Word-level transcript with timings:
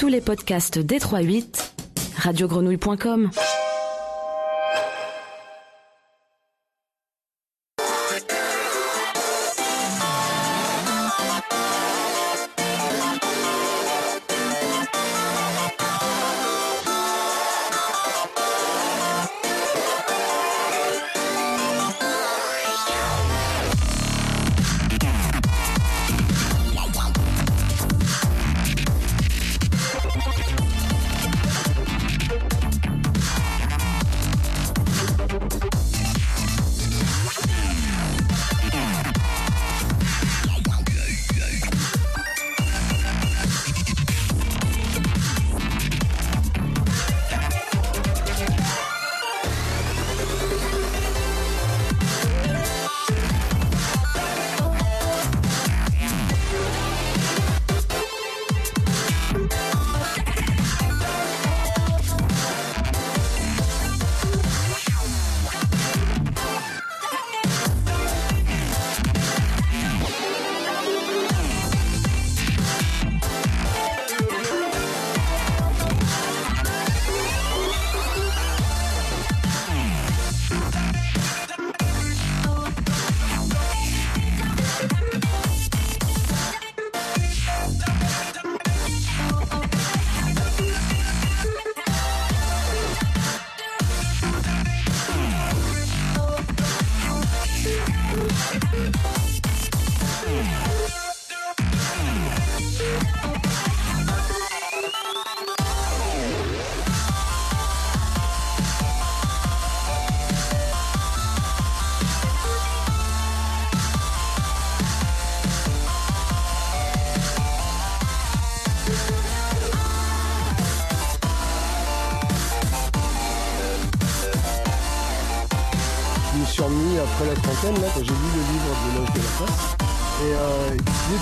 tous 0.00 0.08
les 0.08 0.22
podcasts 0.22 0.78
d38, 0.78 1.72
radiogrenouille.com. 2.16 3.30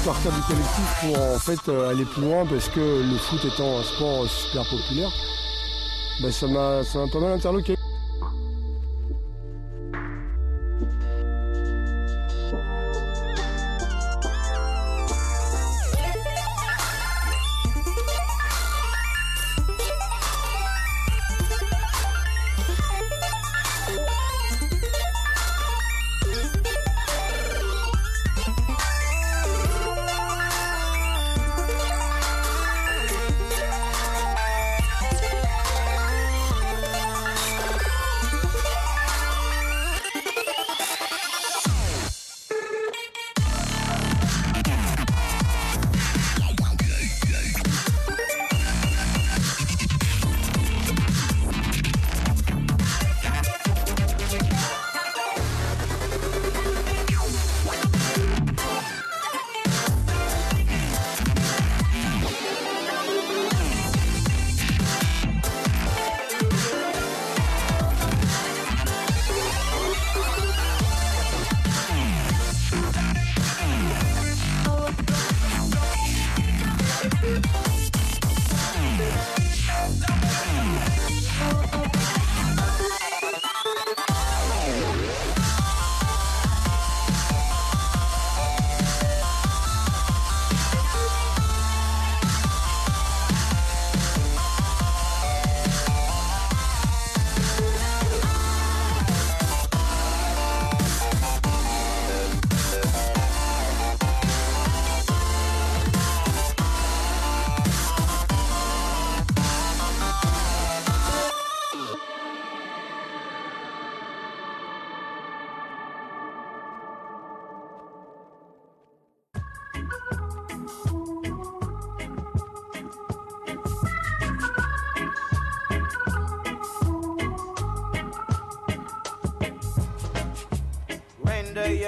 partir 0.05 0.33
du 0.33 0.41
collectif 0.43 0.85
pour 1.01 1.19
en 1.19 1.39
fait 1.39 1.69
euh, 1.69 1.91
aller 1.91 2.05
plus 2.05 2.23
loin 2.23 2.45
parce 2.47 2.69
que 2.69 2.81
le 2.81 3.17
foot 3.17 3.45
étant 3.45 3.79
un 3.79 3.83
sport 3.83 4.29
super 4.29 4.65
populaire, 4.69 5.11
m'a 6.21 6.31
ça 6.31 6.47
m'a 6.99 7.07
pas 7.09 7.21
mal 7.21 7.33
interloqué. 7.33 7.78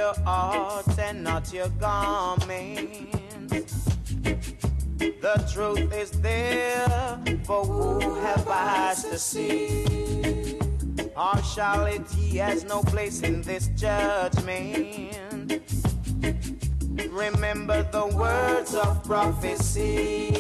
Your 0.00 0.14
art 0.25 0.99
and 0.99 1.23
not 1.23 1.52
your 1.52 1.69
garments. 1.79 3.75
The 5.26 5.37
truth 5.52 5.93
is 5.93 6.11
there 6.23 7.20
for 7.44 7.64
who 7.67 8.14
have 8.20 8.49
eyes 8.49 9.05
to 9.05 9.19
see. 9.19 10.58
Partiality 11.14 12.38
has 12.38 12.64
no 12.64 12.82
place 12.82 13.20
in 13.20 13.43
this 13.43 13.69
judgment. 13.76 15.61
Remember 17.11 17.82
the 17.97 18.06
words 18.25 18.75
of 18.75 19.05
prophecy. 19.05 20.32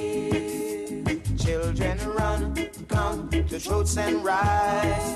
Children 1.36 1.98
run, 2.18 2.70
come 2.88 3.28
to 3.28 3.60
truths 3.60 3.98
and 3.98 4.24
rights. 4.24 5.10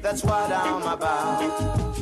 That's 0.00 0.24
what 0.24 0.50
I'm 0.50 0.82
about. 0.82 1.98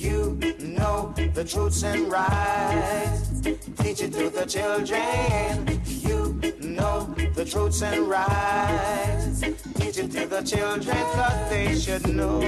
You 0.00 0.53
know 0.84 1.14
the 1.32 1.44
truths 1.44 1.82
and 1.82 2.12
rights. 2.12 3.40
Teach 3.80 4.00
it 4.06 4.12
to 4.18 4.28
the 4.38 4.44
children. 4.54 5.80
You 6.06 6.18
know 6.60 6.96
the 7.38 7.44
truths 7.44 7.82
and 7.82 8.00
rights. 8.08 9.40
Teach 9.78 9.98
it 10.02 10.10
to 10.16 10.26
the 10.34 10.42
children, 10.42 11.00
cause 11.16 11.40
they 11.50 11.68
should 11.84 12.06
know. 12.18 12.40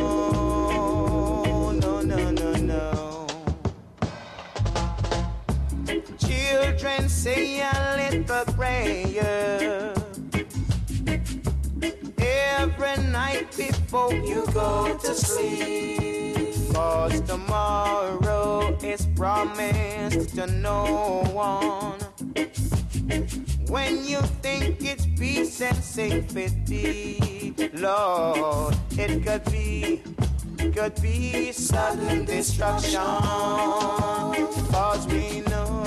No, 1.82 1.92
no, 2.12 2.22
no, 2.40 2.50
no. 2.74 3.26
Children 6.18 7.08
say 7.08 7.60
a 7.60 7.74
little 8.00 8.44
prayer 8.54 9.94
every 12.18 12.96
night 13.18 13.48
before 13.56 14.12
you 14.12 14.44
go 14.52 14.98
to 15.04 15.14
sleep. 15.14 16.15
Cause 16.96 17.20
tomorrow 17.20 18.74
is 18.82 19.04
promised 19.14 20.34
to 20.34 20.46
no 20.46 21.24
one. 21.30 22.00
When 23.68 24.02
you 24.06 24.22
think 24.40 24.82
it's 24.82 25.04
peace 25.04 25.60
and 25.60 25.76
safety, 25.76 27.54
Lord, 27.74 28.74
it 28.92 29.22
could 29.22 29.44
be, 29.52 30.00
could 30.72 30.94
be 31.02 31.52
sudden 31.52 32.24
destruction. 32.24 33.02
Cause 34.72 35.06
we 35.06 35.42
know, 35.50 35.84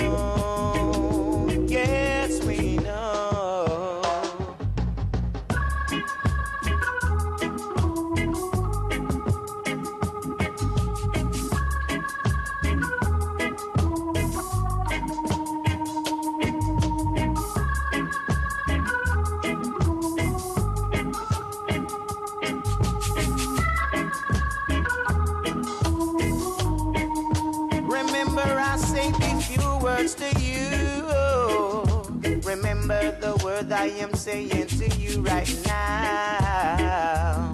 Remember 32.90 33.20
the 33.20 33.44
word 33.44 33.70
I 33.70 33.86
am 34.02 34.12
saying 34.14 34.66
to 34.66 34.88
you 34.98 35.22
right 35.22 35.62
now. 35.64 37.52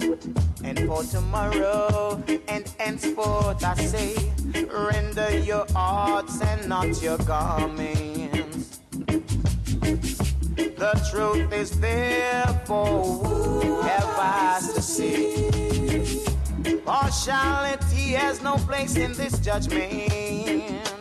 And 0.63 0.79
for 0.87 1.03
tomorrow 1.03 2.23
and 2.47 2.67
henceforth, 2.79 3.63
I 3.63 3.75
say, 3.75 4.15
render 4.73 5.37
your 5.37 5.67
hearts 5.73 6.41
and 6.41 6.67
not 6.67 6.99
your 7.03 7.19
garments. 7.19 8.79
The 10.55 11.07
truth 11.11 11.53
is 11.53 11.79
there 11.79 12.47
for 12.65 13.03
whoever 13.03 14.57
to 14.73 14.81
see. 14.81 15.51
Partiality 16.83 18.13
has 18.13 18.41
no 18.41 18.55
place 18.55 18.95
in 18.95 19.13
this 19.13 19.37
judgment. 19.37 20.96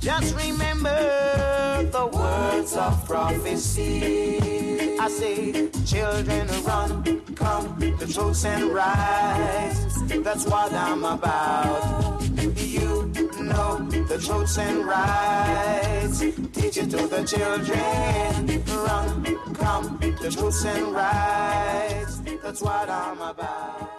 Just 0.00 0.34
remember 0.34 1.82
the 1.92 2.06
words 2.06 2.74
of 2.74 3.04
prophecy. 3.06 4.96
I 4.98 5.08
say, 5.08 5.68
children, 5.84 6.48
run, 6.64 7.20
come, 7.34 7.78
the 7.98 8.06
truth 8.10 8.46
and 8.46 8.72
rights. 8.72 10.00
That's 10.24 10.46
what 10.46 10.72
I'm 10.72 11.04
about. 11.04 12.22
You 12.56 13.12
know 13.40 13.76
the 14.08 14.18
truths 14.18 14.56
and 14.56 14.86
rights. 14.86 16.20
Teach 16.20 16.78
it 16.78 16.90
to 16.92 17.06
the 17.06 17.22
children. 17.22 18.64
Run, 18.66 19.54
come, 19.54 19.98
the 20.00 20.30
truths 20.30 20.64
and 20.64 20.94
rights. 20.94 22.22
That's 22.42 22.62
what 22.62 22.88
I'm 22.88 23.20
about. 23.20 23.89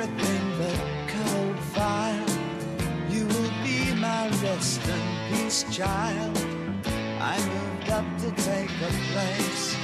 Everything 0.00 0.52
but 0.58 0.80
cold 1.08 1.58
fire. 1.74 2.24
You 3.10 3.26
will 3.26 3.52
be 3.62 3.92
my 3.94 4.28
rest 4.42 4.80
and 4.86 5.34
peace, 5.34 5.64
child. 5.70 6.38
I 7.20 7.36
moved 7.38 7.90
up 7.90 8.06
to 8.22 8.30
take 8.42 8.70
a 8.80 8.92
place 9.12 9.76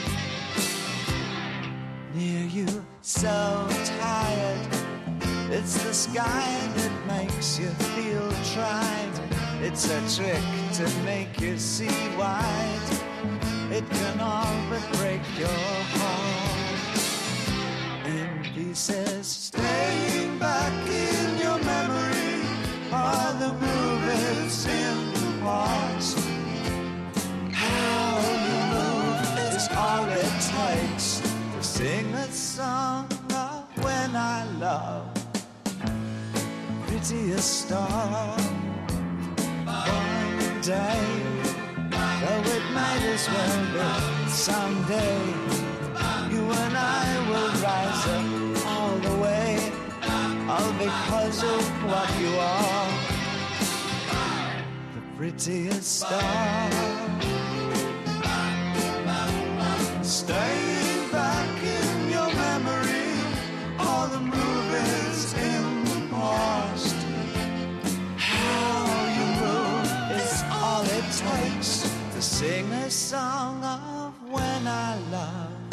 near 2.14 2.46
you. 2.46 2.84
So 3.02 3.68
tired, 3.98 4.68
it's 5.50 5.82
the 5.84 5.92
sky 5.92 6.58
that 6.76 6.92
makes 7.06 7.58
you 7.58 7.68
feel 7.94 8.30
tried. 8.54 9.12
It's 9.60 9.90
a 9.90 10.00
trick 10.16 10.44
to 10.74 10.88
make 11.04 11.40
you 11.40 11.58
see 11.58 11.98
white. 12.16 12.90
It 13.70 13.88
can 13.90 14.20
all 14.20 14.56
but 14.70 14.98
break 14.98 15.22
your 15.38 15.48
heart 15.48 16.65
in 18.56 18.72
says, 18.72 19.26
Staying 19.26 20.38
back 20.38 20.72
in 20.88 21.38
your 21.38 21.58
memory 21.58 22.40
are 22.90 23.32
the 23.34 23.52
movies 23.52 24.64
in 24.64 24.96
the 25.12 25.30
past. 25.42 26.16
How 27.52 28.16
you 28.48 28.58
move 28.72 29.54
is 29.54 29.68
all 29.76 30.08
it 30.08 30.34
takes 30.56 31.20
to 31.20 31.62
sing 31.62 32.06
a 32.14 32.32
song 32.32 33.04
of 33.34 33.84
when 33.84 34.16
I 34.16 34.46
love. 34.58 35.06
Prettiest 36.86 37.66
star 37.66 38.38
one 39.66 40.60
day. 40.62 41.04
Though 42.20 42.50
it 42.56 42.64
might 42.72 43.04
as 43.14 43.28
well 43.28 43.60
be 43.74 44.30
someday. 44.30 45.56
You 46.32 46.42
and 46.50 46.76
I 46.76 47.28
will 47.28 47.52
rise 47.62 48.06
up 48.08 48.35
because 50.86 51.42
of 51.42 51.62
what 51.90 52.08
you 52.20 52.32
are. 52.38 52.88
The 54.94 55.02
prettiest 55.16 56.00
star. 56.00 56.70
Staying 60.02 61.10
back 61.10 61.62
in 61.78 62.10
your 62.14 62.30
memory, 62.44 63.10
all 63.80 64.06
the 64.06 64.20
movies 64.20 65.34
in 65.34 65.84
the 65.92 66.00
past. 66.14 66.96
How 68.16 68.86
you 69.18 69.26
move 69.42 69.90
is 70.22 70.44
all 70.52 70.84
it 70.98 71.08
takes 71.26 71.70
to 72.14 72.22
sing 72.22 72.70
a 72.72 72.90
song 72.90 73.64
of 73.64 74.12
when 74.30 74.68
I 74.68 74.98
loved 75.10 75.66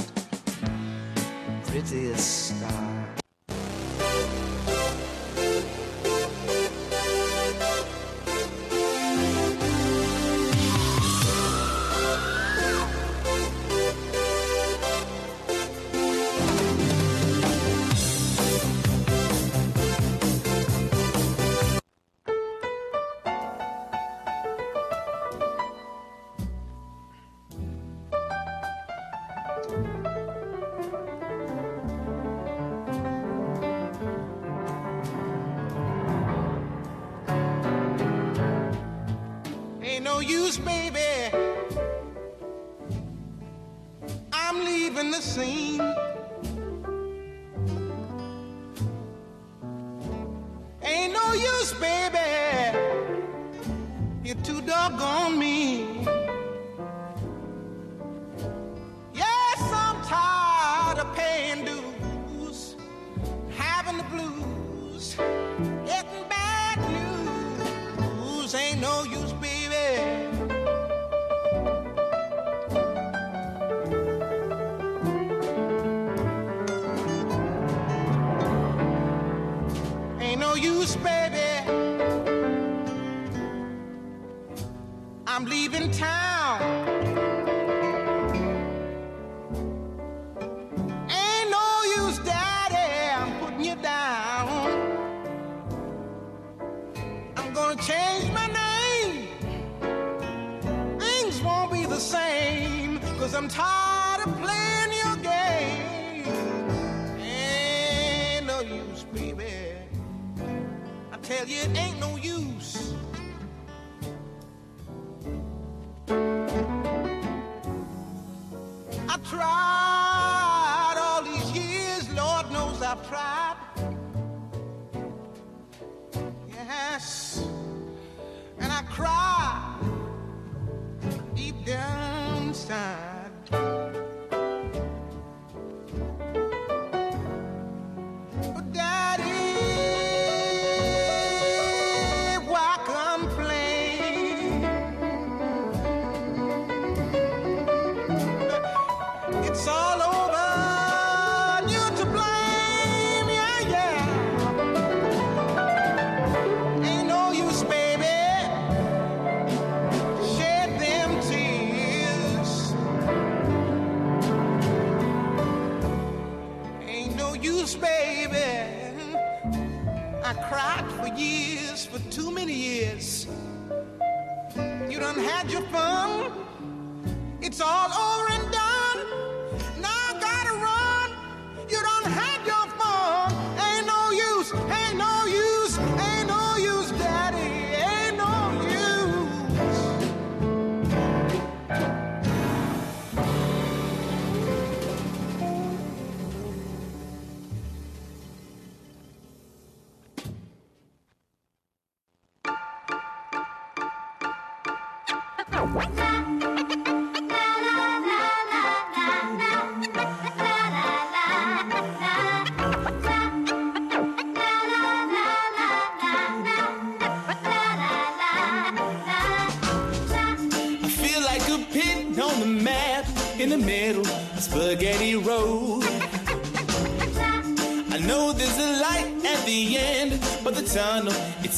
prettiest 1.67 2.57
star. 2.57 3.22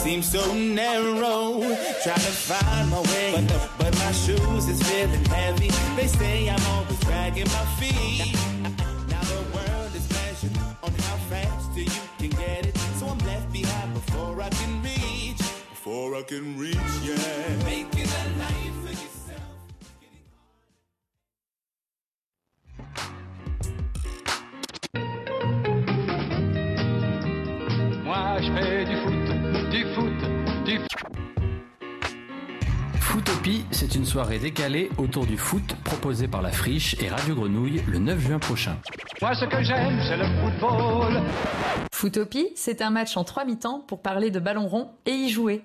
Seems 0.06 0.32
so 0.32 0.54
narrow. 0.54 1.62
Trying 2.04 2.26
to 2.30 2.36
find 2.50 2.92
my 2.92 3.02
way, 3.02 3.48
but, 3.80 3.85
shoes 4.16 4.68
is 4.68 4.82
feeling 4.84 5.26
heavy. 5.26 5.70
They 5.96 6.08
say 6.08 6.50
I'm 6.50 6.66
always 6.74 7.00
dragging 7.02 7.48
my 7.58 7.66
feet. 7.80 8.36
Now 9.10 9.24
the 9.24 9.42
world 9.54 9.94
is 9.96 10.08
measured 10.10 10.58
on 10.84 10.92
how 10.92 11.18
fast 11.30 11.76
you 11.76 11.90
can 12.18 12.30
get 12.30 12.66
it, 12.66 12.78
so 12.98 13.08
I'm 13.08 13.20
left 13.20 13.52
behind 13.52 13.94
before 13.94 14.42
I 14.42 14.50
can 14.50 14.82
reach. 14.82 15.38
Before 15.38 16.16
I 16.16 16.24
can 16.24 16.58
reach, 16.58 16.78
yeah. 17.04 17.64
Making 17.66 17.95
soirée 34.16 34.40
décalée 34.40 34.90
autour 34.98 35.26
du 35.26 35.38
foot 35.38 35.76
proposée 35.84 36.30
par 36.30 36.42
la 36.42 36.50
Friche 36.50 36.96
et 37.02 37.10
Radio 37.10 37.36
Grenouille 37.36 37.82
le 37.86 38.00
9 38.00 38.18
juin 38.18 38.40
prochain. 38.40 38.78
Moi 39.22 39.36
ce 39.36 39.44
que 39.44 39.62
j'aime 39.62 40.00
c'est 40.08 40.16
le 40.16 40.24
football. 40.40 41.22
Footopie, 41.94 42.48
c'est 42.56 42.82
un 42.82 42.92
match 42.92 43.18
en 43.18 43.26
trois 43.26 43.44
mi-temps 43.44 43.82
pour 43.82 44.02
parler 44.02 44.32
de 44.32 44.40
ballon 44.40 44.68
rond 44.68 44.92
et 45.06 45.12
y 45.12 45.30
jouer. 45.30 45.64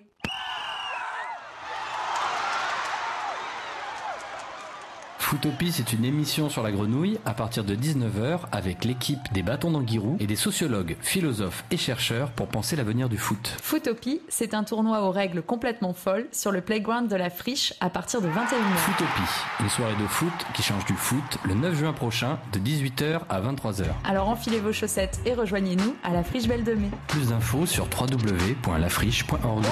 Footopie, 5.30 5.70
c'est 5.70 5.92
une 5.92 6.04
émission 6.04 6.50
sur 6.50 6.64
la 6.64 6.72
grenouille 6.72 7.20
à 7.24 7.34
partir 7.34 7.62
de 7.62 7.76
19h 7.76 8.40
avec 8.50 8.84
l'équipe 8.84 9.20
des 9.32 9.44
bâtons 9.44 9.70
d'Anguirou 9.70 10.16
et 10.18 10.26
des 10.26 10.34
sociologues, 10.34 10.96
philosophes 11.02 11.64
et 11.70 11.76
chercheurs 11.76 12.32
pour 12.32 12.48
penser 12.48 12.74
l'avenir 12.74 13.08
du 13.08 13.16
foot. 13.16 13.54
Footopie, 13.62 14.22
c'est 14.28 14.54
un 14.54 14.64
tournoi 14.64 15.02
aux 15.02 15.12
règles 15.12 15.42
complètement 15.42 15.92
folles 15.92 16.26
sur 16.32 16.50
le 16.50 16.60
playground 16.62 17.08
de 17.08 17.14
la 17.14 17.30
friche 17.30 17.74
à 17.78 17.90
partir 17.90 18.20
de 18.20 18.26
21h. 18.26 18.76
Footopie, 18.78 19.30
une 19.60 19.68
soirée 19.68 19.94
de 20.02 20.06
foot 20.08 20.32
qui 20.52 20.64
change 20.64 20.84
du 20.86 20.94
foot 20.94 21.38
le 21.44 21.54
9 21.54 21.78
juin 21.78 21.92
prochain 21.92 22.40
de 22.52 22.58
18h 22.58 23.20
à 23.28 23.40
23h. 23.40 23.84
Alors 24.02 24.28
enfilez 24.28 24.58
vos 24.58 24.72
chaussettes 24.72 25.20
et 25.26 25.34
rejoignez-nous 25.34 25.94
à 26.02 26.10
la 26.10 26.24
friche 26.24 26.48
Belle 26.48 26.64
de 26.64 26.74
Mai. 26.74 26.90
Plus 27.06 27.28
d'infos 27.28 27.66
sur 27.66 27.84
www.lafriche.org. 27.84 29.64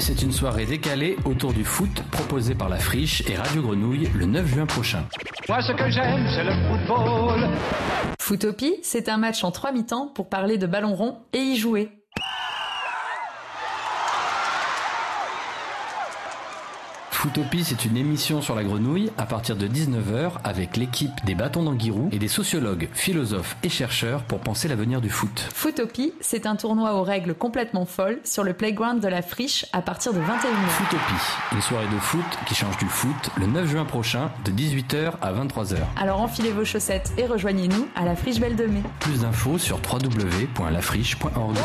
c'est 0.00 0.22
une 0.22 0.32
soirée 0.32 0.64
décalée 0.64 1.16
autour 1.24 1.52
du 1.52 1.64
foot 1.64 2.02
proposée 2.10 2.54
par 2.54 2.68
la 2.68 2.78
Friche 2.78 3.22
et 3.28 3.36
Radio 3.36 3.60
Grenouille 3.62 4.08
le 4.14 4.24
9 4.26 4.46
juin 4.46 4.66
prochain. 4.66 5.04
Moi 5.48 5.60
ce 5.60 5.72
que 5.72 5.90
j'aime 5.90 6.26
c'est 6.34 6.44
le 6.44 6.52
football. 6.52 7.48
Footopie, 8.20 8.76
c'est 8.82 9.08
un 9.08 9.18
match 9.18 9.44
en 9.44 9.50
trois 9.50 9.72
mi-temps 9.72 10.08
pour 10.14 10.28
parler 10.28 10.56
de 10.56 10.66
ballon 10.66 10.94
rond 10.94 11.18
et 11.32 11.38
y 11.38 11.56
jouer. 11.56 11.99
Footopie, 17.20 17.64
c'est 17.64 17.84
une 17.84 17.98
émission 17.98 18.40
sur 18.40 18.54
la 18.54 18.64
grenouille 18.64 19.10
à 19.18 19.26
partir 19.26 19.54
de 19.54 19.68
19h 19.68 20.38
avec 20.42 20.78
l'équipe 20.78 21.12
des 21.26 21.34
bâtons 21.34 21.62
d'Anguirou 21.62 22.08
et 22.12 22.18
des 22.18 22.28
sociologues, 22.28 22.88
philosophes 22.94 23.58
et 23.62 23.68
chercheurs 23.68 24.22
pour 24.22 24.40
penser 24.40 24.68
l'avenir 24.68 25.02
du 25.02 25.10
foot. 25.10 25.46
Footopie, 25.52 26.14
c'est 26.22 26.46
un 26.46 26.56
tournoi 26.56 26.94
aux 26.94 27.02
règles 27.02 27.34
complètement 27.34 27.84
folles 27.84 28.20
sur 28.24 28.42
le 28.42 28.54
playground 28.54 29.02
de 29.02 29.08
la 29.08 29.20
friche 29.20 29.66
à 29.74 29.82
partir 29.82 30.14
de 30.14 30.18
21h. 30.18 30.68
Footopie, 30.70 31.52
une 31.52 31.60
soirée 31.60 31.88
de 31.88 31.98
foot 31.98 32.24
qui 32.46 32.54
change 32.54 32.78
du 32.78 32.86
foot 32.86 33.30
le 33.36 33.44
9 33.44 33.68
juin 33.68 33.84
prochain 33.84 34.30
de 34.46 34.50
18h 34.52 35.12
à 35.20 35.30
23h. 35.34 35.76
Alors 36.00 36.22
enfilez 36.22 36.52
vos 36.52 36.64
chaussettes 36.64 37.12
et 37.18 37.26
rejoignez-nous 37.26 37.86
à 37.96 38.06
la 38.06 38.16
friche 38.16 38.40
Belle 38.40 38.56
de 38.56 38.64
Mai. 38.64 38.82
Plus 38.98 39.20
d'infos 39.20 39.58
sur 39.58 39.76
www.lafriche.org. 39.76 41.58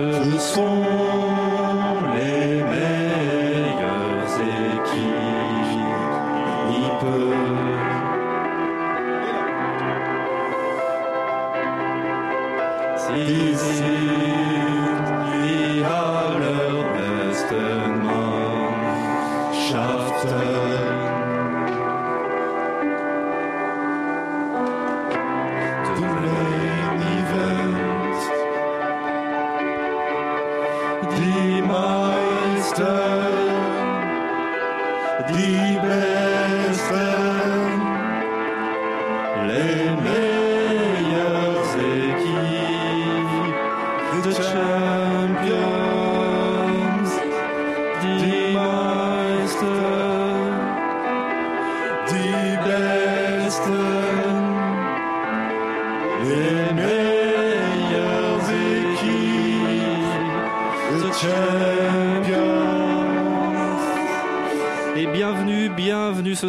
Ce 0.00 0.38
sont 0.38 1.09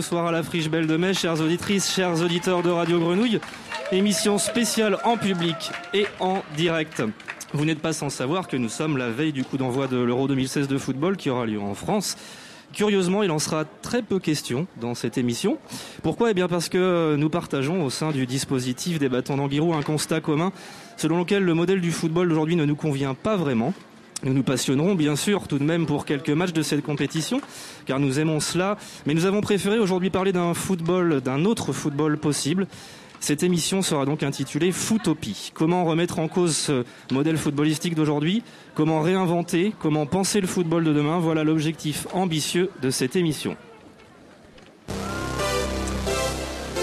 ce 0.02 0.08
soir 0.08 0.26
à 0.26 0.32
la 0.32 0.42
Friche 0.42 0.68
Belle 0.68 0.88
de 0.88 0.98
Mai, 0.98 1.14
chères 1.14 1.40
auditrices, 1.40 1.94
chers 1.94 2.22
auditeurs 2.22 2.64
de 2.64 2.72
Radio 2.72 3.00
Grenouille. 3.00 3.40
Émission 3.92 4.40
spéciale 4.40 4.98
en 5.04 5.16
public 5.16 5.72
et 5.94 6.08
en 6.20 6.42
direct. 6.58 7.04
Vous 7.54 7.66
n'êtes 7.66 7.80
pas 7.80 7.94
sans 7.94 8.10
savoir 8.10 8.48
que 8.48 8.58
nous 8.58 8.70
sommes 8.70 8.98
la 8.98 9.10
veille 9.10 9.32
du 9.32 9.44
coup 9.44 9.58
d'envoi 9.58 9.88
de 9.88 9.98
l'Euro 9.98 10.28
2016 10.28 10.68
de 10.68 10.78
football 10.80 11.18
qui 11.18 11.30
aura 11.30 11.46
lieu 11.46 11.62
en 11.62 11.76
France. 11.76 12.18
Curieusement, 12.74 13.22
il 13.22 13.30
en 13.30 13.38
sera 13.38 13.64
très 13.66 14.02
peu 14.02 14.18
question 14.18 14.66
dans 14.80 14.96
cette 14.96 15.20
émission. 15.20 15.60
Pourquoi? 16.02 16.32
Eh 16.32 16.34
bien 16.34 16.48
parce 16.48 16.68
que 16.68 17.16
nous 17.16 17.30
partageons 17.30 17.86
au 17.86 17.92
sein 17.92 18.12
du 18.12 18.26
dispositif 18.26 18.98
des 18.98 19.10
bâtons 19.10 19.38
d'Anguirou 19.38 19.76
un 19.76 19.84
constat 19.84 20.20
commun 20.20 20.52
selon 20.98 21.20
lequel 21.20 21.44
le 21.44 21.54
modèle 21.54 21.82
du 21.82 21.92
football 21.92 22.30
d'aujourd'hui 22.30 22.56
ne 22.56 22.66
nous 22.66 22.76
convient 22.76 23.14
pas 23.14 23.36
vraiment. 23.36 23.74
Nous 24.24 24.34
nous 24.34 24.44
passionnerons 24.44 24.94
bien 24.94 25.16
sûr 25.16 25.48
tout 25.48 25.58
de 25.58 25.64
même 25.64 25.88
pour 25.88 26.06
quelques 26.06 26.30
matchs 26.30 26.54
de 26.54 26.62
cette 26.62 26.84
compétition, 26.84 27.42
car 27.86 28.00
nous 28.00 28.20
aimons 28.20 28.40
cela, 28.40 28.78
mais 29.06 29.16
nous 29.16 29.26
avons 29.26 29.42
préféré 29.42 29.80
aujourd'hui 29.80 30.12
parler 30.12 30.32
d'un 30.32 30.54
football, 30.54 31.22
d'un 31.22 31.44
autre 31.46 31.74
football 31.74 32.18
possible. 32.18 32.68
Cette 33.20 33.44
émission 33.44 33.82
sera 33.82 34.06
donc 34.06 34.24
intitulée 34.24 34.72
Footopie. 34.72 35.52
Comment 35.54 35.86
remettre 35.86 36.20
en 36.20 36.28
cause 36.28 36.56
ce 36.56 36.84
modèle 37.12 37.38
footballistique 37.38 37.96
d'aujourd'hui? 37.96 38.44
Comment 38.74 39.02
réinventer? 39.02 39.74
Comment 39.80 40.08
penser 40.08 40.42
le 40.42 40.48
football 40.48 40.84
de 40.84 40.94
demain? 40.94 41.20
Voilà 41.20 41.44
l'objectif 41.44 42.08
ambitieux 42.14 42.72
de 42.82 42.90
cette 42.90 43.16
émission. 43.16 43.56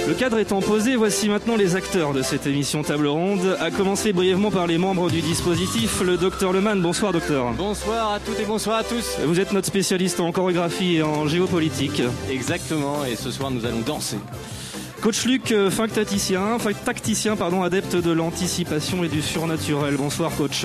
Le 0.09 0.15
cadre 0.15 0.39
étant 0.39 0.63
posé, 0.63 0.97
voici 0.97 1.29
maintenant 1.29 1.55
les 1.55 1.77
acteurs 1.77 2.15
de 2.15 2.23
cette 2.23 2.47
émission 2.47 2.83
table 2.83 3.09
ronde, 3.09 3.59
à 3.61 3.71
commencer 3.71 4.15
brièvement 4.15 4.51
par 4.51 4.67
les 4.67 4.79
membres 4.79 5.11
du 5.11 5.21
dispositif, 5.21 6.01
le 6.01 6.17
docteur 6.17 6.55
Leman. 6.55 6.81
Bonsoir 6.81 7.13
docteur. 7.13 7.53
Bonsoir 7.53 8.15
à 8.15 8.19
toutes 8.19 8.41
et 8.41 8.47
bonsoir 8.47 8.79
à 8.79 8.85
tous. 8.85 9.19
Vous 9.27 9.39
êtes 9.39 9.53
notre 9.53 9.67
spécialiste 9.67 10.19
en 10.21 10.33
chorégraphie 10.33 10.97
et 10.97 11.03
en 11.03 11.27
géopolitique. 11.27 12.01
Exactement, 12.31 13.05
et 13.05 13.17
ce 13.17 13.31
soir 13.31 13.51
nous 13.51 13.67
allons 13.67 13.81
danser. 13.81 14.17
Coach 15.03 15.27
Luc, 15.27 15.53
euh, 15.53 15.71
fin 15.71 15.89
tacticien, 15.89 16.59
fin 16.59 16.73
tacticien 16.73 17.37
pardon, 17.37 17.63
adepte 17.63 17.95
de 17.95 18.11
l'anticipation 18.11 19.05
et 19.05 19.09
du 19.09 19.21
surnaturel. 19.21 19.97
Bonsoir 19.99 20.35
coach. 20.39 20.65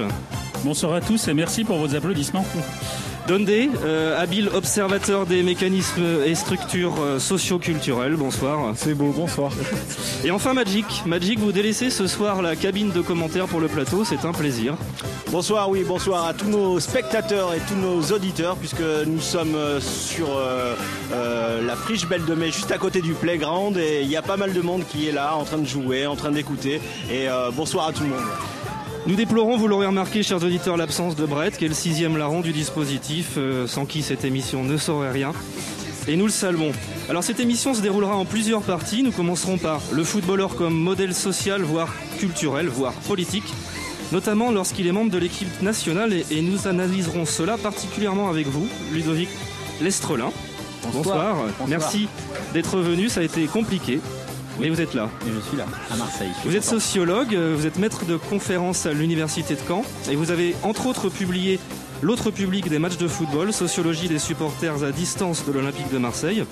Bonsoir 0.64 0.94
à 0.94 1.02
tous 1.02 1.28
et 1.28 1.34
merci 1.34 1.66
pour 1.66 1.80
vos 1.80 1.94
applaudissements. 1.94 2.46
Dondé, 3.28 3.70
euh, 3.86 4.22
habile 4.22 4.50
observateur 4.54 5.26
des 5.26 5.44
mécanismes 5.44 6.04
et 6.26 6.36
structures 6.36 6.96
euh, 7.02 7.20
socio-culturelles. 7.20 8.18
Bonsoir. 8.18 8.74
C'est 8.76 8.94
beau, 8.94 9.14
bonsoir. 9.16 9.52
Et 10.26 10.32
enfin 10.32 10.54
Magic. 10.54 10.86
Magic, 11.06 11.40
vous 11.40 11.54
délaissez 11.54 11.90
ce 11.90 12.06
soir 12.06 12.42
la 12.42 12.58
cabine 12.58 12.92
de 12.92 13.00
commentaires 13.02 13.48
pour 13.48 13.62
le 13.62 13.70
plateau, 13.70 14.04
c'est 14.04 14.26
un 14.26 14.34
plaisir. 14.34 14.76
Bonsoir, 15.32 15.70
oui, 15.70 15.84
bonsoir 15.88 16.28
à 16.28 16.34
tous 16.34 16.48
nos 16.48 16.80
spectateurs 16.80 17.54
et 17.54 17.60
tous 17.68 17.76
nos 17.76 18.02
auditeurs, 18.16 18.56
puisque 18.56 18.84
nous 19.08 19.20
sommes 19.20 19.56
euh, 19.56 19.80
sur 19.80 20.28
euh, 20.30 20.76
euh, 21.12 21.66
la 21.66 21.76
friche 21.76 22.08
Belle 22.08 22.26
de 22.26 22.36
Mai, 22.36 22.52
juste 22.52 22.72
à 22.72 22.78
côté 22.78 23.02
du 23.02 23.14
playground, 23.14 23.78
et 23.78 24.02
il 24.04 24.10
y 24.10 24.16
a 24.16 24.22
pas 24.22 24.38
mal 24.38 24.54
de 24.54 24.62
monde 24.62 24.84
qui 24.88 25.08
est 25.08 25.12
là, 25.12 25.36
en 25.36 25.44
train 25.44 25.58
de 25.58 25.66
jouer, 25.66 26.06
en 26.06 26.16
train 26.16 26.32
d'écouter. 26.32 26.82
Et 27.10 27.30
euh, 27.30 27.50
bonsoir 27.52 27.88
à 27.88 27.94
tout 27.94 28.04
le 28.04 28.10
monde. 28.10 28.20
Nous 29.06 29.16
déplorons, 29.16 29.58
vous 29.58 29.68
l'aurez 29.68 29.88
remarqué, 29.88 30.24
chers 30.24 30.42
auditeurs, 30.42 30.78
l'absence 30.78 31.18
de 31.18 31.26
Brett, 31.26 31.58
qui 31.58 31.66
est 31.66 31.68
le 31.68 31.74
sixième 31.74 32.16
larron 32.16 32.40
du 32.40 32.54
dispositif, 32.54 33.34
euh, 33.38 33.68
sans 33.68 33.86
qui 33.86 34.02
cette 34.02 34.24
émission 34.24 34.64
ne 34.64 34.78
saurait 34.78 35.12
rien. 35.12 35.34
Et 36.08 36.16
nous 36.16 36.26
le 36.26 36.32
saluons. 36.32 36.72
Alors 37.10 37.22
cette 37.22 37.42
émission 37.42 37.74
se 37.74 37.82
déroulera 37.82 38.16
en 38.16 38.24
plusieurs 38.24 38.62
parties. 38.62 39.04
Nous 39.04 39.12
commencerons 39.12 39.58
par 39.58 39.82
le 39.92 40.06
footballeur 40.06 40.56
comme 40.56 40.74
modèle 40.74 41.14
social, 41.14 41.64
voire 41.64 41.94
culturel, 42.18 42.70
voire 42.70 42.94
politique, 42.94 43.54
notamment 44.14 44.52
lorsqu'il 44.52 44.88
est 44.88 44.94
membre 44.94 45.12
de 45.12 45.18
l'équipe 45.18 45.62
nationale, 45.62 46.14
et, 46.14 46.26
et 46.32 46.42
nous 46.42 46.68
analyserons 46.70 47.26
cela 47.26 47.58
particulièrement 47.58 48.30
avec 48.30 48.48
vous, 48.48 48.70
Ludovic 48.94 49.30
Lestrelin. 49.82 50.32
Bonsoir. 50.94 51.36
Bonsoir. 51.36 51.68
Merci 51.68 52.08
d'être 52.54 52.78
venu, 52.78 53.10
ça 53.10 53.20
a 53.20 53.24
été 53.24 53.48
compliqué. 53.48 54.00
Mais 54.60 54.70
vous 54.70 54.80
êtes 54.82 54.94
là. 54.94 55.10
Et 55.28 55.32
je 55.34 55.40
suis 55.48 55.58
là, 55.58 55.66
à 55.92 55.96
Marseille. 55.96 56.30
Vous 56.46 56.56
êtes 56.56 56.64
sociologue, 56.64 57.36
euh, 57.36 57.56
vous 57.58 57.66
êtes 57.66 57.78
maître 57.80 58.06
de 58.06 58.18
conférences 58.18 58.86
à 58.86 58.94
l'université 58.94 59.56
de 59.56 59.60
Caen 59.68 59.84
et 60.12 60.16
vous 60.16 60.32
avez 60.32 60.56
entre 60.64 60.86
autres 60.88 61.10
publié 61.10 61.60
L'autre 62.02 62.32
public 62.32 62.68
des 62.68 62.80
matchs 62.80 62.98
de 62.98 63.08
football, 63.08 63.54
sociologie 63.54 64.10
des 64.10 64.20
supporters 64.20 64.84
à 64.84 64.92
distance 64.92 65.46
de 65.46 65.54
l'Olympique 65.54 65.90
de 65.90 65.98
Marseille, 65.98 66.44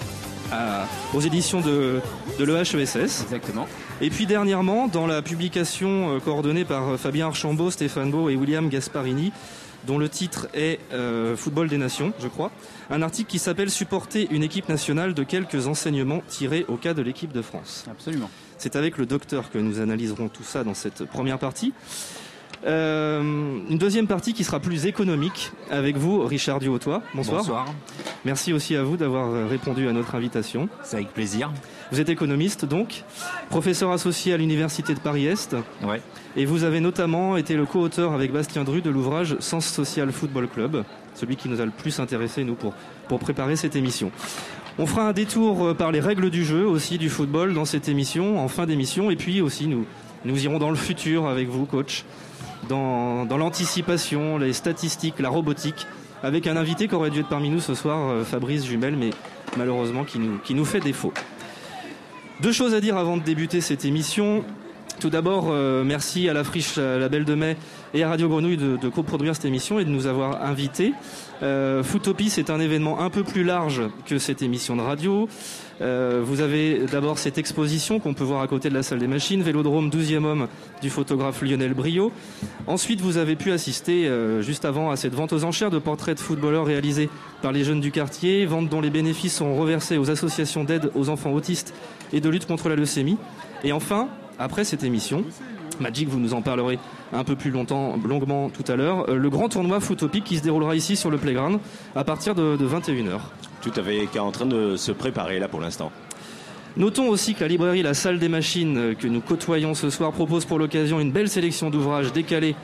à- 0.50 0.86
aux 1.14 1.20
éditions 1.20 1.60
de, 1.60 2.00
de 2.40 2.44
l'EHESS. 2.46 3.24
Exactement. 3.24 3.68
Et 4.00 4.10
puis 4.10 4.26
dernièrement, 4.26 4.88
dans 4.88 5.08
la 5.08 5.22
publication 5.22 6.16
euh, 6.16 6.20
coordonnée 6.22 6.64
par 6.64 6.88
euh, 6.92 6.98
Fabien 6.98 7.28
Archambault, 7.28 7.70
Stéphane 7.70 8.12
Beau 8.12 8.30
et 8.30 8.38
William 8.38 8.70
Gasparini, 8.70 9.34
dont 9.86 9.98
le 9.98 10.10
titre 10.10 10.48
est 10.54 10.80
euh, 10.94 11.36
Football 11.36 11.70
des 11.70 11.78
Nations, 11.78 12.14
je 12.20 12.28
crois, 12.28 12.52
un 12.90 13.02
article 13.02 13.30
qui 13.30 13.40
s'appelle 13.40 13.70
Supporter 13.70 14.28
une 14.32 14.44
équipe 14.44 14.70
nationale 14.70 15.14
de 15.14 15.24
quelques 15.24 15.68
enseignements 15.68 16.22
tirés 16.28 16.66
au 16.68 16.76
cas 16.76 16.94
de 16.94 17.02
l'équipe 17.02 17.32
de 17.32 17.42
France. 17.42 17.86
Absolument. 17.90 18.30
C'est 18.58 18.76
avec 18.76 18.98
le 18.98 19.06
docteur 19.06 19.50
que 19.50 19.58
nous 19.58 19.80
analyserons 19.80 20.30
tout 20.30 20.44
ça 20.44 20.64
dans 20.64 20.74
cette 20.74 21.06
première 21.06 21.40
partie. 21.40 21.74
Euh, 22.66 23.22
une 23.70 23.78
deuxième 23.78 24.08
partie 24.08 24.34
qui 24.34 24.44
sera 24.44 24.60
plus 24.60 24.86
économique 24.86 25.52
avec 25.72 25.98
vous, 25.98 26.22
Richard 26.22 26.60
Duhautois. 26.60 27.02
Bonsoir. 27.16 27.40
Bonsoir. 27.40 27.74
Merci 28.24 28.54
aussi 28.54 28.76
à 28.76 28.84
vous 28.84 28.98
d'avoir 28.98 29.30
euh, 29.30 29.48
répondu 29.48 29.88
à 29.88 29.94
notre 29.94 30.14
invitation. 30.14 30.70
C'est 30.84 30.98
avec 30.98 31.14
plaisir. 31.14 31.52
Vous 31.92 32.00
êtes 32.00 32.10
économiste 32.10 32.64
donc, 32.64 33.04
professeur 33.50 33.92
associé 33.92 34.34
à 34.34 34.38
l'Université 34.38 34.94
de 34.94 35.00
Paris-Est. 35.00 35.58
Ouais. 35.84 36.02
Et 36.38 36.46
vous 36.46 36.64
avez 36.64 36.80
notamment 36.80 37.36
été 37.36 37.56
le 37.56 37.66
co-auteur 37.66 38.14
avec 38.14 38.32
Bastien 38.32 38.64
Dru 38.64 38.82
de 38.82 38.90
l'ouvrage 38.90 39.36
Sens 39.40 39.66
Social 39.66 40.12
Football 40.14 40.48
Club, 40.48 40.86
celui 41.16 41.36
qui 41.36 41.50
nous 41.50 41.60
a 41.60 41.66
le 41.66 41.72
plus 41.72 42.00
intéressé, 42.00 42.46
nous, 42.46 42.56
pour, 42.56 42.74
pour 43.10 43.20
préparer 43.20 43.58
cette 43.58 43.76
émission. 43.76 44.12
On 44.80 44.86
fera 44.86 45.10
un 45.10 45.12
détour 45.12 45.66
euh, 45.66 45.74
par 45.74 45.92
les 45.92 46.00
règles 46.00 46.30
du 46.30 46.46
jeu 46.46 46.66
aussi 46.66 46.98
du 46.98 47.10
football 47.10 47.54
dans 47.54 47.66
cette 47.66 47.90
émission, 47.90 48.40
en 48.40 48.48
fin 48.48 48.66
d'émission, 48.66 49.12
et 49.12 49.18
puis 49.18 49.42
aussi 49.42 49.68
nous, 49.68 49.86
nous 50.24 50.46
irons 50.46 50.60
dans 50.60 50.70
le 50.70 50.78
futur 50.78 51.28
avec 51.28 51.50
vous, 51.50 51.66
coach, 51.66 52.06
dans, 52.70 53.26
dans 53.26 53.38
l'anticipation, 53.38 54.38
les 54.38 54.54
statistiques, 54.54 55.20
la 55.20 55.28
robotique, 55.28 55.88
avec 56.24 56.48
un 56.48 56.56
invité 56.56 56.88
qui 56.88 56.96
aurait 56.96 57.10
dû 57.10 57.20
être 57.20 57.28
parmi 57.28 57.50
nous 57.50 57.60
ce 57.60 57.76
soir, 57.76 58.10
euh, 58.10 58.24
Fabrice 58.24 58.66
Jumel, 58.66 58.96
mais 58.96 59.10
malheureusement 59.58 60.06
qui 60.06 60.20
nous, 60.20 60.38
qui 60.38 60.54
nous 60.54 60.66
fait 60.66 60.80
défaut. 60.80 61.12
Deux 62.42 62.52
choses 62.52 62.74
à 62.74 62.82
dire 62.82 62.98
avant 62.98 63.18
de 63.18 63.24
débuter 63.24 63.62
cette 63.62 63.86
émission. 63.86 64.44
Tout 65.00 65.10
d'abord, 65.10 65.48
euh, 65.50 65.84
merci 65.84 66.30
à 66.30 66.34
la 66.34 66.44
Friche, 66.44 66.78
la 66.78 67.10
Belle 67.10 67.26
de 67.26 67.36
Mai 67.36 67.58
et 67.94 68.04
à 68.04 68.10
Radio 68.10 68.30
Grenouille 68.30 68.58
de, 68.58 68.78
de 68.78 68.90
coproduire 68.90 69.36
cette 69.36 69.46
émission 69.46 69.80
et 69.80 69.86
de 69.86 69.90
nous 69.90 70.08
avoir 70.08 70.44
invités. 70.44 70.94
Euh, 71.44 71.82
Footopie, 71.84 72.30
c'est 72.30 72.50
un 72.50 72.60
événement 72.60 73.00
un 73.00 73.10
peu 73.10 73.24
plus 73.24 73.44
large 73.44 73.82
que 74.06 74.20
cette 74.20 74.42
émission 74.42 74.76
de 74.76 74.82
radio. 74.82 75.28
Euh, 75.82 76.22
vous 76.24 76.42
avez 76.42 76.86
d'abord 76.92 77.18
cette 77.18 77.40
exposition 77.40 78.00
qu'on 78.00 78.14
peut 78.14 78.24
voir 78.24 78.42
à 78.42 78.48
côté 78.48 78.70
de 78.70 78.76
la 78.76 78.84
salle 78.84 79.00
des 79.00 79.08
machines, 79.08 79.42
Vélodrome 79.42 79.90
12e 79.90 80.24
homme 80.24 80.48
du 80.82 80.92
photographe 80.92 81.42
Lionel 81.42 81.74
Brio. 81.74 82.12
Ensuite, 82.68 83.02
vous 83.02 83.18
avez 83.18 83.36
pu 83.36 83.52
assister 83.52 84.08
euh, 84.08 84.44
juste 84.44 84.66
avant 84.66 84.92
à 84.92 84.96
cette 84.96 85.16
vente 85.16 85.34
aux 85.34 85.44
enchères 85.44 85.72
de 85.72 85.80
portraits 85.80 86.18
de 86.18 86.22
footballeurs 86.22 86.66
réalisés 86.66 87.10
par 87.42 87.52
les 87.52 87.64
jeunes 87.64 87.82
du 87.82 87.92
quartier, 87.92 88.46
vente 88.46 88.70
dont 88.70 88.82
les 88.82 88.92
bénéfices 88.92 89.36
sont 89.36 89.56
reversés 89.56 89.98
aux 89.98 90.12
associations 90.12 90.64
d'aide 90.64 90.92
aux 90.94 91.10
enfants 91.10 91.34
autistes 91.34 91.74
et 92.14 92.22
de 92.22 92.30
lutte 92.30 92.46
contre 92.46 92.70
la 92.70 92.76
leucémie. 92.76 93.18
Et 93.64 93.72
enfin, 93.72 94.10
après 94.40 94.64
cette 94.64 94.84
émission, 94.84 95.24
Magic, 95.80 96.08
vous 96.08 96.20
nous 96.20 96.34
en 96.34 96.42
parlerez 96.42 96.80
un 97.14 97.24
peu 97.24 97.36
plus 97.36 97.52
longtemps, 97.52 97.96
longuement 98.06 98.50
tout 98.50 98.70
à 98.72 98.76
l'heure. 98.76 99.10
Euh, 99.10 99.16
le 99.16 99.30
grand 99.30 99.50
tournoi 99.50 99.80
Footopic 99.80 100.24
qui 100.24 100.38
se 100.38 100.44
déroulera 100.44 100.76
ici 100.76 100.96
sur 100.96 101.10
le 101.10 101.18
Playground 101.18 101.60
à 101.96 102.04
partir 102.04 102.36
de, 102.36 102.58
21h. 102.58 103.20
Tout 103.62 103.72
à 103.76 103.84
fait, 103.84 104.08
qui 104.12 104.18
est 104.18 104.22
en 104.22 104.32
train 104.32 104.46
de 104.46 104.76
se 104.76 104.92
préparer 104.92 105.40
là 105.40 105.48
pour 105.48 105.60
l'instant. 105.60 105.92
Notons 106.78 107.10
aussi 107.10 107.34
que 107.34 107.42
la 107.42 107.48
librairie 107.48 107.82
La 107.82 107.94
Salle 107.94 108.20
des 108.20 108.30
Machines 108.30 108.78
euh, 108.78 108.94
que 108.94 109.08
nous 109.08 109.22
côtoyons 109.22 109.74
ce 109.74 109.90
soir 109.90 110.12
propose 110.12 110.46
pour 110.46 110.60
l'occasion 110.60 111.00
une 111.00 111.12
belle 111.12 111.30
sélection 111.30 111.70
d'ouvrages 111.70 112.14
décalés 112.14 112.56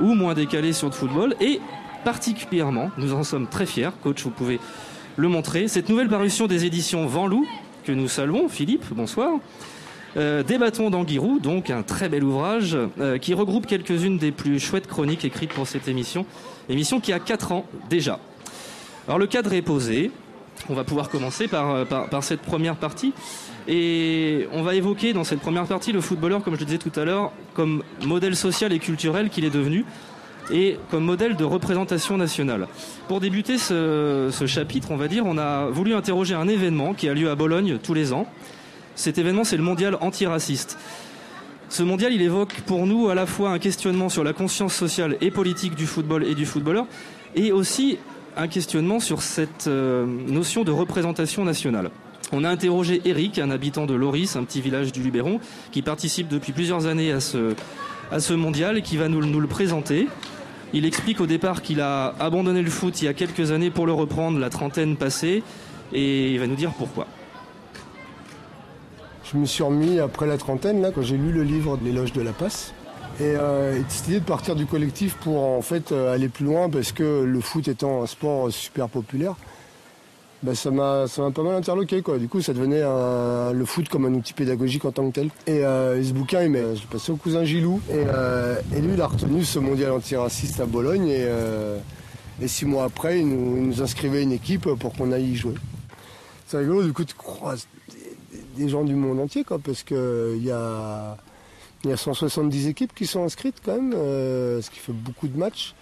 ou 0.00 0.14
moins 0.14 0.34
décalés 0.34 0.72
sur 0.72 0.88
le 0.88 0.92
football 0.92 1.36
et 1.40 1.60
particulièrement, 2.04 2.90
nous 2.98 3.12
en 3.12 3.22
sommes 3.22 3.46
très 3.46 3.66
fiers, 3.66 3.90
coach, 4.02 4.24
vous 4.24 4.30
pouvez 4.30 4.58
le 5.16 5.28
montrer, 5.28 5.68
cette 5.68 5.88
nouvelle 5.88 6.08
parution 6.08 6.46
des 6.48 6.64
éditions 6.64 7.06
Venlou 7.06 7.46
que 7.84 7.92
nous 7.92 8.08
saluons, 8.08 8.48
Philippe, 8.48 8.84
bonsoir, 8.92 9.38
euh, 10.16 10.42
Débattons 10.42 10.90
d'Anguirou, 10.90 11.38
donc 11.38 11.70
un 11.70 11.82
très 11.82 12.08
bel 12.08 12.24
ouvrage 12.24 12.76
euh, 13.00 13.18
qui 13.18 13.34
regroupe 13.34 13.66
quelques-unes 13.66 14.18
des 14.18 14.32
plus 14.32 14.60
chouettes 14.60 14.86
chroniques 14.86 15.24
écrites 15.24 15.52
pour 15.52 15.66
cette 15.66 15.88
émission, 15.88 16.26
émission 16.68 17.00
qui 17.00 17.12
a 17.12 17.18
4 17.18 17.52
ans 17.52 17.66
déjà. 17.88 18.18
Alors 19.06 19.18
le 19.18 19.26
cadre 19.26 19.52
est 19.52 19.62
posé, 19.62 20.10
on 20.68 20.74
va 20.74 20.84
pouvoir 20.84 21.08
commencer 21.08 21.48
par, 21.48 21.86
par, 21.86 22.22
cette 22.22 22.40
première 22.40 22.76
partie. 22.76 23.12
Et 23.66 24.46
on 24.52 24.62
va 24.62 24.74
évoquer 24.74 25.12
dans 25.12 25.24
cette 25.24 25.40
première 25.40 25.66
partie 25.66 25.92
le 25.92 26.00
footballeur, 26.00 26.42
comme 26.42 26.54
je 26.54 26.60
le 26.60 26.66
disais 26.66 26.78
tout 26.78 26.92
à 26.98 27.04
l'heure, 27.04 27.32
comme 27.54 27.82
modèle 28.04 28.36
social 28.36 28.72
et 28.72 28.78
culturel 28.78 29.30
qu'il 29.30 29.44
est 29.44 29.50
devenu 29.50 29.84
et 30.50 30.78
comme 30.90 31.04
modèle 31.04 31.36
de 31.36 31.44
représentation 31.44 32.16
nationale. 32.16 32.68
Pour 33.08 33.20
débuter 33.20 33.58
ce, 33.58 34.28
ce, 34.32 34.46
chapitre, 34.46 34.90
on 34.90 34.96
va 34.96 35.08
dire, 35.08 35.24
on 35.26 35.38
a 35.38 35.66
voulu 35.66 35.94
interroger 35.94 36.34
un 36.34 36.48
événement 36.48 36.94
qui 36.94 37.08
a 37.08 37.14
lieu 37.14 37.30
à 37.30 37.34
Bologne 37.34 37.78
tous 37.82 37.94
les 37.94 38.12
ans, 38.12 38.26
cet 38.94 39.18
événement, 39.18 39.44
c'est 39.44 39.56
le 39.56 39.62
mondial 39.62 39.96
antiraciste. 40.00 40.78
Ce 41.68 41.82
mondial, 41.82 42.12
il 42.12 42.20
évoque 42.20 42.60
pour 42.66 42.86
nous 42.86 43.08
à 43.08 43.14
la 43.14 43.24
fois 43.24 43.50
un 43.50 43.58
questionnement 43.58 44.08
sur 44.08 44.24
la 44.24 44.32
conscience 44.32 44.74
sociale 44.74 45.16
et 45.20 45.30
politique 45.30 45.74
du 45.74 45.86
football 45.86 46.24
et 46.24 46.34
du 46.34 46.44
footballeur, 46.44 46.86
et 47.34 47.50
aussi 47.50 47.98
un 48.36 48.48
questionnement 48.48 49.00
sur 49.00 49.22
cette 49.22 49.66
euh, 49.66 50.06
notion 50.06 50.64
de 50.64 50.70
représentation 50.70 51.44
nationale. 51.44 51.90
On 52.30 52.44
a 52.44 52.50
interrogé 52.50 53.02
Eric, 53.04 53.38
un 53.38 53.50
habitant 53.50 53.86
de 53.86 53.94
Loris, 53.94 54.36
un 54.36 54.44
petit 54.44 54.60
village 54.60 54.92
du 54.92 55.02
Luberon, 55.02 55.40
qui 55.70 55.82
participe 55.82 56.28
depuis 56.28 56.52
plusieurs 56.52 56.86
années 56.86 57.12
à 57.12 57.20
ce, 57.20 58.32
mondial 58.32 58.78
et 58.78 58.82
qui 58.82 58.96
va 58.96 59.08
nous 59.08 59.20
le 59.20 59.46
présenter. 59.46 60.08
Il 60.72 60.86
explique 60.86 61.20
au 61.20 61.26
départ 61.26 61.60
qu'il 61.60 61.82
a 61.82 62.14
abandonné 62.18 62.62
le 62.62 62.70
foot 62.70 63.02
il 63.02 63.04
y 63.04 63.08
a 63.08 63.14
quelques 63.14 63.50
années 63.50 63.70
pour 63.70 63.86
le 63.86 63.92
reprendre, 63.92 64.38
la 64.38 64.48
trentaine 64.48 64.96
passée, 64.96 65.42
et 65.92 66.32
il 66.32 66.38
va 66.38 66.46
nous 66.46 66.54
dire 66.54 66.72
pourquoi 66.76 67.06
je 69.32 69.38
me 69.38 69.46
suis 69.46 69.62
remis 69.62 69.98
après 69.98 70.26
la 70.26 70.36
trentaine, 70.36 70.82
là, 70.82 70.90
quand 70.94 71.02
j'ai 71.02 71.16
lu 71.16 71.32
le 71.32 71.42
livre 71.42 71.76
de 71.76 71.84
l'éloge 71.84 72.12
de 72.12 72.20
la 72.20 72.32
passe. 72.32 72.74
Et 73.20 73.34
euh, 73.36 73.80
décidé 73.82 74.20
de 74.20 74.24
partir 74.24 74.56
du 74.56 74.66
collectif 74.66 75.16
pour 75.16 75.42
en 75.42 75.60
fait 75.60 75.92
euh, 75.92 76.14
aller 76.14 76.28
plus 76.28 76.46
loin 76.46 76.70
parce 76.70 76.92
que 76.92 77.24
le 77.24 77.40
foot 77.40 77.68
étant 77.68 78.02
un 78.02 78.06
sport 78.06 78.50
super 78.50 78.88
populaire, 78.88 79.34
bah, 80.42 80.54
ça 80.54 80.70
m'a 80.70 81.04
pas 81.34 81.42
mal 81.42 81.54
interloqué 81.54 82.00
quoi. 82.00 82.18
Du 82.18 82.26
coup 82.26 82.40
ça 82.40 82.54
devenait 82.54 82.80
le 82.80 83.64
foot 83.66 83.90
comme 83.90 84.06
un 84.06 84.14
outil 84.14 84.32
pédagogique 84.32 84.86
en 84.86 84.92
tant 84.92 85.06
que 85.10 85.12
tel. 85.12 85.28
Et, 85.46 85.64
euh, 85.64 86.02
ce 86.02 86.12
bouquin 86.12 86.42
il 86.42 86.52
je 86.52 86.80
l'ai 86.80 86.86
passé 86.90 87.12
au 87.12 87.16
cousin 87.16 87.44
Gilou 87.44 87.82
et, 87.90 87.96
euh, 87.96 88.56
lui 88.72 88.94
il 88.94 89.00
a 89.00 89.06
retenu 89.06 89.44
ce 89.44 89.58
mondial 89.58 89.92
antiraciste 89.92 90.60
à 90.60 90.64
Bologne 90.64 91.08
et, 91.08 91.26
et 92.40 92.48
six 92.48 92.64
mois 92.64 92.84
après 92.84 93.20
il 93.20 93.28
nous, 93.28 93.58
il 93.58 93.62
nous 93.68 93.82
inscrivait 93.82 94.22
une 94.22 94.32
équipe 94.32 94.68
pour 94.74 94.94
qu'on 94.94 95.12
aille 95.12 95.32
y 95.32 95.36
jouer. 95.36 95.54
C'est 96.46 96.56
rigolo 96.56 96.82
du 96.82 96.94
coup 96.94 97.04
tu 97.04 97.14
croises 97.14 97.66
des 98.56 98.68
gens 98.68 98.84
du 98.84 98.94
monde 98.94 99.20
entier, 99.20 99.44
quoi, 99.44 99.58
parce 99.58 99.82
qu'il 99.82 100.42
y 100.42 100.50
a, 100.50 101.16
y 101.84 101.92
a 101.92 101.96
170 101.96 102.68
équipes 102.68 102.94
qui 102.94 103.06
sont 103.06 103.24
inscrites 103.24 103.56
quand 103.64 103.74
même, 103.74 103.94
euh, 103.94 104.60
ce 104.62 104.70
qui 104.70 104.78
fait 104.78 104.92
beaucoup 104.92 105.28
de 105.28 105.38
matchs. 105.38 105.74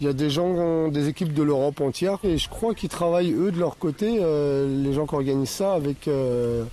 Il 0.00 0.06
y 0.06 0.10
a 0.10 0.12
des 0.12 0.30
gens, 0.30 0.88
des 0.88 1.08
équipes 1.08 1.32
de 1.32 1.42
l'Europe 1.42 1.80
entière, 1.80 2.18
et 2.24 2.36
je 2.36 2.48
crois 2.48 2.74
qu'ils 2.74 2.88
travaillent 2.88 3.32
eux 3.32 3.52
de 3.52 3.58
leur 3.58 3.78
côté, 3.78 4.18
euh, 4.20 4.82
les 4.82 4.92
gens 4.92 5.06
qui 5.06 5.14
organisent 5.14 5.50
ça, 5.50 5.74
avec 5.74 6.08
euh, 6.08 6.64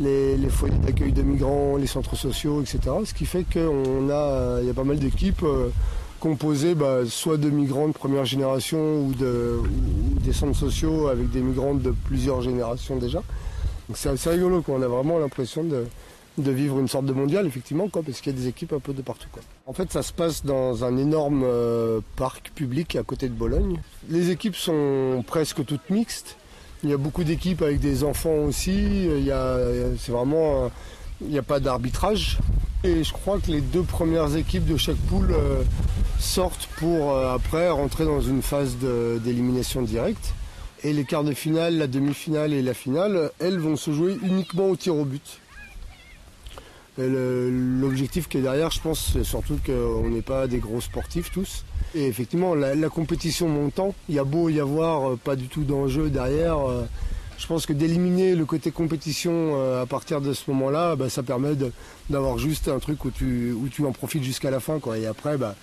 les, 0.00 0.36
foyers 0.48 0.78
d'accueil 0.78 1.12
de 1.12 1.22
migrants, 1.22 1.76
les 1.76 1.86
centres 1.86 2.16
sociaux, 2.16 2.60
etc. 2.60 2.80
Ce 3.04 3.14
qui 3.14 3.26
fait 3.26 3.44
qu'on 3.44 4.10
a, 4.10 4.60
il 4.60 4.66
y 4.66 4.70
a 4.70 4.74
pas 4.74 4.84
mal 4.84 4.98
d'équipes 4.98 5.44
composées 6.18 6.74
bah, 6.74 7.06
soit 7.06 7.36
de 7.36 7.48
migrants 7.48 7.86
de 7.86 7.92
première 7.92 8.24
génération 8.24 9.02
ou 9.02 9.14
des 9.14 10.32
centres 10.32 10.58
sociaux 10.58 11.06
avec 11.06 11.30
des 11.30 11.40
migrants 11.40 11.74
de 11.74 11.94
plusieurs 12.06 12.42
générations 12.42 12.96
déjà 12.96 13.22
c'est 13.94 14.08
assez 14.08 14.30
rigolo, 14.30 14.62
quoi. 14.62 14.76
on 14.78 14.82
a 14.82 14.88
vraiment 14.88 15.18
l'impression 15.18 15.64
de, 15.64 15.86
vivre 16.38 16.78
une 16.78 16.88
sorte 16.88 17.06
de 17.06 17.12
mondial, 17.12 17.46
effectivement, 17.46 17.88
quoi, 17.88 18.02
parce 18.02 18.20
qu'il 18.20 18.32
y 18.32 18.36
a 18.36 18.38
des 18.38 18.48
équipes 18.48 18.72
un 18.72 18.78
peu 18.78 18.92
de 18.92 19.02
partout. 19.02 19.28
Quoi. 19.32 19.42
En 19.66 19.72
fait, 19.72 19.92
ça 19.92 20.02
se 20.02 20.12
passe 20.12 20.44
dans 20.44 20.84
un 20.84 20.96
énorme 20.96 21.42
euh, 21.44 22.00
parc 22.16 22.50
public 22.54 22.96
à 22.96 23.02
côté 23.02 23.28
de 23.28 23.34
Bologne. 23.34 23.80
Les 24.08 24.30
équipes 24.30 24.56
sont 24.56 25.24
presque 25.26 25.64
toutes 25.64 25.90
mixtes. 25.90 26.36
Il 26.84 26.90
y 26.90 26.92
a 26.92 26.96
beaucoup 26.96 27.24
d'équipes 27.24 27.62
avec 27.62 27.80
des 27.80 28.04
enfants 28.04 28.44
aussi. 28.44 29.06
Il 29.06 29.32
il 31.20 31.30
n'y 31.30 31.38
a 31.38 31.42
pas 31.42 31.58
d'arbitrage. 31.58 32.38
Et 32.84 33.02
je 33.02 33.12
crois 33.12 33.40
que 33.40 33.50
les 33.50 33.60
deux 33.60 33.82
premières 33.82 34.36
équipes 34.36 34.64
de 34.64 34.76
chaque 34.76 34.96
poule 34.96 35.32
euh, 35.32 35.62
sortent 36.20 36.68
pour 36.76 37.12
euh, 37.12 37.34
après 37.34 37.70
rentrer 37.70 38.04
dans 38.04 38.20
une 38.20 38.40
phase 38.40 38.76
d'élimination 38.76 39.82
directe. 39.82 40.34
Et 40.84 40.92
les 40.92 41.04
quarts 41.04 41.24
de 41.24 41.32
finale, 41.32 41.76
la 41.76 41.86
demi-finale 41.86 42.52
et 42.52 42.62
la 42.62 42.74
finale, 42.74 43.30
elles 43.40 43.58
vont 43.58 43.76
se 43.76 43.90
jouer 43.90 44.16
uniquement 44.22 44.68
au 44.68 44.76
tir 44.76 44.94
au 44.94 45.04
but. 45.04 45.40
L'objectif 46.98 48.28
qui 48.28 48.38
est 48.38 48.42
derrière, 48.42 48.70
je 48.70 48.80
pense, 48.80 49.12
c'est 49.12 49.24
surtout 49.24 49.58
qu'on 49.64 50.08
n'est 50.08 50.22
pas 50.22 50.48
des 50.48 50.58
gros 50.58 50.80
sportifs 50.80 51.30
tous. 51.30 51.64
Et 51.94 52.06
effectivement, 52.06 52.54
la, 52.54 52.88
compétition 52.88 53.48
montant, 53.48 53.94
il 54.08 54.16
y 54.16 54.18
a 54.18 54.24
beau 54.24 54.48
y 54.48 54.60
avoir 54.60 55.10
euh, 55.10 55.16
pas 55.16 55.36
du 55.36 55.46
tout 55.46 55.62
d'enjeu 55.62 56.10
derrière. 56.10 56.58
Euh, 56.58 56.84
je 57.38 57.46
pense 57.46 57.66
que 57.66 57.72
d'éliminer 57.72 58.34
le 58.34 58.44
côté 58.44 58.72
compétition 58.72 59.32
euh, 59.32 59.82
à 59.82 59.86
partir 59.86 60.20
de 60.20 60.32
ce 60.32 60.50
moment-là, 60.50 60.96
bah, 60.96 61.08
ça 61.08 61.22
permet 61.22 61.52
d'avoir 62.10 62.36
juste 62.36 62.68
un 62.68 62.80
truc 62.80 63.04
où 63.04 63.10
tu, 63.10 63.54
en 63.86 63.92
profites 63.92 64.24
jusqu'à 64.24 64.50
la 64.50 64.58
fin. 64.58 64.80
Quoi. 64.80 64.98
Et 64.98 65.06
après, 65.06 65.38
bah, 65.38 65.54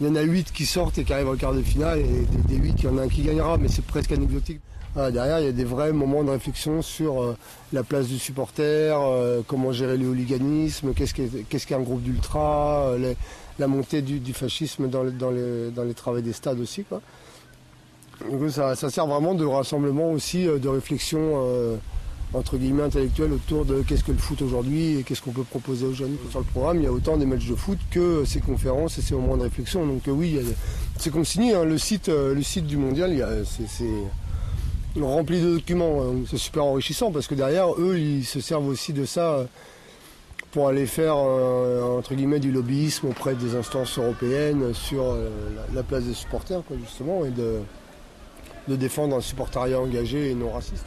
il 0.00 0.06
y 0.06 0.10
en 0.10 0.16
a 0.16 0.22
8 0.22 0.52
qui 0.52 0.66
sortent 0.66 0.98
et 0.98 1.04
qui 1.04 1.12
arrivent 1.12 1.28
au 1.28 1.36
quart 1.36 1.52
de 1.52 1.62
finale, 1.62 2.00
et 2.00 2.26
des, 2.48 2.56
8, 2.56 2.74
il 2.78 2.84
y 2.84 2.88
en 2.88 2.98
a 2.98 3.02
un 3.02 3.08
qui 3.08 3.22
gagnera, 3.22 3.58
mais 3.58 3.68
c'est 3.68 3.84
presque 3.84 4.12
anecdotique. 4.12 4.60
derrière, 4.94 5.40
il 5.40 5.44
y 5.44 5.48
a 5.48 5.52
des 5.52 5.64
vrais 5.64 5.92
moments 5.92 6.24
de 6.24 6.30
réflexion 6.30 6.80
sur 6.80 7.22
euh, 7.22 7.36
la 7.72 7.82
place 7.82 8.06
du 8.06 8.18
supporter, 8.18 8.98
euh, 8.98 9.42
comment 9.46 9.72
gérer 9.72 9.98
le 9.98 10.06
hooliganisme, 10.06 10.94
qu'est-ce 10.94 11.66
qu'un 11.66 11.80
groupe 11.80 12.02
d'ultra, 12.02 12.86
euh, 12.88 13.14
la 13.58 13.66
montée 13.66 14.00
du, 14.00 14.32
fascisme 14.32 14.88
dans, 14.88 15.02
les, 15.02 15.94
travaux 15.94 16.20
des 16.20 16.32
stades 16.32 16.60
aussi. 16.60 16.84
ça, 18.48 18.74
ça, 18.74 18.88
sert 18.88 19.06
vraiment 19.06 19.34
de 19.34 19.44
rassemblement 19.44 20.12
aussi, 20.12 20.44
de 20.44 20.68
réflexion 20.68 21.78
entre 22.32 22.56
guillemets 22.56 22.84
intellectuel 22.84 23.32
autour 23.32 23.64
de 23.64 23.82
qu'est-ce 23.82 24.04
que 24.04 24.12
le 24.12 24.18
foot 24.18 24.40
aujourd'hui 24.42 24.98
et 24.98 25.02
qu'est-ce 25.02 25.22
qu'on 25.22 25.32
peut 25.32 25.42
proposer 25.42 25.86
aux 25.86 25.92
jeunes. 25.92 26.16
Sur 26.30 26.40
le 26.40 26.44
programme, 26.44 26.78
il 26.78 26.84
y 26.84 26.86
a 26.86 26.92
autant 26.92 27.16
des 27.16 27.26
matchs 27.26 27.46
de 27.46 27.56
foot 27.56 27.78
que 27.90 28.24
ces 28.24 28.40
conférences 28.40 28.98
et 28.98 29.02
ces 29.02 29.14
moments 29.14 29.36
de 29.36 29.42
réflexion. 29.42 29.84
Donc 29.86 30.06
euh, 30.06 30.12
oui, 30.12 30.38
c'est 30.96 31.10
consigné. 31.10 31.54
Hein, 31.54 31.64
le, 31.64 31.78
site, 31.78 32.08
euh, 32.08 32.34
le 32.34 32.42
site 32.42 32.66
du 32.66 32.76
mondial, 32.76 33.44
c'est 33.44 35.00
rempli 35.00 35.40
de 35.40 35.54
documents. 35.54 36.02
Hein. 36.02 36.24
C'est 36.28 36.38
super 36.38 36.64
enrichissant 36.64 37.10
parce 37.10 37.26
que 37.26 37.34
derrière, 37.34 37.72
eux, 37.78 37.98
ils 37.98 38.24
se 38.24 38.40
servent 38.40 38.68
aussi 38.68 38.92
de 38.92 39.04
ça 39.04 39.32
euh, 39.32 39.44
pour 40.52 40.68
aller 40.68 40.86
faire 40.86 41.16
entre 41.16 42.16
guillemets 42.16 42.40
du 42.40 42.50
lobbyisme 42.50 43.06
auprès 43.06 43.36
des 43.36 43.54
instances 43.54 43.96
européennes 43.98 44.74
sur 44.74 45.16
la, 45.72 45.82
place 45.84 46.02
des 46.02 46.12
supporters, 46.12 46.60
justement, 46.84 47.24
et 47.24 47.30
de 47.30 48.74
défendre 48.74 49.14
un 49.14 49.20
supportariat 49.20 49.78
engagé 49.78 50.32
et 50.32 50.34
non 50.34 50.50
raciste. 50.50 50.84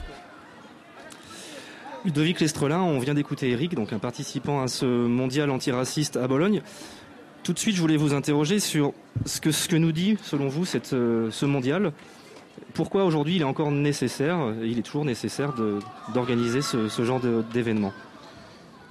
Ludovic 2.06 2.42
Lestrelin, 2.42 2.82
on 2.82 3.00
vient 3.00 3.14
d'écouter 3.14 3.52
Eric, 3.52 3.76
donc 3.76 3.94
un 3.94 4.00
participant 4.00 4.62
à 4.62 4.68
ce 4.68 4.86
mondial 4.86 5.50
antiraciste 5.50 6.18
à 6.18 6.28
Bologne. 6.28 6.62
Tout 7.44 7.54
de 7.54 7.60
suite, 7.60 7.78
je 7.78 7.82
voulais 7.82 7.96
vous 7.96 8.14
interroger 8.14 8.60
sur 8.60 8.92
ce 9.26 9.40
que, 9.40 9.76
nous 9.78 9.94
dit, 9.94 10.18
selon 10.22 10.50
vous, 10.50 10.66
euh, 10.92 11.32
ce 11.32 11.46
mondial. 11.46 11.94
Pourquoi 12.74 13.06
aujourd'hui 13.06 13.38
il 13.38 13.42
est 13.42 13.46
encore 13.46 13.72
nécessaire, 13.72 14.38
il 14.62 14.78
est 14.80 14.82
toujours 14.82 15.06
nécessaire 15.06 15.54
d'organiser 16.14 16.62
ce, 16.62 17.04
genre 17.04 17.22
d'événement? 17.54 17.94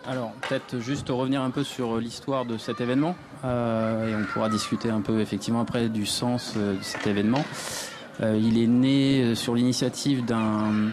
Alors, 0.07 0.33
peut-être 0.49 0.81
juste 0.81 1.11
revenir 1.11 1.43
un 1.43 1.51
peu 1.51 1.65
sur 1.65 1.99
l'histoire 1.99 2.47
de 2.47 2.57
cet 2.57 2.81
événement, 2.81 3.15
euh, 3.45 4.11
et 4.11 4.17
on 4.17 4.25
pourra 4.33 4.49
discuter 4.49 4.89
un 4.89 5.03
peu 5.03 5.21
effectivement 5.21 5.61
après 5.61 5.91
du 5.91 6.07
sens 6.07 6.55
euh, 6.57 6.79
de 6.79 6.83
cet 6.83 7.07
événement. 7.07 7.45
il 8.21 8.63
est 8.63 8.67
né 8.67 9.35
sur 9.35 9.55
l'initiative 9.55 10.25
d'un 10.25 10.93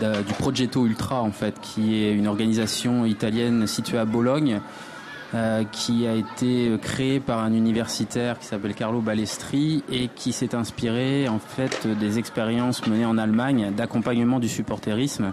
du 0.00 0.32
Progetto 0.34 0.86
Ultra 0.86 1.22
en 1.22 1.32
fait, 1.32 1.60
qui 1.60 2.02
est 2.02 2.12
une 2.12 2.26
organisation 2.26 3.04
italienne 3.04 3.66
située 3.66 3.98
à 3.98 4.04
Bologne, 4.04 4.60
euh, 5.34 5.64
qui 5.72 6.06
a 6.06 6.14
été 6.14 6.70
créée 6.82 7.18
par 7.18 7.38
un 7.38 7.54
universitaire 7.54 8.38
qui 8.38 8.46
s'appelle 8.46 8.74
Carlo 8.74 9.00
Balestri 9.00 9.82
et 9.90 10.08
qui 10.08 10.30
s'est 10.32 10.54
inspiré 10.54 11.26
en 11.26 11.38
fait 11.38 11.86
des 11.86 12.18
expériences 12.18 12.86
menées 12.86 13.06
en 13.06 13.16
Allemagne 13.16 13.72
d'accompagnement 13.74 14.40
du 14.40 14.48
supporterisme 14.48 15.32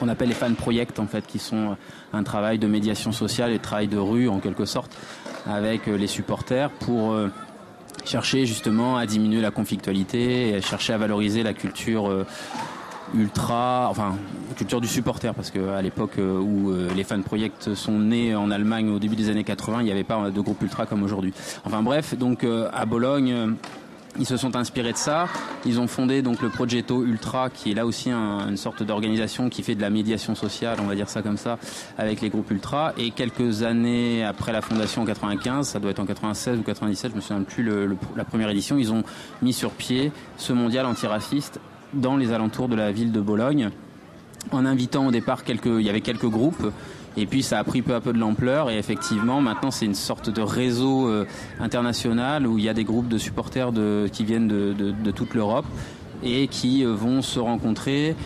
qu'on 0.00 0.08
appelle 0.08 0.28
les 0.28 0.34
fan 0.34 0.56
projects 0.56 0.98
en 0.98 1.06
fait, 1.06 1.24
qui 1.26 1.38
sont 1.38 1.76
un 2.12 2.22
travail 2.24 2.58
de 2.58 2.66
médiation 2.66 3.12
sociale 3.12 3.52
et 3.52 3.58
travail 3.58 3.86
de 3.88 3.98
rue 3.98 4.28
en 4.28 4.40
quelque 4.40 4.64
sorte 4.64 4.90
avec 5.46 5.86
les 5.86 6.06
supporters 6.06 6.70
pour 6.70 7.14
chercher 8.04 8.46
justement 8.46 8.96
à 8.96 9.06
diminuer 9.06 9.40
la 9.40 9.50
conflictualité 9.50 10.48
et 10.48 10.60
chercher 10.62 10.94
à 10.94 10.98
valoriser 10.98 11.42
la 11.42 11.52
culture 11.52 12.24
ultra, 13.14 13.88
enfin 13.90 14.16
culture 14.56 14.80
du 14.80 14.88
supporter, 14.88 15.34
parce 15.34 15.50
qu'à 15.50 15.80
l'époque 15.82 16.18
où 16.18 16.72
les 16.94 17.04
fan 17.04 17.22
projects 17.22 17.74
sont 17.74 17.98
nés 17.98 18.34
en 18.34 18.50
Allemagne 18.50 18.90
au 18.90 18.98
début 18.98 19.16
des 19.16 19.30
années 19.30 19.44
80, 19.44 19.80
il 19.80 19.84
n'y 19.84 19.90
avait 19.90 20.04
pas 20.04 20.30
de 20.30 20.40
groupe 20.40 20.60
ultra 20.62 20.86
comme 20.86 21.02
aujourd'hui. 21.02 21.32
Enfin 21.64 21.82
bref, 21.82 22.16
donc 22.16 22.46
à 22.72 22.84
Bologne 22.84 23.56
ils 24.18 24.26
se 24.26 24.36
sont 24.36 24.56
inspirés 24.56 24.92
de 24.92 24.98
ça. 24.98 25.26
Ils 25.64 25.80
ont 25.80 25.86
fondé 25.86 26.20
donc 26.20 26.42
le 26.42 26.50
Progetto 26.50 27.02
Ultra, 27.02 27.48
qui 27.48 27.70
est 27.70 27.74
là 27.74 27.86
aussi 27.86 28.10
une 28.10 28.58
sorte 28.58 28.82
d'organisation 28.82 29.48
qui 29.48 29.62
fait 29.62 29.74
de 29.74 29.80
la 29.80 29.88
médiation 29.88 30.34
sociale, 30.34 30.78
on 30.82 30.86
va 30.86 30.94
dire 30.94 31.08
ça 31.08 31.22
comme 31.22 31.38
ça, 31.38 31.58
avec 31.96 32.20
les 32.20 32.28
groupes 32.28 32.50
ultra. 32.50 32.92
Et 32.98 33.10
quelques 33.10 33.62
années 33.62 34.22
après 34.22 34.52
la 34.52 34.60
fondation 34.60 35.00
en 35.00 35.06
95, 35.06 35.66
ça 35.66 35.80
doit 35.80 35.92
être 35.92 36.00
en 36.00 36.04
96 36.04 36.58
ou 36.58 36.62
97, 36.62 37.12
je 37.12 37.16
me 37.16 37.20
souviens 37.22 37.42
plus 37.42 37.66
la 38.14 38.24
première 38.24 38.50
édition, 38.50 38.76
ils 38.76 38.92
ont 38.92 39.02
mis 39.40 39.54
sur 39.54 39.70
pied 39.70 40.12
ce 40.36 40.52
mondial 40.52 40.84
antiraciste 40.84 41.58
dans 41.94 42.16
les 42.16 42.32
alentours 42.32 42.68
de 42.68 42.76
la 42.76 42.92
ville 42.92 43.12
de 43.12 43.20
Bologne, 43.20 43.70
en 44.50 44.66
invitant 44.66 45.06
au 45.06 45.10
départ 45.10 45.44
quelques, 45.44 45.66
il 45.66 45.82
y 45.82 45.90
avait 45.90 46.00
quelques 46.00 46.28
groupes 46.28 46.72
et 47.16 47.26
puis 47.26 47.42
ça 47.42 47.58
a 47.58 47.64
pris 47.64 47.82
peu 47.82 47.94
à 47.94 48.00
peu 48.00 48.12
de 48.12 48.18
l'ampleur 48.18 48.70
et 48.70 48.78
effectivement 48.78 49.40
maintenant 49.40 49.70
c'est 49.70 49.84
une 49.84 49.94
sorte 49.94 50.30
de 50.30 50.40
réseau 50.40 51.08
euh, 51.08 51.26
international 51.60 52.46
où 52.46 52.58
il 52.58 52.64
y 52.64 52.68
a 52.68 52.74
des 52.74 52.84
groupes 52.84 53.08
de 53.08 53.18
supporters 53.18 53.72
de, 53.72 54.08
qui 54.10 54.24
viennent 54.24 54.48
de, 54.48 54.72
de, 54.72 54.92
de 54.92 55.10
toute 55.10 55.34
l'Europe 55.34 55.66
et 56.22 56.48
qui 56.48 56.84
euh, 56.84 56.94
vont 56.94 57.22
se 57.22 57.38
rencontrer 57.38 58.16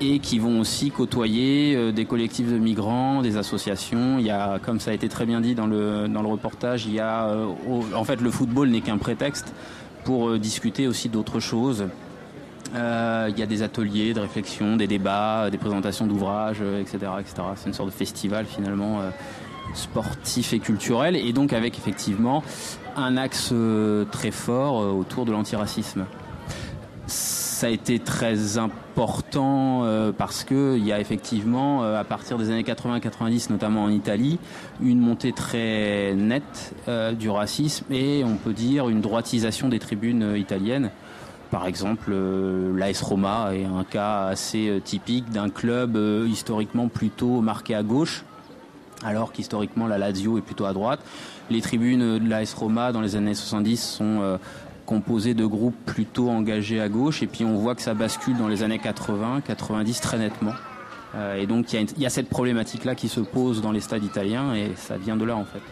et 0.00 0.18
qui 0.18 0.38
vont 0.38 0.60
aussi 0.60 0.90
côtoyer 0.90 1.76
euh, 1.76 1.92
des 1.92 2.06
collectifs 2.06 2.50
de 2.50 2.56
migrants, 2.56 3.20
des 3.20 3.36
associations. 3.36 4.18
Il 4.18 4.24
y 4.24 4.30
a, 4.30 4.58
comme 4.58 4.80
ça 4.80 4.92
a 4.92 4.94
été 4.94 5.10
très 5.10 5.26
bien 5.26 5.42
dit 5.42 5.54
dans 5.54 5.66
le, 5.66 6.08
dans 6.08 6.22
le 6.22 6.28
reportage, 6.28 6.86
il 6.86 6.94
y 6.94 7.00
a, 7.00 7.30
en 7.94 8.04
fait, 8.04 8.22
le 8.22 8.30
football 8.30 8.70
n'est 8.70 8.80
qu'un 8.80 8.96
prétexte 8.96 9.52
pour 10.04 10.38
discuter 10.38 10.88
aussi 10.88 11.10
d'autres 11.10 11.38
choses. 11.38 11.84
Euh, 12.74 13.28
il 13.30 13.38
y 13.38 13.42
a 13.42 13.46
des 13.46 13.62
ateliers 13.62 14.14
de 14.14 14.20
réflexion, 14.20 14.76
des 14.76 14.86
débats, 14.86 15.50
des 15.50 15.58
présentations 15.58 16.06
d'ouvrages, 16.06 16.62
etc., 16.80 17.12
etc. 17.20 17.34
C'est 17.56 17.68
une 17.68 17.74
sorte 17.74 17.88
de 17.88 17.94
festival 17.94 18.46
finalement 18.46 19.00
euh, 19.00 19.10
sportif 19.74 20.52
et 20.52 20.60
culturel, 20.60 21.16
et 21.16 21.32
donc 21.32 21.52
avec 21.52 21.76
effectivement 21.78 22.42
un 22.96 23.16
axe 23.16 23.50
euh, 23.52 24.04
très 24.04 24.30
fort 24.30 24.96
autour 24.96 25.24
de 25.24 25.32
l'antiracisme. 25.32 26.06
Ça 27.06 27.66
a 27.66 27.70
été 27.70 27.98
très 27.98 28.56
important 28.56 29.84
parce 30.16 30.44
que 30.44 30.76
il 30.78 30.86
y 30.86 30.92
a 30.92 31.00
effectivement, 31.00 31.82
à 31.82 32.04
partir 32.04 32.38
des 32.38 32.50
années 32.50 32.62
80-90, 32.62 33.50
notamment 33.50 33.84
en 33.84 33.90
Italie, 33.90 34.38
une 34.80 35.00
montée 35.00 35.32
très 35.32 36.14
nette 36.14 36.72
du 37.18 37.28
racisme 37.28 37.84
et 37.92 38.24
on 38.24 38.36
peut 38.36 38.54
dire 38.54 38.88
une 38.88 39.02
droitisation 39.02 39.68
des 39.68 39.78
tribunes 39.78 40.36
italiennes 40.36 40.90
par 41.50 41.66
exemple, 41.66 42.10
euh, 42.12 42.76
l'AS 42.78 43.02
Roma 43.02 43.50
est 43.52 43.64
un 43.64 43.82
cas 43.82 44.26
assez 44.26 44.68
euh, 44.68 44.80
typique 44.80 45.30
d'un 45.30 45.50
club 45.50 45.96
euh, 45.96 46.26
historiquement 46.28 46.86
plutôt 46.88 47.40
marqué 47.40 47.74
à 47.74 47.82
gauche, 47.82 48.24
alors 49.04 49.32
qu'historiquement 49.32 49.88
la 49.88 49.98
Lazio 49.98 50.38
est 50.38 50.42
plutôt 50.42 50.66
à 50.66 50.72
droite. 50.72 51.00
Les 51.50 51.60
tribunes 51.60 52.18
de 52.18 52.28
l'AS 52.28 52.54
Roma 52.54 52.92
dans 52.92 53.00
les 53.00 53.16
années 53.16 53.34
70 53.34 53.82
sont 53.82 54.38
composées 54.86 55.34
de 55.34 55.44
groupes 55.44 55.74
plutôt 55.84 56.30
engagés 56.30 56.80
à 56.80 56.88
gauche, 56.88 57.22
et 57.22 57.26
puis 57.26 57.44
on 57.44 57.56
voit 57.56 57.74
que 57.74 57.82
ça 57.82 57.94
bascule 57.94 58.36
dans 58.36 58.46
les 58.46 58.62
années 58.62 58.78
80, 58.78 59.40
90 59.40 60.00
très 60.00 60.18
nettement. 60.18 60.52
et 61.36 61.48
donc 61.48 61.72
il 61.72 61.80
y, 61.80 62.02
y, 62.02 62.06
a 62.06 62.10
cette 62.10 62.28
problématique-là 62.28 62.94
qui 62.94 63.08
se 63.08 63.18
pose 63.18 63.62
dans 63.62 63.72
les 63.72 63.80
stades 63.80 64.04
italiens, 64.04 64.54
et 64.54 64.70
ça 64.76 64.96
vient 64.96 65.16
de 65.16 65.24
là 65.24 65.34
en 65.34 65.44
fait. 65.44 65.62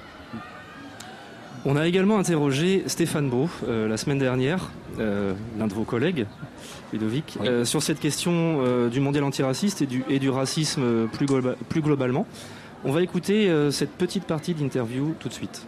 On 1.66 1.76
a 1.76 1.86
également 1.86 2.18
interrogé 2.18 2.82
Stéphane 2.86 3.28
Beau 3.28 3.48
euh, 3.66 3.88
la 3.88 3.96
semaine 3.96 4.18
dernière, 4.18 4.70
euh, 5.00 5.32
l'un 5.58 5.66
de 5.66 5.72
vos 5.72 5.82
collègues, 5.82 6.26
Ludovic, 6.92 7.36
euh, 7.42 7.64
sur 7.64 7.82
cette 7.82 7.98
question 7.98 8.88
du 8.88 9.00
mondial 9.00 9.24
antiraciste 9.24 9.82
et 9.82 9.86
du, 9.86 10.04
et 10.08 10.18
du 10.18 10.30
racisme 10.30 11.08
plus, 11.08 11.26
plus 11.68 11.80
globalement. 11.80 12.26
On 12.84 12.92
va 12.92 13.02
écouter 13.02 13.50
cette 13.72 13.90
petite 13.90 14.24
partie 14.24 14.54
d'interview 14.54 15.14
tout 15.18 15.28
de 15.28 15.32
suite. 15.32 15.66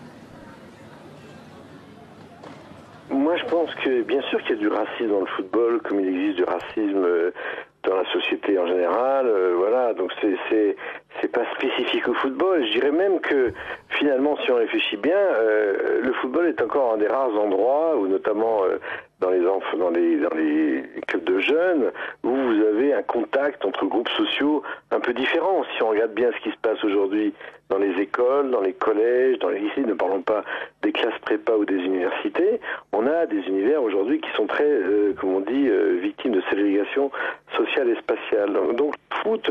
Moi, 3.11 3.37
je 3.37 3.45
pense 3.51 3.75
que 3.85 4.03
bien 4.03 4.23
sûr 4.31 4.41
qu'il 4.43 4.57
y 4.57 4.59
a 4.59 4.61
du 4.61 4.69
racisme 4.69 5.09
dans 5.09 5.21
le 5.21 5.27
football, 5.37 5.81
comme 5.83 6.01
il 6.01 6.09
existe 6.09 6.37
du 6.37 6.45
racisme 6.45 7.33
dans 7.83 7.97
la 7.97 8.05
société 8.13 8.59
en 8.59 8.67
général. 8.67 9.27
voilà, 9.57 9.95
donc 9.95 10.13
c'est 10.21 10.77
c'est 11.21 11.29
pas 11.29 11.45
spécifique 11.57 12.07
au 12.09 12.15
football. 12.15 12.65
Je 12.67 12.73
dirais 12.73 12.93
même 12.93 13.21
que 13.21 13.53
finalement, 13.89 14.37
si 14.45 14.51
on 14.51 14.57
réfléchit 14.57 14.97
bien, 14.97 15.17
euh, 15.17 16.01
le 16.03 16.13
football 16.15 16.47
est 16.47 16.61
encore 16.63 16.95
un 16.95 16.99
des 16.99 17.09
rares 17.09 17.37
endroits 17.39 17.97
où, 17.97 18.07
notamment 18.07 18.65
euh, 18.65 18.79
dans 19.21 19.31
les 19.31 19.41
dans 19.41 19.91
les 19.91 20.17
dans 20.19 20.35
les 20.35 20.85
clubs 21.07 21.25
de 21.25 21.41
jeunes, 21.41 21.91
où 22.23 22.31
vous 22.31 22.65
avez 22.65 22.95
un 22.95 23.03
contact 23.03 23.65
entre 23.65 23.87
groupes 23.87 24.09
sociaux 24.11 24.63
un 24.91 25.01
peu 25.01 25.13
différents. 25.13 25.65
Si 25.77 25.83
on 25.83 25.89
regarde 25.89 26.13
bien 26.13 26.31
ce 26.33 26.43
qui 26.43 26.51
se 26.51 26.61
passe 26.63 26.83
aujourd'hui 26.85 27.35
dans 27.71 27.79
les 27.79 28.01
écoles, 28.01 28.51
dans 28.51 28.61
les 28.61 28.73
collèges, 28.73 29.39
dans 29.39 29.49
les 29.49 29.61
lycées, 29.61 29.83
ne 29.83 29.95
parlons 29.95 30.23
pas 30.23 30.45
des 30.83 30.93
classes 30.93 31.19
prépa 31.23 31.53
ou 31.53 31.65
des 31.65 31.77
universités, 31.77 32.61
on 32.93 33.07
a 33.07 33.27
des 33.27 33.41
univers 33.49 33.83
aujourd'hui 33.83 34.21
qui 34.21 34.31
sont 34.37 34.47
très, 34.47 34.65
euh, 34.65 35.15
comme 35.19 35.35
on 35.35 35.41
dit, 35.41 35.69
victimes 36.01 36.33
de 36.33 36.43
ségrégation 36.51 37.11
sociale 37.57 37.89
et 37.91 37.97
spatiale. 37.97 38.53
Donc, 38.77 38.95
foot, 39.23 39.51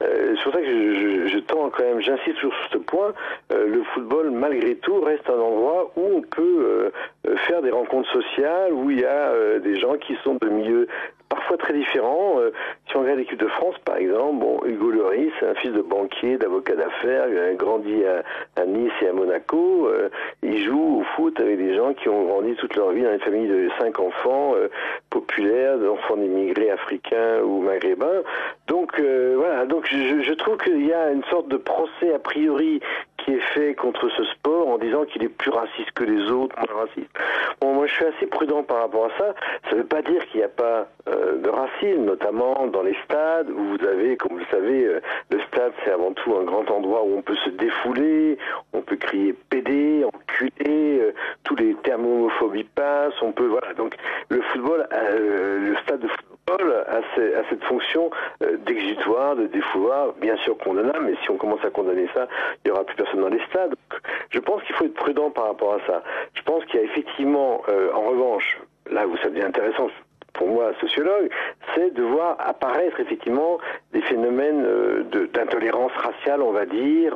c'est 0.00 0.42
pour 0.42 0.52
ça 0.52 0.60
que 0.60 1.28
je, 1.28 1.38
tends 1.40 1.70
quand 1.70 1.82
même, 1.82 2.00
j'insiste 2.00 2.38
sur 2.38 2.52
ce 2.70 2.78
point, 2.78 3.12
euh, 3.52 3.66
le 3.66 3.82
football 3.94 4.30
malgré 4.30 4.76
tout 4.76 5.00
reste 5.00 5.28
un 5.28 5.38
endroit 5.38 5.92
où 5.96 6.02
on 6.16 6.22
peut 6.22 6.92
euh, 7.26 7.36
faire 7.46 7.62
des 7.62 7.70
rencontres 7.70 8.10
sociales, 8.12 8.72
où 8.72 8.90
il 8.90 9.00
y 9.00 9.04
a 9.04 9.28
euh, 9.30 9.58
des 9.58 9.78
gens 9.78 9.96
qui 9.96 10.16
sont 10.24 10.34
de 10.40 10.48
milieux 10.48 10.88
parfois 11.34 11.56
très 11.56 11.74
différents. 11.74 12.38
si 12.88 12.96
on 12.96 13.00
regarde 13.00 13.18
l'équipe 13.18 13.38
de 13.38 13.48
France, 13.48 13.76
par 13.84 13.96
exemple, 13.96 14.38
bon, 14.38 14.60
Hugo 14.64 14.90
Lloris, 14.90 15.32
un 15.42 15.54
fils 15.54 15.72
de 15.72 15.82
banquier, 15.82 16.38
d'avocat 16.38 16.74
d'affaires, 16.74 17.26
il 17.28 17.38
a 17.38 17.54
grandi 17.54 18.02
à, 18.04 18.66
Nice 18.66 18.92
et 19.02 19.08
à 19.08 19.12
Monaco. 19.12 19.88
il 20.42 20.64
joue 20.64 21.00
au 21.00 21.02
foot 21.16 21.38
avec 21.40 21.58
des 21.58 21.74
gens 21.74 21.92
qui 21.94 22.08
ont 22.08 22.24
grandi 22.24 22.54
toute 22.56 22.76
leur 22.76 22.90
vie 22.90 23.02
dans 23.02 23.12
une 23.12 23.20
famille 23.20 23.48
de 23.48 23.68
cinq 23.78 23.98
enfants 23.98 24.54
populaires, 25.10 25.78
d'enfants 25.78 26.16
d'immigrés 26.16 26.70
africains 26.70 27.40
ou 27.42 27.60
maghrébins. 27.60 28.22
Donc 28.68 29.00
voilà, 29.00 29.66
donc 29.66 29.86
je, 29.90 30.22
je 30.22 30.32
trouve 30.34 30.56
qu'il 30.58 30.86
y 30.86 30.92
a 30.92 31.10
une 31.10 31.24
sorte 31.24 31.48
de 31.48 31.56
procès 31.56 32.14
a 32.14 32.18
priori 32.18 32.80
qui 33.24 33.32
est 33.32 33.40
fait 33.54 33.74
contre 33.74 34.08
ce 34.10 34.24
sport 34.24 34.68
en 34.68 34.78
disant 34.78 35.04
qu'il 35.04 35.22
est 35.22 35.28
plus 35.28 35.50
raciste 35.50 35.90
que 35.94 36.04
les 36.04 36.30
autres, 36.30 36.54
moins 36.56 36.82
raciste. 36.82 37.10
Bon, 37.60 37.74
moi 37.74 37.86
je 37.86 37.94
suis 37.94 38.04
assez 38.04 38.26
prudent 38.26 38.62
par 38.62 38.80
rapport 38.80 39.06
à 39.06 39.18
ça. 39.18 39.34
Ça 39.68 39.76
ne 39.76 39.82
veut 39.82 39.86
pas 39.86 40.02
dire 40.02 40.24
qu'il 40.26 40.38
n'y 40.38 40.44
a 40.44 40.48
pas 40.48 40.88
euh, 41.08 41.38
de 41.40 41.48
racisme, 41.48 42.04
notamment 42.04 42.66
dans 42.66 42.82
les 42.82 42.96
stades 43.04 43.50
où 43.50 43.76
vous 43.76 43.86
avez, 43.86 44.16
comme 44.16 44.32
vous 44.32 44.38
le 44.38 44.46
savez, 44.50 44.84
euh, 44.84 45.00
le 45.30 45.40
stade 45.48 45.72
c'est 45.84 45.90
avant 45.90 46.12
tout 46.12 46.34
un 46.36 46.44
grand 46.44 46.70
endroit 46.70 47.04
où 47.04 47.16
on 47.16 47.22
peut 47.22 47.36
se 47.44 47.50
défouler, 47.50 48.38
on 48.72 48.82
peut 48.82 48.96
crier 48.96 49.34
PD, 49.50 50.04
enculé, 50.04 50.50
euh, 51.00 51.12
tous 51.44 51.56
les 51.56 51.74
termes 51.82 52.06
homophobie 52.06 52.64
passent, 52.64 53.20
on 53.22 53.32
peut, 53.32 53.46
voilà. 53.46 53.72
Donc 53.74 53.94
le 54.28 54.40
football, 54.42 54.86
le 54.90 55.74
stade 55.82 56.00
de 56.00 56.08
football 56.08 56.33
A, 56.46 57.00
cette 57.48 57.64
fonction 57.64 58.10
euh, 58.42 58.58
d'exutoire, 58.66 59.34
de 59.34 59.46
défouloir, 59.46 60.12
bien 60.20 60.36
sûr 60.38 60.58
condamnable, 60.58 61.06
mais 61.06 61.14
si 61.22 61.30
on 61.30 61.36
commence 61.36 61.64
à 61.64 61.70
condamner 61.70 62.06
ça, 62.12 62.28
il 62.64 62.68
n'y 62.68 62.70
aura 62.72 62.84
plus 62.84 62.96
personne 62.96 63.20
dans 63.20 63.28
les 63.28 63.40
stades. 63.46 63.74
je 64.30 64.38
pense 64.40 64.62
qu'il 64.64 64.74
faut 64.74 64.84
être 64.84 64.94
prudent 64.94 65.30
par 65.30 65.46
rapport 65.46 65.74
à 65.74 65.80
ça. 65.86 66.02
Je 66.34 66.42
pense 66.42 66.64
qu'il 66.66 66.80
y 66.80 66.82
a 66.82 66.86
effectivement, 66.86 67.62
euh, 67.68 67.90
en 67.94 68.02
revanche, 68.02 68.58
là 68.90 69.06
où 69.06 69.16
ça 69.18 69.30
devient 69.30 69.44
intéressant, 69.44 69.88
pour 70.34 70.48
moi, 70.48 70.72
sociologue, 70.80 71.30
c'est 71.74 71.94
de 71.94 72.02
voir 72.02 72.36
apparaître 72.38 73.00
effectivement 73.00 73.58
des 73.92 74.02
phénomènes 74.02 74.64
euh, 74.64 75.04
d'intolérance 75.32 75.92
raciale, 75.92 76.42
on 76.42 76.52
va 76.52 76.66
dire. 76.66 77.14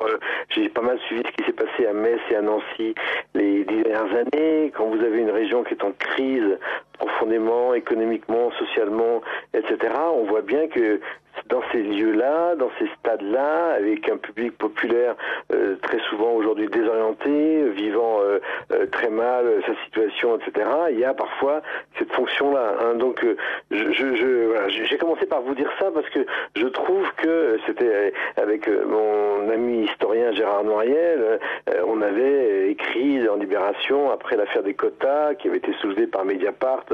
J'ai 0.50 0.68
pas 0.68 0.82
mal 0.82 0.98
suivi 1.00 1.22
ce 1.26 1.32
qui 1.32 1.44
s'est 1.44 1.52
passé 1.52 1.86
à 1.86 1.92
Metz 1.92 2.20
et 2.30 2.36
à 2.36 2.42
Nancy 2.42 2.94
les 3.34 3.64
dernières 3.64 4.16
années. 4.16 4.72
Quand 4.76 4.86
vous 4.86 5.02
avez 5.04 5.18
une 5.18 5.30
région 5.30 5.64
qui 5.64 5.74
est 5.74 5.84
en 5.84 5.92
crise 5.92 6.58
profondément, 6.98 7.74
économiquement, 7.74 8.50
socialement, 8.52 9.20
etc., 9.54 9.76
on 10.14 10.24
voit 10.24 10.42
bien 10.42 10.68
que 10.68 11.00
dans 11.48 11.62
ces 11.72 11.82
lieux-là, 11.82 12.56
dans 12.56 12.70
ces 12.78 12.88
stades-là, 12.98 13.74
avec 13.76 14.08
un 14.08 14.16
public 14.16 14.56
populaire 14.58 15.16
euh, 15.52 15.76
très 15.82 15.98
souvent 16.10 16.32
aujourd'hui 16.32 16.68
désorienté, 16.68 17.68
vivant 17.70 18.20
euh, 18.20 18.38
euh, 18.72 18.86
très 18.86 19.08
mal 19.08 19.46
sa 19.66 19.74
situation, 19.84 20.38
etc., 20.38 20.68
il 20.90 20.98
y 20.98 21.04
a 21.04 21.14
parfois 21.14 21.62
cette 21.98 22.12
fonction-là. 22.12 22.74
Hein. 22.80 22.94
Donc, 22.94 23.24
j'ai 23.70 24.98
commencé 24.98 25.26
par 25.26 25.42
vous 25.42 25.54
dire 25.54 25.70
ça 25.78 25.90
parce 25.92 26.08
que 26.10 26.20
je 26.56 26.66
trouve 26.66 27.06
que 27.16 27.58
c'était 27.66 28.12
avec 28.36 28.68
mon 28.68 29.50
ami 29.50 29.84
historien 29.84 30.32
Gérard 30.32 30.64
Noiriel, 30.64 31.38
on 31.86 32.00
avait 32.02 32.70
écrit 32.70 33.28
en 33.28 33.36
Libération 33.36 34.10
après 34.10 34.36
l'affaire 34.36 34.62
des 34.62 34.74
quotas 34.74 35.34
qui 35.34 35.48
avait 35.48 35.58
été 35.58 35.72
soulevée 35.80 36.06
par 36.06 36.24
Mediapart 36.24 36.84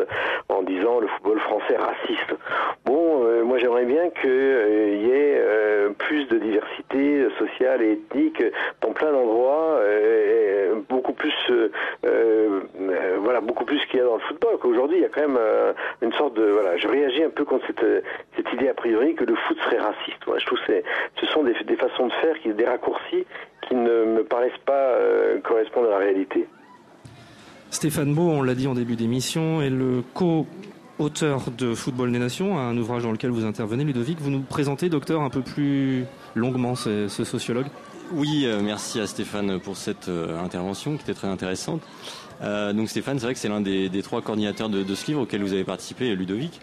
en 0.49 0.63
disant 0.63 1.01
le 1.01 1.07
football 1.09 1.41
français 1.41 1.77
raciste. 1.77 2.35
Bon, 2.85 3.45
moi 3.45 3.59
j'aimerais 3.59 3.85
bien 3.85 4.11
qu'il 4.35 5.07
y 5.07 5.11
ait 5.11 5.41
plus 5.99 6.27
de 6.27 6.39
diversité 6.39 7.27
sociale 7.39 7.83
et 7.83 7.93
ethnique 7.93 8.43
dans 8.81 8.93
plein 8.93 9.13
d'endroits, 9.13 9.81
beaucoup 10.89 11.13
plus, 11.13 11.35
voilà, 12.03 13.41
beaucoup 13.41 13.65
plus 13.65 13.81
qu'il 13.87 13.99
y 13.99 14.03
a 14.03 14.05
dans 14.05 14.17
le 14.17 14.21
football. 14.21 14.59
Qu'aujourd'hui, 14.61 14.99
il 14.99 15.03
y 15.03 15.07
a 15.07 15.09
quand 15.09 15.29
même 15.29 15.41
une 16.03 16.13
sorte 16.13 16.35
de, 16.35 16.45
voilà, 16.45 16.77
je 16.77 16.89
réagis 16.89 17.23
un 17.23 17.31
peu 17.31 17.45
contre 17.45 17.67
cette, 17.67 18.53
idée 18.53 18.69
a 18.69 18.75
priori 18.75 19.15
que 19.15 19.25
le 19.25 19.35
foot 19.35 19.59
serait 19.65 19.79
raciste. 19.79 20.19
je 20.27 20.47
trouve 20.47 20.59
que 20.67 20.83
ce 21.21 21.27
sont 21.27 21.43
des, 21.43 21.77
façons 21.77 22.07
de 22.07 22.13
faire, 22.15 22.35
des 22.45 22.65
raccourcis 22.65 23.27
qui 23.63 23.75
ne 23.75 24.05
me 24.05 24.25
paraissent 24.25 24.53
pas 24.65 24.99
correspondre 25.43 25.89
à 25.89 25.91
la 25.91 25.99
réalité. 25.99 26.47
Stéphane 27.75 28.15
Beau, 28.15 28.31
on 28.31 28.43
l'a 28.43 28.55
dit 28.55 28.69
en 28.69 28.75
début 28.75 28.95
d'émission, 28.95 29.61
est 29.61 29.69
le 29.69 30.03
co-auteur 30.97 31.51
de 31.57 31.75
Football 31.75 32.13
des 32.13 32.19
Nations, 32.19 32.59
un 32.59 32.77
ouvrage 32.77 33.03
dans 33.03 33.13
lequel 33.13 33.31
vous 33.31 33.45
intervenez. 33.45 33.85
Ludovic, 33.85 34.19
vous 34.21 34.31
nous 34.31 34.41
présentez, 34.41 34.89
docteur, 34.89 35.23
un 35.23 35.31
peu 35.31 35.43
plus 35.43 36.05
longuement 36.35 36.75
ce, 36.75 37.09
sociologue 37.09 37.67
Oui, 38.13 38.43
euh, 38.45 38.61
merci 38.63 39.01
à 39.01 39.07
Stéphane 39.07 39.59
pour 39.61 39.77
cette 39.77 40.09
euh, 40.09 40.43
intervention 40.43 40.97
qui 40.97 41.03
était 41.03 41.15
très 41.15 41.29
intéressante. 41.29 41.83
Euh, 42.43 42.73
donc 42.73 42.89
Stéphane, 42.89 43.19
c'est 43.19 43.27
vrai 43.27 43.35
que 43.35 43.41
c'est 43.41 43.49
l'un 43.49 43.61
des, 43.61 44.03
trois 44.03 44.21
coordinateurs 44.21 44.69
de, 44.69 44.95
ce 44.95 45.07
livre 45.07 45.23
auquel 45.23 45.43
vous 45.43 45.53
avez 45.53 45.65
participé, 45.65 46.15
Ludovic. 46.15 46.61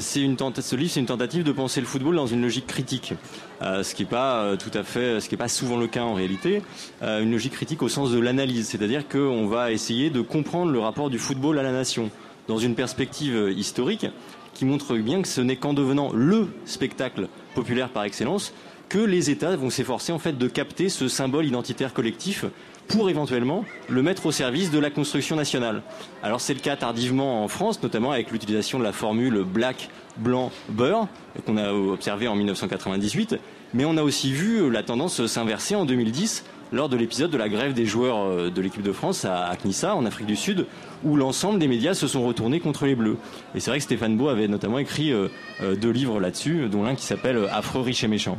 C'est 0.00 0.22
une 0.22 0.36
ce 0.38 0.76
livre, 0.76 0.90
c'est 0.90 1.00
une 1.00 1.06
tentative 1.06 1.44
de 1.44 1.52
penser 1.52 1.80
le 1.80 1.86
football 1.86 2.16
dans 2.16 2.26
une 2.26 2.40
logique 2.40 2.66
critique, 2.66 3.12
ce 3.60 3.94
qui 3.94 4.02
n'est 4.02 4.08
pas 4.08 4.56
tout 4.56 4.70
à 4.72 4.82
fait, 4.82 5.20
ce 5.20 5.28
qui 5.28 5.34
est 5.34 5.38
pas 5.38 5.48
souvent 5.48 5.76
le 5.76 5.88
cas 5.88 6.04
en 6.04 6.14
réalité. 6.14 6.62
une 7.02 7.30
logique 7.30 7.52
critique 7.52 7.82
au 7.82 7.88
sens 7.88 8.10
de 8.12 8.18
l'analyse, 8.18 8.68
c'est-à-dire 8.68 9.06
qu'on 9.06 9.46
va 9.46 9.72
essayer 9.72 10.08
de 10.08 10.22
comprendre 10.22 10.72
le 10.72 10.78
rapport 10.78 11.10
du 11.10 11.18
football 11.18 11.58
à 11.58 11.62
la 11.62 11.72
nation 11.72 12.10
dans 12.50 12.58
une 12.58 12.74
perspective 12.74 13.54
historique 13.56 14.06
qui 14.54 14.64
montre 14.64 14.96
bien 14.96 15.22
que 15.22 15.28
ce 15.28 15.40
n'est 15.40 15.54
qu'en 15.54 15.72
devenant 15.72 16.10
le 16.12 16.48
spectacle 16.64 17.28
populaire 17.54 17.90
par 17.90 18.02
excellence 18.02 18.52
que 18.88 18.98
les 18.98 19.30
États 19.30 19.54
vont 19.54 19.70
s'efforcer 19.70 20.10
en 20.10 20.18
fait 20.18 20.36
de 20.36 20.48
capter 20.48 20.88
ce 20.88 21.06
symbole 21.06 21.46
identitaire 21.46 21.94
collectif 21.94 22.44
pour 22.88 23.08
éventuellement 23.08 23.64
le 23.88 24.02
mettre 24.02 24.26
au 24.26 24.32
service 24.32 24.72
de 24.72 24.80
la 24.80 24.90
construction 24.90 25.36
nationale. 25.36 25.82
Alors 26.24 26.40
c'est 26.40 26.54
le 26.54 26.58
cas 26.58 26.74
tardivement 26.74 27.44
en 27.44 27.46
France, 27.46 27.80
notamment 27.84 28.10
avec 28.10 28.32
l'utilisation 28.32 28.80
de 28.80 28.84
la 28.84 28.90
formule 28.90 29.44
black, 29.44 29.88
blanc, 30.16 30.50
beurre, 30.70 31.06
qu'on 31.46 31.56
a 31.56 31.72
observé 31.72 32.26
en 32.26 32.34
1998, 32.34 33.36
mais 33.74 33.84
on 33.84 33.96
a 33.96 34.02
aussi 34.02 34.32
vu 34.32 34.68
la 34.72 34.82
tendance 34.82 35.24
s'inverser 35.24 35.76
en 35.76 35.84
2010 35.84 36.42
lors 36.72 36.88
de 36.88 36.96
l'épisode 36.96 37.30
de 37.30 37.36
la 37.36 37.48
grève 37.48 37.74
des 37.74 37.86
joueurs 37.86 38.18
euh, 38.18 38.50
de 38.50 38.60
l'équipe 38.60 38.82
de 38.82 38.92
France 38.92 39.24
à 39.24 39.52
Knissa, 39.62 39.94
en 39.94 40.04
Afrique 40.06 40.26
du 40.26 40.36
Sud, 40.36 40.66
où 41.04 41.16
l'ensemble 41.16 41.58
des 41.58 41.68
médias 41.68 41.94
se 41.94 42.06
sont 42.06 42.26
retournés 42.26 42.60
contre 42.60 42.86
les 42.86 42.94
Bleus. 42.94 43.16
Et 43.54 43.60
c'est 43.60 43.70
vrai 43.70 43.78
que 43.78 43.84
Stéphane 43.84 44.16
Beau 44.16 44.28
avait 44.28 44.48
notamment 44.48 44.78
écrit 44.78 45.12
euh, 45.12 45.28
euh, 45.62 45.74
deux 45.74 45.90
livres 45.90 46.20
là-dessus, 46.20 46.68
dont 46.70 46.82
l'un 46.82 46.94
qui 46.94 47.04
s'appelle 47.04 47.48
Affreux, 47.50 47.82
riche 47.82 48.04
et 48.04 48.08
méchant. 48.08 48.38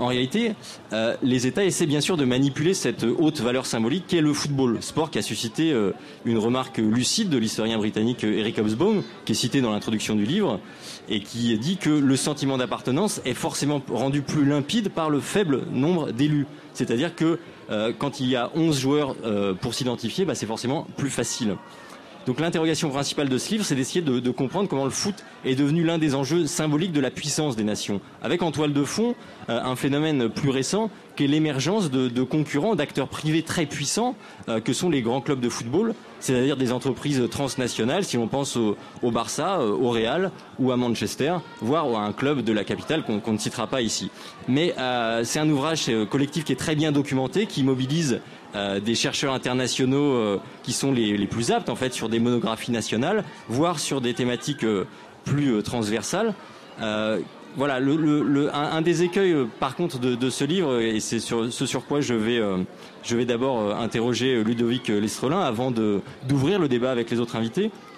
En 0.00 0.08
réalité, 0.08 0.54
les 1.22 1.46
États 1.46 1.64
essaient 1.64 1.86
bien 1.86 2.00
sûr 2.00 2.16
de 2.16 2.24
manipuler 2.24 2.74
cette 2.74 3.04
haute 3.04 3.40
valeur 3.40 3.64
symbolique 3.64 4.08
qu'est 4.08 4.20
le 4.20 4.32
football, 4.32 4.78
sport 4.82 5.08
qui 5.08 5.18
a 5.18 5.22
suscité 5.22 5.72
une 6.24 6.38
remarque 6.38 6.78
lucide 6.78 7.28
de 7.28 7.38
l'historien 7.38 7.78
britannique 7.78 8.24
Eric 8.24 8.58
Hobsbawm, 8.58 9.04
qui 9.24 9.32
est 9.32 9.36
cité 9.36 9.60
dans 9.60 9.70
l'introduction 9.70 10.16
du 10.16 10.24
livre, 10.24 10.58
et 11.08 11.20
qui 11.20 11.56
dit 11.58 11.76
que 11.76 11.90
le 11.90 12.16
sentiment 12.16 12.58
d'appartenance 12.58 13.20
est 13.24 13.34
forcément 13.34 13.80
rendu 13.88 14.22
plus 14.22 14.44
limpide 14.44 14.88
par 14.88 15.10
le 15.10 15.20
faible 15.20 15.62
nombre 15.70 16.10
d'élus. 16.10 16.48
C'est-à-dire 16.74 17.14
que 17.14 17.38
quand 17.98 18.20
il 18.20 18.28
y 18.28 18.36
a 18.36 18.50
11 18.54 18.78
joueurs 18.78 19.16
pour 19.60 19.72
s'identifier, 19.74 20.24
bah, 20.24 20.34
c'est 20.34 20.46
forcément 20.46 20.86
plus 20.96 21.10
facile. 21.10 21.56
Donc 22.26 22.40
l'interrogation 22.40 22.88
principale 22.88 23.28
de 23.28 23.36
ce 23.36 23.50
livre, 23.50 23.64
c'est 23.64 23.74
d'essayer 23.74 24.00
de, 24.00 24.30
comprendre 24.30 24.68
comment 24.68 24.84
le 24.84 24.90
foot 24.90 25.14
est 25.44 25.54
devenu 25.54 25.84
l'un 25.84 25.98
des 25.98 26.14
enjeux 26.14 26.46
symboliques 26.46 26.92
de 26.92 27.00
la 27.00 27.10
puissance 27.10 27.54
des 27.54 27.64
nations, 27.64 28.00
avec 28.22 28.42
en 28.42 28.50
toile 28.50 28.72
de 28.72 28.84
fond 28.84 29.14
euh, 29.50 29.60
un 29.62 29.76
phénomène 29.76 30.28
plus 30.28 30.50
récent 30.50 30.90
qu'est 31.16 31.26
l'émergence 31.26 31.90
de, 31.90 32.22
concurrents, 32.22 32.74
d'acteurs 32.74 33.08
privés 33.08 33.42
très 33.42 33.66
puissants, 33.66 34.16
euh, 34.48 34.60
que 34.60 34.72
sont 34.72 34.90
les 34.90 35.02
grands 35.02 35.20
clubs 35.20 35.38
de 35.38 35.48
football, 35.48 35.94
c'est-à-dire 36.18 36.56
des 36.56 36.72
entreprises 36.72 37.22
transnationales, 37.30 38.04
si 38.04 38.16
l'on 38.16 38.26
pense 38.26 38.56
au, 38.56 38.76
Barça, 39.10 39.60
euh, 39.60 39.70
au 39.70 39.90
Real 39.90 40.30
ou 40.58 40.72
à 40.72 40.76
Manchester, 40.76 41.36
voire 41.60 41.94
à 41.94 42.04
un 42.04 42.12
club 42.12 42.40
de 42.42 42.52
la 42.52 42.64
capitale 42.64 43.04
qu'on 43.04 43.32
ne 43.32 43.38
citera 43.38 43.66
pas 43.66 43.82
ici. 43.82 44.10
Mais 44.48 44.74
c'est 45.24 45.38
un 45.38 45.48
ouvrage 45.48 45.90
collectif 46.10 46.44
qui 46.44 46.52
est 46.52 46.56
très 46.56 46.74
bien 46.74 46.92
documenté, 46.92 47.46
qui 47.46 47.62
mobilise 47.62 48.20
euh, 48.54 48.80
des 48.80 48.94
chercheurs 48.94 49.34
internationaux 49.34 50.14
euh, 50.14 50.40
qui 50.62 50.72
sont 50.72 50.92
les, 50.92 51.26
plus 51.26 51.50
aptes 51.50 51.68
en 51.68 51.76
fait 51.76 51.92
sur 51.92 52.08
des 52.08 52.20
monographies 52.20 52.70
nationales, 52.70 53.24
voire 53.48 53.78
sur 53.78 54.00
des 54.00 54.14
thématiques 54.14 54.64
euh, 54.64 54.84
plus 55.24 55.62
transversales. 55.62 56.34
voilà, 57.56 57.80
un, 58.52 58.82
des 58.82 59.02
écueils 59.02 59.34
par 59.58 59.74
contre 59.74 59.98
de, 59.98 60.30
ce 60.30 60.44
livre, 60.44 60.80
et 60.80 61.00
c'est 61.00 61.18
sur, 61.18 61.52
ce 61.52 61.66
sur 61.66 61.86
quoi 61.86 62.00
je 62.00 62.14
vais, 62.14 62.40
je 63.02 63.16
vais 63.16 63.24
d'abord 63.24 63.74
interroger 63.76 64.44
Ludovic 64.44 64.88
Lestrelin 64.88 65.40
avant 65.40 65.70
d'ouvrir 65.70 66.58
le 66.58 66.68
débat 66.68 66.90
avec 66.90 67.10
les 67.10 67.20
autres 67.20 67.36
invités, 67.36 67.70
euh, 67.70 67.93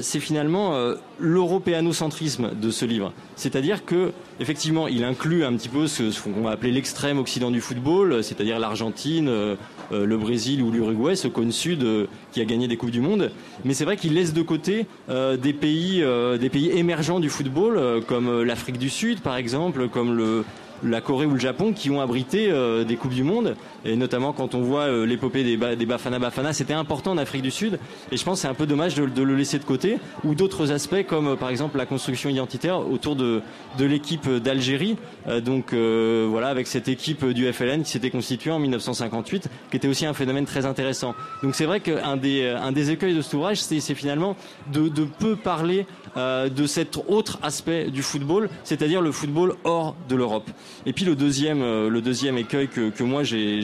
c'est 0.00 0.20
finalement 0.20 0.74
euh, 0.74 0.94
l'européanocentrisme 1.18 2.50
de 2.54 2.70
ce 2.70 2.84
livre. 2.84 3.12
C'est-à-dire 3.36 3.84
que, 3.84 4.12
effectivement, 4.38 4.86
il 4.86 5.02
inclut 5.04 5.44
un 5.44 5.54
petit 5.54 5.68
peu 5.68 5.86
ce, 5.86 6.22
qu'on 6.22 6.42
va 6.42 6.52
appeler 6.52 6.70
l'extrême 6.70 7.18
occident 7.18 7.50
du 7.50 7.60
football, 7.60 8.22
c'est-à-dire 8.22 8.58
l'Argentine, 8.58 9.28
euh, 9.28 9.56
le 9.90 10.16
Brésil 10.16 10.62
ou 10.62 10.70
l'Uruguay, 10.70 11.16
ce 11.16 11.28
cône 11.28 11.52
sud 11.52 11.84
qui 12.32 12.40
a 12.40 12.44
gagné 12.44 12.68
des 12.68 12.76
coupes 12.76 12.90
du 12.90 13.00
monde. 13.00 13.30
Mais 13.64 13.74
c'est 13.74 13.84
vrai 13.84 13.96
qu'il 13.96 14.14
laisse 14.14 14.32
de 14.32 14.40
côté 14.40 14.86
des 15.08 15.52
pays, 15.52 16.02
des 16.40 16.48
pays 16.48 16.70
émergents 16.70 17.20
du 17.20 17.28
football, 17.28 18.02
comme 18.06 18.42
l'Afrique 18.42 18.78
du 18.78 18.88
Sud, 18.88 19.20
par 19.20 19.36
exemple, 19.36 19.88
comme 19.88 20.16
le, 20.16 20.44
la 20.84 21.00
Corée 21.00 21.26
ou 21.26 21.32
le 21.32 21.38
Japon 21.38 21.72
qui 21.72 21.90
ont 21.90 22.00
abrité 22.00 22.50
euh, 22.50 22.84
des 22.84 22.96
coupes 22.96 23.14
du 23.14 23.22
monde. 23.22 23.56
Et 23.84 23.96
notamment 23.96 24.32
quand 24.32 24.54
on 24.54 24.62
voit 24.62 24.82
euh, 24.82 25.06
l'épopée 25.06 25.42
des, 25.44 25.56
Bafana 25.56 26.18
Bafana 26.18 26.52
c'était 26.52 26.72
important 26.72 27.12
en 27.12 27.18
Afrique 27.18 27.42
du 27.42 27.50
Sud. 27.50 27.78
Et 28.10 28.16
je 28.16 28.24
pense 28.24 28.38
que 28.38 28.42
c'est 28.42 28.48
un 28.48 28.54
peu 28.54 28.66
dommage 28.66 28.94
de, 28.94 29.22
le 29.22 29.36
laisser 29.36 29.58
de 29.58 29.64
côté. 29.64 29.98
Ou 30.24 30.34
d'autres 30.34 30.72
aspects 30.72 31.04
comme 31.06 31.28
euh, 31.28 31.36
par 31.36 31.50
exemple 31.50 31.78
la 31.78 31.86
construction 31.86 32.30
identitaire 32.30 32.78
autour 32.90 33.16
de, 33.16 33.42
de 33.78 33.84
l'équipe 33.84 34.28
d'Algérie. 34.28 34.96
Donc 35.44 35.72
voilà 35.72 36.48
avec 36.48 36.66
cette 36.66 36.88
équipe 36.88 37.24
du 37.24 37.50
FLN 37.52 37.82
qui 37.82 37.90
s'était 37.90 38.10
constituée 38.10 38.50
en 38.50 38.58
1958 38.58 39.48
qui 39.70 39.76
était 39.76 39.88
aussi 39.88 40.06
un 40.06 40.14
phénomène 40.14 40.44
très 40.44 40.66
intéressant. 40.66 41.14
Donc 41.42 41.54
c'est 41.54 41.64
vrai 41.64 41.80
qu'un 41.80 42.16
des, 42.16 42.48
un 42.48 42.72
des 42.72 42.90
écueils 42.90 43.14
de 43.14 43.22
cet 43.22 43.34
ouvrage 43.34 43.60
c'est 43.60 43.76
moi 44.16 44.36
de, 44.72 44.88
de 44.88 45.04
peu 45.04 45.36
parler 45.36 45.86
de 46.16 46.66
cet 46.66 46.98
autre 47.08 47.38
aspect 47.42 47.90
du 47.90 48.02
football 48.02 48.48
c'est-à-dire 48.64 49.00
le 49.00 49.12
football 49.12 49.54
hors 49.64 49.94
de 50.08 50.16
l'Europe 50.16 50.50
et 50.84 50.92
puis 50.92 51.04
le 51.04 51.14
deuxième, 51.14 51.62
euh, 51.62 51.88
le 51.88 52.00
deuxième 52.00 52.38
écueil 52.38 52.68
que, 52.68 52.90
que 52.90 53.02
moi 53.02 53.22
j'ai 53.22 53.62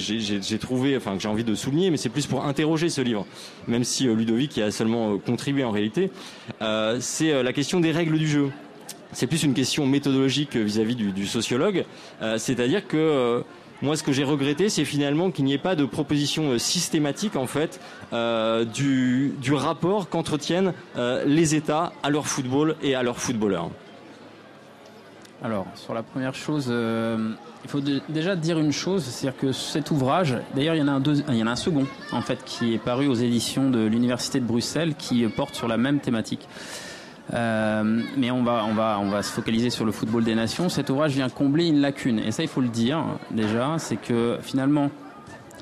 trouvé, 0.60 0.96
enfin 0.96 1.16
que 1.16 1.22
j'ai 1.22 1.28
envie 1.28 1.44
de 1.44 1.54
souligner, 1.54 1.90
mais 1.90 1.96
c'est 1.96 2.08
plus 2.08 2.26
pour 2.26 2.44
interroger 2.44 2.88
ce 2.88 3.00
livre, 3.00 3.26
même 3.66 3.84
si 3.84 4.08
euh, 4.08 4.14
Ludovic 4.14 4.56
y 4.56 4.62
a 4.62 4.70
seulement 4.70 5.14
euh, 5.14 5.16
contribué 5.18 5.64
en 5.64 5.70
réalité, 5.70 6.10
c'est 7.00 7.42
la 7.42 7.52
question 7.52 7.80
des 7.80 7.92
règles 7.92 8.18
du 8.18 8.28
jeu. 8.28 8.50
C'est 9.12 9.26
plus 9.26 9.42
une 9.42 9.54
question 9.54 9.86
méthodologique 9.86 10.56
vis-à-vis 10.56 10.94
du, 10.94 11.12
du, 11.12 11.26
sociologue, 11.26 11.84
c'est-à-dire 12.36 12.86
que 12.86 13.42
moi, 13.80 13.96
ce 13.96 14.02
que 14.02 14.12
j'ai 14.12 14.24
regretté, 14.24 14.68
c'est 14.68 14.84
finalement 14.84 15.30
qu'il 15.30 15.44
n'y 15.44 15.54
ait 15.54 15.58
pas 15.58 15.76
de 15.76 15.84
proposition 15.84 16.58
systématique, 16.58 17.36
en 17.36 17.46
fait, 17.46 17.80
du, 18.74 19.32
du, 19.40 19.52
rapport 19.54 20.08
qu'entretiennent 20.08 20.74
les 21.26 21.54
États 21.54 21.92
à 22.02 22.10
leur 22.10 22.26
football 22.26 22.76
et 22.82 22.94
à 22.94 23.02
leurs 23.02 23.18
footballeurs. 23.18 23.70
Alors, 25.40 25.66
sur 25.76 25.94
la 25.94 26.02
première 26.02 26.34
chose, 26.34 26.66
euh, 26.68 27.30
il 27.62 27.70
faut 27.70 27.80
déjà 28.08 28.34
dire 28.34 28.58
une 28.58 28.72
chose, 28.72 29.04
c'est-à-dire 29.04 29.38
que 29.38 29.52
cet 29.52 29.92
ouvrage, 29.92 30.36
d'ailleurs, 30.56 30.74
il 30.74 30.78
y 30.78 30.82
en 30.82 30.88
a 30.88 30.92
un, 30.92 31.46
en 31.46 31.56
second, 31.56 31.86
en 32.10 32.22
fait, 32.22 32.44
qui 32.44 32.74
est 32.74 32.78
paru 32.78 33.06
aux 33.06 33.14
éditions 33.14 33.70
de 33.70 33.86
l'Université 33.86 34.40
de 34.40 34.44
Bruxelles, 34.44 34.96
qui 34.96 35.24
porte 35.28 35.54
sur 35.54 35.68
la 35.68 35.76
même 35.76 36.00
thématique. 36.00 36.48
Euh, 37.34 38.02
mais 38.16 38.32
on 38.32 38.42
va, 38.42 38.64
on, 38.68 38.74
va, 38.74 38.98
on 39.00 39.10
va 39.10 39.22
se 39.22 39.30
focaliser 39.30 39.70
sur 39.70 39.84
le 39.84 39.92
football 39.92 40.24
des 40.24 40.34
nations. 40.34 40.68
Cet 40.68 40.90
ouvrage 40.90 41.12
vient 41.12 41.28
combler 41.28 41.68
une 41.68 41.80
lacune. 41.80 42.18
Et 42.18 42.32
ça, 42.32 42.42
il 42.42 42.48
faut 42.48 42.62
le 42.62 42.68
dire 42.68 43.04
déjà, 43.30 43.76
c'est 43.78 43.96
que 43.96 44.38
finalement, 44.42 44.90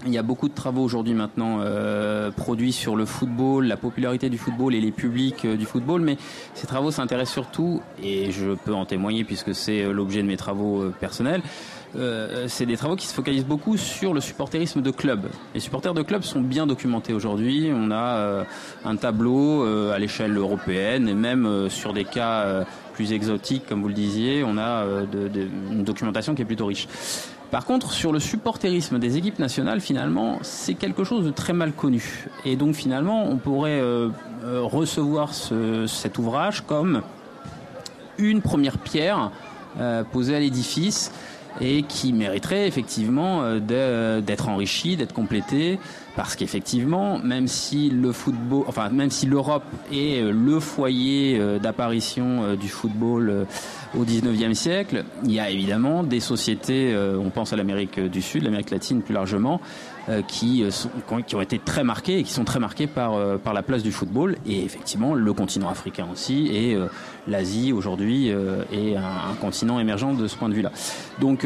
il 0.05 0.13
y 0.13 0.19
a 0.19 0.23
beaucoup 0.23 0.49
de 0.49 0.55
travaux 0.55 0.83
aujourd'hui 0.83 1.15
maintenant 1.15 1.59
euh, 1.61 2.31
produits 2.31 2.73
sur 2.73 2.97
le 2.97 3.07
football, 3.07 3.67
la 3.67 3.77
popularité 3.77 4.29
du 4.29 4.39
football 4.39 4.75
et 4.75 4.81
les 4.81 4.91
publics 4.91 5.45
euh, 5.45 5.57
du 5.57 5.65
football, 5.65 6.01
mais 6.03 6.17
ces 6.55 6.67
travaux 6.67 6.91
s'intéressent 6.91 7.33
surtout, 7.33 7.81
et 8.03 8.31
je 8.31 8.55
peux 8.55 8.75
en 8.75 8.85
témoigner 8.85 9.25
puisque 9.25 9.55
c'est 9.55 9.83
euh, 9.83 9.93
l'objet 9.93 10.23
de 10.23 10.27
mes 10.27 10.37
travaux 10.37 10.91
personnels, 11.01 11.43
c'est 12.47 12.67
des 12.67 12.77
travaux 12.77 12.95
qui 12.95 13.07
se 13.07 13.15
focalisent 13.15 13.47
beaucoup 13.47 13.79
sur 13.79 14.13
le 14.13 14.21
supporterisme 14.21 14.83
de 14.83 14.91
clubs. 14.91 15.31
Les 15.55 15.61
supporters 15.61 15.95
de 15.95 16.03
clubs 16.03 16.23
sont 16.25 16.43
bien 16.43 16.67
documentés 16.67 17.15
aujourd'hui. 17.15 17.71
On 17.73 17.91
a 17.91 18.45
un 18.85 18.97
tableau 18.97 19.65
à 19.65 19.99
l'échelle 19.99 20.37
européenne 20.37 21.09
et 21.09 21.15
même 21.15 21.71
sur 21.71 21.95
des 21.95 22.05
cas 22.05 22.67
plus 22.93 23.13
exotiques, 23.13 23.67
comme 23.67 23.81
vous 23.81 23.89
le 23.89 23.95
disiez, 23.95 24.45
on 24.45 24.59
a 24.59 24.85
une 25.71 25.85
documentation 25.85 26.35
qui 26.35 26.43
est 26.43 26.47
plutôt 26.47 26.67
riche. 26.67 26.87
Par 27.51 27.65
contre, 27.65 27.93
sur 27.93 28.13
le 28.13 28.19
supporterisme 28.19 28.99
des 28.99 29.17
équipes 29.17 29.39
nationales, 29.39 29.81
finalement, 29.81 30.39
c'est 30.43 30.75
quelque 30.75 31.05
chose 31.05 31.25
de 31.25 31.31
très 31.31 31.53
mal 31.53 31.73
connu. 31.73 32.27
Et 32.45 32.57
donc, 32.57 32.75
finalement, 32.75 33.25
on 33.25 33.37
pourrait 33.37 33.81
euh, 33.81 34.09
euh, 34.45 34.63
recevoir 34.63 35.33
cet 35.33 36.19
ouvrage 36.19 36.63
comme 36.63 37.03
une 38.19 38.41
première 38.41 38.79
pierre 38.79 39.31
posée 40.11 40.35
à 40.35 40.41
l'édifice 40.41 41.13
et 41.61 41.83
qui 41.83 42.15
mériterait 42.15 42.67
effectivement 42.67 43.59
d'être 43.59 44.49
enrichi, 44.49 44.97
d'être 44.97 45.13
complété 45.13 45.79
parce 46.17 46.35
qu'effectivement, 46.35 47.19
même 47.19 47.47
si 47.47 47.91
le 47.91 48.11
football, 48.11 48.65
enfin 48.67 48.89
même 48.89 49.11
si 49.11 49.27
l'Europe 49.27 49.65
est 49.93 50.23
euh, 50.23 50.33
le 50.33 50.59
foyer 50.61 51.39
euh, 51.39 51.59
d'apparition 51.59 52.43
euh, 52.43 52.57
du 52.57 52.69
football 52.69 53.47
au 53.97 54.05
19e 54.05 54.55
siècle, 54.55 55.05
il 55.25 55.33
y 55.33 55.39
a 55.39 55.51
évidemment 55.51 56.03
des 56.03 56.21
sociétés, 56.21 56.97
on 56.97 57.31
pense 57.31 57.53
à 57.53 57.57
l'Amérique 57.57 58.01
du 58.01 58.23
Sud, 58.23 58.43
l'Amérique 58.43 58.71
latine 58.71 59.03
plus 59.03 59.15
largement, 59.15 59.61
qui, 60.29 60.65
sont, 60.71 60.91
qui 61.27 61.35
ont 61.35 61.41
été 61.41 61.59
très 61.59 61.85
marquées 61.85 62.19
et 62.19 62.23
qui 62.23 62.33
sont 62.33 62.45
très 62.45 62.59
marquées 62.59 62.87
par, 62.87 63.39
par 63.39 63.55
la 63.55 63.63
place 63.63 63.83
du 63.83 63.93
football 63.93 64.37
et 64.47 64.65
effectivement 64.65 65.15
le 65.15 65.33
continent 65.33 65.69
africain 65.69 66.07
aussi 66.13 66.47
et 66.49 66.79
l'Asie 67.27 67.73
aujourd'hui 67.73 68.29
est 68.29 68.97
un, 68.97 69.35
continent 69.41 69.81
émergent 69.81 70.15
de 70.15 70.27
ce 70.29 70.37
point 70.37 70.49
de 70.49 70.55
vue-là. 70.55 70.71
Donc 71.21 71.41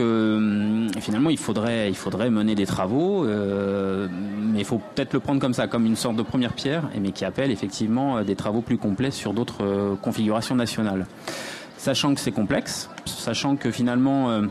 finalement 1.01 1.31
il 1.31 1.39
faudrait, 1.39 1.89
il 1.89 1.97
faudrait 1.97 2.31
mener 2.31 2.55
des 2.55 2.67
travaux, 2.67 3.25
mais 3.25 4.59
il 4.59 4.65
faut 4.65 4.81
peut-être 4.95 5.15
le 5.15 5.21
prendre 5.21 5.41
comme 5.41 5.55
ça, 5.55 5.67
comme 5.67 5.87
une 5.87 5.97
sorte 5.97 6.17
de 6.17 6.23
première 6.23 6.53
pierre, 6.53 6.85
mais 7.01 7.13
qui 7.13 7.25
appelle 7.25 7.51
effectivement 7.51 8.19
euh, 8.19 8.25
des 8.25 8.37
travaux 8.37 8.61
plus 8.61 8.79
complets 8.79 9.11
sur 9.11 9.33
d'autres 9.33 9.65
euh, 9.65 9.95
configurations 9.97 10.55
nationales. 10.55 11.07
Sachant 11.77 12.15
que 12.15 12.21
c'est 12.21 12.33
complexe, 12.33 12.91
sachant 13.07 13.57
que 13.57 13.71
finalement, 13.71 14.31
euh, 14.31 14.43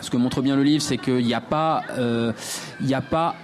ce 0.00 0.10
que 0.10 0.16
montre 0.16 0.42
bien 0.42 0.56
le 0.56 0.62
livre, 0.62 0.82
c'est 0.82 0.98
qu'il 0.98 1.24
n'y 1.24 1.34
a 1.34 1.40
pas, 1.40 1.82
il 1.98 2.86
n'y 2.86 2.94
a 2.94 3.00
pas 3.00 3.34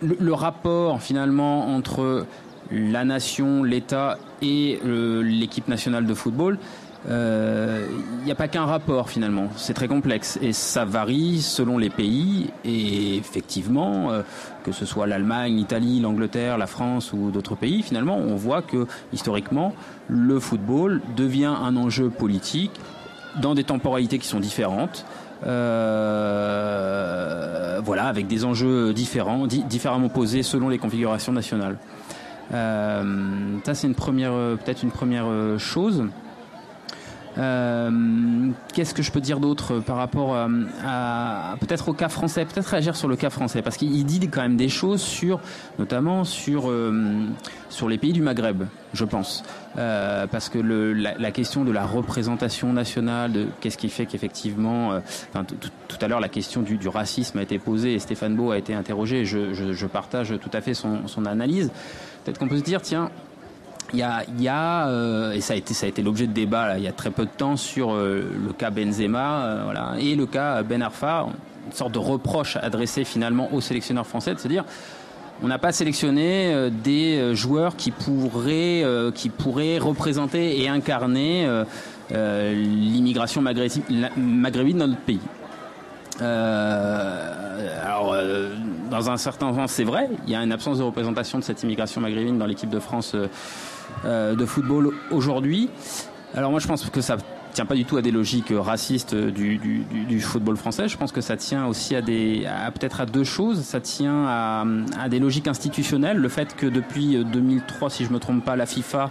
le, 0.00 0.32
rapport 0.32 1.00
finalement 1.00 1.74
entre 1.74 2.26
la 2.70 3.04
nation, 3.04 3.62
l'État 3.62 4.18
et 4.40 4.78
l'équipe 4.84 5.68
nationale 5.68 6.06
de 6.06 6.14
football. 6.14 6.58
Il 7.04 7.10
euh, 7.10 7.88
n'y 8.24 8.30
a 8.30 8.36
pas 8.36 8.46
qu'un 8.46 8.64
rapport 8.64 9.10
finalement, 9.10 9.48
c'est 9.56 9.74
très 9.74 9.88
complexe. 9.88 10.38
Et 10.40 10.52
ça 10.52 10.84
varie 10.84 11.42
selon 11.42 11.76
les 11.76 11.90
pays. 11.90 12.50
Et 12.64 13.16
effectivement, 13.16 14.12
euh, 14.12 14.22
que 14.62 14.70
ce 14.70 14.86
soit 14.86 15.08
l'Allemagne, 15.08 15.56
l'Italie, 15.56 15.98
l'Angleterre, 15.98 16.58
la 16.58 16.68
France 16.68 17.12
ou 17.12 17.32
d'autres 17.32 17.56
pays, 17.56 17.82
finalement, 17.82 18.18
on 18.18 18.36
voit 18.36 18.62
que 18.62 18.86
historiquement, 19.12 19.74
le 20.06 20.38
football 20.38 21.00
devient 21.16 21.52
un 21.60 21.76
enjeu 21.76 22.08
politique 22.08 22.72
dans 23.40 23.54
des 23.56 23.64
temporalités 23.64 24.18
qui 24.18 24.28
sont 24.28 24.40
différentes. 24.40 25.04
Euh, 25.46 27.00
voilà, 27.84 28.06
avec 28.06 28.26
des 28.26 28.44
enjeux 28.44 28.92
différents, 28.92 29.46
différemment 29.46 30.08
posés 30.08 30.42
selon 30.42 30.68
les 30.68 30.78
configurations 30.78 31.32
nationales. 31.32 31.78
ça, 32.50 33.04
c'est 33.74 33.86
une 33.86 33.94
première, 33.94 34.32
peut-être 34.32 34.82
une 34.82 34.90
première 34.90 35.26
chose. 35.58 36.04
Euh, 37.38 38.50
qu'est-ce 38.74 38.92
que 38.92 39.02
je 39.02 39.10
peux 39.10 39.20
dire 39.20 39.40
d'autre 39.40 39.78
par 39.78 39.96
rapport 39.96 40.34
euh, 40.34 40.48
à, 40.84 41.54
peut-être 41.60 41.88
au 41.88 41.92
cas 41.94 42.08
français, 42.08 42.44
peut-être 42.44 42.66
réagir 42.66 42.94
sur 42.94 43.08
le 43.08 43.16
cas 43.16 43.30
français, 43.30 43.62
parce 43.62 43.76
qu'il 43.76 44.04
dit 44.04 44.28
quand 44.28 44.42
même 44.42 44.56
des 44.56 44.68
choses 44.68 45.00
sur, 45.00 45.40
notamment 45.78 46.24
sur 46.24 46.70
euh, 46.70 47.26
sur 47.70 47.88
les 47.88 47.96
pays 47.96 48.12
du 48.12 48.20
Maghreb, 48.20 48.64
je 48.92 49.04
pense, 49.06 49.44
parce 49.74 50.50
que 50.50 50.58
la, 50.58 51.30
question 51.30 51.64
de 51.64 51.72
la 51.72 51.86
représentation 51.86 52.70
nationale, 52.74 53.32
de 53.32 53.46
qu'est-ce 53.62 53.78
qui 53.78 53.88
fait 53.88 54.04
qu'effectivement, 54.04 55.00
tout 55.88 55.96
à 56.02 56.08
l'heure 56.08 56.20
la 56.20 56.28
question 56.28 56.60
du, 56.60 56.78
racisme 56.86 57.38
a 57.38 57.42
été 57.42 57.58
posée 57.58 57.94
et 57.94 57.98
Stéphane 57.98 58.36
Beau 58.36 58.50
a 58.50 58.58
été 58.58 58.74
interrogé, 58.74 59.24
je, 59.24 59.54
je, 59.54 59.86
partage 59.86 60.34
tout 60.38 60.50
à 60.52 60.60
fait 60.60 60.74
son 60.74 61.24
analyse. 61.24 61.70
Peut-être 62.24 62.38
qu'on 62.38 62.48
peut 62.48 62.58
se 62.58 62.62
dire, 62.62 62.82
tiens, 62.82 63.10
il 63.92 63.98
y 63.98 64.02
a, 64.02 64.24
y 64.38 64.48
a 64.48 64.88
euh, 64.88 65.32
et 65.32 65.40
ça 65.40 65.54
a 65.54 65.56
été, 65.56 65.74
ça 65.74 65.86
a 65.86 65.88
été 65.88 66.02
l'objet 66.02 66.26
de 66.26 66.32
débat 66.32 66.68
là, 66.68 66.78
il 66.78 66.84
y 66.84 66.88
a 66.88 66.92
très 66.92 67.10
peu 67.10 67.24
de 67.24 67.30
temps 67.30 67.56
sur 67.56 67.92
euh, 67.92 68.24
le 68.44 68.52
cas 68.52 68.70
Benzema 68.70 69.44
euh, 69.44 69.60
voilà, 69.64 69.94
et 69.98 70.14
le 70.14 70.26
cas 70.26 70.62
Ben 70.62 70.82
Arfa, 70.82 71.26
une 71.66 71.72
sorte 71.72 71.92
de 71.92 71.98
reproche 71.98 72.56
adressé 72.56 73.04
finalement 73.04 73.52
aux 73.52 73.60
sélectionneurs 73.60 74.06
français 74.06 74.34
de 74.34 74.38
se 74.38 74.48
dire 74.48 74.64
on 75.42 75.48
n'a 75.48 75.58
pas 75.58 75.72
sélectionné 75.72 76.70
des 76.84 77.34
joueurs 77.34 77.74
qui 77.74 77.90
pourraient, 77.90 78.84
qui 79.12 79.28
pourraient 79.28 79.78
représenter 79.78 80.60
et 80.62 80.68
incarner 80.68 81.48
l'immigration 82.10 83.42
maghrébine 83.42 84.78
dans 84.78 84.86
notre 84.86 85.00
pays. 85.00 85.18
alors, 86.20 88.14
dans 88.92 89.10
un 89.10 89.16
certain 89.16 89.54
sens, 89.54 89.72
c'est 89.72 89.84
vrai, 89.84 90.10
il 90.26 90.32
y 90.32 90.36
a 90.36 90.42
une 90.42 90.52
absence 90.52 90.78
de 90.78 90.82
représentation 90.82 91.38
de 91.38 91.44
cette 91.44 91.62
immigration 91.62 92.00
maghrébine 92.02 92.38
dans 92.38 92.44
l'équipe 92.44 92.68
de 92.68 92.78
France 92.78 93.12
euh, 93.14 93.26
de 94.04 94.44
football 94.46 94.92
aujourd'hui. 95.10 95.68
Alors 96.34 96.50
moi 96.50 96.60
je 96.60 96.66
pense 96.66 96.88
que 96.88 97.00
ça 97.00 97.16
tient 97.52 97.66
pas 97.66 97.74
du 97.74 97.84
tout 97.84 97.96
à 97.96 98.02
des 98.02 98.10
logiques 98.10 98.52
racistes 98.54 99.14
du, 99.14 100.20
football 100.20 100.56
français. 100.56 100.88
Je 100.88 100.96
pense 100.96 101.12
que 101.12 101.20
ça 101.20 101.36
tient 101.36 101.66
aussi 101.66 101.94
à 101.94 102.02
des, 102.02 102.48
peut-être 102.74 103.00
à 103.00 103.06
deux 103.06 103.24
choses. 103.24 103.62
Ça 103.62 103.80
tient 103.80 104.24
à, 104.26 105.08
des 105.10 105.18
logiques 105.18 105.48
institutionnelles. 105.48 106.16
Le 106.16 106.28
fait 106.28 106.56
que 106.56 106.66
depuis 106.66 107.22
2003, 107.24 107.90
si 107.90 108.04
je 108.04 108.12
me 108.12 108.18
trompe 108.18 108.44
pas, 108.44 108.56
la 108.56 108.66
FIFA 108.66 109.10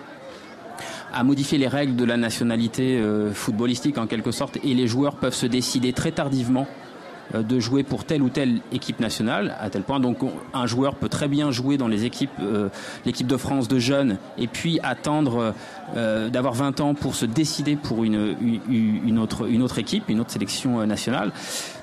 a 1.13 1.23
modifié 1.23 1.57
les 1.57 1.67
règles 1.67 1.95
de 1.95 2.05
la 2.05 2.17
nationalité 2.17 2.97
euh, 2.97 3.33
footballistique 3.33 3.97
en 3.97 4.07
quelque 4.07 4.31
sorte, 4.31 4.57
et 4.63 4.73
les 4.73 4.87
joueurs 4.87 5.15
peuvent 5.15 5.33
se 5.33 5.45
décider 5.45 5.93
très 5.93 6.11
tardivement 6.11 6.61
euh, 6.61 6.90
de 7.33 7.59
jouer 7.59 7.83
pour 7.83 8.03
telle 8.05 8.21
ou 8.21 8.29
telle 8.29 8.59
équipe 8.71 8.99
nationale, 8.99 9.55
à 9.59 9.69
tel 9.69 9.83
point 9.83 9.99
donc 9.99 10.19
un 10.53 10.65
joueur 10.65 10.95
peut 10.95 11.09
très 11.09 11.27
bien 11.27 11.51
jouer 11.51 11.77
dans 11.77 11.87
les 11.87 12.05
équipes, 12.05 12.31
euh, 12.41 12.69
l'équipe 13.05 13.27
de 13.27 13.37
France 13.37 13.67
de 13.67 13.79
jeunes, 13.79 14.17
et 14.37 14.47
puis 14.47 14.79
attendre 14.83 15.53
euh, 15.95 16.29
d'avoir 16.29 16.53
20 16.53 16.79
ans 16.81 16.93
pour 16.93 17.15
se 17.15 17.25
décider 17.25 17.75
pour 17.75 18.03
une, 18.03 18.35
une, 18.69 19.19
autre, 19.19 19.49
une 19.49 19.61
autre 19.61 19.79
équipe, 19.79 20.09
une 20.09 20.19
autre 20.19 20.31
sélection 20.31 20.85
nationale. 20.85 21.31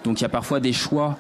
Donc 0.04 0.20
il 0.20 0.22
y 0.22 0.26
a 0.26 0.30
parfois 0.30 0.60
des 0.60 0.72
choix 0.72 1.16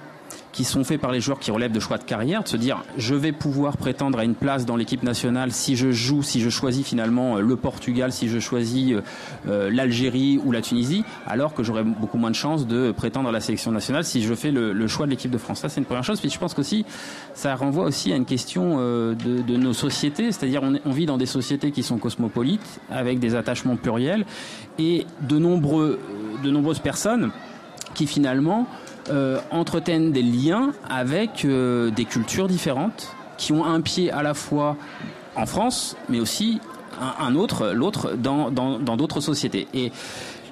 qui 0.58 0.64
sont 0.64 0.82
faits 0.82 1.00
par 1.00 1.12
les 1.12 1.20
joueurs 1.20 1.38
qui 1.38 1.52
relèvent 1.52 1.70
de 1.70 1.78
choix 1.78 1.98
de 1.98 2.02
carrière, 2.02 2.42
de 2.42 2.48
se 2.48 2.56
dire 2.56 2.82
je 2.96 3.14
vais 3.14 3.30
pouvoir 3.30 3.76
prétendre 3.76 4.18
à 4.18 4.24
une 4.24 4.34
place 4.34 4.66
dans 4.66 4.74
l'équipe 4.74 5.04
nationale 5.04 5.52
si 5.52 5.76
je 5.76 5.92
joue, 5.92 6.24
si 6.24 6.40
je 6.40 6.50
choisis 6.50 6.84
finalement 6.84 7.36
euh, 7.36 7.40
le 7.42 7.54
Portugal, 7.54 8.10
si 8.10 8.28
je 8.28 8.40
choisis 8.40 8.90
euh, 8.90 9.02
euh, 9.46 9.70
l'Algérie 9.70 10.40
ou 10.44 10.50
la 10.50 10.60
Tunisie, 10.60 11.04
alors 11.28 11.54
que 11.54 11.62
j'aurai 11.62 11.84
beaucoup 11.84 12.18
moins 12.18 12.32
de 12.32 12.34
chances 12.34 12.66
de 12.66 12.90
prétendre 12.90 13.28
à 13.28 13.32
la 13.32 13.38
sélection 13.38 13.70
nationale 13.70 14.02
si 14.02 14.20
je 14.20 14.34
fais 14.34 14.50
le, 14.50 14.88
choix 14.88 15.06
de 15.06 15.12
l'équipe 15.12 15.30
de 15.30 15.38
France. 15.38 15.60
Ça 15.60 15.68
c'est 15.68 15.78
une 15.78 15.86
première 15.86 16.02
chose. 16.02 16.18
Puis 16.18 16.28
je 16.28 16.40
pense 16.40 16.54
qu'aussi 16.54 16.84
ça 17.34 17.54
renvoie 17.54 17.84
aussi 17.84 18.12
à 18.12 18.16
une 18.16 18.24
question 18.24 18.78
de, 18.78 19.56
nos 19.56 19.72
sociétés, 19.72 20.32
c'est-à-dire 20.32 20.64
on, 20.64 20.76
on 20.84 20.90
vit 20.90 21.06
dans 21.06 21.18
des 21.18 21.26
sociétés 21.26 21.70
qui 21.70 21.84
sont 21.84 21.98
cosmopolites 21.98 22.80
avec 22.90 23.20
des 23.20 23.36
attachements 23.36 23.76
pluriels 23.76 24.26
et 24.80 25.06
de 25.20 25.38
nombreux, 25.38 26.00
de 26.42 26.50
nombreuses 26.50 26.80
personnes 26.80 27.30
qui 27.94 28.08
finalement 28.08 28.66
euh, 29.10 29.40
entretiennent 29.50 30.12
des 30.12 30.22
liens 30.22 30.72
avec 30.88 31.44
euh, 31.44 31.90
des 31.90 32.04
cultures 32.04 32.48
différentes 32.48 33.14
qui 33.36 33.52
ont 33.52 33.64
un 33.64 33.80
pied 33.80 34.10
à 34.10 34.22
la 34.22 34.34
fois 34.34 34.76
en 35.36 35.46
France, 35.46 35.96
mais 36.08 36.20
aussi 36.20 36.60
un, 37.20 37.36
autre, 37.36 37.68
l'autre 37.68 38.14
dans 38.16 38.50
d'autres 38.96 39.20
sociétés. 39.20 39.68
Et 39.72 39.92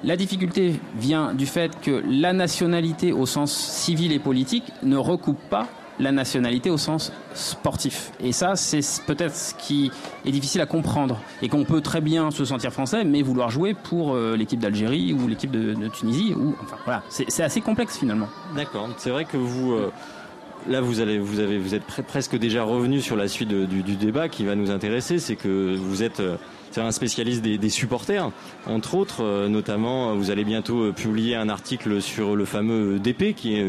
la 0.05 0.17
difficulté 0.17 0.79
vient 0.97 1.35
du 1.35 1.47
fait 1.47 1.81
que 1.81 2.03
la 2.09 2.33
nationalité 2.33 3.13
au 3.13 3.27
sens 3.27 3.53
civil 3.53 4.13
et 4.13 4.21
politique 4.21 4.73
ne 4.85 4.97
recoupe 4.97 5.41
pas 5.51 5.67
la 5.99 6.13
nationalité 6.13 6.71
au 6.71 6.77
sens 6.77 7.13
sportif. 7.35 8.13
Et 8.21 8.33
ça, 8.33 8.57
c'est 8.57 8.81
peut-être 9.07 9.35
ce 9.35 9.55
qui 9.55 9.91
est 10.25 10.31
difficile 10.31 10.61
à 10.61 10.67
comprendre. 10.67 11.21
Et 11.43 11.49
qu'on 11.49 11.65
peut 11.65 11.81
très 11.81 12.01
bien 12.01 12.31
se 12.31 12.45
sentir 12.45 12.73
français, 12.73 13.05
mais 13.05 13.23
vouloir 13.23 13.51
jouer 13.51 13.75
pour 13.75 14.15
euh, 14.15 14.37
l'équipe 14.37 14.61
d'Algérie 14.61 15.13
ou 15.13 15.27
l'équipe 15.29 15.51
de, 15.51 15.75
Tunisie. 15.89 16.35
Ou, 16.35 16.55
enfin, 16.63 16.77
voilà, 16.85 17.03
c'est 17.09 17.43
assez 17.43 17.61
complexe 17.61 17.99
finalement. 17.99 18.29
D'accord. 18.55 18.89
C'est 18.99 19.11
vrai 19.11 19.25
que 19.25 19.37
vous. 19.37 19.73
Euh, 19.73 19.91
là, 20.69 20.81
vous, 20.81 21.01
allez, 21.01 21.19
vous, 21.19 21.39
avez, 21.39 21.59
vous 21.59 21.75
êtes 21.75 21.85
presque 21.85 22.37
déjà 22.37 22.65
revenu 22.65 23.01
sur 23.01 23.17
la 23.17 23.29
suite 23.29 23.49
du, 23.49 23.97
débat 23.97 24.29
qui 24.29 24.45
va 24.45 24.55
nous 24.55 24.71
intéresser. 24.71 25.19
C'est 25.19 25.37
que 25.37 25.77
vous 25.77 26.03
êtes 26.03 26.21
euh, 26.21 26.37
un 26.77 26.91
spécialiste 26.91 27.43
des, 27.43 27.71
supporters, 27.71 28.31
entre 28.67 28.97
autres, 28.97 29.49
notamment 29.49 30.15
vous 30.15 30.31
allez 30.31 30.45
bientôt 30.45 30.93
publier 30.93 31.35
un 31.35 31.49
article 31.49 32.03
sur 32.03 32.37
le 32.37 32.45
fameux 32.45 32.99
DP 32.99 33.35
qui 33.35 33.55
est 33.55 33.67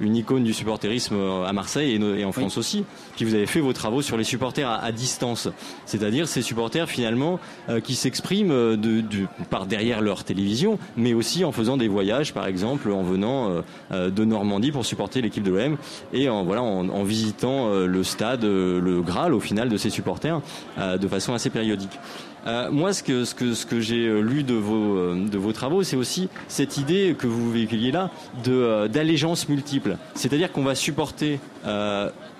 une 0.00 0.16
icône 0.16 0.44
du 0.44 0.52
supporterisme 0.52 1.16
à 1.46 1.52
Marseille 1.52 2.00
et, 2.02 2.24
en 2.24 2.32
France 2.32 2.58
aussi. 2.58 2.84
Puis 3.16 3.24
vous 3.24 3.34
avez 3.34 3.46
fait 3.46 3.60
vos 3.60 3.72
travaux 3.72 4.02
sur 4.02 4.16
les 4.16 4.24
supporters 4.24 4.68
à, 4.68 4.92
distance, 4.92 5.48
c'est-à-dire 5.86 6.28
ces 6.28 6.42
supporters 6.42 6.88
finalement 6.88 7.38
qui 7.82 7.94
s'expriment 7.94 8.76
de, 8.76 9.02
par 9.50 9.66
derrière 9.66 10.00
leur 10.00 10.24
télévision, 10.24 10.78
mais 10.96 11.14
aussi 11.14 11.44
en 11.44 11.52
faisant 11.52 11.76
des 11.76 11.88
voyages, 11.88 12.32
par 12.32 12.46
exemple 12.46 12.90
en 12.90 13.02
venant 13.02 13.62
de 13.90 14.24
Normandie 14.24 14.72
pour 14.72 14.84
supporter 14.84 15.20
l'équipe 15.20 15.42
de 15.42 15.50
l'OM 15.50 15.76
et 16.12 16.28
en 16.28 16.44
voilà 16.44 16.62
en 16.62 17.02
visitant 17.02 17.70
le 17.70 18.04
stade, 18.04 18.44
le 18.44 19.02
Graal 19.02 19.34
au 19.34 19.40
final 19.40 19.68
de 19.68 19.76
ces 19.76 19.90
supporters 19.90 20.40
de 20.78 21.08
façon 21.08 21.34
assez 21.34 21.50
périodique. 21.50 21.98
Euh, 22.46 22.70
moi, 22.70 22.92
ce 22.92 23.02
que, 23.02 23.24
ce 23.24 23.34
que, 23.34 23.54
ce 23.54 23.64
que 23.64 23.80
j'ai 23.80 24.06
euh, 24.06 24.20
lu 24.20 24.42
de 24.42 24.54
vos, 24.54 24.96
euh, 24.96 25.28
de 25.28 25.38
vos 25.38 25.52
travaux, 25.52 25.82
c'est 25.82 25.96
aussi 25.96 26.28
cette 26.48 26.76
idée 26.76 27.16
que 27.18 27.26
vous 27.26 27.50
véhiculiez 27.50 27.90
là 27.90 28.10
de, 28.44 28.86
d'allégeance 28.88 29.48
multiple. 29.48 29.83
C'est-à-dire 30.14 30.52
qu'on 30.52 30.62
va 30.62 30.74
supporter 30.74 31.40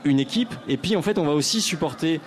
une 0.05 0.21
équipe 0.21 0.55
et 0.69 0.77
puis 0.77 0.97
en 0.97 1.03
fait 1.03 1.19
on 1.19 1.25
va 1.25 1.33
aussi 1.33 1.61
supporter 1.61 2.21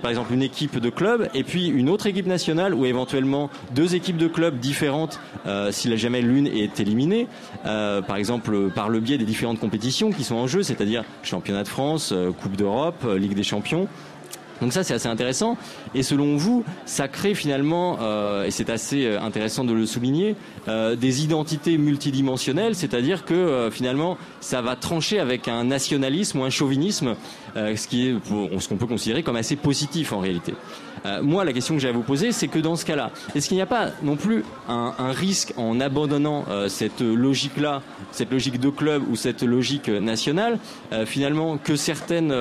par 0.00 0.10
exemple 0.10 0.32
une 0.32 0.42
équipe 0.42 0.78
de 0.78 0.90
club 0.90 1.28
et 1.34 1.42
puis 1.42 1.66
une 1.66 1.88
autre 1.88 2.06
équipe 2.06 2.26
nationale 2.26 2.74
ou 2.74 2.86
éventuellement 2.86 3.50
deux 3.74 3.94
équipes 3.94 4.16
de 4.16 4.28
clubs 4.28 4.58
différentes 4.58 5.20
euh, 5.46 5.72
si 5.72 5.96
jamais 5.96 6.22
l'une 6.22 6.46
est 6.46 6.78
éliminée, 6.80 7.26
euh, 7.66 8.02
par 8.02 8.16
exemple 8.16 8.70
par 8.70 8.88
le 8.88 9.00
biais 9.00 9.18
des 9.18 9.24
différentes 9.24 9.58
compétitions 9.58 10.12
qui 10.12 10.24
sont 10.24 10.36
en 10.36 10.46
jeu, 10.46 10.62
c'est-à-dire 10.62 11.04
championnat 11.22 11.62
de 11.62 11.68
France, 11.68 12.12
euh, 12.12 12.30
Coupe 12.30 12.56
d'Europe, 12.56 13.02
euh, 13.04 13.18
Ligue 13.18 13.34
des 13.34 13.42
Champions. 13.42 13.88
Donc 14.60 14.72
ça 14.72 14.84
c'est 14.84 14.94
assez 14.94 15.08
intéressant 15.08 15.56
et 15.94 16.02
selon 16.02 16.36
vous 16.36 16.64
ça 16.84 17.08
crée 17.08 17.34
finalement 17.34 17.98
euh, 18.00 18.44
et 18.44 18.50
c'est 18.50 18.68
assez 18.70 19.06
euh, 19.06 19.20
intéressant 19.20 19.64
de 19.64 19.72
le 19.72 19.86
souligner 19.86 20.36
euh, 20.68 20.96
des 20.96 21.24
identités 21.24 21.78
multidimensionnelles 21.78 22.74
c'est-à-dire 22.74 23.24
que 23.24 23.34
euh, 23.34 23.70
finalement 23.70 24.18
ça 24.40 24.60
va 24.60 24.76
trancher 24.76 25.18
avec 25.18 25.48
un 25.48 25.64
nationalisme 25.64 26.40
ou 26.40 26.44
un 26.44 26.50
chauvinisme 26.50 27.14
euh, 27.56 27.74
ce 27.74 27.88
qui 27.88 28.08
est 28.08 28.14
ce 28.26 28.68
qu'on 28.68 28.76
peut 28.76 28.86
considérer 28.86 29.22
comme 29.22 29.36
assez 29.36 29.56
positif 29.56 30.12
en 30.12 30.20
réalité. 30.20 30.54
Euh, 31.06 31.22
moi 31.22 31.44
la 31.44 31.52
question 31.52 31.74
que 31.74 31.80
j'ai 31.80 31.88
à 31.88 31.92
vous 31.92 32.02
poser 32.02 32.30
c'est 32.30 32.48
que 32.48 32.58
dans 32.58 32.76
ce 32.76 32.84
cas-là 32.84 33.10
est-ce 33.34 33.48
qu'il 33.48 33.56
n'y 33.56 33.62
a 33.62 33.66
pas 33.66 33.88
non 34.02 34.16
plus 34.16 34.44
un, 34.68 34.92
un 34.98 35.12
risque 35.12 35.54
en 35.56 35.80
abandonnant 35.80 36.44
cette 36.68 37.00
logique-là 37.00 37.80
cette 38.12 38.30
logique 38.30 38.60
de 38.60 38.68
club 38.68 39.02
ou 39.10 39.16
cette 39.16 39.42
logique 39.42 39.88
nationale 39.88 40.58
finalement 41.06 41.56
que 41.56 41.76
certaines 41.76 42.32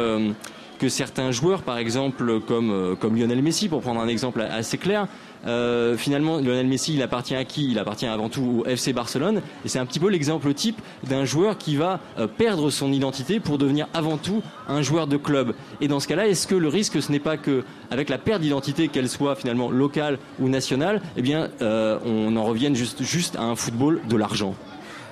que 0.80 0.90
certains 0.90 1.32
joueurs, 1.32 1.62
par 1.62 1.78
exemple, 1.78 2.40
comme, 2.40 2.72
euh, 2.72 2.96
comme 2.96 3.16
Lionel 3.16 3.44
Messi, 3.44 3.68
pour 3.68 3.82
prendre 3.82 4.00
un 4.00 4.08
exemple 4.08 4.42
assez 4.42 4.78
clair, 4.78 5.08
euh, 5.46 5.96
finalement, 5.98 6.38
Lionel 6.38 6.68
Messi, 6.68 6.96
il 6.96 7.02
appartient 7.04 7.36
à 7.36 7.46
qui? 7.46 7.70
Il 7.72 7.80
appartient 7.80 8.08
avant 8.08 8.30
tout 8.30 8.64
au 8.64 8.66
FC 8.66 8.94
Barcelone. 8.94 9.42
Et 9.64 9.70
c'est 9.70 9.80
un 9.80 9.86
petit 9.86 10.00
peu 10.00 10.10
l'exemple 10.10 10.54
type 10.54 10.82
d'un 11.08 11.26
joueur 11.26 11.58
qui 11.58 11.76
va 11.76 12.00
euh, 12.18 12.28
perdre 12.28 12.70
son 12.70 12.92
identité 12.92 13.40
pour 13.40 13.58
devenir 13.58 13.88
avant 13.94 14.18
tout 14.18 14.42
un 14.68 14.82
joueur 14.82 15.08
de 15.08 15.18
club. 15.18 15.54
Et 15.82 15.88
dans 15.88 16.00
ce 16.00 16.08
cas-là, 16.08 16.28
est-ce 16.28 16.48
que 16.48 16.56
le 16.56 16.68
risque, 16.68 17.02
ce 17.02 17.12
n'est 17.12 17.20
pas 17.20 17.38
que, 17.38 17.64
avec 17.92 18.10
la 18.10 18.18
perte 18.18 18.42
d'identité, 18.42 18.88
qu'elle 18.88 19.10
soit 19.10 19.36
finalement 19.36 19.70
locale 19.70 20.18
ou 20.40 20.50
nationale, 20.50 21.02
eh 21.18 21.22
bien, 21.22 21.50
on 21.62 22.36
en 22.36 22.44
revienne 22.44 22.76
juste 22.76 23.36
à 23.36 23.44
un 23.44 23.56
football 23.56 24.02
de 24.10 24.16
l'argent? 24.16 24.56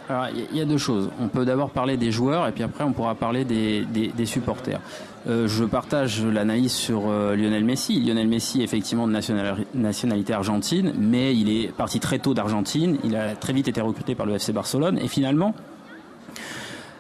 Alors, 0.10 0.28
il 0.52 0.58
y- 0.58 0.62
a 0.62 0.66
deux 0.66 0.78
choses. 0.78 1.10
On 1.20 1.28
peut 1.28 1.44
d'abord 1.44 1.70
parler 1.72 1.98
des 1.98 2.12
joueurs 2.12 2.48
et 2.48 2.52
puis 2.54 2.64
après 2.64 2.84
on 2.86 2.94
pourra 2.94 3.14
parler 3.16 3.44
des, 3.44 4.26
supporters. 4.26 4.80
Euh, 5.28 5.48
je 5.48 5.66
partage 5.66 6.24
l'analyse 6.26 6.72
sur 6.72 7.10
euh, 7.10 7.36
Lionel 7.36 7.66
Messi. 7.66 8.00
Lionel 8.00 8.28
Messi 8.30 8.62
est 8.62 8.64
effectivement 8.64 9.06
de 9.08 9.12
national- 9.12 9.66
nationalité 9.76 10.32
argentine, 10.32 10.94
mais 10.98 11.36
il 11.36 11.50
est 11.50 11.74
parti 11.74 12.00
très 12.00 12.20
tôt 12.20 12.34
d'Argentine. 12.34 12.98
Il 13.04 13.18
a 13.18 13.36
très 13.36 13.52
vite 13.52 13.68
été 13.68 13.82
recruté 13.82 14.16
par 14.16 14.26
le 14.26 14.36
FC 14.36 14.54
Barcelone 14.54 14.98
et 14.98 15.10
finalement, 15.10 15.54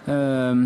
euh, 0.10 0.66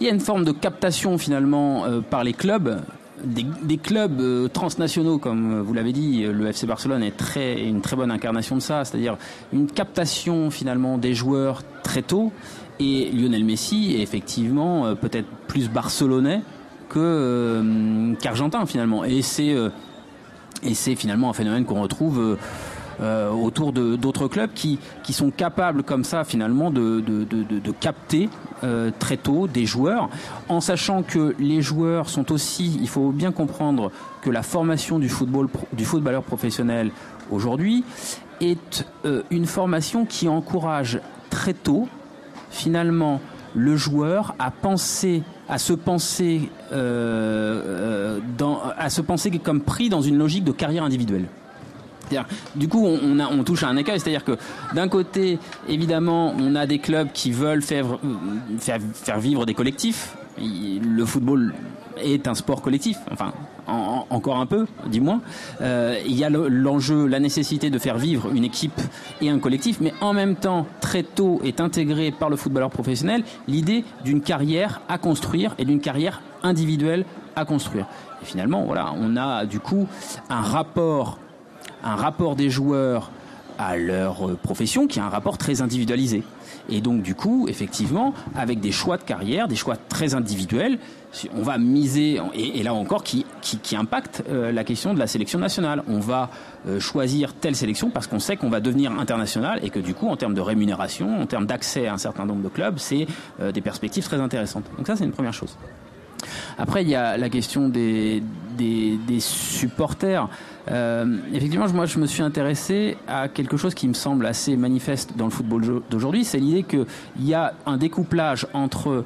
il 0.00 0.06
y 0.06 0.10
a 0.10 0.12
une 0.12 0.20
forme 0.20 0.44
de 0.44 0.52
captation 0.52 1.16
finalement 1.16 1.84
par 2.10 2.24
les 2.24 2.32
clubs. 2.32 2.80
Des, 3.24 3.46
des 3.62 3.78
clubs 3.78 4.20
euh, 4.20 4.48
transnationaux, 4.48 5.18
comme 5.18 5.54
euh, 5.60 5.62
vous 5.62 5.72
l'avez 5.72 5.92
dit, 5.92 6.24
euh, 6.24 6.32
le 6.32 6.46
FC 6.48 6.66
Barcelone 6.66 7.02
est 7.02 7.16
très, 7.16 7.62
une 7.62 7.80
très 7.80 7.96
bonne 7.96 8.10
incarnation 8.10 8.56
de 8.56 8.60
ça, 8.60 8.84
c'est-à-dire 8.84 9.16
une 9.52 9.66
captation 9.68 10.50
finalement 10.50 10.98
des 10.98 11.14
joueurs 11.14 11.62
très 11.82 12.02
tôt. 12.02 12.30
Et 12.78 13.10
Lionel 13.10 13.44
Messi 13.44 13.94
est 13.94 14.02
effectivement 14.02 14.86
euh, 14.86 14.94
peut-être 14.94 15.28
plus 15.48 15.70
barcelonais 15.70 16.42
que 16.88 16.98
euh, 16.98 18.14
qu'argentin 18.20 18.66
finalement. 18.66 19.04
Et 19.04 19.22
c'est 19.22 19.52
euh, 19.52 19.70
et 20.62 20.74
c'est 20.74 20.94
finalement 20.94 21.30
un 21.30 21.32
phénomène 21.32 21.64
qu'on 21.64 21.80
retrouve 21.80 22.36
euh, 23.00 23.30
autour 23.30 23.72
de 23.72 23.96
d'autres 23.96 24.28
clubs 24.28 24.50
qui, 24.54 24.78
qui 25.02 25.12
sont 25.12 25.30
capables 25.30 25.82
comme 25.82 26.04
ça 26.04 26.24
finalement 26.24 26.70
de, 26.70 27.00
de, 27.00 27.24
de, 27.24 27.42
de- 27.42 27.72
capter 27.72 28.28
euh, 28.64 28.90
très 28.98 29.16
tôt 29.16 29.46
des 29.48 29.66
joueurs, 29.66 30.08
en 30.48 30.60
sachant 30.60 31.02
que 31.02 31.34
les 31.38 31.60
joueurs 31.60 32.08
sont 32.08 32.32
aussi, 32.32 32.78
il 32.80 32.88
faut 32.88 33.10
bien 33.10 33.32
comprendre 33.32 33.90
que 34.22 34.30
la 34.30 34.42
formation 34.42 34.98
du 34.98 35.08
football 35.08 35.48
du 35.72 35.84
footballeur 35.84 36.22
professionnel 36.22 36.90
aujourd'hui 37.30 37.84
est 38.40 38.86
euh, 39.04 39.22
une 39.30 39.46
formation 39.46 40.06
qui 40.06 40.28
encourage 40.28 41.00
très 41.30 41.54
tôt 41.54 41.88
finalement 42.50 43.20
le 43.54 43.76
joueur 43.76 44.34
à 44.38 44.50
penser 44.50 45.22
à 45.48 45.58
se 45.58 45.72
penser 45.72 46.50
euh, 46.72 47.62
euh, 47.64 48.20
dans, 48.36 48.60
à 48.76 48.90
se 48.90 49.00
penser 49.00 49.30
comme 49.38 49.60
pris 49.60 49.88
dans 49.88 50.02
une 50.02 50.18
logique 50.18 50.44
de 50.44 50.52
carrière 50.52 50.82
individuelle. 50.84 51.26
Du 52.54 52.68
coup, 52.68 52.86
on, 52.86 53.20
touche 53.44 53.62
à 53.62 53.68
un 53.68 53.76
écueil, 53.76 54.00
c'est-à-dire 54.00 54.24
que 54.24 54.36
d'un 54.74 54.88
côté, 54.88 55.38
évidemment, 55.68 56.34
on 56.38 56.54
a 56.54 56.66
des 56.66 56.78
clubs 56.78 57.08
qui 57.12 57.30
veulent 57.32 57.62
faire, 57.62 57.86
euh, 57.86 57.98
vivre 59.20 59.46
des 59.46 59.54
collectifs. 59.54 60.16
Le 60.38 61.04
football 61.04 61.54
est 62.02 62.28
un 62.28 62.34
sport 62.34 62.60
collectif, 62.60 62.98
enfin 63.10 63.32
en- 63.66 63.72
en- 64.10 64.14
encore 64.14 64.36
un 64.38 64.46
peu, 64.46 64.66
moins. 65.00 65.20
Euh, 65.62 65.98
il 66.06 66.14
y 66.14 66.24
a 66.24 66.30
le- 66.30 66.48
l'enjeu, 66.48 67.06
la 67.06 67.18
nécessité 67.20 67.70
de 67.70 67.78
faire 67.78 67.96
vivre 67.98 68.30
une 68.34 68.44
équipe 68.44 68.80
et 69.22 69.30
un 69.30 69.38
collectif, 69.38 69.78
mais 69.80 69.92
en 70.02 70.12
même 70.12 70.36
temps, 70.36 70.66
très 70.80 71.02
tôt 71.02 71.40
est 71.42 71.60
intégré 71.60 72.10
par 72.12 72.28
le 72.28 72.36
footballeur 72.36 72.70
professionnel 72.70 73.24
l'idée 73.48 73.84
d'une 74.04 74.20
carrière 74.20 74.82
à 74.88 74.98
construire 74.98 75.54
et 75.58 75.64
d'une 75.64 75.80
carrière 75.80 76.20
individuelle 76.42 77.04
à 77.34 77.44
construire. 77.44 77.86
Et 78.22 78.24
finalement, 78.26 78.64
voilà, 78.64 78.92
on 79.00 79.16
a 79.16 79.46
du 79.46 79.58
coup 79.58 79.86
un 80.30 80.42
rapport 80.42 81.18
un 81.82 81.96
rapport 81.96 82.36
des 82.36 82.50
joueurs 82.50 83.10
à 83.58 83.76
leur 83.76 84.28
euh, 84.28 84.34
profession 84.34 84.86
qui 84.86 84.98
est 84.98 85.02
un 85.02 85.08
rapport 85.08 85.38
très 85.38 85.62
individualisé. 85.62 86.22
Et 86.68 86.80
donc 86.80 87.02
du 87.02 87.14
coup, 87.14 87.46
effectivement, 87.48 88.12
avec 88.34 88.60
des 88.60 88.72
choix 88.72 88.96
de 88.96 89.02
carrière, 89.02 89.46
des 89.48 89.56
choix 89.56 89.76
très 89.76 90.14
individuels, 90.14 90.78
on 91.34 91.42
va 91.42 91.56
miser, 91.56 92.20
et, 92.34 92.62
là 92.62 92.74
encore, 92.74 93.02
qui, 93.02 93.24
impacte 93.74 94.24
euh, 94.28 94.52
la 94.52 94.64
question 94.64 94.92
de 94.92 94.98
la 94.98 95.06
sélection 95.06 95.38
nationale. 95.38 95.82
On 95.88 96.00
va 96.00 96.28
euh, 96.66 96.80
choisir 96.80 97.32
telle 97.34 97.54
sélection 97.54 97.88
parce 97.88 98.06
qu'on 98.06 98.18
sait 98.18 98.36
qu'on 98.36 98.50
va 98.50 98.60
devenir 98.60 98.92
international 98.92 99.60
et 99.62 99.70
que 99.70 99.78
du 99.78 99.94
coup, 99.94 100.08
en 100.08 100.16
termes 100.16 100.34
de 100.34 100.40
rémunération, 100.40 101.20
en 101.20 101.26
termes 101.26 101.46
d'accès 101.46 101.86
à 101.86 101.94
un 101.94 101.98
certain 101.98 102.26
nombre 102.26 102.42
de 102.42 102.48
clubs, 102.48 102.78
c'est 102.78 103.06
des 103.54 103.60
perspectives 103.60 104.04
très 104.04 104.20
intéressantes. 104.20 104.64
Donc 104.76 104.86
ça, 104.86 104.96
c'est 104.96 105.04
une 105.04 105.12
première 105.12 105.32
chose. 105.32 105.56
Après, 106.58 106.82
il 106.82 106.88
y 106.88 106.94
a 106.94 107.16
la 107.16 107.28
question 107.28 107.68
des 107.68 108.22
supporters. 109.20 110.28
Euh, 110.70 111.18
effectivement, 111.32 111.68
moi, 111.72 111.86
je 111.86 111.98
me 111.98 112.06
suis 112.06 112.22
intéressé 112.22 112.96
à 113.06 113.28
quelque 113.28 113.56
chose 113.56 113.74
qui 113.74 113.86
me 113.88 113.94
semble 113.94 114.26
assez 114.26 114.56
manifeste 114.56 115.16
dans 115.16 115.26
le 115.26 115.30
football 115.30 115.82
d'aujourd'hui. 115.90 116.24
C'est 116.24 116.38
l'idée 116.38 116.64
qu'il 116.64 116.86
y 117.20 117.34
a 117.34 117.54
un 117.66 117.76
découplage 117.76 118.46
entre 118.52 119.04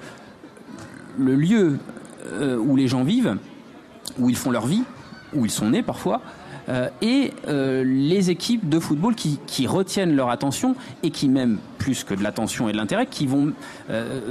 le 1.18 1.34
lieu 1.34 1.78
euh, 2.32 2.56
où 2.56 2.76
les 2.76 2.88
gens 2.88 3.04
vivent, 3.04 3.36
où 4.18 4.30
ils 4.30 4.36
font 4.36 4.50
leur 4.50 4.66
vie, 4.66 4.84
où 5.34 5.44
ils 5.44 5.50
sont 5.50 5.70
nés 5.70 5.82
parfois, 5.82 6.22
euh, 6.68 6.88
et 7.02 7.32
les 7.46 8.30
équipes 8.30 8.68
de 8.68 8.78
football 8.78 9.14
qui, 9.14 9.66
retiennent 9.66 10.14
leur 10.14 10.30
attention 10.30 10.76
et 11.02 11.10
qui 11.10 11.28
même 11.28 11.58
plus 11.78 12.04
que 12.04 12.14
de 12.14 12.22
l'attention 12.22 12.68
et 12.68 12.72
de 12.72 12.76
l'intérêt, 12.76 13.06
qui 13.06 13.26
vont 13.26 13.52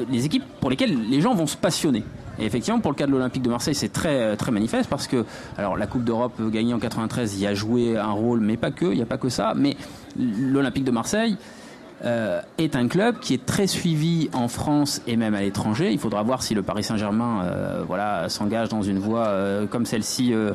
les 0.09 0.25
équipes 0.25 0.43
pour 0.59 0.69
lesquelles 0.69 0.97
les 1.09 1.21
gens 1.21 1.34
vont 1.34 1.47
se 1.47 1.57
passionner. 1.57 2.03
Et 2.39 2.45
effectivement, 2.45 2.79
pour 2.79 2.91
le 2.91 2.95
cas 2.95 3.05
de 3.05 3.11
l'Olympique 3.11 3.43
de 3.43 3.49
Marseille, 3.49 3.75
c'est 3.75 3.91
très 3.91 4.35
très 4.37 4.51
manifeste 4.51 4.89
parce 4.89 5.07
que 5.07 5.25
la 5.57 5.87
Coupe 5.87 6.03
d'Europe 6.03 6.41
gagnée 6.49 6.73
en 6.73 6.79
93 6.79 7.39
y 7.39 7.47
a 7.47 7.53
joué 7.53 7.97
un 7.97 8.11
rôle, 8.11 8.39
mais 8.39 8.57
pas 8.57 8.71
que, 8.71 8.85
il 8.85 8.95
n'y 8.95 9.01
a 9.01 9.05
pas 9.05 9.17
que 9.17 9.29
ça. 9.29 9.53
Mais 9.55 9.75
l'Olympique 10.17 10.83
de 10.85 10.91
Marseille 10.91 11.37
euh, 12.05 12.41
est 12.57 12.75
un 12.77 12.87
club 12.87 13.19
qui 13.19 13.33
est 13.33 13.45
très 13.45 13.67
suivi 13.67 14.29
en 14.33 14.47
France 14.47 15.01
et 15.05 15.17
même 15.17 15.35
à 15.35 15.41
l'étranger. 15.41 15.91
Il 15.91 15.99
faudra 15.99 16.23
voir 16.23 16.41
si 16.43 16.55
le 16.55 16.61
Paris 16.61 16.83
Saint-Germain 16.83 17.43
euh, 17.43 17.83
voilà, 17.85 18.29
s'engage 18.29 18.69
dans 18.69 18.81
une 18.81 18.99
voie 18.99 19.27
euh, 19.27 19.67
comme 19.67 19.85
celle-ci 19.85 20.33
euh, 20.33 20.53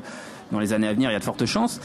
dans 0.53 0.59
les 0.59 0.73
années 0.73 0.89
à 0.89 0.95
venir. 0.95 1.11
Il 1.11 1.13
y 1.13 1.17
a 1.17 1.19
de 1.19 1.25
fortes 1.25 1.45
chances. 1.45 1.81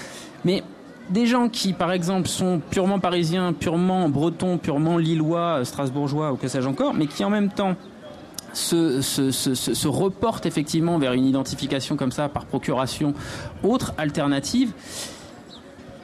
Mais 0.46 0.64
des 1.10 1.26
gens 1.26 1.50
qui, 1.50 1.74
par 1.74 1.92
exemple, 1.92 2.30
sont 2.30 2.62
purement 2.70 3.00
parisiens, 3.00 3.52
purement 3.52 4.08
bretons, 4.08 4.58
purement 4.58 4.98
lillois, 4.98 5.66
strasbourgeois 5.66 6.32
ou 6.32 6.36
que 6.38 6.48
sais-je 6.48 6.68
encore, 6.68 6.94
mais 6.94 7.08
qui 7.08 7.26
en 7.26 7.30
même 7.30 7.50
temps 7.50 7.76
se, 8.54 9.02
se, 9.02 9.88
reportent 9.88 10.46
effectivement 10.46 10.98
vers 10.98 11.14
une 11.14 11.26
identification 11.26 11.96
comme 11.96 12.12
ça 12.12 12.30
par 12.30 12.46
procuration 12.46 13.14
autre, 13.64 13.94
alternative, 13.98 14.72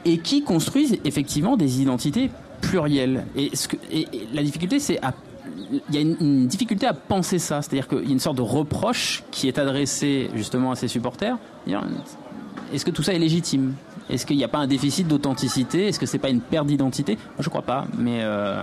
et 0.04 0.18
qui 0.18 0.42
construisent 0.42 0.98
effectivement 1.04 1.56
des 1.56 1.80
identités 1.80 2.30
plurielles. 2.60 3.24
Et, 3.36 3.50
la 4.32 4.42
difficulté, 4.42 4.80
c'est 4.80 5.02
à 5.02 5.14
il 5.70 5.94
y 5.94 5.98
a 5.98 6.00
une, 6.00 6.46
difficulté 6.46 6.86
à 6.86 6.92
penser 6.92 7.40
ça, 7.40 7.60
c'est-à-dire 7.60 7.88
qu'il 7.88 8.04
y 8.04 8.08
a 8.08 8.12
une 8.12 8.20
sorte 8.20 8.36
de 8.36 8.42
reproche 8.42 9.24
qui 9.32 9.48
est 9.48 9.58
adressé 9.58 10.30
justement 10.34 10.70
à 10.70 10.76
ses 10.76 10.86
supporters. 10.86 11.36
Est-ce 12.72 12.84
que 12.84 12.90
tout 12.90 13.02
ça 13.02 13.14
est 13.14 13.18
légitime? 13.18 13.74
Est-ce 14.08 14.26
qu'il 14.26 14.36
n'y 14.36 14.44
a 14.44 14.48
pas 14.48 14.58
un 14.58 14.66
déficit 14.66 15.08
d'authenticité? 15.08 15.88
Est-ce 15.88 15.98
que 15.98 16.06
c'est 16.06 16.18
pas 16.18 16.28
une 16.28 16.40
perte 16.40 16.66
d'identité? 16.66 17.18
Je 17.40 17.48
crois 17.48 17.62
pas, 17.62 17.86
mais 17.98 18.20
euh, 18.22 18.62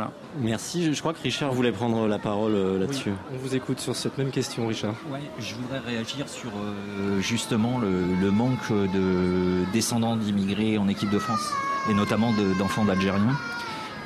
voilà. 0.00 0.12
Merci. 0.40 0.84
Je, 0.84 0.92
je, 0.92 1.00
crois 1.00 1.12
que 1.12 1.22
Richard 1.22 1.52
voulait 1.52 1.72
prendre 1.72 2.06
la 2.06 2.18
parole 2.18 2.54
euh, 2.54 2.78
là-dessus. 2.78 3.10
Oui, 3.10 3.36
on 3.36 3.38
vous 3.38 3.54
écoute 3.54 3.80
sur 3.80 3.94
cette 3.94 4.16
même 4.16 4.30
question, 4.30 4.66
Richard. 4.66 4.94
Ouais, 5.12 5.20
je 5.38 5.54
voudrais 5.54 5.78
réagir 5.80 6.28
sur 6.28 6.50
euh, 6.50 7.20
justement 7.20 7.78
le, 7.78 8.04
le, 8.20 8.30
manque 8.30 8.70
de 8.70 9.70
descendants 9.72 10.16
d'immigrés 10.16 10.78
en 10.78 10.88
équipe 10.88 11.10
de 11.10 11.18
France, 11.18 11.52
et 11.90 11.94
notamment 11.94 12.32
d'enfants 12.58 12.84
d'Algériens. 12.84 13.36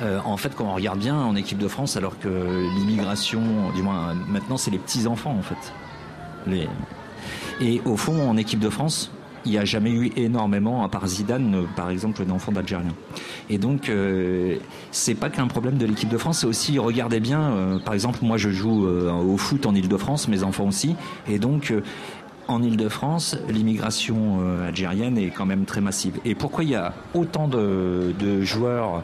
Euh, 0.01 0.19
en 0.25 0.35
fait, 0.35 0.53
quand 0.55 0.65
on 0.65 0.73
regarde 0.73 0.99
bien 0.99 1.15
en 1.15 1.35
équipe 1.35 1.57
de 1.57 1.69
France, 1.69 1.95
alors 1.95 2.19
que 2.19 2.27
l'immigration, 2.75 3.71
du 3.73 3.81
moins 3.81 4.13
maintenant, 4.27 4.57
c'est 4.57 4.71
les 4.71 4.79
petits 4.79 5.07
enfants 5.07 5.35
en 5.37 5.41
fait. 5.41 5.73
Les... 6.47 6.67
Et 7.61 7.81
au 7.85 7.95
fond, 7.95 8.29
en 8.29 8.35
équipe 8.35 8.59
de 8.59 8.69
France, 8.69 9.11
il 9.45 9.51
n'y 9.51 9.57
a 9.57 9.65
jamais 9.65 9.91
eu 9.91 10.11
énormément, 10.17 10.83
à 10.83 10.89
part 10.89 11.07
Zidane, 11.07 11.65
par 11.75 11.89
exemple, 11.89 12.25
d'enfants 12.25 12.51
d'Algériens. 12.51 12.95
Et 13.49 13.57
donc, 13.57 13.89
euh, 13.89 14.57
c'est 14.91 15.15
pas 15.15 15.29
qu'un 15.29 15.47
problème 15.47 15.77
de 15.77 15.85
l'équipe 15.85 16.09
de 16.09 16.17
France, 16.17 16.39
c'est 16.39 16.47
aussi, 16.47 16.79
regardez 16.79 17.19
bien, 17.19 17.41
euh, 17.41 17.79
par 17.79 17.93
exemple, 17.93 18.19
moi 18.21 18.37
je 18.37 18.49
joue 18.49 18.87
euh, 18.87 19.11
au 19.11 19.37
foot 19.37 19.65
en 19.65 19.75
Ile-de-France, 19.75 20.27
mes 20.27 20.43
enfants 20.43 20.67
aussi, 20.67 20.95
et 21.27 21.37
donc, 21.37 21.71
euh, 21.71 21.81
en 22.47 22.61
Ile-de-France, 22.61 23.37
l'immigration 23.49 24.39
algérienne 24.67 25.17
est 25.17 25.31
quand 25.31 25.47
même 25.47 25.65
très 25.65 25.81
massive. 25.81 26.19
Et 26.25 26.35
pourquoi 26.35 26.63
il 26.63 26.69
y 26.69 26.75
a 26.75 26.93
autant 27.15 27.47
de, 27.47 28.13
joueurs 28.41 29.01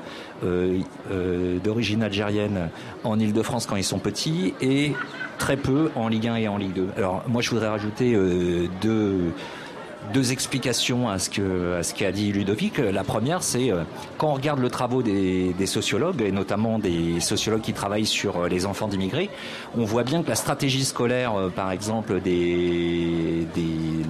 d'origine 1.63 2.03
algérienne 2.03 2.69
en 3.03 3.19
Ile-de-France 3.19 3.65
quand 3.65 3.77
ils 3.77 3.83
sont 3.83 3.97
petits 3.97 4.53
et 4.61 4.93
très 5.39 5.57
peu 5.57 5.89
en 5.95 6.07
Ligue 6.07 6.27
1 6.27 6.35
et 6.35 6.47
en 6.49 6.57
Ligue 6.57 6.75
2 6.75 6.89
Alors, 6.97 7.23
moi, 7.27 7.41
je 7.41 7.49
voudrais 7.49 7.69
rajouter 7.69 8.15
deux 8.79 9.33
deux 10.13 10.31
explications 10.31 11.09
à 11.09 11.19
ce 11.19 11.29
que 11.29 11.75
à 11.75 11.83
ce 11.83 11.93
qu'a 11.93 12.11
dit 12.11 12.31
Ludovic. 12.31 12.77
La 12.79 13.03
première, 13.03 13.43
c'est 13.43 13.71
euh, 13.71 13.83
quand 14.17 14.29
on 14.29 14.33
regarde 14.33 14.59
le 14.59 14.69
travail 14.69 15.03
des, 15.03 15.53
des 15.53 15.65
sociologues 15.65 16.21
et 16.21 16.31
notamment 16.31 16.79
des 16.79 17.19
sociologues 17.19 17.61
qui 17.61 17.73
travaillent 17.73 18.05
sur 18.05 18.37
euh, 18.37 18.47
les 18.49 18.65
enfants 18.65 18.87
d'immigrés, 18.87 19.29
on 19.77 19.85
voit 19.85 20.03
bien 20.03 20.23
que 20.23 20.29
la 20.29 20.35
stratégie 20.35 20.83
scolaire, 20.83 21.35
euh, 21.35 21.49
par 21.49 21.71
exemple, 21.71 22.19
des 22.19 23.47
des 23.55 24.05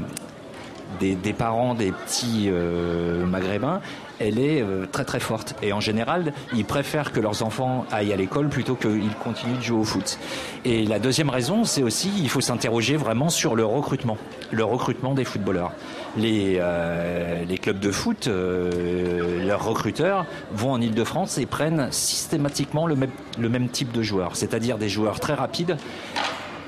des, 0.99 1.15
des 1.15 1.33
parents 1.33 1.73
des 1.73 1.91
petits 1.91 2.45
euh, 2.47 3.25
maghrébins, 3.25 3.81
elle 4.22 4.39
est 4.39 4.61
euh, 4.61 4.86
très 4.91 5.05
très 5.05 5.19
forte. 5.19 5.55
Et 5.61 5.74
en 5.74 5.80
général, 5.80 6.34
ils 6.53 6.65
préfèrent 6.65 7.11
que 7.11 7.19
leurs 7.19 7.43
enfants 7.43 7.86
aillent 7.91 8.13
à 8.13 8.15
l'école 8.15 8.49
plutôt 8.49 8.76
qu'ils 8.76 9.15
continuent 9.24 9.57
de 9.57 9.61
jouer 9.61 9.80
au 9.80 9.84
foot. 9.84 10.17
Et 10.65 10.86
la 10.86 10.99
deuxième 10.99 11.30
raison, 11.30 11.63
c'est 11.63 11.84
aussi, 11.84 12.11
il 12.19 12.30
faut 12.30 12.41
s'interroger 12.41 12.95
vraiment 12.95 13.30
sur 13.30 13.55
le 13.55 13.65
recrutement, 13.65 14.17
le 14.51 14.63
recrutement 14.63 15.13
des 15.13 15.26
footballeurs. 15.26 15.72
Les, 16.17 16.57
euh, 16.59 17.45
clubs 17.61 17.80
de 17.80 17.91
foot, 17.91 18.28
euh, 18.28 19.45
leurs 19.45 19.63
recruteurs 19.63 20.26
vont 20.51 20.72
en 20.72 20.82
Ile-de-France 20.82 21.38
et 21.38 21.45
prennent 21.45 21.89
systématiquement 21.91 22.88
le 22.88 23.49
même 23.49 23.69
type 23.69 23.91
de 23.91 24.01
joueurs, 24.01 24.36
c'est-à-dire 24.36 24.78
des 24.78 24.89
joueurs 24.89 25.19
très 25.19 25.36
rapides 25.36 25.78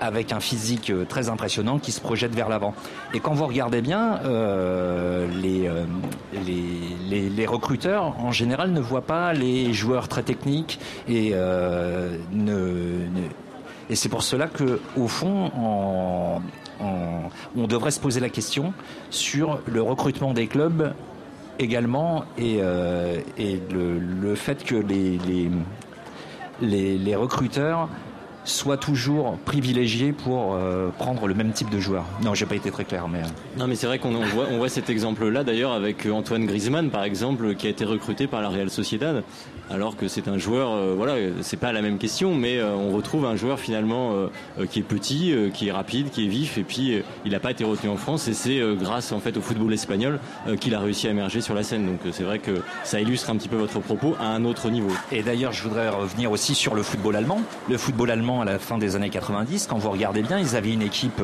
avec 0.04 0.34
un 0.34 0.39
physique 0.41 0.89
euh, 0.89 1.06
très 1.06 1.30
impressionnant 1.30 1.80
qui 1.80 1.91
se 1.93 2.01
projette 2.01 2.36
vers 2.36 2.49
l'avant. 2.49 2.74
Et 3.14 3.20
quand 3.22 3.34
vous 3.34 3.45
regardez 3.47 3.82
bien, 3.82 4.20
euh, 4.26 5.28
les, 5.41 5.68
euh, 5.68 5.86
les, 6.45 7.30
les, 7.30 7.45
recruteurs 7.45 8.16
en 8.20 8.32
général 8.32 8.72
ne 8.72 8.82
voient 8.82 9.06
pas 9.06 9.34
les 9.34 9.74
joueurs 9.74 10.08
très 10.10 10.24
techniques 10.24 10.80
et 11.08 11.32
ne, 11.32 13.06
et 13.89 13.95
c'est 13.95 14.10
pour 14.10 14.24
cela 14.24 14.47
que, 14.47 14.80
au 14.97 15.08
fond, 15.08 15.51
on 16.80 17.68
devrait 17.68 17.91
se 17.91 17.99
poser 17.99 18.20
la 18.20 18.30
question 18.30 18.74
sur 19.10 19.60
le 19.68 19.82
recrutement 19.82 20.34
des 20.34 20.47
clubs 20.47 20.93
également 21.60 22.24
et, 22.38 22.60
et 23.38 23.62
le, 23.72 23.99
le 23.99 24.36
fait 24.36 24.64
que 24.64 24.76
les, 24.76 25.20
les 26.62 27.16
recruteurs 27.16 27.89
soient 28.46 28.78
toujours 28.78 29.38
privilégiés 29.46 30.12
pour 30.12 30.56
euh, 30.56 30.89
prendre 30.98 31.28
le 31.28 31.34
même 31.34 31.52
type 31.52 31.70
de 31.70 31.80
joueur. 31.80 32.06
Non, 32.24 32.34
j'ai 32.34 32.46
pas 32.46 32.56
été 32.56 32.72
très 32.72 32.86
clair, 32.86 33.08
mais. 33.08 33.20
euh, 33.20 33.58
Non, 33.60 33.68
mais 33.68 33.76
c'est 33.76 33.88
vrai 33.88 34.00
qu'on 34.00 34.14
on 34.16 34.26
voit, 34.26 34.46
on 34.52 34.58
voit 34.58 34.70
cet 34.70 34.89
exemple-là 34.89 35.44
d'ailleurs 35.44 35.72
avec 35.74 36.06
euh, 36.06 36.12
Antoine 36.12 36.46
Griezmann, 36.46 36.89
par 36.89 37.04
exemple, 37.04 37.56
qui 37.56 37.68
a 37.68 37.70
été 37.70 37.86
recruté 37.86 38.28
par 38.28 38.41
la 38.41 38.50
Real 38.50 38.70
Sociedad, 38.70 39.24
alors 39.72 39.96
que 39.96 40.08
c'est 40.08 40.28
un 40.28 40.38
joueur, 40.38 40.72
euh, 40.72 40.94
voilà, 40.96 41.16
c'est 41.41 41.58
pas 41.58 41.72
la 41.72 41.82
même 41.82 41.98
question, 41.98 42.36
mais 42.36 42.58
euh, 42.58 42.74
on 42.76 42.91
retrouve 42.91 43.26
un 43.26 43.36
joueur 43.36 43.60
finalement 43.60 44.12
qui 44.70 44.80
est 44.80 44.84
petit, 44.84 45.32
euh, 45.34 45.50
qui 45.50 45.68
est 45.70 45.72
rapide, 45.72 46.10
qui 46.10 46.26
est 46.26 46.30
vif, 46.30 46.58
et 46.58 46.64
puis 46.64 46.96
euh, 46.96 47.02
il 47.26 47.32
n'a 47.32 47.39
pas 47.39 47.52
été 47.52 47.64
retenu 47.64 47.89
en 47.89 47.98
France, 47.98 48.28
et 48.28 48.34
c'est 48.34 48.60
euh, 48.60 48.76
grâce 48.76 49.12
en 49.12 49.20
fait 49.20 49.38
au 49.38 49.41
football 49.41 49.74
espagnol 49.74 50.20
euh, 50.48 50.56
qu'il 50.58 50.76
a 50.76 50.80
réussi 50.80 51.08
à 51.08 51.12
émerger 51.12 51.41
sur 51.41 51.54
la 51.56 51.64
scène. 51.64 51.86
Donc 51.86 52.00
c'est 52.12 52.24
vrai 52.24 52.39
que 52.39 52.62
ça 52.84 53.00
illustre 53.00 53.30
un 53.30 53.36
petit 53.38 53.48
peu 53.50 53.56
votre 53.56 53.80
propos 53.80 54.16
à 54.20 54.28
un 54.28 54.44
autre 54.46 54.70
niveau. 54.70 54.91
Et 55.12 55.22
d'ailleurs, 55.24 55.52
je 55.54 55.64
voudrais 55.64 55.89
revenir 55.89 56.32
aussi 56.32 56.56
sur 56.56 56.76
le 56.76 56.84
football 56.84 57.16
allemand. 57.16 57.41
Le 57.70 57.78
football 57.78 58.12
allemand, 58.12 58.32
à 58.41 58.45
la 58.45 58.59
fin 58.59 58.77
des 58.77 58.95
années 58.95 59.09
90, 59.09 59.67
quand 59.67 59.77
vous 59.77 59.91
regardez 59.91 60.21
bien, 60.21 60.39
ils 60.39 60.55
avaient 60.55 60.73
une 60.73 60.81
équipe 60.81 61.21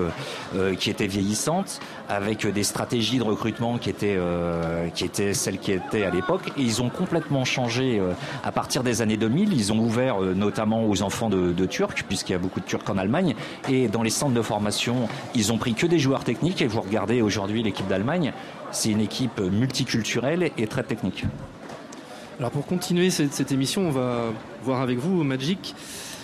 euh, 0.55 0.75
qui 0.75 0.89
était 0.89 1.07
vieillissante, 1.07 1.79
avec 2.09 2.45
des 2.47 2.63
stratégies 2.63 3.19
de 3.19 3.23
recrutement 3.23 3.77
qui 3.77 3.89
étaient, 3.89 4.15
euh, 4.17 4.89
qui 4.89 5.05
étaient 5.05 5.33
celles 5.33 5.59
qui 5.59 5.71
étaient 5.71 6.03
à 6.03 6.09
l'époque. 6.09 6.41
Et 6.57 6.61
ils 6.61 6.81
ont 6.81 6.89
complètement 6.89 7.45
changé 7.45 7.99
euh, 7.99 8.13
à 8.43 8.51
partir 8.51 8.83
des 8.83 9.01
années 9.01 9.17
2000. 9.17 9.53
Ils 9.53 9.71
ont 9.71 9.79
ouvert 9.79 10.21
euh, 10.21 10.33
notamment 10.33 10.85
aux 10.85 11.01
enfants 11.03 11.29
de, 11.29 11.51
de 11.51 11.65
Turcs, 11.65 12.03
puisqu'il 12.07 12.33
y 12.33 12.35
a 12.35 12.39
beaucoup 12.39 12.59
de 12.59 12.65
Turcs 12.65 12.89
en 12.89 12.97
Allemagne. 12.97 13.35
Et 13.69 13.87
dans 13.87 14.01
les 14.01 14.09
centres 14.09 14.33
de 14.33 14.41
formation, 14.41 15.07
ils 15.35 15.53
ont 15.53 15.57
pris 15.57 15.75
que 15.75 15.85
des 15.85 15.99
joueurs 15.99 16.23
techniques. 16.23 16.61
Et 16.61 16.67
vous 16.67 16.81
regardez 16.81 17.21
aujourd'hui 17.21 17.61
l'équipe 17.61 17.87
d'Allemagne, 17.87 18.33
c'est 18.71 18.89
une 18.89 19.01
équipe 19.01 19.39
multiculturelle 19.39 20.51
et 20.57 20.67
très 20.67 20.83
technique. 20.83 21.25
Alors 22.39 22.51
pour 22.51 22.65
continuer 22.65 23.09
cette, 23.09 23.33
cette 23.33 23.51
émission, 23.51 23.87
on 23.87 23.91
va 23.91 24.25
voir 24.63 24.81
avec 24.81 24.97
vous, 24.97 25.23
Magic, 25.23 25.75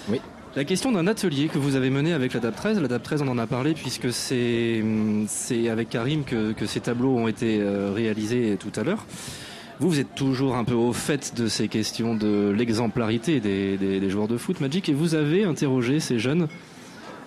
oui. 0.10 0.22
La 0.56 0.64
question 0.64 0.92
d'un 0.92 1.06
atelier 1.08 1.50
que 1.50 1.58
vous 1.58 1.76
avez 1.76 1.90
mené 1.90 2.14
avec 2.14 2.34
la 2.34 2.40
DAP 2.40 2.56
13. 2.56 2.80
La 2.80 2.88
DAP 2.88 3.04
13, 3.04 3.22
on 3.24 3.28
en 3.28 3.38
a 3.38 3.48
parlé 3.48 3.74
puisque 3.74 4.12
c'est 4.14 4.84
c'est 5.28 5.70
avec 5.70 5.90
Karim 5.90 6.24
que, 6.24 6.54
que 6.54 6.66
ces 6.66 6.80
tableaux 6.80 7.18
ont 7.18 7.28
été 7.28 7.60
euh, 7.60 7.92
réalisés 7.94 8.58
tout 8.58 8.72
à 8.80 8.84
l'heure. 8.84 9.06
Vous, 9.80 9.90
vous 9.90 10.00
êtes 10.00 10.16
toujours 10.16 10.56
un 10.56 10.64
peu 10.64 10.74
au 10.74 10.94
fait 10.94 11.34
de 11.36 11.50
ces 11.50 11.68
questions 11.68 12.16
de 12.16 12.54
l'exemplarité 12.56 13.42
des, 13.42 13.76
des, 13.76 14.00
des 14.00 14.10
joueurs 14.10 14.30
de 14.30 14.38
foot, 14.38 14.62
Magic, 14.62 14.88
et 14.88 14.94
vous 14.94 15.16
avez 15.16 15.44
interrogé 15.44 16.00
ces 16.00 16.18
jeunes, 16.18 16.48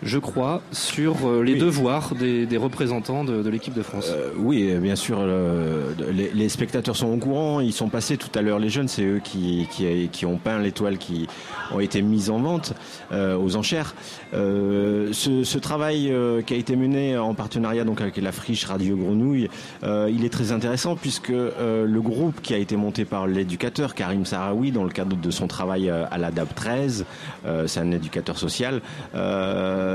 je 0.03 0.19
crois, 0.19 0.63
sur 0.73 1.27
euh, 1.27 1.43
les 1.43 1.55
Oui. 1.55 1.59
devoirs 1.59 2.15
des, 2.15 2.47
des 2.47 2.57
représentants 2.57 3.25
de, 3.25 3.43
de 3.43 3.51
l'équipe 3.51 3.75
de 3.75 3.83
France. 3.83 4.07
Euh, 4.11 4.31
oui, 4.39 4.73
bien 4.81 4.97
sûr, 4.97 5.21
le- 5.25 5.95
les, 6.13 6.31
les 6.33 6.49
spectateurs 6.49 6.97
sont 6.97 7.09
au 7.09 7.17
courant. 7.17 7.61
Ils 7.61 7.73
sont 7.73 7.89
passés 7.89 8.17
tout 8.17 8.31
à 8.39 8.43
l'heure. 8.43 8.59
Les 8.59 8.69
jeunes, 8.69 8.89
c'est 8.89 9.03
eux 9.05 9.21
qui, 9.23 9.67
qui, 9.71 10.09
qui 10.11 10.27
ont 10.27 10.37
peint 10.39 10.59
l'étoile 10.59 10.99
qui 10.99 11.27
ont 11.75 11.81
été 11.81 12.01
mises 12.03 12.31
en 12.31 12.39
vente 12.39 12.75
euh, 13.13 13.37
aux 13.37 13.57
enchères. 13.57 13.95
Euh, 14.35 15.09
ce, 15.13 15.45
ce 15.45 15.59
travail 15.59 16.11
euh, 16.13 16.43
qui 16.43 16.55
a 16.55 16.57
été 16.57 16.77
mené 16.77 17.17
en 17.19 17.35
partenariat 17.35 17.85
donc 17.85 18.01
avec 18.01 18.17
la 18.19 18.33
friche 18.33 18.65
Radio 18.67 18.97
Grenouille, 18.97 19.49
euh, 19.85 20.11
il 20.13 20.25
est 20.25 20.29
très 20.33 20.53
intéressant 20.53 20.97
puisque 20.97 21.31
euh, 21.31 21.85
le 21.87 22.01
groupe 22.01 22.41
qui 22.43 22.55
a 22.55 22.59
été 22.59 22.77
monté 22.77 23.05
par 23.05 23.27
l'éducateur 23.27 23.95
Karim 23.95 24.25
Sarawi 24.25 24.71
dans 24.73 24.85
le 24.85 24.91
cadre 24.91 25.17
de 25.17 25.31
son 25.31 25.47
travail 25.47 25.89
euh, 25.91 26.05
à 26.11 26.19
la 26.19 26.31
DAB 26.31 26.49
13, 26.55 27.05
euh, 27.47 27.67
c'est 27.67 27.81
un 27.81 27.91
éducateur 27.91 28.39
social, 28.39 28.81
euh, 29.15 29.88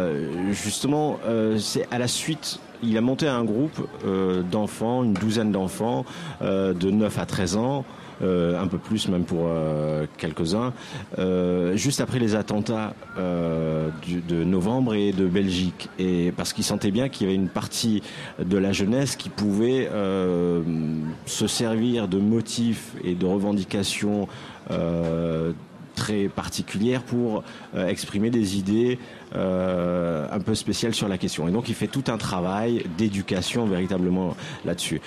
justement, 0.52 1.20
euh, 1.26 1.58
c'est 1.58 1.88
à 1.92 1.98
la 1.98 2.08
suite 2.08 2.60
il 2.84 2.98
a 2.98 3.02
monté 3.02 3.28
un 3.28 3.44
groupe 3.44 3.88
euh, 4.06 4.42
d'enfants, 4.44 5.04
une 5.04 5.14
douzaine 5.14 5.52
d'enfants, 5.52 6.06
euh, 6.42 6.74
de 6.74 6.92
9 6.92 7.18
à 7.18 7.26
13 7.26 7.56
ans, 7.56 7.86
euh, 8.22 8.62
un 8.62 8.68
peu 8.68 8.78
plus 8.78 9.08
même 9.08 9.24
pour 9.24 9.46
euh, 9.48 10.06
quelques-uns, 10.18 10.74
euh, 11.18 11.76
juste 11.76 12.02
après 12.02 12.20
les 12.20 12.36
attentats 12.36 12.94
euh, 13.18 13.90
de 14.28 14.44
novembre 14.44 14.94
et 14.96 15.12
de 15.12 15.26
Belgique. 15.26 15.90
Et 15.98 16.32
parce 16.36 16.54
qu'il 16.54 16.64
sentait 16.64 16.92
bien 16.92 17.10
qu'il 17.10 17.28
y 17.28 17.30
avait 17.30 17.36
une 17.36 17.50
partie 17.50 18.04
de 18.40 18.58
la 18.58 18.72
jeunesse 18.72 19.16
qui 19.16 19.30
pouvait 19.30 19.90
euh, 19.92 20.62
se 21.26 21.48
servir 21.48 22.08
de 22.08 22.18
motifs 22.18 22.94
et 23.04 23.16
de 23.16 23.26
revendications 23.26 24.28
euh, 24.72 25.54
très 25.96 26.28
particulière 26.28 27.04
pour 27.04 27.44
euh, 27.76 27.88
exprimer 27.88 28.30
des 28.30 28.58
idées 28.58 29.00
euh, 29.36 30.28
un 30.32 30.40
peu 30.40 30.56
spéciales 30.56 30.94
sur 30.94 31.08
la 31.08 31.18
question. 31.18 31.48
Et 31.48 31.52
donc 31.52 31.70
il 31.70 31.76
fait 31.76 31.88
tout 31.88 32.04
un 32.08 32.18
travail 32.18 32.86
d'éducation 32.98 33.66
véritablement 33.66 34.36
là-dessus. 34.66 35.02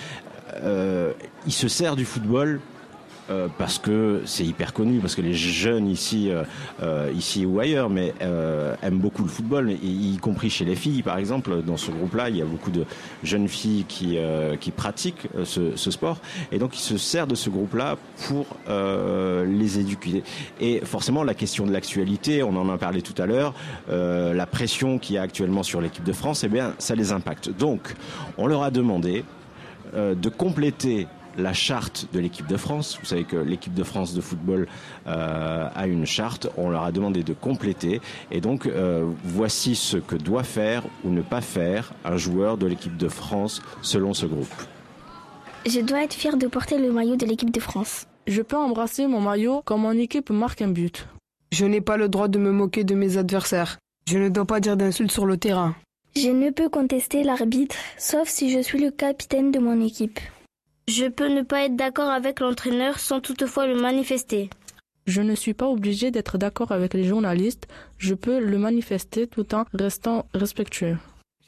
Euh, 0.63 1.13
il 1.45 1.53
se 1.53 1.67
sert 1.67 1.95
du 1.95 2.05
football 2.05 2.59
euh, 3.29 3.47
parce 3.57 3.79
que 3.79 4.21
c'est 4.25 4.45
hyper 4.45 4.73
connu, 4.73 4.99
parce 4.99 5.15
que 5.15 5.21
les 5.21 5.33
jeunes 5.33 5.87
ici, 5.87 6.29
euh, 6.29 6.43
euh, 6.81 7.11
ici 7.15 7.45
ou 7.45 7.59
ailleurs, 7.59 7.89
mais 7.89 8.13
euh, 8.21 8.75
aiment 8.81 8.99
beaucoup 8.99 9.23
le 9.23 9.29
football, 9.29 9.71
y, 9.71 10.17
compris 10.17 10.49
chez 10.49 10.65
les 10.65 10.75
filles, 10.75 11.03
par 11.03 11.17
exemple. 11.17 11.61
Dans 11.61 11.77
ce 11.77 11.91
groupe-là, 11.91 12.29
il 12.29 12.37
y 12.37 12.41
a 12.41 12.45
beaucoup 12.45 12.71
de 12.71 12.85
jeunes 13.23 13.47
filles 13.47 13.85
qui, 13.87 14.17
euh, 14.17 14.55
qui 14.55 14.71
pratiquent 14.71 15.27
ce, 15.43 15.75
ce 15.75 15.91
sport, 15.91 16.17
et 16.51 16.59
donc 16.59 16.75
il 16.75 16.81
se 16.81 16.97
sert 16.97 17.27
de 17.27 17.35
ce 17.35 17.49
groupe-là 17.49 17.97
pour 18.27 18.45
les 18.67 19.79
éduquer. 19.79 20.23
Et 20.59 20.81
forcément, 20.83 21.23
la 21.23 21.33
question 21.33 21.65
de 21.65 21.71
l'actualité, 21.71 22.43
on 22.43 22.55
en 22.55 22.69
a 22.69 22.77
parlé 22.77 23.01
tout 23.01 23.19
à 23.21 23.25
l'heure, 23.25 23.53
la 23.89 24.45
pression 24.45 24.99
qu'il 24.99 25.15
y 25.15 25.17
a 25.17 25.21
actuellement 25.21 25.63
sur 25.63 25.81
l'équipe 25.81 26.03
de 26.03 26.13
France, 26.13 26.43
eh 26.43 26.47
bien, 26.49 26.73
ça 26.77 26.95
les 26.95 27.11
impacte. 27.11 27.49
Donc, 27.49 27.95
on 28.37 28.47
leur 28.47 28.63
a 28.63 28.71
demandé 28.71 29.23
de 29.95 30.29
compléter 30.29 31.07
la 31.37 31.53
charte 31.53 32.07
de 32.13 32.19
l'équipe 32.19 32.47
de 32.47 32.57
France. 32.57 32.97
Vous 32.99 33.05
savez 33.05 33.23
que 33.23 33.37
l'équipe 33.37 33.73
de 33.73 33.83
France 33.83 34.13
de 34.13 34.21
football 34.21 34.67
euh, 35.07 35.69
a 35.73 35.87
une 35.87 36.05
charte. 36.05 36.47
On 36.57 36.69
leur 36.69 36.83
a 36.83 36.91
demandé 36.91 37.23
de 37.23 37.33
compléter. 37.33 38.01
Et 38.31 38.41
donc, 38.41 38.65
euh, 38.65 39.09
voici 39.23 39.75
ce 39.75 39.97
que 39.97 40.15
doit 40.15 40.43
faire 40.43 40.83
ou 41.03 41.09
ne 41.09 41.21
pas 41.21 41.41
faire 41.41 41.93
un 42.03 42.17
joueur 42.17 42.57
de 42.57 42.67
l'équipe 42.67 42.97
de 42.97 43.07
France 43.07 43.61
selon 43.81 44.13
ce 44.13 44.25
groupe. 44.25 44.53
Je 45.65 45.81
dois 45.81 46.03
être 46.03 46.13
fier 46.13 46.37
de 46.37 46.47
porter 46.47 46.77
le 46.77 46.91
maillot 46.91 47.15
de 47.15 47.25
l'équipe 47.25 47.51
de 47.51 47.59
France. 47.59 48.07
Je 48.25 48.41
peux 48.41 48.57
embrasser 48.57 49.07
mon 49.07 49.21
maillot 49.21 49.61
quand 49.65 49.77
mon 49.77 49.91
équipe 49.91 50.29
marque 50.29 50.61
un 50.61 50.69
but. 50.69 51.07
Je 51.51 51.65
n'ai 51.65 51.81
pas 51.81 51.97
le 51.97 52.09
droit 52.09 52.27
de 52.27 52.39
me 52.39 52.51
moquer 52.51 52.83
de 52.83 52.95
mes 52.95 53.17
adversaires. 53.17 53.77
Je 54.07 54.17
ne 54.17 54.29
dois 54.29 54.45
pas 54.45 54.59
dire 54.59 54.77
d'insultes 54.77 55.11
sur 55.11 55.25
le 55.25 55.37
terrain. 55.37 55.75
Je 56.15 56.29
ne 56.29 56.49
peux 56.49 56.69
contester 56.69 57.23
l'arbitre, 57.23 57.75
sauf 57.97 58.27
si 58.27 58.49
je 58.51 58.59
suis 58.59 58.79
le 58.79 58.91
capitaine 58.91 59.51
de 59.51 59.59
mon 59.59 59.79
équipe. 59.81 60.19
Je 60.89 61.05
peux 61.05 61.27
ne 61.27 61.41
pas 61.41 61.65
être 61.65 61.75
d'accord 61.75 62.09
avec 62.09 62.39
l'entraîneur 62.39 62.97
sans 62.99 63.19
toutefois 63.19 63.67
le 63.67 63.75
manifester. 63.75 64.49
Je 65.05 65.21
ne 65.21 65.35
suis 65.35 65.53
pas 65.53 65.67
obligé 65.67 66.11
d'être 66.11 66.37
d'accord 66.37 66.71
avec 66.71 66.93
les 66.93 67.03
journalistes, 67.03 67.67
je 67.97 68.13
peux 68.13 68.39
le 68.39 68.57
manifester 68.57 69.27
tout 69.27 69.53
en 69.53 69.65
restant 69.73 70.25
respectueux. 70.33 70.97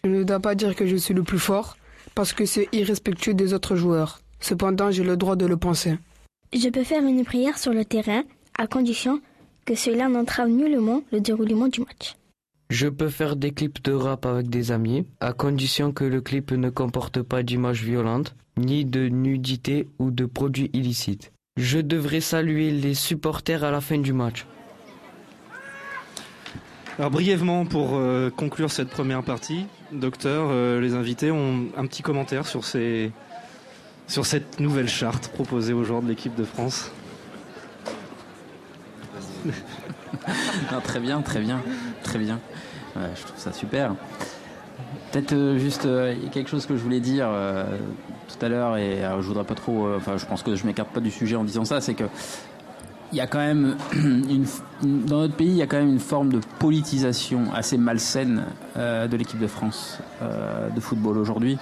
Je 0.03 0.09
ne 0.09 0.23
dois 0.23 0.41
pas 0.41 0.55
dire 0.55 0.75
que 0.75 0.85
je 0.85 0.97
suis 0.97 1.13
le 1.13 1.23
plus 1.23 1.39
fort, 1.39 1.77
parce 2.15 2.33
que 2.33 2.45
c'est 2.45 2.67
irrespectueux 2.73 3.33
des 3.33 3.53
autres 3.53 3.77
joueurs. 3.77 4.19
Cependant, 4.41 4.91
j'ai 4.91 5.03
le 5.03 5.15
droit 5.15 5.37
de 5.37 5.45
le 5.45 5.55
penser. 5.55 5.97
Je 6.53 6.67
peux 6.67 6.83
faire 6.83 7.03
une 7.03 7.23
prière 7.23 7.57
sur 7.57 7.73
le 7.73 7.85
terrain, 7.85 8.23
à 8.57 8.67
condition 8.67 9.21
que 9.63 9.75
cela 9.75 10.09
n'entrave 10.09 10.49
nullement 10.49 11.01
le 11.13 11.21
déroulement 11.21 11.69
du 11.69 11.79
match. 11.79 12.15
Je 12.69 12.87
peux 12.87 13.09
faire 13.09 13.35
des 13.35 13.51
clips 13.51 13.83
de 13.83 13.93
rap 13.93 14.27
avec 14.27 14.47
des 14.47 14.71
amis, 14.71 15.07
à 15.19 15.33
condition 15.33 15.91
que 15.91 16.03
le 16.03 16.21
clip 16.21 16.51
ne 16.51 16.69
comporte 16.69 17.23
pas 17.23 17.41
d'images 17.41 17.83
violentes, 17.83 18.35
ni 18.57 18.85
de 18.85 19.09
nudité 19.09 19.87
ou 19.97 20.11
de 20.11 20.27
produits 20.27 20.69
illicites. 20.73 21.31
Je 21.57 21.79
devrais 21.79 22.21
saluer 22.21 22.69
les 22.69 22.93
supporters 22.93 23.63
à 23.63 23.71
la 23.71 23.81
fin 23.81 23.97
du 23.97 24.13
match. 24.13 24.45
Alors 26.99 27.09
brièvement, 27.09 27.65
pour 27.65 27.95
euh, 27.95 28.29
conclure 28.29 28.69
cette 28.69 28.89
première 28.89 29.23
partie, 29.23 29.65
docteur, 29.91 30.49
euh, 30.51 30.79
les 30.79 30.93
invités 30.93 31.31
ont 31.31 31.69
un 31.75 31.87
petit 31.87 32.03
commentaire 32.03 32.45
sur, 32.45 32.65
ces, 32.65 33.11
sur 34.05 34.27
cette 34.27 34.59
nouvelle 34.59 34.89
charte 34.89 35.29
proposée 35.29 35.73
aux 35.73 35.83
joueurs 35.83 36.03
de 36.03 36.07
l'équipe 36.07 36.35
de 36.35 36.43
France. 36.43 36.91
Très 40.83 40.99
bien, 40.99 41.21
très 41.21 41.39
bien, 41.39 41.61
très 42.03 42.19
bien. 42.19 42.39
Je 42.95 43.21
trouve 43.21 43.37
ça 43.37 43.53
super. 43.53 43.93
Peut-être 45.11 45.33
euh, 45.33 45.57
juste 45.57 45.85
euh, 45.85 46.15
quelque 46.31 46.49
chose 46.49 46.65
que 46.65 46.75
je 46.77 46.83
voulais 46.83 46.99
dire 46.99 47.27
euh, 47.29 47.77
tout 48.27 48.45
à 48.45 48.49
l'heure 48.49 48.77
et 48.77 49.01
je 49.01 49.25
voudrais 49.25 49.43
pas 49.43 49.55
trop. 49.55 49.87
Enfin, 49.95 50.17
je 50.17 50.25
pense 50.25 50.43
que 50.43 50.55
je 50.55 50.65
m'écarte 50.65 50.89
pas 50.89 50.99
du 50.99 51.09
sujet 51.11 51.35
en 51.35 51.43
disant 51.43 51.65
ça. 51.65 51.81
C'est 51.81 51.95
que 51.95 52.03
y 53.11 53.19
a 53.19 53.25
quand 53.25 53.39
même 53.39 53.75
une, 53.93 54.45
dans 54.83 55.21
notre 55.21 55.35
pays, 55.35 55.47
il 55.47 55.55
y 55.55 55.63
a 55.63 55.67
quand 55.67 55.77
même 55.77 55.89
une 55.89 55.99
forme 55.99 56.31
de 56.31 56.39
politisation 56.59 57.51
assez 57.53 57.77
malsaine 57.77 58.43
de 58.75 59.17
l'équipe 59.17 59.39
de 59.39 59.47
France 59.47 59.97
de 60.21 60.79
football 60.79 61.17
aujourd'hui. 61.17 61.57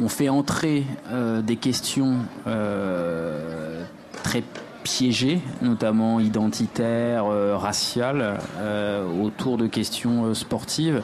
On 0.00 0.08
fait 0.08 0.30
entrer 0.30 0.84
des 1.42 1.56
questions 1.56 2.16
très 4.22 4.42
piégées, 4.84 5.40
notamment 5.62 6.20
identitaires, 6.20 7.24
euh, 7.26 7.56
raciales, 7.56 8.38
euh, 8.58 9.04
autour 9.22 9.56
de 9.56 9.66
questions 9.66 10.26
euh, 10.26 10.34
sportives. 10.34 11.02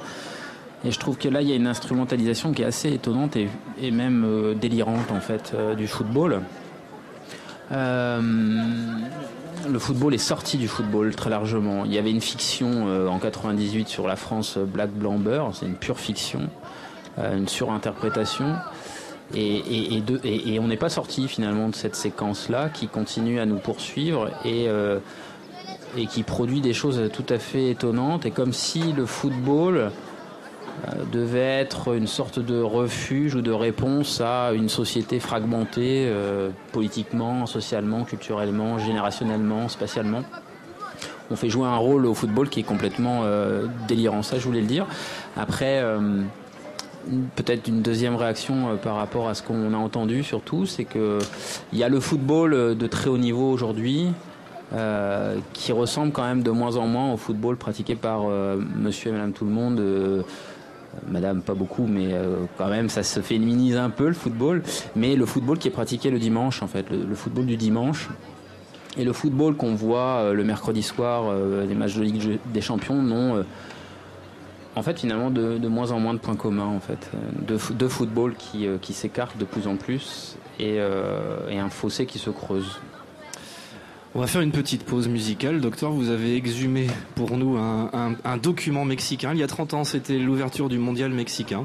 Et 0.85 0.93
je 0.93 0.99
trouve 1.01 1.18
que 1.18 1.28
là, 1.28 1.43
il 1.43 1.49
y 1.49 1.53
a 1.53 1.57
une 1.57 1.66
instrumentalisation 1.66 2.53
qui 2.53 2.62
est 2.62 2.66
assez 2.66 2.93
étonnante 2.93 3.37
et, 3.37 3.49
même 3.91 4.55
délirante 4.59 5.11
en 5.11 5.20
fait 5.20 5.55
du 5.76 5.87
football. 5.87 6.41
Le 7.70 8.18
football 9.78 10.14
est 10.14 10.18
sorti 10.18 10.57
du 10.57 10.68
football 10.68 11.14
très 11.14 11.28
largement. 11.28 11.85
Il 11.85 11.93
y 11.93 11.99
avait 11.99 12.11
une 12.11 12.22
fiction 12.22 12.87
en 13.11 13.18
98 13.18 13.89
sur 13.89 14.07
la 14.07 14.16
France 14.16 14.57
Black 14.57 14.89
Blanc 14.91 15.18
Beurre, 15.18 15.51
c'est 15.53 15.66
une 15.66 15.74
pure 15.74 15.99
fiction, 15.99 16.49
une 17.18 17.47
surinterprétation. 17.47 18.47
Et, 19.35 20.59
on 20.61 20.66
n'est 20.66 20.76
pas 20.76 20.89
sorti 20.89 21.28
finalement 21.28 21.68
de 21.68 21.74
cette 21.74 21.95
séquence-là 21.95 22.68
qui 22.68 22.89
continue 22.89 23.39
à 23.39 23.47
nous 23.47 23.59
poursuivre 23.59 24.28
et, 24.45 24.68
euh, 24.68 24.99
qui 26.11 26.22
produit 26.22 26.61
des 26.61 26.72
choses 26.72 27.01
tout 27.12 27.26
à 27.28 27.39
fait 27.39 27.70
étonnantes. 27.70 28.26
Et 28.26 28.31
comme 28.31 28.53
si 28.53 28.93
le 28.93 29.07
football 29.07 29.76
euh, 30.89 31.05
devait 31.12 31.39
être 31.39 31.95
une 31.95 32.09
sorte 32.09 32.41
de 32.41 32.61
refuge 32.61 33.37
ou 33.37 33.41
de 33.41 33.53
réponse 33.53 34.20
à 34.20 34.53
une 34.53 34.68
société 34.68 35.20
fragmentée 35.20 36.07
euh, 36.09 36.51
politiquement, 36.72 37.47
socialement, 37.47 38.05
culturellement, 38.05 38.78
générationnellement, 38.78 39.68
spatialement. 39.68 40.22
On 41.31 41.37
fait 41.37 41.51
jouer 41.51 41.68
un 41.68 41.76
rôle 41.76 42.07
au 42.07 42.14
football 42.14 42.49
qui 42.49 42.59
est 42.59 42.64
complètement 42.64 43.22
délirant, 43.87 44.24
ça 44.24 44.41
je 44.41 44.45
voulais 44.45 44.62
le 44.62 44.66
dire. 44.66 44.85
Après, 45.37 45.81
peut-être 47.36 47.68
une 47.68 47.82
deuxième 47.82 48.16
réaction 48.16 48.70
euh, 48.70 48.76
par 48.76 48.96
rapport 48.96 49.28
à 49.28 49.34
ce 49.34 49.42
qu'on 49.42 49.72
a 49.72 49.76
entendu 49.76 50.22
surtout, 50.22 50.66
c'est 50.66 50.84
que 50.84 51.18
il 51.72 51.78
y 51.78 51.84
a 51.84 51.88
le 51.88 52.01
football 52.01 52.55
euh, 52.55 52.74
de 52.74 52.86
très 52.86 53.09
haut 53.11 53.18
niveau 53.18 53.51
aujourd'hui. 53.51 54.09
euh, 54.72 55.36
qui 55.53 55.72
ressemble 55.72 56.12
quand 56.12 56.22
même 56.22 56.44
de 56.44 56.51
moins 56.53 56.76
en 56.76 56.86
moins 56.86 57.12
au 57.12 57.16
football 57.16 57.57
pratiqué 57.57 57.96
par 57.96 58.26
monsieur 58.76 59.11
et 59.11 59.12
madame 59.12 59.32
tout 59.32 59.44
le 59.44 59.51
monde 59.51 60.24
Madame, 61.09 61.40
pas 61.40 61.55
beaucoup, 61.55 61.86
mais 61.88 62.14
quand 62.59 62.68
même, 62.68 62.88
ça 62.88 63.03
se 63.03 63.20
féminise 63.20 63.76
un 63.76 63.90
peu 63.90 64.07
le 64.07 64.12
football. 64.12 64.62
Mais 64.94 65.16
le 65.16 65.26
football 65.26 65.59
qui 65.59 65.66
est 65.66 65.72
pratiqué 65.72 66.11
le 66.11 66.18
dimanche, 66.18 66.62
en 66.62 66.68
fait, 66.68 66.86
le, 66.90 67.14
football 67.14 67.46
du 67.46 67.57
dimanche. 67.57 68.09
Et 68.96 69.05
le 69.05 69.12
football 69.12 69.55
qu'on 69.57 69.74
voit 69.74 70.32
le 70.32 70.44
mercredi 70.44 70.82
soir, 70.82 71.32
les 71.68 71.74
matchs 71.74 71.96
de 71.96 72.03
Ligue 72.03 72.38
des 72.53 72.61
Champions, 72.61 73.03
euh, 73.36 73.42
en 74.76 74.82
fait 74.82 74.98
finalement 75.00 75.30
de, 75.30 75.58
moins 75.68 75.90
en 75.90 76.00
moins 76.00 76.14
de 76.14 76.18
points 76.18 76.36
communs, 76.36 76.66
en 76.66 76.80
fait. 76.80 77.10
De, 77.46 77.56
fo- 77.58 77.76
de 77.76 77.88
football 77.88 78.34
qui, 78.36 78.66
euh, 78.66 78.78
s'écartent 78.92 79.36
de 79.38 79.44
plus 79.44 79.66
en 79.66 79.76
plus 79.76 80.36
et, 80.58 80.76
euh, 80.78 81.48
et 81.48 81.58
un 81.58 81.70
fossé 81.70 82.06
qui 82.06 82.18
se 82.18 82.30
creuse. 82.30 82.78
On 84.14 84.20
va 84.20 84.26
faire 84.26 84.40
une 84.40 84.50
petite 84.50 84.84
pause 84.84 85.06
musicale. 85.06 85.60
Docteur, 85.60 85.92
vous 85.92 86.08
avez 86.10 86.34
exhumé 86.34 86.88
pour 87.14 87.36
nous 87.36 87.56
un 87.56 88.36
document 88.38 88.84
mexicain. 88.84 89.30
Il 89.34 89.38
y 89.38 89.42
a 89.44 89.46
30 89.46 89.72
ans, 89.74 89.84
c'était 89.84 90.18
l'ouverture 90.18 90.68
du 90.68 90.78
mondial 90.78 91.12
mexicain. 91.12 91.64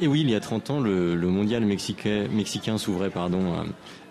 Et 0.00 0.06
oui, 0.06 0.20
il 0.20 0.30
y 0.30 0.34
a 0.36 0.40
30 0.40 0.70
ans, 0.70 0.80
le, 0.80 1.16
le 1.16 1.26
mondial 1.26 1.64
mexicain, 1.64 2.26
mexicain 2.30 2.78
s'ouvrait 2.78 3.10
pardon, 3.10 3.54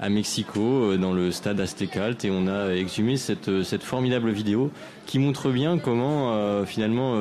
à, 0.01 0.09
Mexico, 0.09 0.59
euh, 0.59 0.97
dans 0.97 1.13
le 1.13 1.31
stade 1.31 1.61
Aztecalt, 1.61 2.25
et 2.25 2.29
on 2.29 2.47
a 2.47 2.71
exhumé 2.73 3.15
cette, 3.15 3.47
euh, 3.47 3.63
cette 3.63 3.83
formidable 3.83 4.31
vidéo 4.31 4.69
qui 5.05 5.17
montre 5.17 5.49
bien 5.49 5.77
comment 5.77 6.33
euh, 6.33 6.65
finalement 6.65 7.15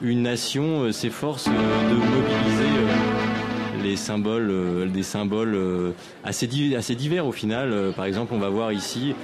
une 0.00 0.22
nation 0.22 0.92
s'efforce 0.92 1.46
de 1.46 1.94
mobiliser 1.94 3.31
les 3.82 3.96
symboles, 3.96 4.48
euh, 4.50 4.86
des 4.86 5.02
symboles 5.02 5.54
euh, 5.54 5.90
assez, 6.24 6.46
di- 6.46 6.74
assez 6.76 6.94
divers 6.94 7.26
au 7.26 7.32
final. 7.32 7.72
Euh, 7.72 7.92
par 7.92 8.04
exemple, 8.04 8.32
on 8.34 8.38
va 8.38 8.48
voir 8.48 8.72
ici 8.72 9.14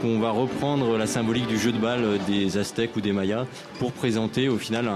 qu'on 0.00 0.20
va 0.20 0.30
reprendre 0.30 0.96
la 0.96 1.06
symbolique 1.06 1.48
du 1.48 1.58
jeu 1.58 1.72
de 1.72 1.78
balle 1.78 2.18
des 2.28 2.58
Aztèques 2.58 2.94
ou 2.96 3.00
des 3.00 3.12
Mayas 3.12 3.44
pour 3.80 3.90
présenter 3.92 4.48
au 4.48 4.56
final 4.56 4.88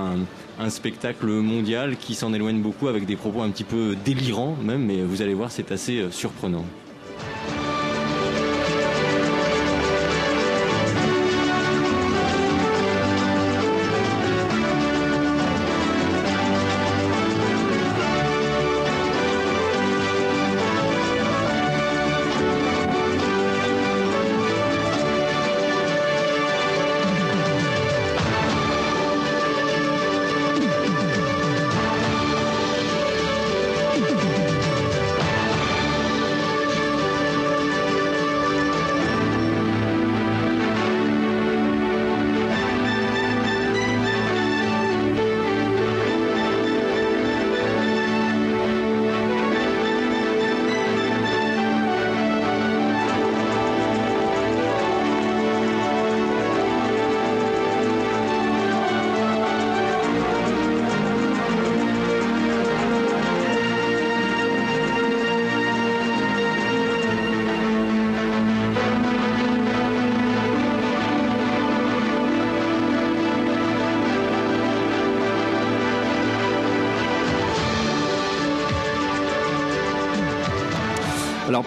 un, 0.60 0.70
spectacle 0.70 1.26
mondial 1.26 1.96
qui 1.96 2.14
s'en 2.14 2.32
éloigne 2.32 2.60
beaucoup 2.60 2.86
avec 2.86 3.04
des 3.04 3.16
propos 3.16 3.42
un 3.42 3.50
petit 3.50 3.64
peu 3.64 3.96
délirants 4.04 4.56
même, 4.62 4.84
mais 4.84 5.02
vous 5.02 5.20
allez 5.22 5.34
voir, 5.34 5.50
c'est 5.50 5.72
assez 5.72 6.06
surprenant. 6.10 6.64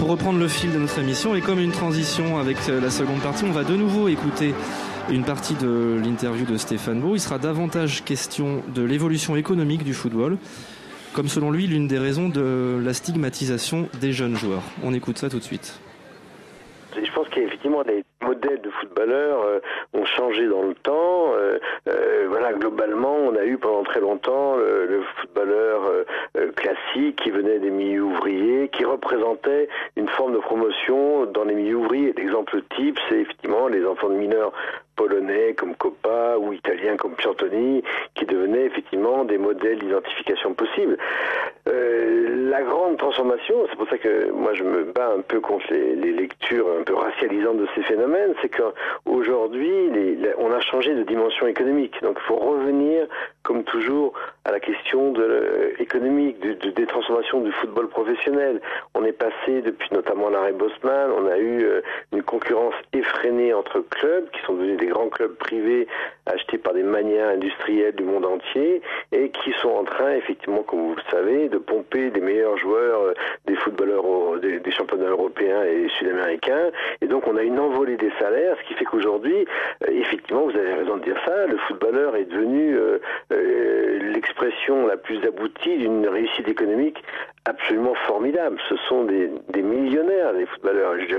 Pour 0.01 0.09
reprendre 0.09 0.39
le 0.39 0.47
fil 0.47 0.71
de 0.71 0.79
notre 0.79 0.97
émission 0.97 1.35
et 1.35 1.41
comme 1.41 1.59
une 1.59 1.71
transition 1.71 2.39
avec 2.39 2.57
euh, 2.69 2.81
la 2.81 2.89
seconde 2.89 3.19
partie, 3.19 3.43
on 3.43 3.51
va 3.51 3.63
de 3.63 3.75
nouveau 3.75 4.07
écouter 4.07 4.55
une 5.11 5.23
partie 5.23 5.53
de 5.53 6.01
l'interview 6.03 6.43
de 6.43 6.57
Stéphane 6.57 6.99
Beau. 6.99 7.13
Il 7.13 7.19
sera 7.19 7.37
davantage 7.37 8.03
question 8.03 8.63
de 8.73 8.81
l'évolution 8.81 9.35
économique 9.35 9.83
du 9.83 9.93
football, 9.93 10.39
comme 11.13 11.27
selon 11.27 11.51
lui 11.51 11.67
l'une 11.67 11.87
des 11.87 11.99
raisons 11.99 12.29
de 12.29 12.81
la 12.83 12.95
stigmatisation 12.95 13.89
des 14.01 14.11
jeunes 14.11 14.35
joueurs. 14.35 14.63
On 14.81 14.91
écoute 14.91 15.19
ça 15.19 15.29
tout 15.29 15.37
de 15.37 15.43
suite. 15.43 15.79
Pense 17.21 17.29
qu'effectivement 17.29 17.83
les 17.83 18.03
modèles 18.23 18.61
de 18.61 18.71
footballeurs 18.71 19.43
euh, 19.43 19.59
ont 19.93 20.05
changé 20.05 20.47
dans 20.47 20.63
le 20.63 20.73
temps. 20.73 21.35
Euh, 21.35 21.59
euh, 21.87 22.25
voilà, 22.27 22.51
globalement, 22.53 23.15
on 23.15 23.35
a 23.35 23.45
eu 23.45 23.59
pendant 23.59 23.83
très 23.83 23.99
longtemps 23.99 24.55
le, 24.55 24.87
le 24.87 25.03
footballeur 25.17 25.81
classique 26.55 27.21
qui 27.21 27.29
venait 27.29 27.59
des 27.59 27.69
milieux 27.69 28.01
ouvriers, 28.01 28.69
qui 28.69 28.85
représentait 28.85 29.69
une 29.97 30.07
forme 30.09 30.33
de 30.33 30.39
promotion 30.39 31.27
dans 31.27 31.43
les 31.43 31.53
milieux 31.53 31.75
ouvriers. 31.75 32.11
L'exemple 32.17 32.63
type, 32.75 32.97
c'est 33.07 33.19
effectivement 33.19 33.67
les 33.67 33.85
enfants 33.85 34.09
de 34.09 34.15
mineurs 34.15 34.51
polonais 34.95 35.53
comme 35.53 35.75
Coppa 35.75 36.37
ou 36.37 36.53
italiens 36.53 36.97
comme 36.97 37.15
Piantoni, 37.15 37.83
qui 38.15 38.25
devenaient 38.25 38.65
effectivement 38.65 39.25
des 39.25 39.37
modèles 39.37 39.79
d'identification 39.79 40.53
possibles. 40.53 40.97
Euh, 41.67 42.49
la 42.49 42.61
grande 42.63 42.97
transformation, 42.97 43.55
c'est 43.69 43.77
pour 43.77 43.87
ça 43.89 43.97
que 43.97 44.31
moi 44.31 44.53
je 44.53 44.63
me 44.63 44.83
bats 44.83 45.13
un 45.17 45.21
peu 45.21 45.39
contre 45.39 45.65
les, 45.71 45.95
les 45.95 46.11
lectures 46.11 46.67
un 46.79 46.83
peu 46.83 46.95
racialisantes 46.95 47.57
de 47.57 47.67
ces 47.75 47.83
phénomènes, 47.83 48.33
c'est 48.41 48.49
qu'aujourd'hui 48.49 49.71
on 50.37 50.51
a 50.51 50.59
changé 50.61 50.93
de 50.93 51.03
dimension 51.03 51.47
économique. 51.47 51.95
Donc 52.01 52.17
il 52.19 52.27
faut 52.27 52.35
revenir, 52.35 53.07
comme 53.43 53.63
toujours, 53.63 54.13
à 54.45 54.51
la 54.51 54.59
question 54.59 55.13
euh, 55.17 55.71
économique, 55.79 56.39
de- 56.39 56.53
de- 56.53 56.69
des 56.71 56.85
transformations 56.85 57.41
du 57.41 57.51
football 57.53 57.87
professionnel. 57.89 58.61
On 58.95 59.03
est 59.03 59.11
passé 59.11 59.61
depuis 59.61 59.89
notamment 59.91 60.29
l'arrêt 60.29 60.51
Bosman, 60.53 61.11
on 61.17 61.27
a 61.27 61.37
eu 61.37 61.63
euh, 61.63 61.81
une 62.11 62.23
concurrence 62.23 62.75
effrénée 62.93 63.53
entre 63.53 63.79
clubs 63.79 64.29
qui 64.31 64.41
sont 64.45 64.53
devenus 64.53 64.77
des 64.77 64.87
grands 64.87 65.09
clubs 65.09 65.35
privés 65.35 65.87
achetés 66.27 66.57
par 66.57 66.73
des 66.73 66.83
manières 66.83 67.29
industrielles 67.29 67.95
du 67.95 68.03
monde 68.03 68.25
entier 68.25 68.81
et 69.11 69.29
qui 69.29 69.51
sont 69.53 69.69
en 69.69 69.83
train, 69.83 70.11
effectivement, 70.13 70.63
comme 70.63 70.89
vous 70.89 70.95
le 70.95 71.01
savez, 71.09 71.49
de 71.49 71.57
pomper 71.57 72.09
des 72.11 72.21
meilleurs 72.21 72.57
joueurs 72.57 73.01
euh, 73.01 73.13
des 73.45 73.55
footballeurs 73.55 74.03
des, 74.41 74.71
championnats 74.71 75.09
européens 75.09 75.63
et 75.63 75.87
sud-américains. 75.97 76.71
Et 77.01 77.07
donc 77.07 77.27
on 77.27 77.35
a 77.37 77.43
une 77.43 77.59
envolée 77.59 77.97
des 77.97 78.11
salaires, 78.19 78.55
ce 78.61 78.67
qui 78.67 78.73
fait 78.75 78.85
qu'aujourd'hui, 78.85 79.45
effectivement, 79.87 80.43
vous 80.45 80.57
avez 80.57 80.73
raison 80.73 80.97
de 80.97 81.03
dire 81.03 81.17
ça, 81.25 81.45
le 81.47 81.57
footballeur 81.67 82.15
est 82.15 82.25
devenu 82.25 82.77
l'expression 83.31 84.87
la 84.87 84.97
plus 84.97 85.23
aboutie 85.25 85.77
d'une 85.77 86.07
réussite 86.07 86.47
économique 86.47 87.03
absolument 87.45 87.95
formidable. 88.07 88.59
Ce 88.69 88.75
sont 88.87 89.05
des, 89.05 89.31
des 89.49 89.61
millionnaires, 89.61 90.33
les 90.33 90.45
footballeurs. 90.45 90.95
Je 90.99 91.15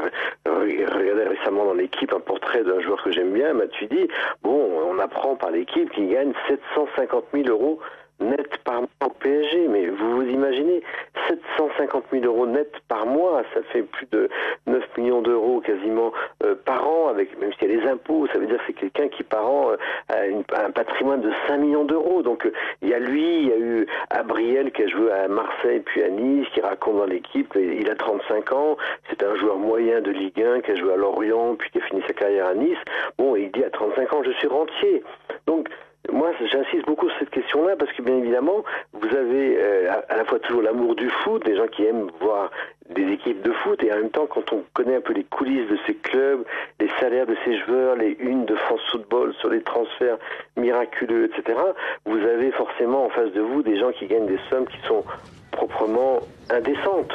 regardais 0.47 1.29
récemment 1.29 1.65
dans 1.65 1.75
l'équipe 1.75 2.13
un 2.13 2.21
portrait 2.21 2.63
d'un 2.63 2.81
joueur 2.81 3.03
que 3.03 3.11
j'aime 3.13 3.33
bien, 3.33 3.53
Matuidi. 3.55 4.09
Bon, 4.43 4.71
on 4.89 4.99
apprend 4.99 5.35
par 5.37 5.51
l'équipe 5.51 5.91
qu'il 5.91 6.09
gagne 6.09 6.33
750 6.49 7.25
000 7.35 7.49
euros 7.49 7.81
net 8.23 8.49
par 8.65 8.83
mois 8.83 8.89
au 9.05 9.11
PSG. 9.11 9.69
Mais 9.69 9.87
vous 9.87 10.17
vous 10.17 10.29
imaginez, 10.29 10.83
750 11.29 12.05
000 12.13 12.25
euros 12.25 12.47
net 12.47 12.73
par 12.89 13.07
mois, 13.07 13.43
ça 13.55 13.63
fait 13.73 13.83
plus 13.83 14.07
de 14.11 14.29
9 14.67 14.83
millions 14.97 15.23
d'euros 15.23 15.61
quasiment 15.61 16.13
euh, 16.45 16.55
par 16.65 16.89
an, 16.89 17.09
avec 17.09 17.39
même 17.39 17.53
s'il 17.55 17.71
y 17.71 17.75
a 17.75 17.81
les 17.81 17.89
impôts, 17.89 18.27
ça 18.33 18.39
veut 18.39 18.47
dire 18.47 18.59
que 18.59 18.63
c'est 18.67 18.73
quelqu'un 18.73 19.09
qui 19.09 19.23
par 19.23 19.49
an 19.49 19.73
euh, 19.73 20.43
a 20.53 20.65
un 20.65 20.71
patrimoine 20.71 21.21
de 21.21 21.31
5 21.49 21.59
millions 21.59 21.85
d'euros. 21.85 22.23
Donc 22.23 22.47
euh, 22.47 22.53
il 22.83 22.89
y 22.89 22.95
a 22.95 22.99
lui, 22.99 23.43
il 23.43 23.49
y 23.49 23.53
a 23.53 23.59
eu 23.59 23.87
Abriel 24.11 24.73
qui 24.73 24.83
a 24.83 24.89
joué 24.89 25.11
à 25.13 25.29
Marseille 25.29 25.81
puis 25.81 26.03
à 26.03 26.09
Nice, 26.09 26.47
qui 26.55 26.61
raconte 26.61 26.99
dans 26.99 27.07
l'équipe, 27.07 27.55
il 27.57 27.89
a 27.91 27.95
35 27.95 28.53
ans, 28.53 28.77
c'est 29.11 29.23
un 29.23 29.35
joueur 29.37 29.57
moyen 29.57 30.01
de 30.01 30.11
Ligue 30.11 30.43
1 30.43 30.61
qui 30.61 30.73
a 30.73 30.77
joué 30.77 30.93
à 30.93 30.97
Lorient 30.97 31.55
puis 31.57 31.71
qui 31.71 31.79
a 31.79 31.83
fini 31.83 32.03
sa 32.07 32.13
carrière 32.13 32.47
à 32.47 32.55
Nice. 32.55 32.79
Bon, 33.19 33.37
il 33.37 33.51
dit 33.53 33.65
à 33.65 33.71
35 33.71 34.13
ans, 34.13 34.23
je 34.25 34.33
suis 34.33 34.49
rentier. 34.49 35.03
Donc 35.47 35.69
moi, 36.11 36.33
j'insiste 36.41 36.85
beaucoup 36.87 37.09
sur 37.09 37.19
cette 37.21 37.31
question-là 37.31 37.77
parce 37.79 37.93
que 37.93 38.03
bien 38.03 38.17
évidemment, 38.17 38.65
vous 38.93 39.17
avez 39.17 39.57
euh, 39.57 39.93
à, 40.09 40.17
la 40.17 40.25
fois 40.25 40.41
toujours 40.41 40.63
l'amour 40.63 40.97
du 40.97 41.09
foot, 41.09 41.45
des 41.45 41.57
gens 41.57 41.69
qui 41.69 41.85
aiment 41.85 42.11
voir 42.21 42.51
des 42.91 43.05
équipes 43.13 43.41
de 43.43 43.53
foot, 43.53 43.83
et 43.85 43.93
en 43.93 43.97
même 43.97 44.11
temps, 44.11 44.27
quand 44.27 44.53
on 44.53 44.65
connaît 44.75 44.97
un 44.97 45.01
peu 45.01 45.13
les 45.13 45.25
coulisses 45.25 45.69
de 45.71 45.79
ces 45.87 45.95
clubs, 45.95 46.45
les 46.81 46.91
salaires 46.99 47.27
de 47.27 47.37
ces 47.45 47.57
joueurs, 47.61 47.95
les 47.97 48.17
unes 48.19 48.45
de 48.45 48.57
France 48.57 48.81
Football 48.91 49.33
sur 49.41 49.49
les 49.49 49.63
transferts 49.63 50.19
miraculeux, 50.57 51.27
etc., 51.27 51.59
vous 52.05 52.19
avez 52.19 52.51
forcément 52.51 53.07
en 53.07 53.09
face 53.11 53.33
de 53.33 53.41
vous 53.41 53.63
des 53.63 53.79
gens 53.79 53.93
qui 53.93 54.07
gagnent 54.07 54.27
des 54.27 54.41
sommes 54.51 54.67
qui 54.67 54.79
sont 54.89 55.05
proprement 55.53 56.21
indécentes. 56.51 57.13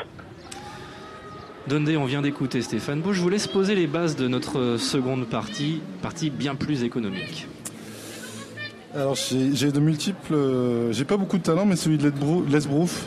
Dundee, 1.68 1.98
on 1.98 2.06
vient 2.06 2.22
d'écouter 2.22 2.62
Stéphane 2.62 3.02
Beau. 3.02 3.12
Je 3.12 3.22
vous 3.22 3.30
laisse 3.30 3.48
poser 3.48 3.76
les 3.76 3.88
bases 3.88 4.16
de 4.16 4.30
notre 4.30 4.78
seconde 4.78 5.28
partie, 5.30 5.82
partie 6.02 6.30
bien 6.30 6.56
plus 6.56 6.86
économique. 6.86 7.48
Alors 8.96 9.16
j'ai 9.16 9.54
j'ai 9.54 9.72
de 9.72 9.80
multiples, 9.80 10.34
euh, 10.34 10.92
j'ai 10.94 11.04
pas 11.06 11.18
beaucoup 11.18 11.38
de 11.38 11.44
talent, 11.44 11.66
mais 11.66 11.76
celui 11.76 11.98
de 11.98 12.10
Lesbrou- 12.10 12.50
Lesbrouf, 12.50 13.06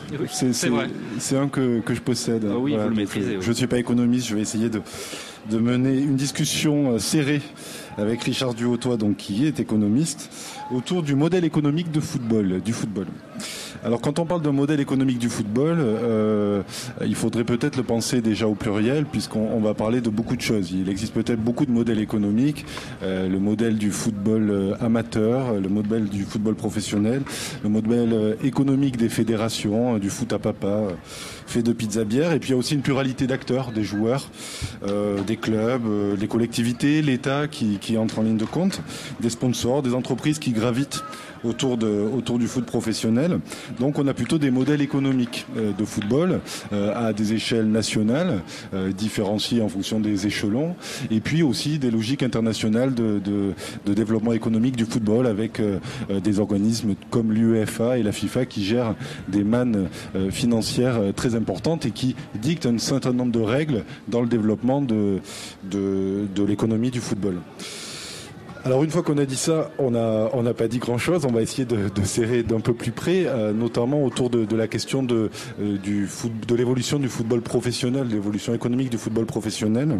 Oui, 0.71 0.93
c'est 1.19 1.37
un 1.39 1.49
que, 1.49 1.81
que 1.81 1.95
je 1.95 2.01
possède. 2.01 2.47
Ah 2.49 2.59
oui, 2.59 2.77
vous 2.77 2.89
le 2.91 2.95
maîtrisez, 2.95 3.37
oui. 3.37 3.43
Je 3.43 3.49
ne 3.49 3.55
suis 3.55 3.67
pas 3.67 3.79
économiste, 3.79 4.29
je 4.29 4.35
vais 4.35 4.43
essayer 4.43 4.69
de, 4.69 4.83
de 5.51 5.59
mener 5.59 5.99
une 5.99 6.17
discussion 6.17 6.93
euh, 6.93 6.99
serrée 6.99 7.41
avec 7.97 8.23
Richard 8.23 8.55
Duhautois, 8.55 8.99
donc 8.99 9.17
qui 9.17 9.47
est 9.47 9.59
économiste, 9.59 10.31
autour 10.71 11.03
du 11.03 11.15
modèle 11.15 11.45
économique 11.45 11.91
de 11.91 12.01
football, 12.01 12.61
du 12.63 12.73
football. 12.73 13.07
Alors 13.85 14.01
quand 14.01 14.19
on 14.19 14.27
parle 14.27 14.43
d'un 14.43 14.53
modèle 14.53 14.81
économique 14.81 15.19
du 15.19 15.29
football, 15.29 15.77
euh, 15.81 16.63
il 17.05 17.15
faudrait 17.15 17.45
peut-être 17.45 17.77
le 17.77 17.83
penser 17.83 18.21
déjà 18.21 18.47
au 18.47 18.55
pluriel, 18.55 19.05
puisqu'on 19.07 19.49
on 19.53 19.61
va 19.61 19.75
parler 19.75 20.01
de 20.01 20.11
beaucoup 20.11 20.37
de 20.37 20.41
choses. 20.41 20.73
Il 20.73 20.89
existe 20.89 21.15
peut-être 21.15 21.41
beaucoup 21.41 21.67
de 21.67 21.71
modèles 21.71 22.01
économiques, 22.01 22.65
euh, 23.03 23.29
le 23.29 23.39
modèle 23.39 23.77
du 23.77 23.91
football 23.91 24.51
euh, 24.51 24.75
amateur, 24.81 25.55
le 25.55 25.69
modèle 25.69 26.09
du 26.09 26.25
football 26.25 26.55
professionnel, 26.55 27.23
le 27.63 27.69
modèle 27.69 28.37
économique 28.43 28.97
des 28.97 29.09
fédérations, 29.09 29.99
du 29.99 30.11
foot 30.11 30.33
à 30.33 30.39
papa, 30.39 30.89
fait 31.47 31.63
de 31.63 31.73
pizza 31.73 32.05
bière, 32.05 32.33
et 32.33 32.39
puis 32.39 32.51
il 32.51 32.53
y 32.53 32.55
a 32.55 32.59
aussi 32.59 32.75
une 32.75 32.83
pluralité 32.83 33.27
d'acteurs, 33.27 33.73
des 33.73 33.83
joueurs, 33.83 34.31
des 35.27 35.37
clubs, 35.37 36.17
des 36.19 36.29
collectivités, 36.29 37.03
l'État 37.03 37.49
qui, 37.49 37.79
qui 37.79 37.99
entre 37.99 38.21
en 38.21 38.23
ligne 38.23 38.37
de 38.37 38.45
compte, 38.45 38.83
des 39.21 39.31
sponsors, 39.31 39.83
des 39.83 39.95
entreprises 39.95 40.39
qui 40.39 40.53
gravitent 40.53 41.03
autour, 41.45 41.77
de, 41.77 41.87
autour 41.87 42.39
du 42.39 42.47
foot 42.47 42.65
professionnel. 42.65 43.41
Donc 43.79 43.99
on 43.99 44.07
a 44.07 44.15
plutôt 44.15 44.39
des 44.39 44.51
modèles 44.51 44.83
économiques 44.83 45.47
euh, 45.57 45.73
de 45.73 45.85
football 45.85 46.41
euh, 46.73 47.09
à 47.09 47.13
des 47.13 47.33
échelles 47.33 47.71
nationales, 47.71 48.43
euh, 48.75 48.93
différenciées 48.93 49.63
en 49.63 49.69
fonction 49.69 50.01
des 50.01 50.27
échelons, 50.27 50.75
et 51.11 51.21
puis 51.21 51.43
aussi 51.43 51.79
des 51.79 51.91
logiques 51.91 52.23
internationales 52.23 52.95
de, 52.95 53.19
de, 53.19 53.53
de 53.87 53.95
développement 53.95 54.33
économique 54.33 54.77
du 54.77 54.85
football 54.85 55.27
avec 55.27 55.61
des 56.23 56.39
organismes 56.39 56.95
comme 57.11 57.33
l'UEFA 57.33 57.99
et 57.99 58.03
la 58.03 58.13
FIFA 58.13 58.47
qui 58.47 58.65
gèrent 58.65 58.95
des 59.29 59.45
mannes 59.45 59.89
financières 60.31 61.01
très 61.15 61.35
importantes 61.35 61.87
et 61.87 61.91
qui 61.91 62.15
dictent 62.41 62.67
un 62.67 62.79
certain 62.79 63.13
nombre 63.13 63.33
de 63.33 63.41
règles 63.41 63.85
dans 64.09 64.21
le 64.21 64.29
développement 64.29 64.81
de, 64.81 65.19
de, 65.65 66.27
de 66.35 66.43
l'économie 66.43 66.91
du 66.91 67.01
football. 67.01 67.37
Alors 68.65 68.85
une 68.85 68.91
fois 68.91 69.03
qu'on 69.03 69.17
a 69.17 69.25
dit 69.25 69.37
ça, 69.37 69.71
on 69.79 69.91
n'a 69.93 70.29
on 70.35 70.45
pas 70.53 70.69
dit 70.69 70.79
grand-chose. 70.79 71.25
On 71.25 71.33
va 71.33 71.41
essayer 71.41 71.65
de, 71.65 71.89
serrer 72.05 72.43
d'un 72.43 72.61
peu 72.61 72.75
plus 72.75 72.91
près, 72.91 73.25
euh, 73.27 73.53
notamment 73.53 74.05
autour 74.05 74.29
de, 74.29 74.55
la 74.55 74.69
question 74.69 75.03
de, 75.03 75.31
euh, 75.61 75.79
de 75.79 76.55
l'évolution 76.55 76.99
du 76.99 77.09
football 77.09 77.41
professionnel, 77.41 78.09
de 78.09 78.15
l'évolution 78.15 78.53
économique 78.53 78.91
du 78.91 78.99
football 78.99 79.25
professionnel. 79.25 79.97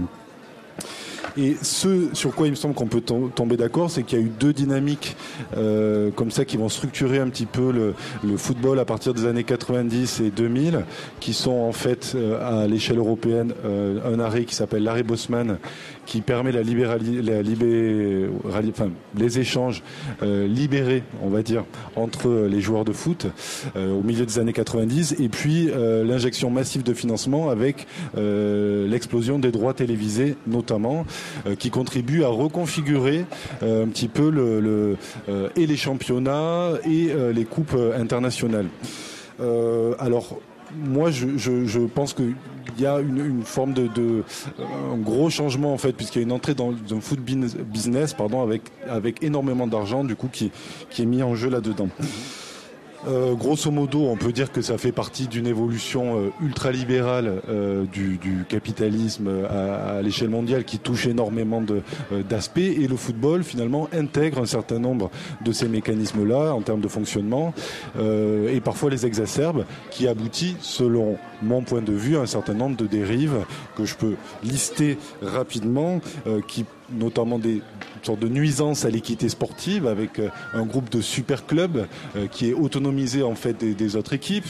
Et 1.37 1.57
ce 1.63 2.09
sur 2.13 2.35
quoi 2.35 2.47
il 2.47 2.51
me 2.51 2.57
semble 2.57 2.75
qu'on 2.75 2.87
peut 2.87 3.01
tom- 3.01 3.31
tomber 3.35 3.57
d'accord, 3.57 3.91
c'est 3.91 4.03
qu'il 4.03 4.19
y 4.19 4.23
a 4.23 4.25
eu 4.25 4.31
deux 4.31 4.53
dynamiques 4.53 5.17
euh, 5.57 6.11
comme 6.11 6.31
ça 6.31 6.45
qui 6.45 6.57
vont 6.57 6.69
structurer 6.69 7.19
un 7.19 7.29
petit 7.29 7.47
peu 7.47 7.71
le, 7.73 7.95
le 8.25 8.37
football 8.37 8.79
à 8.79 8.85
partir 8.85 9.15
des 9.15 9.27
années 9.27 9.45
90 9.45 10.21
et 10.21 10.31
2000, 10.31 10.81
qui 11.21 11.33
sont 11.33 11.51
en 11.53 11.73
fait 11.73 12.13
euh, 12.15 12.63
à 12.63 12.67
l'échelle 12.67 12.99
européenne 12.99 13.53
euh, 13.65 14.01
un 14.15 14.21
arrêt 14.21 14.45
qui 14.45 14.55
s'appelle 14.55 14.83
l'arrêt 14.83 15.03
Bosman, 15.03 15.59
qui 16.07 16.21
permet 16.21 16.53
la 16.53 16.63
la 16.63 17.43
enfin, 18.69 18.91
les 19.17 19.39
échanges 19.39 19.83
euh, 20.23 20.47
libérés, 20.47 21.03
on 21.23 21.29
va 21.29 21.43
dire, 21.43 21.65
entre 21.97 22.47
les 22.51 22.61
joueurs 22.61 22.85
de 22.85 22.93
foot 22.93 23.27
euh, 23.77 23.93
au 23.93 24.03
milieu 24.03 24.27
des 24.27 24.39
années 24.39 24.53
90, 24.53 25.17
et 25.21 25.29
puis 25.29 25.69
euh, 25.71 26.05
l'injection 26.05 26.51
massive 26.51 26.83
de 26.83 26.95
financement 26.95 27.51
avec 27.51 27.87
l'explosion 28.15 29.39
des 29.39 29.51
droits 29.53 29.75
télévisés 29.75 30.37
notamment, 30.47 31.05
qui 31.59 31.71
contribue 31.71 32.25
à 32.25 32.29
reconfigurer 32.29 33.25
euh, 33.63 33.85
un 33.85 33.89
petit 33.89 34.09
peu 34.09 34.31
le, 34.31 34.61
le, 34.61 34.97
euh, 35.29 35.49
et 35.57 35.67
les 35.67 35.77
championnats 35.77 36.73
et 36.85 37.11
euh, 37.11 37.33
les 37.33 37.45
coupes 37.45 37.75
euh, 37.75 38.01
internationales. 38.01 38.67
Euh, 39.41 39.95
alors 39.99 40.39
moi, 40.77 41.11
je, 41.11 41.87
pense 41.87 42.15
qu'il 42.15 42.35
y 42.79 42.87
a 42.87 43.01
une, 43.01 43.43
forme 43.43 43.73
de, 43.73 43.89
un 44.61 44.97
gros 44.99 45.29
changement 45.29 45.73
en 45.73 45.79
fait, 45.79 45.93
puisqu'il 45.93 46.21
y 46.21 46.23
a 46.23 46.25
une 46.25 46.33
entrée 46.33 46.55
dans 46.55 46.71
un 46.71 47.01
foot 47.01 47.19
bin- 47.19 47.49
business, 47.65 48.15
pardon, 48.15 48.43
avec 48.43 48.63
avec 48.89 49.23
énormément 49.23 49.67
d'argent 49.67 50.05
du 50.05 50.15
coup 50.15 50.29
qui 50.33 50.53
qui 50.89 51.03
est 51.03 51.07
mis 51.07 51.23
en 51.23 51.35
jeu 51.35 51.51
là-dedans. 51.51 51.89
Euh, 53.09 53.35
grosso 53.35 53.71
modo, 53.71 54.07
on 54.07 54.17
peut 54.17 54.33
dire 54.33 54.53
que 54.53 54.61
ça 54.61 54.77
fait 54.77 54.93
partie 54.93 55.27
d'une 55.27 55.47
évolution 55.47 56.19
euh, 56.19 56.31
ultralibérale 56.43 57.41
euh, 57.49 57.87
du, 57.87 58.19
capitalisme 58.49 59.47
à, 59.49 60.03
l'échelle 60.03 60.29
mondiale 60.29 60.65
qui 60.65 60.79
touche 60.79 61.07
énormément 61.07 61.63
d'aspects. 62.29 62.59
Et 62.59 62.87
le 62.87 62.97
football 62.97 63.43
finalement 63.43 63.89
intègre 63.93 64.41
un 64.41 64.47
certain 64.47 64.79
nombre 64.79 65.11
de 65.45 65.53
ces 65.53 65.69
mécanismes-là 65.69 66.55
en 66.55 66.61
termes 66.61 66.81
de 66.81 66.89
fonctionnement 66.89 67.55
et 67.99 68.61
parfois 68.61 68.91
les 68.91 69.07
exacerbe 69.07 69.65
qui 69.91 70.09
aboutit, 70.09 70.57
selon 70.61 71.17
mon 71.43 71.63
point 71.63 71.83
de 71.83 71.93
vue, 71.93 72.17
à 72.17 72.21
un 72.21 72.27
certain 72.27 72.55
nombre 72.55 72.77
de 72.77 72.87
dérives 72.87 73.45
que 73.77 73.85
je 73.85 73.95
peux 73.95 74.15
lister 74.43 74.99
rapidement, 75.23 76.01
qui 76.49 76.65
notamment 76.93 77.39
des 77.39 77.63
sortes 78.07 78.21
de 78.21 78.29
nuisances 78.29 78.85
à 78.85 78.91
l'équité 78.91 79.29
sportive 79.29 79.87
avec 79.87 80.19
euh, 80.19 80.29
un 80.55 80.65
groupe 80.65 80.91
de 80.91 81.01
super 81.01 81.47
clubs 81.47 81.87
euh, 82.17 82.27
qui 82.27 82.51
est 82.51 82.55
autonomisé 82.55 83.23
en 83.23 83.35
fait 83.35 83.65
des 83.65 83.97
autres 83.97 84.13
équipes, 84.13 84.47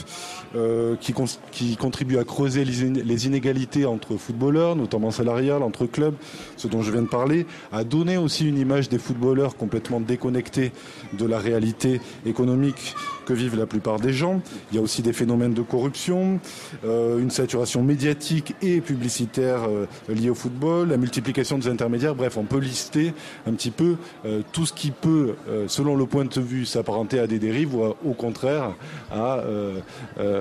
euh, 0.55 0.95
qui, 0.95 1.13
qui 1.51 1.77
contribue 1.77 2.17
à 2.17 2.23
creuser 2.23 2.65
les, 2.65 2.83
in- 2.83 2.93
les 2.93 3.25
inégalités 3.27 3.85
entre 3.85 4.17
footballeurs, 4.17 4.75
notamment 4.75 5.11
salariales, 5.11 5.63
entre 5.63 5.85
clubs, 5.85 6.15
ce 6.57 6.67
dont 6.67 6.81
je 6.81 6.91
viens 6.91 7.03
de 7.03 7.07
parler, 7.07 7.45
à 7.71 7.83
donner 7.83 8.17
aussi 8.17 8.47
une 8.47 8.57
image 8.57 8.89
des 8.89 8.97
footballeurs 8.99 9.55
complètement 9.55 9.99
déconnectés 9.99 10.71
de 11.17 11.25
la 11.25 11.39
réalité 11.39 12.01
économique 12.25 12.95
que 13.25 13.33
vivent 13.33 13.57
la 13.57 13.67
plupart 13.67 13.99
des 13.99 14.13
gens. 14.13 14.41
Il 14.71 14.75
y 14.75 14.79
a 14.79 14.81
aussi 14.81 15.01
des 15.01 15.13
phénomènes 15.13 15.53
de 15.53 15.61
corruption, 15.61 16.39
euh, 16.83 17.19
une 17.19 17.29
saturation 17.29 17.83
médiatique 17.83 18.55
et 18.61 18.81
publicitaire 18.81 19.61
euh, 19.69 19.85
liée 20.09 20.29
au 20.29 20.35
football, 20.35 20.89
la 20.89 20.97
multiplication 20.97 21.57
des 21.57 21.67
intermédiaires. 21.67 22.15
Bref, 22.15 22.37
on 22.37 22.43
peut 22.43 22.57
lister 22.59 23.13
un 23.47 23.53
petit 23.53 23.71
peu 23.71 23.95
euh, 24.25 24.41
tout 24.51 24.65
ce 24.65 24.73
qui 24.73 24.91
peut, 24.91 25.35
selon 25.67 25.95
le 25.95 26.05
point 26.05 26.25
de 26.25 26.41
vue, 26.41 26.65
s'apparenter 26.65 27.19
à 27.19 27.27
des 27.27 27.39
dérives 27.39 27.75
ou 27.75 27.83
au 28.05 28.13
contraire 28.13 28.73
à 29.11 29.43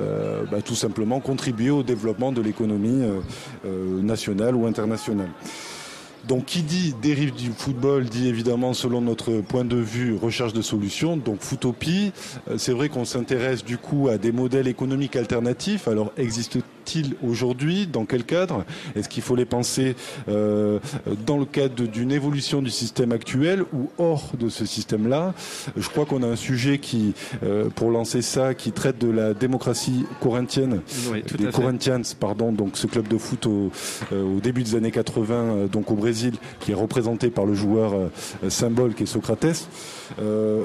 euh, 0.01 0.45
bah, 0.51 0.63
tout 0.63 0.75
simplement 0.75 1.21
contribuer 1.21 1.71
au 1.71 1.83
développement 1.83 2.33
de 2.33 2.41
l'économie 2.41 3.05
euh, 3.05 3.21
euh, 3.67 4.03
nationale 4.03 4.55
ou 4.55 4.67
internationale. 4.67 5.29
Donc 6.29 6.45
qui 6.47 6.63
dit 6.63 6.95
dérive 7.01 7.33
du 7.33 7.51
football 7.51 8.05
dit 8.05 8.29
évidemment 8.29 8.75
selon 8.75 9.01
notre 9.01 9.41
point 9.41 9.65
de 9.65 9.77
vue 9.77 10.15
recherche 10.15 10.53
de 10.53 10.61
solutions. 10.61 11.17
Donc 11.17 11.41
Footopie, 11.41 12.13
c'est 12.59 12.73
vrai 12.73 12.91
qu'on 12.91 13.07
s'intéresse 13.07 13.65
du 13.65 13.79
coup 13.79 14.09
à 14.09 14.19
des 14.19 14.31
modèles 14.31 14.69
économiques 14.69 15.17
alternatifs. 15.17 15.89
Alors 15.89 16.13
existe-t-il 16.19 16.63
aujourd'hui 17.23 17.87
Dans 17.87 18.05
quel 18.05 18.25
cadre? 18.25 18.65
Est-ce 18.95 19.09
qu'il 19.09 19.23
faut 19.23 19.37
les 19.37 19.45
penser 19.45 19.97
euh, 20.29 20.79
dans 21.27 21.39
le 21.39 21.45
cadre 21.45 21.85
d'une 21.87 22.13
évolution 22.13 22.63
du 22.63 22.71
système 22.71 23.13
actuel 23.13 23.65
ou 23.73 23.91
hors 23.99 24.33
de 24.39 24.49
ce 24.49 24.67
système-là? 24.67 25.35
Je 25.77 25.89
crois 25.89 26.07
qu'on 26.07 26.23
a 26.23 26.27
un 26.27 26.37
sujet 26.37 26.79
qui, 26.79 27.15
euh, 27.43 27.69
pour 27.75 27.91
lancer 27.91 28.23
ça, 28.23 28.55
qui 28.55 28.73
traite 28.73 28.99
de 28.99 29.11
la 29.11 29.35
démocratie 29.35 30.05
corinthienne, 30.21 30.81
Oui, 31.13 31.23
tout 31.23 31.37
des 31.37 31.47
à 31.47 31.53
fait. 31.53 31.57
Corinthians, 31.61 32.03
pardon, 32.19 32.53
donc 32.53 32.77
ce 32.77 32.87
club 32.87 33.09
de 33.09 33.19
foot 33.19 33.47
au, 33.47 33.71
euh, 34.13 34.23
au 34.37 34.41
début 34.41 34.63
des 34.63 34.75
années 34.75 34.91
80, 34.91 35.35
euh, 35.35 35.67
donc 35.67 35.91
au 35.91 35.95
Brésil, 35.95 36.35
qui 36.61 36.73
est 36.73 36.75
représenté 36.75 37.31
par 37.31 37.45
le 37.47 37.55
joueur 37.55 37.95
symbole 38.49 38.95
qui 38.95 39.05
est 39.05 39.07
Socrates. 39.07 39.69
Euh, 40.21 40.63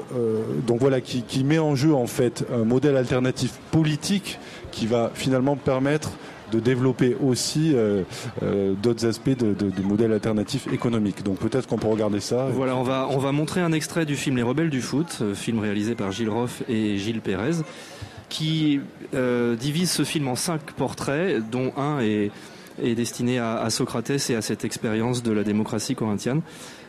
donc 0.66 0.80
voilà, 0.80 1.00
qui, 1.00 1.22
qui 1.22 1.44
met 1.44 1.58
en 1.58 1.74
jeu 1.74 1.94
en 1.94 2.06
fait 2.06 2.44
un 2.52 2.64
modèle 2.64 2.96
alternatif 2.96 3.52
politique 3.70 4.38
qui 4.76 4.86
va 4.86 5.10
finalement 5.14 5.56
permettre 5.56 6.10
de 6.52 6.60
développer 6.60 7.16
aussi 7.20 7.72
euh, 7.74 8.02
euh, 8.42 8.74
d'autres 8.74 9.06
aspects 9.06 9.36
de, 9.36 9.54
de, 9.54 9.70
de 9.70 9.82
modèles 9.82 10.12
alternatifs 10.12 10.66
économiques. 10.70 11.24
Donc 11.24 11.38
peut-être 11.38 11.66
qu'on 11.66 11.78
peut 11.78 11.88
regarder 11.88 12.20
ça. 12.20 12.46
Voilà, 12.52 12.76
on 12.76 12.82
va, 12.82 13.08
on 13.10 13.18
va 13.18 13.32
montrer 13.32 13.62
un 13.62 13.72
extrait 13.72 14.04
du 14.04 14.16
film 14.16 14.36
Les 14.36 14.42
Rebelles 14.42 14.70
du 14.70 14.82
foot, 14.82 15.18
euh, 15.22 15.34
film 15.34 15.58
réalisé 15.60 15.94
par 15.94 16.12
Gilles 16.12 16.28
Roff 16.28 16.62
et 16.68 16.98
Gilles 16.98 17.22
Pérez, 17.22 17.62
qui 18.28 18.80
divise 19.58 19.90
ce 19.90 20.04
film 20.04 20.28
en 20.28 20.36
cinq 20.36 20.60
portraits, 20.76 21.40
dont 21.48 21.72
un 21.76 22.00
est, 22.00 22.30
est 22.82 22.94
destiné 22.94 23.38
à, 23.38 23.56
à 23.56 23.70
Socrates 23.70 24.30
et 24.30 24.34
à 24.34 24.42
cette 24.42 24.64
expérience 24.64 25.22
de 25.22 25.32
la 25.32 25.42
démocratie 25.42 25.94
corinthienne. 25.94 26.42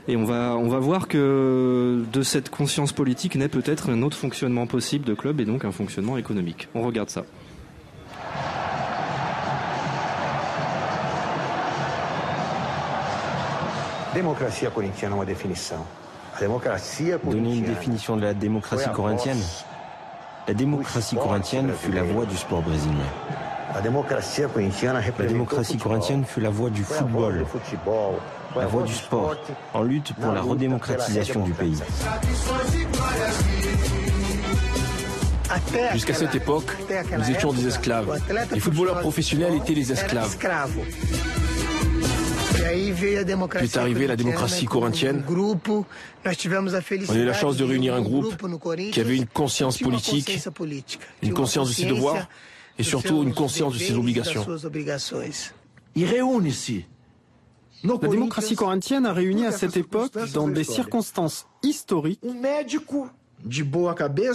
Et 0.10 0.18
on 0.18 0.26
va, 0.26 0.58
on 0.58 0.68
va 0.68 0.80
voir 0.80 1.08
que 1.08 2.02
de 2.12 2.22
cette 2.22 2.50
conscience 2.50 2.92
politique 2.92 3.36
naît 3.36 3.50
peut-être 3.50 3.90
un 3.90 4.02
autre 4.02 4.18
fonctionnement 4.18 4.66
possible 4.68 5.06
de 5.06 5.14
club 5.14 5.40
et 5.40 5.46
donc 5.46 5.64
un 5.64 5.72
fonctionnement 5.72 6.18
économique. 6.18 6.68
On 6.74 6.82
regarde 6.82 7.10
ça. 7.10 7.24
Donner 17.24 17.58
une 17.58 17.64
définition 17.64 18.16
de 18.16 18.22
la 18.22 18.34
démocratie 18.34 18.90
corinthienne. 18.94 19.42
La 20.48 20.54
démocratie 20.54 21.16
corinthienne 21.16 21.72
fut 21.74 21.92
la 21.92 22.04
voix 22.04 22.26
du 22.26 22.38
sport 22.38 22.62
brésilien. 22.62 22.96
La 23.76 23.82
démocratie 23.82 25.78
corinthienne 25.78 26.26
fut 26.26 26.40
la 26.40 26.50
voix 26.50 26.70
du 26.70 26.84
football, 26.84 27.46
la 28.56 28.66
voix 28.66 28.82
voz 28.82 28.88
du 28.88 28.94
sport, 28.94 29.36
en 29.74 29.84
lutte 29.84 30.14
pour 30.14 30.32
la 30.32 30.42
redémocratisation 30.42 31.44
du 31.44 31.54
pays. 31.54 31.80
Jusqu'à 35.94 36.14
cette 36.14 36.36
époque, 36.36 36.76
nous 37.18 37.30
étions 37.30 37.54
des 37.54 37.68
esclaves. 37.68 38.20
Les 38.52 38.60
footballeurs 38.60 39.00
professionnels 39.00 39.56
étaient 39.56 39.74
les 39.74 39.92
era 39.92 40.02
esclaves. 40.02 40.38
Est 43.62 43.78
arrivée 43.78 44.08
la 44.08 44.16
démocratie 44.16 44.66
um 44.66 44.70
corinthienne. 44.70 45.24
a 45.28 46.32
On 47.10 47.14
a 47.14 47.18
eu 47.18 47.26
la 47.26 47.34
chance 47.34 47.58
de 47.58 47.64
réunir 47.64 47.94
un 47.94 48.00
um 48.00 48.04
groupe 48.04 48.42
no 48.44 48.58
Corinthians 48.58 48.92
qui 48.92 49.00
avait 49.00 49.18
une 49.18 49.26
conscience 49.26 49.78
politique, 49.78 50.40
une 51.22 51.34
conscience 51.34 51.70
de 51.70 51.74
ses 51.74 51.86
devoirs 51.86 52.28
et 52.78 52.84
surtout 52.84 53.24
une 53.24 53.34
conscience 53.34 53.74
de 53.74 53.80
ses 53.80 53.94
e 53.94 53.98
obligations. 53.98 54.46
E 55.96 56.06
reúne-se. 56.06 56.84
La 57.84 58.08
démocratie 58.08 58.56
corinthienne 58.56 59.06
a 59.06 59.14
réuni 59.14 59.46
à 59.46 59.52
cette 59.52 59.78
époque, 59.78 60.14
dans 60.34 60.48
des 60.48 60.64
circonstances 60.64 61.48
historiques, 61.64 62.22
Um 62.24 62.42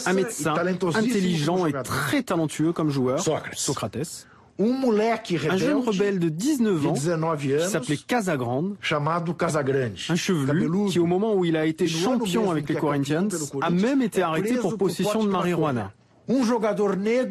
un 0.07 0.13
e 0.13 0.15
médecin 0.15 0.55
talentosíssimo 0.55 1.09
intelligent 1.09 1.67
et 1.67 1.73
très 1.83 2.23
talentueux 2.23 2.73
comme 2.73 2.89
joueur. 2.91 3.21
Socrates, 3.55 3.97
Um 3.97 4.32
un 4.59 5.57
jeune 5.57 5.79
rebelle 5.79 6.19
de 6.19 6.29
19 6.29 6.87
ans 6.87 6.93
de 6.93 6.99
19 6.99 7.41
qui 7.41 7.71
s'appelait 7.71 7.97
Casagrande, 7.97 8.77
un 8.91 10.17
chevelu 10.17 10.89
qui 10.91 10.99
au 10.99 11.07
moment 11.07 11.35
où 11.35 11.45
il 11.45 11.57
a 11.57 11.67
été 11.67 11.87
champion 11.87 12.51
avec 12.51 12.69
les 12.69 12.77
Corinthians 12.77 13.29
a 13.61 13.71
même 13.71 14.03
été 14.03 14.23
arrêté 14.23 14.55
pour 14.57 14.77
possession 14.77 15.25
de 15.25 15.29
marijuana. 15.29 15.93
Um 16.29 16.43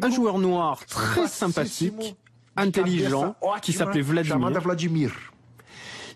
Un 0.02 0.10
joueur 0.10 0.38
noir 0.38 0.84
très 0.86 1.26
sympathique, 1.26 2.16
intelligent, 2.56 3.34
qui 3.62 3.72
s'appelait 3.72 4.02
Vladimir. 4.02 5.31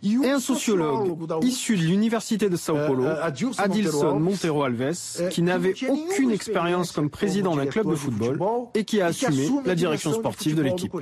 Et 0.02 0.30
un 0.30 0.40
sociologue 0.40 1.16
issu 1.42 1.76
de 1.76 1.82
l'université 1.82 2.48
de 2.48 2.56
Sao 2.56 2.76
Paulo, 2.86 3.04
euh, 3.04 3.22
Adilson 3.22 3.62
Adilson 3.62 4.20
Montero 4.20 4.62
Alves, 4.64 4.92
euh, 5.20 5.28
qui 5.28 5.42
n'avait 5.42 5.74
aucune 5.88 6.30
expérience 6.30 6.92
comme 6.92 7.10
président 7.10 7.56
d'un 7.56 7.66
club 7.66 7.88
de 7.90 7.94
football 7.94 8.38
et 8.74 8.84
qui 8.84 9.00
a 9.00 9.06
assumé 9.06 9.48
la 9.64 9.74
direction 9.74 10.12
sportive 10.12 10.54
de 10.54 10.62
l'équipe. 10.62 10.92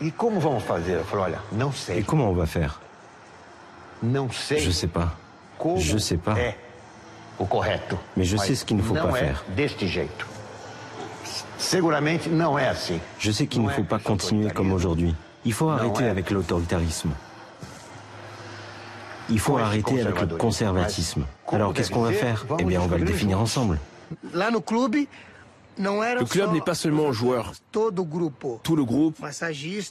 Et 0.00 0.10
comment 2.02 2.30
on 2.30 2.34
va 2.34 2.46
faire 2.46 2.80
Je 4.02 4.70
sais 4.70 4.86
pas. 4.86 5.16
Je 5.76 5.98
sais 5.98 6.16
pas. 6.16 6.36
Mais 8.16 8.24
je 8.24 8.36
sais 8.36 8.54
ce 8.54 8.64
qu'il 8.64 8.76
ne 8.76 8.82
faut 8.82 8.94
pas 8.94 9.12
faire. 9.12 9.44
Je 13.18 13.30
sais 13.30 13.46
qu'il 13.46 13.62
ne 13.62 13.68
faut 13.68 13.82
pas 13.82 13.98
continuer 13.98 14.50
comme 14.50 14.72
aujourd'hui. 14.72 15.14
Il 15.44 15.52
faut 15.52 15.68
arrêter 15.68 16.04
avec 16.04 16.30
l'autoritarisme. 16.30 17.10
Il 19.30 19.38
faut 19.38 19.58
arrêter 19.58 20.00
avec 20.00 20.20
le 20.20 20.36
conservatisme. 20.36 21.24
Alors 21.50 21.74
qu'est-ce 21.74 21.90
qu'on 21.90 22.02
va 22.02 22.12
faire 22.12 22.46
Eh 22.58 22.64
bien, 22.64 22.80
on 22.80 22.86
va 22.86 22.98
le 22.98 23.04
définir 23.04 23.40
ensemble. 23.40 23.78
Le 25.78 26.24
club 26.24 26.52
n'est 26.52 26.60
pas 26.60 26.74
seulement 26.74 27.12
joueur. 27.12 27.52
todo 27.70 28.02
o 28.02 28.04
grupo. 28.04 28.60
Tout 28.62 28.74
le 28.74 28.84
groupe, 28.84 29.16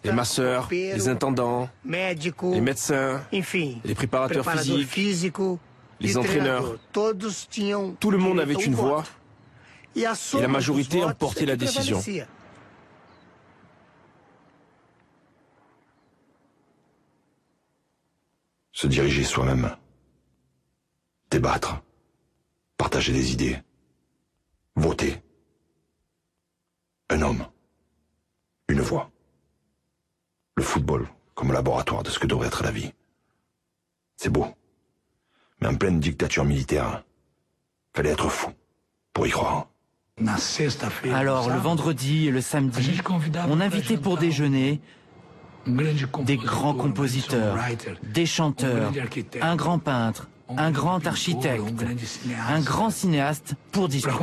les 0.04 0.12
masseurs, 0.12 0.68
les 0.70 1.08
intendants, 1.08 1.70
les 1.86 2.62
médecins, 2.62 3.22
les 3.32 3.96
préparateurs 3.96 4.46
physiques, 4.88 5.38
les 6.00 6.18
entraîneurs. 6.18 6.78
tout 6.92 8.12
le 8.12 8.18
monde 8.18 8.40
avait 8.40 8.56
une 8.56 8.76
voix 8.76 9.04
et 9.96 10.42
la 10.42 10.48
majorité 10.48 11.04
emportait 11.04 11.46
la 11.46 11.56
décision. 11.56 12.02
Se 18.78 18.86
diriger 18.86 19.24
soi-même. 19.24 19.76
Débattre. 21.32 21.82
Partager 22.78 23.12
des 23.12 23.34
idées. 23.34 23.58
Voter. 24.76 25.20
Un 27.10 27.24
homme. 27.24 27.48
Une 28.68 28.82
voix. 28.82 29.10
Le 30.58 30.62
football 30.62 31.10
comme 31.34 31.54
laboratoire 31.54 32.04
de 32.04 32.12
ce 32.12 32.20
que 32.20 32.28
devrait 32.28 32.50
être 32.50 32.62
la 32.62 32.70
vie. 32.70 32.94
C'est 34.16 34.30
beau. 34.30 34.46
Mais 35.60 35.70
en 35.70 35.76
pleine 35.76 36.00
dictature 36.00 36.46
militaire, 36.46 37.04
fallait 37.96 38.12
être 38.12 38.30
fou 38.30 38.52
pour 39.12 39.26
y 39.26 39.32
croire. 39.32 39.70
Alors 41.14 41.50
le 41.50 41.58
vendredi 41.58 42.28
et 42.28 42.32
le 42.32 42.42
samedi, 42.42 43.02
on 43.50 43.60
invitait 43.60 43.98
pour 43.98 44.20
déjeuner 44.20 44.82
des 46.24 46.38
grands 46.38 46.74
compositeurs, 46.74 47.57
des 48.03 48.26
chanteurs, 48.26 48.91
un 49.41 49.55
grand 49.55 49.80
peintre, 49.80 50.28
un 50.55 50.72
grand 50.72 51.05
architecte, 51.05 51.63
un 52.49 52.61
grand 52.61 52.89
cinéaste 52.89 53.55
pour 53.72 53.88
discuter. 53.89 54.15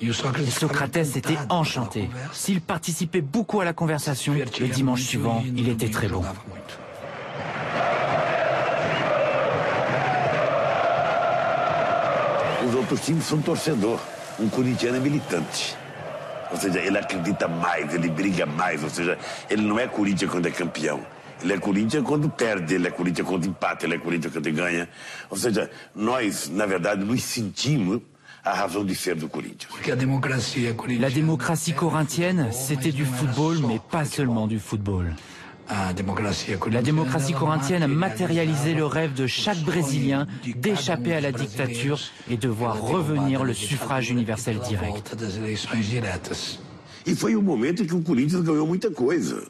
Et 0.00 0.10
Socrates 0.50 0.96
était 0.96 1.38
enchanté. 1.48 2.10
S'il 2.32 2.60
participait 2.60 3.20
beaucoup 3.20 3.60
à 3.60 3.64
la 3.64 3.72
conversation, 3.72 4.34
le 4.34 4.68
dimanche 4.68 5.02
suivant, 5.02 5.44
il 5.56 5.68
était 5.68 5.90
très 5.90 6.08
bon. 6.08 6.24
Ou 16.52 16.58
seja, 16.58 16.78
ele 16.78 16.98
acredita 16.98 17.48
mais, 17.48 17.92
ele 17.94 18.08
briga 18.08 18.46
mais. 18.46 18.84
Ou 18.84 18.90
seja, 18.90 19.18
ele 19.50 19.62
não 19.62 19.78
é 19.78 19.88
Corinthians 19.88 20.30
quando 20.30 20.46
é 20.46 20.50
campeão. 20.50 21.00
Ele 21.42 21.54
é 21.54 21.58
Corinthians 21.58 22.04
quando 22.04 22.28
perde, 22.30 22.74
ele 22.74 22.86
é 22.86 22.90
Corinthians 22.90 23.26
quando 23.26 23.46
empata, 23.46 23.84
ele 23.84 23.94
é 23.94 23.98
Corinthians 23.98 24.32
quando 24.32 24.52
ganha. 24.52 24.88
Ou 25.28 25.36
seja, 25.36 25.68
nós, 25.94 26.48
na 26.48 26.66
verdade, 26.66 27.02
nos 27.04 27.22
sentimos 27.24 28.00
a 28.44 28.52
razão 28.54 28.84
de 28.84 28.94
ser 28.94 29.14
do 29.16 29.28
Corinthians. 29.28 29.72
La 31.00 31.10
démocratie 31.10 31.72
corinthienne, 31.74 32.50
c'était 32.52 32.92
du 32.92 33.04
football, 33.04 33.58
mais 33.60 33.80
pas 33.90 34.04
seulement 34.04 34.46
du 34.46 34.58
football. 34.58 35.06
La 36.70 36.82
démocratie 36.82 37.32
corinthienne 37.32 37.82
a 37.82 37.88
matérialisé 37.88 38.74
le 38.74 38.84
rêve 38.84 39.14
de 39.14 39.26
chaque 39.26 39.60
Brésilien 39.60 40.26
d'échapper 40.56 41.14
à 41.14 41.20
la 41.20 41.32
dictature 41.32 41.98
et 42.28 42.36
de 42.36 42.48
voir 42.48 42.80
revenir 42.80 43.42
le 43.44 43.54
suffrage 43.54 44.10
universel 44.10 44.58
direct. 44.68 45.16
E 47.04 47.16
foi 47.16 47.34
um 47.34 47.42
momento 47.42 47.82
em 47.82 47.86
que 47.86 47.94
o 47.94 48.02
Corinthians 48.02 48.42
ganhou 48.42 48.66
muita 48.66 48.90
coisa. 48.90 49.42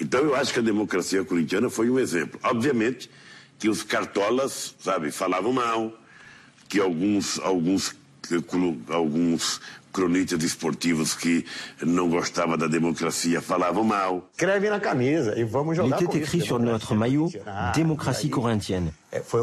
Então 0.00 0.20
eu 0.20 0.34
acho 0.36 0.52
que 0.52 0.60
a 0.60 0.62
democracia 0.62 1.24
corintiana 1.24 1.68
foi 1.68 1.90
um 1.90 1.98
exemplo. 1.98 2.38
Obviamente 2.44 3.10
que 3.58 3.68
os 3.68 3.82
cartolas, 3.82 4.74
sabe, 4.78 5.10
falavam 5.10 5.52
mal, 5.52 5.92
que 6.68 6.80
alguns, 6.80 7.38
alguns, 7.40 7.94
alguns 8.88 9.60
cronistas 9.92 10.42
esportivos 10.42 11.14
que 11.14 11.44
não 11.82 12.08
gostavam 12.08 12.56
da 12.56 12.66
democracia 12.66 13.40
falavam 13.40 13.84
mal. 13.84 14.28
Escreve 14.32 14.70
na 14.70 14.80
camisa 14.80 15.38
e 15.38 15.44
vamos 15.44 15.76
Il 15.76 15.82
jogar 15.82 16.02
était 16.02 16.18
écrit 16.18 16.38
isso, 16.38 16.46
sur 16.46 16.58
notre 16.58 16.94
maillot 16.94 17.30
démocratie 17.74 18.30
corinthienne. 18.30 18.92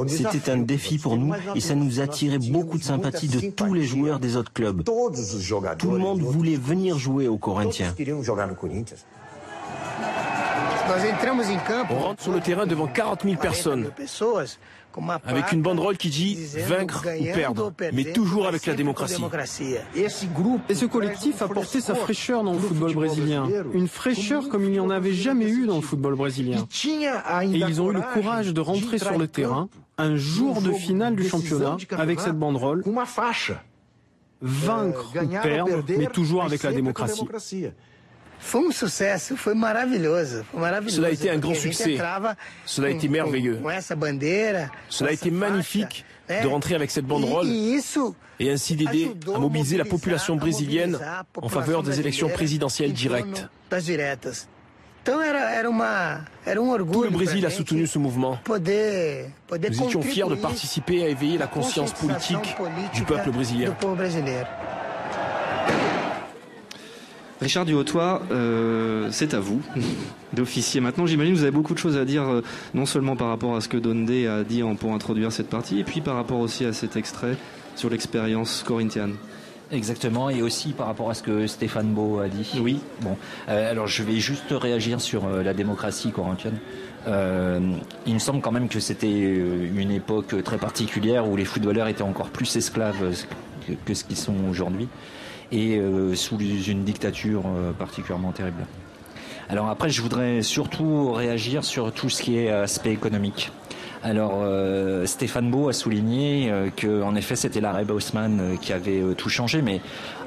C'était 0.08 0.50
un 0.52 0.58
défi 0.58 0.98
pour 0.98 1.16
nous 1.16 1.34
et 1.54 1.60
ça 1.60 1.76
nous 1.76 2.00
attirait 2.00 2.40
beaucoup 2.40 2.78
de 2.78 2.84
sympathie 2.84 3.28
de 3.28 3.52
tous 3.52 3.74
les 3.74 3.84
joueurs 3.84 4.20
des 4.20 4.36
autres 4.36 4.52
clubs. 4.52 4.84
Tout 4.84 5.92
le 5.92 5.98
monde 6.00 6.22
voulait 6.22 6.58
venir 6.58 6.98
jouer 6.98 7.28
au 7.28 7.38
Corinthians. 7.38 7.94
queriam 7.96 8.24
jogar 8.24 8.48
no 8.48 8.56
Corinthians. 8.56 9.06
On 11.90 12.00
rentre 12.00 12.24
sur 12.24 12.32
le 12.32 12.40
terrain 12.40 12.66
devant 12.66 12.88
40 12.88 13.24
000 13.24 13.36
personnes, 13.36 13.92
avec 15.26 15.52
une 15.52 15.62
banderole 15.62 15.98
qui 15.98 16.10
dit 16.10 16.38
vaincre 16.68 17.06
ou 17.20 17.24
perdre, 17.34 17.74
mais 17.94 18.06
toujours 18.06 18.48
avec 18.48 18.66
la 18.66 18.74
démocratie. 18.74 19.24
Et 19.96 20.10
ce 20.10 20.86
collectif 20.86 21.42
a 21.42 21.48
porté 21.48 21.82
sa 21.82 21.96
fraîcheur 21.96 22.44
dans 22.44 22.54
le 22.54 22.60
football 22.60 22.94
brésilien. 22.94 23.48
Une 23.74 23.88
fraîcheur 23.88 24.50
comme 24.50 24.64
il 24.64 24.72
n'y 24.72 24.80
en 24.80 24.90
avait 24.90 25.14
jamais 25.14 25.50
eu 25.50 25.66
dans 25.66 25.78
le 25.78 25.82
football 25.82 26.16
brésilien. 26.16 26.66
Et 26.86 27.58
ils 27.58 27.82
ont 27.82 27.92
eu 27.92 27.96
le 27.96 28.02
courage 28.14 28.54
de 28.54 28.62
rentrer 28.62 29.00
sur 29.00 29.18
le 29.18 29.28
terrain 29.28 29.70
un 29.98 30.16
jour 30.16 30.62
de 30.62 30.72
finale 30.72 31.16
du 31.16 31.28
championnat 31.28 31.78
avec 31.92 32.20
cette 32.20 32.38
banderole. 32.38 32.84
Vaincre 34.42 35.14
ou 35.22 35.28
perdre, 35.44 35.84
mais 35.98 36.08
toujours 36.08 36.44
avec 36.44 36.64
la 36.64 36.72
démocratie. 36.72 37.28
Foi 38.40 38.62
um 38.62 38.72
sucesso, 38.72 39.36
foi 39.38 39.54
maravilhoso. 39.54 40.46
Foi 40.52 40.60
maravilhoso. 40.60 40.96
Cela 40.96 41.08
a 41.10 41.12
été 41.12 41.30
un 41.30 41.38
grand 41.38 41.56
succès. 41.56 41.98
Cela 42.66 42.88
a 42.88 42.92
été 42.92 43.08
merveilleux. 43.08 43.58
Com, 43.58 43.64
com 43.64 43.72
essa 43.72 43.96
bandeira. 43.96 44.72
Cela 44.90 45.10
a 45.10 45.14
été 45.14 45.30
magnifique 45.30 46.06
de 46.30 46.48
rentrer 46.48 46.76
avec 46.76 46.92
cette 46.92 47.06
banderole 47.06 47.48
E, 47.48 47.52
e 47.52 47.76
isso 47.76 48.16
et 48.40 48.50
ainsi 48.52 48.76
d'aider 48.76 49.12
à 49.34 49.40
mobiliser 49.40 49.78
la 49.78 49.86
population 49.86 50.36
brésilienne 50.36 50.98
en 51.42 51.50
faveur 51.50 51.84
des 51.84 52.00
élections 52.00 52.30
présidentielles 52.30 52.94
directes. 52.94 53.48
um. 53.72 53.80
Tout 56.92 57.04
le 57.04 57.10
Brésil 57.10 57.46
a 57.46 57.50
soutenu 57.50 57.88
ce 57.88 57.98
mouvement. 57.98 58.38
Nous 58.48 59.86
étions 59.86 60.02
fiers 60.02 60.28
de 60.30 60.36
participer 60.36 61.04
à 61.04 61.08
éveiller 61.08 61.38
la 61.38 61.48
conscience 61.48 61.94
politique 61.94 62.56
du 62.94 63.04
peuple 63.04 63.32
brésilien. 63.32 63.76
Richard 67.42 67.66
Duhautois, 67.66 68.22
euh, 68.32 69.08
c'est 69.12 69.34
à 69.34 69.40
vous 69.40 69.62
d'officier 70.34 70.82
maintenant. 70.82 71.06
J'imagine 71.06 71.34
que 71.34 71.38
vous 71.40 71.44
avez 71.46 71.52
beaucoup 71.56 71.74
de 71.74 71.80
choses 71.80 71.96
à 71.98 72.04
dire, 72.06 72.24
euh, 72.24 72.42
non 72.74 72.86
seulement 72.86 73.16
par 73.16 73.30
rapport 73.30 73.56
à 73.56 73.62
ce 73.62 73.70
que 73.70 73.78
Dondé 73.78 74.28
a 74.28 74.44
dit 74.44 74.62
en- 74.62 74.76
pour 74.76 74.94
introduire 74.94 75.32
cette 75.32 75.50
partie, 75.50 75.80
et 75.80 75.84
puis 75.86 76.02
par 76.02 76.16
rapport 76.16 76.40
aussi 76.40 76.66
à 76.66 76.74
cet 76.74 76.98
extrait 76.98 77.38
sur 77.76 77.90
l'expérience 77.90 78.64
corinthienne. 78.68 79.16
Exactement, 79.72 80.30
et 80.30 80.42
aussi 80.42 80.74
par 80.74 80.88
rapport 80.88 81.10
à 81.12 81.14
ce 81.14 81.22
que 81.24 81.46
Stéphane 81.48 81.94
Beau 81.94 82.20
a 82.20 82.28
dit. 82.28 82.60
Oui. 82.62 82.80
Bon, 83.02 83.16
euh, 83.48 83.72
alors 83.72 83.88
je 83.88 84.04
vais 84.04 84.20
juste 84.20 84.52
réagir 84.52 85.00
sur 85.00 85.26
euh, 85.26 85.42
la 85.44 85.54
démocratie 85.54 86.12
corinthienne. 86.12 86.58
Euh, 87.08 87.60
il 88.06 88.16
me 88.16 88.20
semble 88.20 88.42
quand 88.42 88.52
même 88.52 88.68
que 88.68 88.80
c'était 88.82 89.08
une 89.10 89.92
époque 89.92 90.44
très 90.44 90.58
particulière 90.58 91.30
où 91.30 91.38
les 91.38 91.46
footballeurs 91.46 91.88
étaient 91.88 92.02
encore 92.02 92.30
plus 92.30 92.54
esclaves 92.58 93.16
que 93.86 93.94
ce 93.94 94.04
qu'ils 94.04 94.18
sont 94.18 94.34
aujourd'hui, 94.50 94.88
et 95.52 95.78
euh, 95.78 96.16
sous 96.16 96.38
une 96.38 96.84
dictature 96.84 97.44
euh, 97.46 97.72
particulièrement 97.72 98.32
terrible. 98.32 98.66
Alors 99.50 99.70
après, 99.70 99.90
je 99.90 100.02
voudrais 100.02 100.44
surtout 100.44 101.12
réagir 101.12 101.64
sur 101.64 101.92
tout 101.92 102.10
ce 102.10 102.22
qui 102.22 102.38
est 102.38 102.50
aspect 102.50 102.92
économique. 102.92 103.52
Alors 104.02 104.40
euh, 104.44 105.06
Stéphane 105.06 105.52
Beau 105.52 105.68
a 105.68 105.74
souligné 105.74 106.50
euh, 106.50 106.70
que 106.70 107.04
en 107.04 107.16
effet 107.16 107.36
c'était 107.36 107.60
l'arrêt 107.60 107.84
Bosman 107.84 108.40
euh, 108.40 108.56
qui 108.56 108.72
avait 108.72 109.02
tout 109.18 109.28
changé, 109.28 109.62
mais 109.62 109.82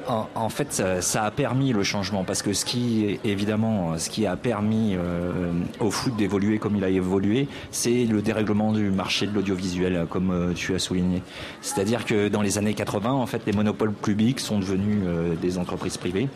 en, 0.07 0.49
fait 0.49 0.81
ça, 1.01 1.23
a 1.23 1.31
permis 1.31 1.73
le 1.73 1.83
changement 1.83 2.23
parce 2.23 2.41
que 2.41 2.53
ce 2.53 2.65
qui 2.65 3.19
évidemment 3.23 3.97
ce 3.97 4.09
qui 4.09 4.25
a 4.25 4.35
permis 4.35 4.95
euh, 4.95 5.51
au 5.79 5.91
foot 5.91 6.15
d'évoluer 6.15 6.59
comme 6.59 6.75
il 6.75 6.83
a 6.83 6.89
évolué, 6.89 7.47
c'est 7.71 8.05
le 8.05 8.21
dérèglement 8.21 8.71
du 8.71 8.89
marché 8.89 9.27
de 9.27 9.33
l'audiovisuel 9.33 9.95
euh, 9.95 10.05
comme 10.05 10.31
euh, 10.31 10.53
tu 10.53 10.73
as 10.75 10.79
souligné. 10.79 11.21
C'est-à-dire 11.61 12.05
que 12.05 12.27
dans 12.27 12.41
les 12.41 12.57
années 12.57 12.73
80 12.73 13.11
en 13.11 13.25
fait 13.25 13.41
les 13.45 13.53
monopoles 13.53 13.93
publics 13.93 14.39
sont 14.39 14.59
devenus 14.59 15.03
des 15.41 15.57
entreprises 15.57 15.97
privées 15.97 16.27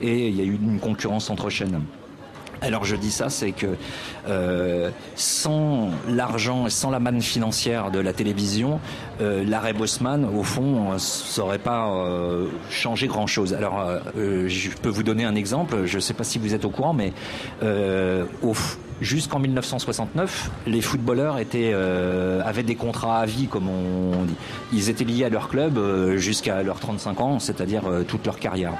et 0.00 0.28
il 0.28 0.36
y 0.36 0.40
a 0.40 0.44
eu 0.44 0.54
une 0.54 0.80
concurrence 0.80 1.30
entre 1.30 1.50
chaînes. 1.50 1.80
Alors 2.62 2.84
je 2.84 2.96
dis 2.96 3.10
ça, 3.10 3.28
c'est 3.28 3.52
que 3.52 3.76
euh, 4.28 4.90
sans 5.14 5.90
l'argent 6.08 6.66
et 6.66 6.70
sans 6.70 6.90
la 6.90 7.00
manne 7.00 7.20
financière 7.20 7.90
de 7.90 7.98
la 7.98 8.12
télévision, 8.12 8.80
euh, 9.20 9.44
l'arrêt 9.46 9.72
Bosman, 9.72 10.24
au 10.24 10.42
fond, 10.42 10.92
euh, 10.92 10.98
ça 10.98 11.42
aurait 11.42 11.58
pas 11.58 11.90
euh, 11.90 12.46
changé 12.70 13.06
grand-chose. 13.06 13.54
Alors 13.54 13.80
euh, 13.80 13.98
euh, 14.16 14.48
je 14.48 14.70
peux 14.70 14.88
vous 14.88 15.02
donner 15.02 15.24
un 15.24 15.34
exemple, 15.34 15.84
je 15.84 15.96
ne 15.96 16.00
sais 16.00 16.14
pas 16.14 16.24
si 16.24 16.38
vous 16.38 16.54
êtes 16.54 16.64
au 16.64 16.70
courant, 16.70 16.94
mais 16.94 17.12
euh, 17.62 18.24
Jusqu'en 19.02 19.38
1969, 19.40 20.50
les 20.66 20.80
footballeurs 20.80 21.38
étaient, 21.38 21.72
euh, 21.74 22.40
avaient 22.42 22.62
des 22.62 22.76
contrats 22.76 23.18
à 23.18 23.26
vie, 23.26 23.46
comme 23.46 23.68
on 23.68 24.24
dit. 24.24 24.34
Ils 24.72 24.88
étaient 24.88 25.04
liés 25.04 25.24
à 25.24 25.28
leur 25.28 25.50
club 25.50 25.76
euh, 25.76 26.16
jusqu'à 26.16 26.62
leurs 26.62 26.80
35 26.80 27.20
ans, 27.20 27.38
c'est-à-dire 27.38 27.82
euh, 27.86 28.04
toute 28.04 28.24
leur 28.24 28.38
carrière. 28.38 28.72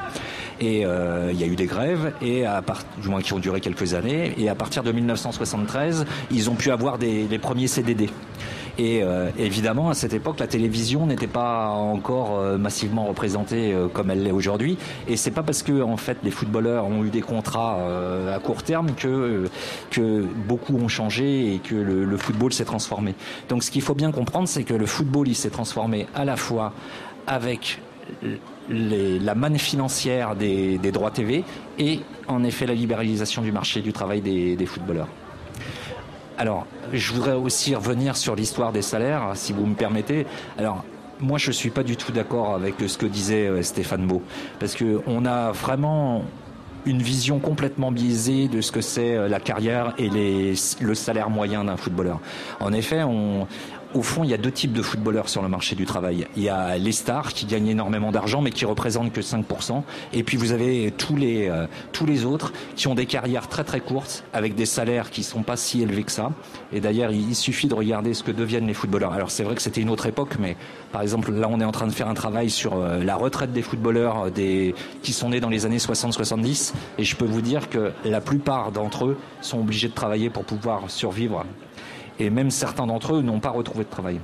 Et 0.61 0.87
euh, 0.87 1.31
il 1.33 1.41
y 1.41 1.45
a 1.45 1.47
eu 1.47 1.57
des 1.57 1.67
grèves, 1.67 2.13
et 2.23 2.47
à 2.47 2.63
part, 2.63 2.83
du 3.01 3.09
moins 3.09 3.21
qui 3.21 3.33
ont 3.33 3.39
duré 3.39 3.61
quelques 3.61 3.95
années. 3.95 4.33
Et 4.39 4.49
à 4.49 4.55
partir 4.55 4.83
de 4.83 4.93
1973, 4.93 6.07
ils 6.31 6.51
ont 6.51 6.55
pu 6.55 6.71
avoir 6.71 6.99
des, 6.99 7.27
les 7.29 7.39
premiers 7.39 7.69
CDD. 7.69 8.09
Et 8.79 9.03
euh, 9.03 9.31
évidemment, 9.39 9.89
à 9.89 9.95
cette 9.95 10.13
époque, 10.13 10.39
la 10.39 10.47
télévision 10.47 11.07
n'était 11.07 11.27
pas 11.27 11.69
encore 11.69 12.39
euh, 12.39 12.59
massivement 12.59 13.07
représentée 13.07 13.73
euh, 13.73 13.89
comme 13.89 14.11
elle 14.11 14.23
l'est 14.23 14.33
aujourd'hui. 14.33 14.77
Et 15.09 15.17
c'est 15.17 15.31
pas 15.31 15.43
parce 15.43 15.63
que 15.63 15.83
en 15.83 15.97
fait 15.97 16.19
les 16.23 16.31
footballeurs 16.31 16.87
ont 16.87 17.05
eu 17.05 17.09
des 17.09 17.23
contrats 17.23 17.79
euh, 17.81 18.37
à 18.37 18.39
court 18.39 18.63
terme 18.63 18.93
que 18.95 19.49
que 19.91 20.27
beaucoup 20.47 20.77
ont 20.77 20.89
changé 20.89 21.55
et 21.55 21.59
que 21.59 21.75
le, 21.75 22.05
le 22.05 22.17
football 22.19 22.53
s'est 22.53 22.65
transformé. 22.65 23.15
Donc, 23.49 23.63
ce 23.63 23.71
qu'il 23.71 23.83
faut 23.83 23.95
bien 23.95 24.13
comprendre, 24.13 24.47
c'est 24.47 24.65
que 24.65 24.75
le 24.75 24.87
football 24.87 25.29
il 25.29 25.35
s'est 25.35 25.51
transformé 25.51 26.07
à 26.15 26.25
la 26.25 26.37
fois 26.37 26.73
avec 27.27 27.81
la 28.69 29.35
manne 29.35 29.59
financière 29.59 30.35
des, 30.35 30.79
droits 30.93 31.11
TV 31.11 31.45
et 31.79 32.01
en 32.29 32.45
effet 32.45 32.67
la 32.67 32.75
libéralisation 32.75 33.43
du 33.43 33.53
marché 33.53 33.81
du 33.81 33.93
travail 33.93 34.21
des, 34.21 34.67
footballeurs. 34.67 35.09
Alors, 36.39 36.67
je 36.93 37.13
voudrais 37.15 37.33
aussi 37.33 37.75
revenir 37.75 38.17
sur 38.17 38.37
l'histoire 38.37 38.71
des 38.71 38.83
salaires, 38.83 39.31
si 39.35 39.55
vous 39.55 39.65
me 39.65 39.75
permettez. 39.75 40.27
Alors, 40.59 40.85
moi, 41.19 41.39
je 41.39 41.51
suis 41.51 41.71
pas 41.71 41.83
du 41.83 41.97
tout 41.97 42.13
d'accord 42.13 42.55
avec 42.55 42.75
ce 42.87 42.99
que 42.99 43.07
disait 43.07 43.47
euh, 43.47 43.63
Stéphane 43.63 44.07
Beau, 44.07 44.23
parce 44.61 44.75
que 44.75 45.01
on 45.07 45.25
a 45.25 45.51
vraiment 45.53 46.25
une 46.85 47.03
vision 47.03 47.39
complètement 47.41 47.91
biaisée 47.91 48.49
de 48.49 48.61
ce 48.61 48.71
que 48.71 48.83
c'est 48.83 49.17
euh, 49.17 49.29
la 49.29 49.41
carrière 49.41 49.95
et 49.99 50.09
le 50.09 50.95
salaire 50.95 51.31
moyen 51.31 51.65
d'un 51.65 51.77
footballeur. 51.77 52.21
En 52.61 52.73
effet, 52.73 53.03
on, 53.03 53.47
au 53.97 54.03
fond, 54.03 54.25
il 54.25 54.31
y 54.31 54.35
a 54.35 54.39
deux 54.39 54.53
types 54.53 54.73
de 54.73 54.83
footballeurs 54.83 55.29
sur 55.29 55.43
le 55.43 55.49
marché 55.49 55.75
du 55.75 55.87
travail. 55.87 56.27
Il 56.37 56.43
y 56.43 56.49
a 56.51 56.77
les 56.77 56.93
stars 56.93 57.33
qui 57.33 57.47
gagnent 57.47 57.69
énormément 57.69 58.13
d'argent 58.13 58.43
mais 58.43 58.51
qui 58.51 58.67
représentent 58.67 59.13
que 59.13 59.23
5%. 59.23 59.83
Et 60.13 60.23
puis 60.23 60.37
vous 60.37 60.53
avez 60.53 60.93
tous 60.97 61.17
les, 61.17 61.49
euh, 61.49 61.67
tous 61.93 62.05
les 62.05 62.25
autres 62.25 62.53
qui 62.77 62.89
ont 62.89 62.95
des 62.95 63.07
carrières 63.07 63.49
très 63.49 63.65
très 63.65 63.81
courtes 63.81 64.25
avec 64.35 64.55
des 64.55 64.67
salaires 64.67 65.11
qui 65.11 65.23
sont 65.23 65.43
pas 65.43 65.57
si 65.57 65.83
élevés 65.83 66.05
que 66.05 66.13
ça. 66.13 66.33
Et 66.73 66.81
d'ailleurs, 66.81 67.11
il 67.11 67.35
suffit 67.35 67.69
de 67.69 67.75
regarder 67.75 68.13
ce 68.13 68.23
que 68.23 68.31
deviennent 68.33 68.67
les 68.67 68.75
footballeurs. 68.75 69.15
Alors 69.15 69.31
c'est 69.31 69.45
vrai 69.45 69.55
que 69.55 69.63
c'était 69.63 69.81
une 69.81 69.91
autre 69.91 70.07
époque, 70.07 70.37
mais 70.39 70.57
par 70.93 71.01
exemple 71.01 71.33
là 71.33 71.49
on 71.51 71.61
est 71.61 71.65
en 71.65 71.73
train 71.73 71.87
de 71.87 71.93
faire 71.93 72.09
un 72.09 72.15
travail 72.15 72.51
sur 72.51 72.75
euh, 72.75 73.03
la 73.03 73.17
retraite 73.17 73.53
des 73.53 73.63
footballeurs 73.63 74.31
des, 74.31 74.75
qui 75.03 75.13
sont 75.13 75.31
nés 75.31 75.41
dans 75.41 75.49
les 75.49 75.65
années 75.65 75.79
60-70. 75.79 76.75
Et 76.99 77.05
je 77.05 77.17
peux 77.17 77.25
vous 77.25 77.41
dire 77.41 77.71
que 77.71 77.93
la 78.05 78.21
plupart 78.21 78.73
d'entre 78.73 79.07
eux 79.07 79.19
sont 79.41 79.61
obligés 79.61 79.89
de 79.89 79.95
travailler 79.95 80.29
pour 80.29 80.45
pouvoir 80.45 80.91
survivre 80.91 81.45
et 82.19 82.31
même 82.31 82.51
certains 82.51 82.87
d'entre 82.87 83.15
eux 83.15 83.23
n'ont 83.23 83.41
pas 83.41 83.51
retrouvé 83.51 83.85
de 83.85 83.91
travail. 83.91 84.21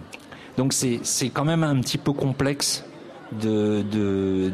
Donc 0.56 0.72
c'est 0.72 1.30
quand 1.30 1.44
même 1.44 1.62
un 1.62 1.80
petit 1.80 1.98
peu 1.98 2.12
complexe 2.12 2.84
de, 3.40 3.82
de, 3.90 4.52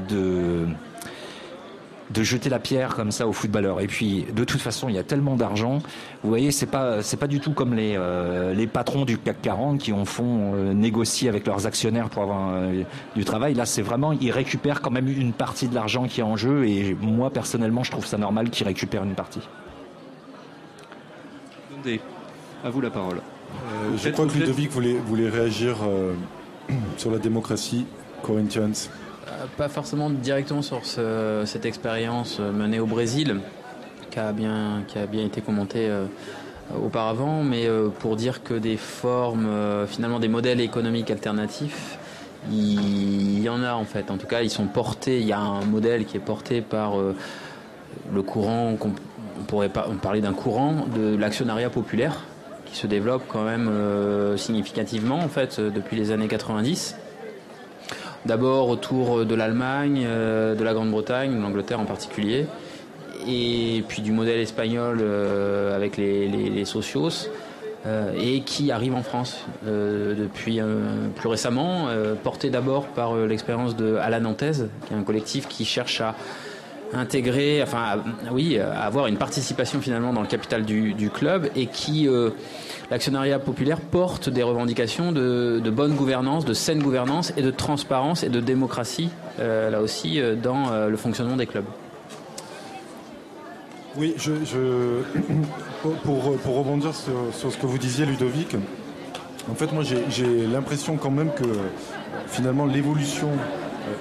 de, 2.11 2.23
jeter 2.23 2.49
la 2.49 2.61
pierre 2.61 2.95
comme 2.95 3.11
ça 3.11 3.27
aux 3.27 3.33
footballeurs. 3.33 3.81
Et 3.81 3.89
puis 3.89 4.25
de 4.33 4.45
toute 4.45 4.61
façon, 4.61 4.89
il 4.89 4.95
y 4.95 4.99
a 4.99 5.03
tellement 5.03 5.35
d'argent. 5.35 5.79
Vous 6.23 6.29
voyez, 6.29 6.53
c'est 6.53 6.67
pas 6.67 6.99
pas 7.19 7.27
du 7.27 7.41
tout 7.41 7.53
comme 7.53 7.75
les 7.75 7.97
euh, 7.97 8.55
les 8.55 8.69
patrons 8.69 9.05
du 9.05 9.19
CAC 9.19 9.43
40 9.43 9.79
qui 9.81 9.93
en 9.93 10.05
font 10.05 10.53
euh, 10.55 11.29
avec 11.29 11.47
leurs 11.47 11.67
actionnaires 11.67 12.09
pour 12.09 12.23
avoir 12.23 12.55
euh, 12.55 12.83
du 13.17 13.25
travail. 13.25 13.55
Là, 13.55 13.67
c'est 13.67 13.83
vraiment 13.83 14.13
ils 14.13 14.31
récupèrent 14.31 14.81
quand 14.81 14.93
même 14.93 15.09
une 15.09 15.33
partie 15.33 15.67
de 15.69 15.75
l'argent 15.75 16.07
qui 16.07 16.21
est 16.21 16.25
en 16.25 16.37
jeu. 16.37 16.69
Et 16.69 16.97
moi 17.01 17.31
personnellement, 17.31 17.83
je 17.83 17.91
trouve 17.91 18.07
ça 18.07 18.19
normal 18.19 18.51
qu'ils 18.51 18.67
récupèrent 18.67 19.05
une 19.05 19.15
partie. 19.15 19.43
À 22.65 22.71
vous 22.71 22.81
la 22.81 22.91
parole. 22.91 23.19
Euh, 23.19 23.97
je 23.97 24.09
crois 24.11 24.27
que 24.27 24.33
Ludovic 24.33 24.71
voulait, 24.71 24.95
voulait 24.95 25.29
réagir 25.29 25.77
euh, 25.87 26.15
sur 26.97 27.11
la 27.11 27.19
démocratie 27.19 27.87
Corinthians. 28.23 28.73
Euh, 29.29 29.45
pas 29.57 29.69
forcément 29.69 30.11
directement 30.11 30.63
sur 30.63 30.81
cette 30.85 31.67
expérience 31.67 32.41
menée 32.41 32.81
au 32.81 32.87
Brésil, 32.87 33.37
qui 34.11 34.19
a 34.19 34.33
bien, 34.33 34.83
qui 34.89 34.99
a 34.99 35.07
bien 35.07 35.25
été 35.25 35.41
commentée 35.41 35.89
auparavant, 36.75 37.45
mais 37.45 37.69
pour 38.01 38.17
dire 38.17 38.43
que 38.43 38.55
des 38.55 38.77
formes, 38.77 39.49
finalement 39.87 40.19
des 40.19 40.29
modèles 40.29 40.61
économiques 40.61 41.11
alternatifs, 41.11 41.99
il 42.51 43.41
y 43.41 43.49
en 43.49 43.63
a 43.63 43.75
en 43.75 43.85
fait. 43.85 44.11
En 44.11 44.17
tout 44.17 44.27
cas, 44.27 44.43
ils 44.43 44.51
sont 44.51 44.67
portés. 44.67 45.21
Il 45.21 45.27
y 45.27 45.33
a 45.33 45.39
un 45.39 45.65
modèle 45.65 46.07
qui 46.07 46.17
est 46.17 46.21
porté 46.21 46.61
par 46.63 46.95
le 48.13 48.23
courant, 48.23 48.77
on 48.81 49.45
pourrait 49.45 49.69
parler 49.69 50.21
d'un 50.21 50.33
courant 50.33 50.87
de 50.97 51.15
l'actionnariat 51.17 51.71
populaire 51.71 52.25
qui 52.71 52.79
se 52.79 52.87
développe 52.87 53.23
quand 53.29 53.45
même 53.45 53.69
euh, 53.69 54.37
significativement 54.37 55.19
en 55.19 55.29
fait 55.29 55.59
euh, 55.59 55.71
depuis 55.71 55.97
les 55.97 56.11
années 56.11 56.29
90. 56.29 56.97
D'abord 58.27 58.69
autour 58.69 59.25
de 59.25 59.35
l'Allemagne, 59.35 60.05
euh, 60.07 60.55
de 60.55 60.65
la 60.65 60.75
Grande-Bretagne, 60.75 61.35
de 61.35 61.41
l'Angleterre 61.41 61.81
en 61.81 61.85
particulier, 61.85 62.47
et 63.27 63.85
puis 63.89 64.03
du 64.03 64.13
modèle 64.13 64.41
espagnol 64.41 65.03
avec 65.75 65.97
les, 65.97 66.65
socios, 66.65 67.29
et 68.17 68.43
qui 68.43 68.71
arrive 68.71 68.95
en 68.95 69.03
France 69.03 69.45
depuis 69.65 70.61
plus 71.17 71.29
récemment, 71.29 71.89
porté 72.23 72.49
d'abord 72.49 72.87
par 72.87 73.17
l'expérience 73.17 73.75
de 73.75 73.97
Alan 73.97 74.21
Nantes, 74.21 74.69
qui 74.87 74.95
est 74.95 74.97
un 74.97 75.03
collectif 75.03 75.49
qui 75.49 75.65
cherche 75.65 76.01
à 76.01 76.15
intégrer, 76.93 77.63
enfin, 77.63 78.03
oui, 78.33 78.59
avoir 78.59 79.07
une 79.07 79.17
participation 79.17 79.81
finalement 79.81 80.13
dans 80.13 80.23
le 80.23 80.27
capital 80.27 80.65
du, 80.65 81.11
club 81.11 81.51
et 81.57 81.67
qui, 81.67 82.09
euh, 82.09 82.31
l'actionnariat 82.91 83.39
populaire 83.39 83.81
porte 83.81 84.29
des 84.29 84.43
revendications 84.43 85.13
de, 85.13 85.71
bonne 85.71 85.95
gouvernance, 85.95 86.45
de 86.45 86.55
saine 86.55 86.83
gouvernance 86.83 87.33
et 87.37 87.43
de 87.43 87.51
transparence 87.51 88.23
et 88.23 88.29
de 88.29 88.41
démocratie, 88.41 89.11
euh, 89.39 89.71
là 89.71 89.81
aussi, 89.81 90.21
euh, 90.21 90.35
dans 90.35 90.89
le 90.89 90.97
fonctionnement 90.97 91.37
des 91.37 91.47
clubs. 91.47 91.67
Oui, 93.97 94.15
je, 94.17 94.33
pour, 95.83 96.37
pour, 96.39 96.57
rebondir 96.57 96.93
sur, 96.95 97.51
ce 97.51 97.57
que 97.57 97.67
vous 97.67 97.79
disiez, 97.79 98.07
Ludovic, 98.07 98.55
en 99.51 99.55
fait, 99.55 99.73
moi, 99.73 99.83
j'ai 99.83 100.47
l'impression 100.47 100.97
quand 100.97 101.11
même 101.11 101.33
que 101.33 101.45
finalement 102.27 102.67
l'évolution 102.67 103.31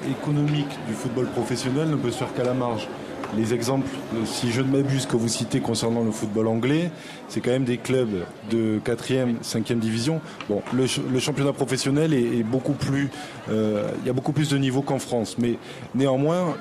économique 0.10 0.70
du 0.88 0.94
football 0.94 1.28
professionnel 1.28 1.90
ne 1.90 1.96
peut 1.96 2.12
se 2.12 2.18
faire 2.18 2.34
qu'à 2.34 2.44
la 2.44 2.54
marge 2.54 2.88
les 3.36 3.54
exemples, 3.54 3.88
si 4.26 4.52
je 4.52 4.62
ne 4.62 4.72
m'abuse, 4.72 5.06
que 5.06 5.18
vous 5.18 5.28
citez 5.28 5.60
concernant 5.60 6.04
le 6.04 6.12
football 6.12 6.48
anglais, 6.48 6.92
c'est 7.28 7.42
quand 7.42 7.52
même 7.52 7.66
des 7.66 7.78
clubs 7.78 8.24
de 8.50 8.80
4e, 8.86 9.42
5e 9.44 9.80
division. 9.80 10.22
Bon, 10.50 10.62
le, 10.74 10.88
championnat 11.20 11.54
professionnel 11.54 12.14
est, 12.14 12.44
beaucoup 12.44 12.74
plus, 12.74 13.10
euh, 13.50 13.90
il 14.02 14.08
y 14.08 14.10
a 14.10 14.14
beaucoup 14.14 14.32
plus 14.32 14.50
de 14.50 14.58
niveaux 14.58 14.82
qu'en 14.82 15.00
France, 15.00 15.38
mais 15.38 15.58
néanmoins, 15.94 16.56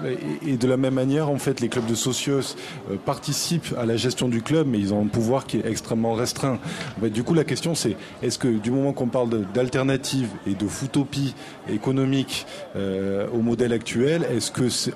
et, 0.47 0.57
de 0.57 0.67
la 0.67 0.77
même 0.77 0.95
manière, 0.95 1.31
en 1.31 1.39
fait, 1.39 1.61
les 1.61 1.69
clubs 1.69 1.87
de 1.87 1.95
socios 1.95 2.57
euh, 2.91 2.97
participent 3.05 3.75
à 3.79 3.87
la 3.87 3.97
gestion 3.97 4.29
du 4.29 4.43
club, 4.43 4.67
mais 4.67 4.79
ils 4.79 4.93
ont 4.93 5.03
un 5.03 5.09
pouvoir 5.09 5.47
qui 5.47 5.59
est 5.59 5.67
extrêmement 5.67 6.15
restreint. 6.15 6.59
du 7.03 7.23
coup, 7.23 7.35
la 7.35 7.45
question 7.45 7.75
c'est, 7.75 7.97
est-ce 8.23 8.39
que 8.39 8.49
du 8.49 8.71
moment 8.71 8.93
qu'on 8.93 9.09
parle 9.09 9.45
d'alternatives 9.53 10.31
et 10.47 10.55
de 10.55 10.67
footopie 10.67 11.35
économique 11.69 12.47
euh, 12.75 13.27
au 13.33 13.39
modèle 13.39 13.73
actuel, 13.73 14.27
est-ce 14.31 14.51
que 14.51 14.69
c'est 14.69 14.95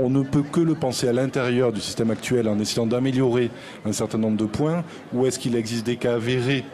on 0.00 0.10
ne 0.10 0.22
peut 0.22 0.42
que 0.42 0.60
le 0.60 0.74
penser 0.74 1.08
à 1.08 1.12
l'intérieur 1.12 1.72
du 1.72 1.80
système 1.80 2.10
actuel 2.10 2.48
en 2.48 2.58
essayant 2.58 2.86
d'améliorer 2.86 3.50
un 3.84 3.92
certain 3.92 4.18
nombre 4.18 4.36
de 4.36 4.44
points, 4.44 4.84
ou 5.12 5.26
est-ce 5.26 5.38
qu'il 5.38 5.56
existe 5.56 5.86
des 5.86 5.96
cas 5.96 6.14
avérés 6.14 6.64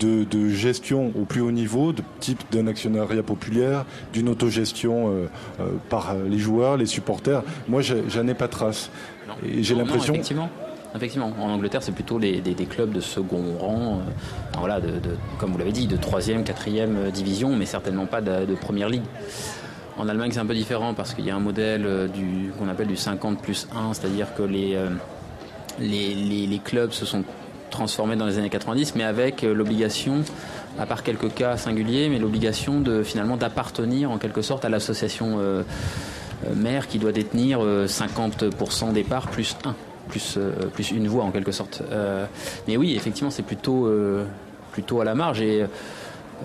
de, 0.00 0.48
gestion 0.48 1.12
au 1.16 1.24
plus 1.24 1.40
haut 1.40 1.52
niveau, 1.52 1.92
de 1.92 2.02
type 2.20 2.42
d'un 2.50 2.66
actionnariat 2.66 3.22
populaire, 3.22 3.84
d'une 4.12 4.28
autogestion 4.28 5.08
euh, 5.08 5.26
euh, 5.60 5.68
par 5.88 6.14
les 6.14 6.38
joueurs, 6.38 6.76
les 6.76 6.86
supporters? 6.86 7.42
Moi, 7.68 7.82
j'en 7.82 8.26
ai 8.26 8.34
pas 8.34 8.48
trace. 8.48 8.90
Et 9.44 9.62
j'ai 9.62 9.74
l'impression. 9.74 10.14
Effectivement. 10.14 10.48
Effectivement, 10.96 11.32
en 11.40 11.48
Angleterre, 11.48 11.82
c'est 11.82 11.90
plutôt 11.90 12.20
des, 12.20 12.40
clubs 12.70 12.92
de 12.92 13.00
second 13.00 13.58
rang, 13.58 13.98
euh, 13.98 14.56
voilà, 14.58 14.80
de, 14.80 14.92
comme 15.38 15.50
vous 15.50 15.58
l'avez 15.58 15.72
dit, 15.72 15.88
de 15.88 15.96
troisième, 15.96 16.44
quatrième 16.44 17.10
division, 17.10 17.56
mais 17.56 17.66
certainement 17.66 18.06
pas 18.06 18.20
de 18.20 18.54
première 18.54 18.88
ligue. 18.88 19.02
En 19.96 20.08
Allemagne, 20.08 20.30
c'est 20.32 20.40
un 20.40 20.46
peu 20.46 20.54
différent 20.54 20.92
parce 20.92 21.14
qu'il 21.14 21.24
y 21.24 21.30
a 21.30 21.36
un 21.36 21.40
modèle 21.40 21.84
euh, 21.86 22.08
du, 22.08 22.52
qu'on 22.58 22.68
appelle 22.68 22.88
du 22.88 22.96
50 22.96 23.40
plus 23.40 23.68
1, 23.74 23.94
c'est-à-dire 23.94 24.34
que 24.34 24.42
euh, 24.42 24.88
les, 25.78 26.14
les, 26.14 26.58
clubs 26.58 26.90
se 26.90 27.06
sont 27.06 27.22
transformés 27.70 28.16
dans 28.16 28.26
les 28.26 28.38
années 28.38 28.50
90, 28.50 28.96
mais 28.96 29.04
avec 29.04 29.44
euh, 29.44 29.54
l'obligation, 29.54 30.24
à 30.80 30.86
part 30.86 31.04
quelques 31.04 31.32
cas 31.34 31.56
singuliers, 31.56 32.08
mais 32.08 32.18
l'obligation 32.18 32.80
de 32.80 33.04
finalement 33.04 33.36
d'appartenir 33.36 34.10
en 34.10 34.18
quelque 34.18 34.42
sorte 34.42 34.64
à 34.64 34.68
l'association 34.68 35.38
mère 36.56 36.88
qui 36.88 36.98
doit 36.98 37.12
détenir 37.12 37.60
50% 37.60 38.92
des 38.92 39.04
parts 39.04 39.28
plus 39.28 39.56
1, 39.64 39.74
plus, 40.08 40.38
plus 40.72 40.90
une 40.90 41.06
voix 41.06 41.22
en 41.22 41.30
quelque 41.30 41.52
sorte. 41.52 41.84
mais 42.66 42.76
oui, 42.76 42.96
effectivement, 42.96 43.30
c'est 43.30 43.44
plutôt, 43.44 43.88
plutôt 44.72 45.00
à 45.00 45.04
la 45.04 45.14
marge 45.14 45.40
et 45.40 45.64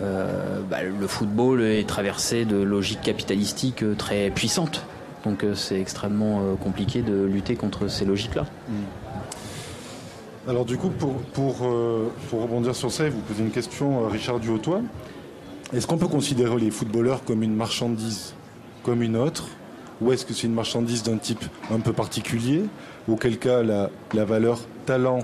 euh, 0.02 0.62
bah, 0.70 0.84
le 0.84 1.08
football 1.08 1.62
est 1.62 1.88
traversé 1.88 2.46
de 2.46 2.58
logiques 2.58 3.02
capitalistiques 3.02 3.84
euh, 3.84 3.96
très 3.96 4.30
puissantes. 4.30 4.86
Donc 5.26 5.44
euh, 5.44 5.56
c'est 5.56 5.80
extrêmement 5.80 6.56
compliqué 6.56 7.02
de 7.02 7.26
lutter 7.26 7.56
contre 7.56 7.88
ces 7.88 8.06
logiques-là. 8.06 8.46
Alors 10.48 10.66
du 10.66 10.78
coup, 10.78 10.90
pour, 10.90 11.16
pour, 11.34 11.68
pour, 12.30 12.42
rebondir 12.42 12.76
sur 12.76 12.92
ça 12.92 13.10
vous 13.10 13.20
poser 13.20 13.44
une 13.44 13.52
question, 13.52 14.08
Richard 14.08 14.40
Duhautois, 14.40 14.82
est-ce 15.74 15.86
qu'on 15.86 15.98
peut 15.98 16.08
considérer 16.08 16.58
les 16.58 16.72
footballeurs 16.72 17.24
comme 17.24 17.44
une 17.44 17.56
marchandise 17.56 18.34
comme 18.84 19.04
une 19.04 19.18
autre? 19.18 19.50
Ou 20.02 20.14
est-ce 20.14 20.26
que 20.26 20.34
c'est 20.34 20.48
une 20.48 20.54
marchandise 20.54 21.04
d'un 21.04 21.18
type 21.18 21.44
un 21.70 21.82
peu 21.82 21.92
particulier? 21.92 22.64
Auquel 23.10 23.38
cas 23.38 23.62
la, 23.62 23.90
la 24.14 24.24
valeur 24.24 24.60
talent 24.86 25.20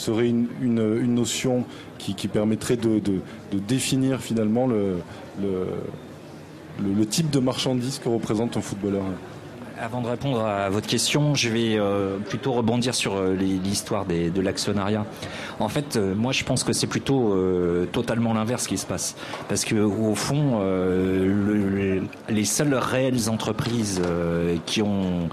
serait 0.00 0.28
une, 0.28 0.48
une, 0.60 1.14
notion 1.14 1.64
qui, 1.98 2.28
permettrait 2.28 2.76
de, 2.76 2.98
de, 2.98 3.58
définir 3.58 4.20
finalement 4.20 4.66
le, 4.66 4.96
le, 5.40 7.06
type 7.06 7.30
de 7.30 7.38
marchandise 7.38 8.00
que 8.02 8.08
représente 8.08 8.56
un 8.56 8.62
footballeur. 8.62 9.04
Avant 9.78 10.02
de 10.02 10.08
répondre 10.08 10.44
à 10.44 10.68
votre 10.68 10.86
question, 10.86 11.34
je 11.34 11.48
vais 11.48 11.78
euh, 11.78 12.18
plutôt 12.18 12.52
rebondir 12.52 12.94
sur 12.94 13.14
euh, 13.14 13.34
l'histoire 13.34 14.04
de 14.04 14.40
l'actionnariat. 14.40 15.06
En 15.58 15.70
fait, 15.70 15.96
euh, 15.96 16.14
moi, 16.14 16.32
je 16.32 16.44
pense 16.44 16.64
que 16.64 16.74
c'est 16.74 16.86
plutôt 16.86 17.34
totalement 17.92 18.34
l'inverse 18.34 18.66
qui 18.66 18.78
se 18.78 18.86
passe, 18.86 19.16
parce 19.48 19.64
que 19.64 19.76
au 19.76 20.14
fond, 20.14 20.60
le, 20.60 22.02
les 22.28 22.44
seules 22.44 22.74
réelles 22.74 23.28
entreprises 23.28 24.02
qui 24.66 24.82
ont 24.82 25.28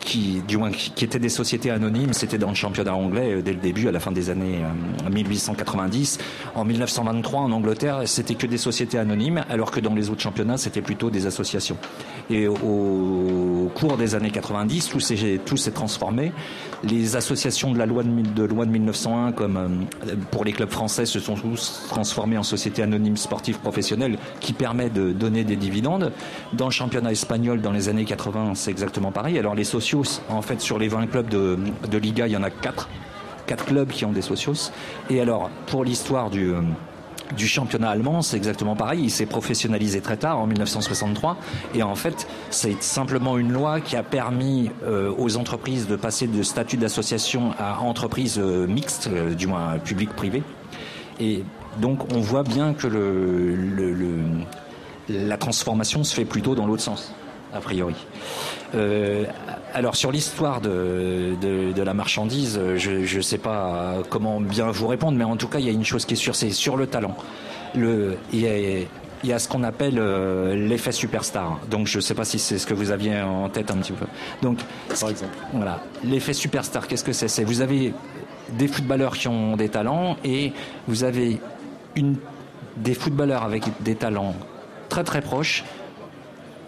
qui, 0.00 0.42
du 0.46 0.56
moins, 0.56 0.70
qui 0.70 1.04
étaient 1.04 1.18
des 1.18 1.28
sociétés 1.28 1.70
anonymes. 1.70 2.12
C'était 2.12 2.38
dans 2.38 2.48
le 2.48 2.54
championnat 2.54 2.94
anglais 2.94 3.34
euh, 3.34 3.42
dès 3.42 3.52
le 3.52 3.60
début, 3.60 3.88
à 3.88 3.92
la 3.92 4.00
fin 4.00 4.12
des 4.12 4.30
années 4.30 4.60
1890. 5.10 6.18
En 6.54 6.64
1923, 6.64 7.40
en 7.40 7.52
Angleterre, 7.52 8.02
c'était 8.06 8.34
que 8.34 8.46
des 8.46 8.58
sociétés 8.58 8.98
anonymes, 8.98 9.44
alors 9.48 9.70
que 9.70 9.80
dans 9.80 9.94
les 9.94 10.10
autres 10.10 10.22
championnats, 10.22 10.56
c'était 10.56 10.82
plutôt 10.82 11.10
des 11.10 11.26
associations. 11.26 11.76
Et 12.28 12.46
au 12.46 13.70
cours 13.74 13.96
des 13.96 14.14
années 14.14 14.30
90, 14.30 14.88
tout 14.88 15.00
s'est, 15.00 15.40
tout 15.44 15.56
s'est 15.56 15.72
transformé. 15.72 16.32
Les 16.82 17.16
associations 17.16 17.72
de 17.72 17.78
la 17.78 17.84
loi 17.84 18.02
de, 18.02 18.08
de, 18.08 18.42
loi 18.42 18.64
de 18.64 18.70
1901, 18.70 19.32
comme 19.32 19.86
pour 20.30 20.44
les 20.44 20.52
clubs 20.52 20.70
français, 20.70 21.04
se 21.04 21.20
sont 21.20 21.34
tous 21.34 21.82
transformées 21.88 22.38
en 22.38 22.42
sociétés 22.42 22.82
anonymes 22.82 23.18
sportives 23.18 23.58
professionnelles 23.58 24.18
qui 24.40 24.54
permettent 24.54 24.94
de 24.94 25.12
donner 25.12 25.44
des 25.44 25.56
dividendes. 25.56 26.12
Dans 26.54 26.66
le 26.66 26.70
championnat 26.70 27.12
espagnol, 27.12 27.60
dans 27.60 27.72
les 27.72 27.88
années 27.88 28.06
80, 28.06 28.54
c'est 28.54 28.70
exactement 28.70 29.12
pareil. 29.12 29.38
Alors 29.38 29.54
les 29.54 29.64
socios, 29.64 30.22
en 30.30 30.42
fait, 30.42 30.60
sur 30.60 30.78
les 30.78 30.88
20 30.88 31.06
clubs 31.08 31.28
de, 31.28 31.58
de 31.90 31.98
Liga, 31.98 32.26
il 32.26 32.32
y 32.32 32.36
en 32.36 32.42
a 32.42 32.50
4. 32.50 32.88
4 33.46 33.64
clubs 33.66 33.88
qui 33.88 34.04
ont 34.04 34.12
des 34.12 34.22
socios. 34.22 34.72
Et 35.10 35.20
alors, 35.20 35.50
pour 35.66 35.84
l'histoire 35.84 36.30
du 36.30 36.54
du 37.36 37.46
championnat 37.46 37.90
allemand, 37.90 38.22
c'est 38.22 38.36
exactement 38.36 38.76
pareil. 38.76 39.00
Il 39.04 39.10
s'est 39.10 39.26
professionnalisé 39.26 40.00
très 40.00 40.16
tard, 40.16 40.38
en 40.38 40.46
1963. 40.46 41.36
Et 41.74 41.82
en 41.82 41.94
fait, 41.94 42.26
c'est 42.50 42.82
simplement 42.82 43.38
une 43.38 43.52
loi 43.52 43.80
qui 43.80 43.96
a 43.96 44.02
permis 44.02 44.70
euh, 44.84 45.12
aux 45.16 45.36
entreprises 45.36 45.86
de 45.86 45.96
passer 45.96 46.26
de 46.26 46.42
statut 46.42 46.76
d'association 46.76 47.52
à 47.58 47.80
entreprise 47.80 48.38
euh, 48.38 48.66
mixte, 48.66 49.08
euh, 49.12 49.34
du 49.34 49.46
moins 49.46 49.78
public-privé. 49.78 50.42
Et 51.18 51.44
donc, 51.80 52.12
on 52.12 52.20
voit 52.20 52.42
bien 52.42 52.74
que 52.74 52.88
la 55.08 55.36
transformation 55.36 56.04
se 56.04 56.14
fait 56.14 56.24
plutôt 56.24 56.54
dans 56.54 56.66
l'autre 56.66 56.82
sens, 56.82 57.12
a 57.54 57.60
priori. 57.60 57.94
Euh, 58.74 59.24
alors 59.74 59.96
sur 59.96 60.12
l'histoire 60.12 60.60
de, 60.60 61.34
de, 61.40 61.72
de, 61.72 61.82
la 61.82 61.94
marchandise, 61.94 62.60
je 62.76 63.16
ne 63.16 63.22
sais 63.22 63.38
pas 63.38 63.96
comment 64.08 64.40
bien 64.40 64.70
vous 64.70 64.86
répondre, 64.86 65.16
mais 65.18 65.24
en 65.24 65.36
tout 65.36 65.48
cas, 65.48 65.58
il 65.58 65.66
y 65.66 65.68
a 65.68 65.72
une 65.72 65.84
chose 65.84 66.04
qui 66.04 66.14
est 66.14 66.16
sûre, 66.16 66.36
c'est 66.36 66.50
sur 66.50 66.76
le 66.76 66.86
talent. 66.86 67.16
Le, 67.74 68.16
il, 68.32 68.40
y 68.40 68.48
a, 68.48 68.86
il 69.22 69.28
y 69.28 69.32
a 69.32 69.38
ce 69.38 69.48
qu'on 69.48 69.62
appelle 69.62 69.98
euh, 69.98 70.54
l'effet 70.54 70.92
superstar. 70.92 71.58
Donc 71.70 71.86
je 71.86 71.98
ne 71.98 72.00
sais 72.00 72.14
pas 72.14 72.24
si 72.24 72.38
c'est 72.38 72.58
ce 72.58 72.66
que 72.66 72.74
vous 72.74 72.90
aviez 72.90 73.20
en 73.20 73.48
tête 73.48 73.70
un 73.70 73.76
petit 73.76 73.92
peu. 73.92 74.06
Donc, 74.42 74.58
par 75.00 75.10
exemple, 75.10 75.36
voilà, 75.52 75.80
l'effet 76.04 76.32
superstar, 76.32 76.86
qu'est-ce 76.86 77.04
que 77.04 77.12
c'est? 77.12 77.28
C'est 77.28 77.44
vous 77.44 77.60
avez 77.60 77.92
des 78.50 78.68
footballeurs 78.68 79.16
qui 79.16 79.28
ont 79.28 79.56
des 79.56 79.68
talents 79.68 80.16
et 80.24 80.52
vous 80.88 81.04
avez 81.04 81.38
une, 81.94 82.16
des 82.76 82.94
footballeurs 82.94 83.42
avec 83.42 83.64
des 83.80 83.94
talents 83.94 84.34
très 84.88 85.04
très 85.04 85.20
proches 85.20 85.64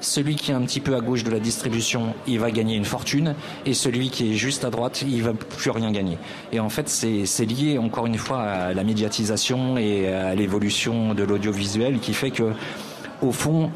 celui 0.02 0.36
qui 0.36 0.50
est 0.50 0.54
un 0.54 0.62
petit 0.62 0.80
peu 0.80 0.94
à 0.94 1.00
gauche 1.00 1.24
de 1.24 1.30
la 1.30 1.38
distribution, 1.38 2.14
il 2.26 2.38
va 2.38 2.50
gagner 2.50 2.76
une 2.76 2.84
fortune, 2.84 3.34
et 3.64 3.72
celui 3.72 4.10
qui 4.10 4.32
est 4.32 4.34
juste 4.34 4.64
à 4.64 4.70
droite, 4.70 5.02
il 5.06 5.22
va 5.22 5.32
plus 5.32 5.70
rien 5.70 5.90
gagner. 5.90 6.18
Et 6.52 6.60
en 6.60 6.68
fait, 6.68 6.88
c'est 6.88 7.44
lié 7.44 7.78
encore 7.78 8.06
une 8.06 8.18
fois 8.18 8.42
à 8.42 8.74
la 8.74 8.84
médiatisation 8.84 9.78
et 9.78 10.12
à 10.12 10.34
l'évolution 10.34 11.14
de 11.14 11.22
l'audiovisuel 11.22 12.00
qui 12.00 12.12
fait 12.12 12.30
que, 12.30 12.52
au 13.22 13.32
fond, 13.32 13.70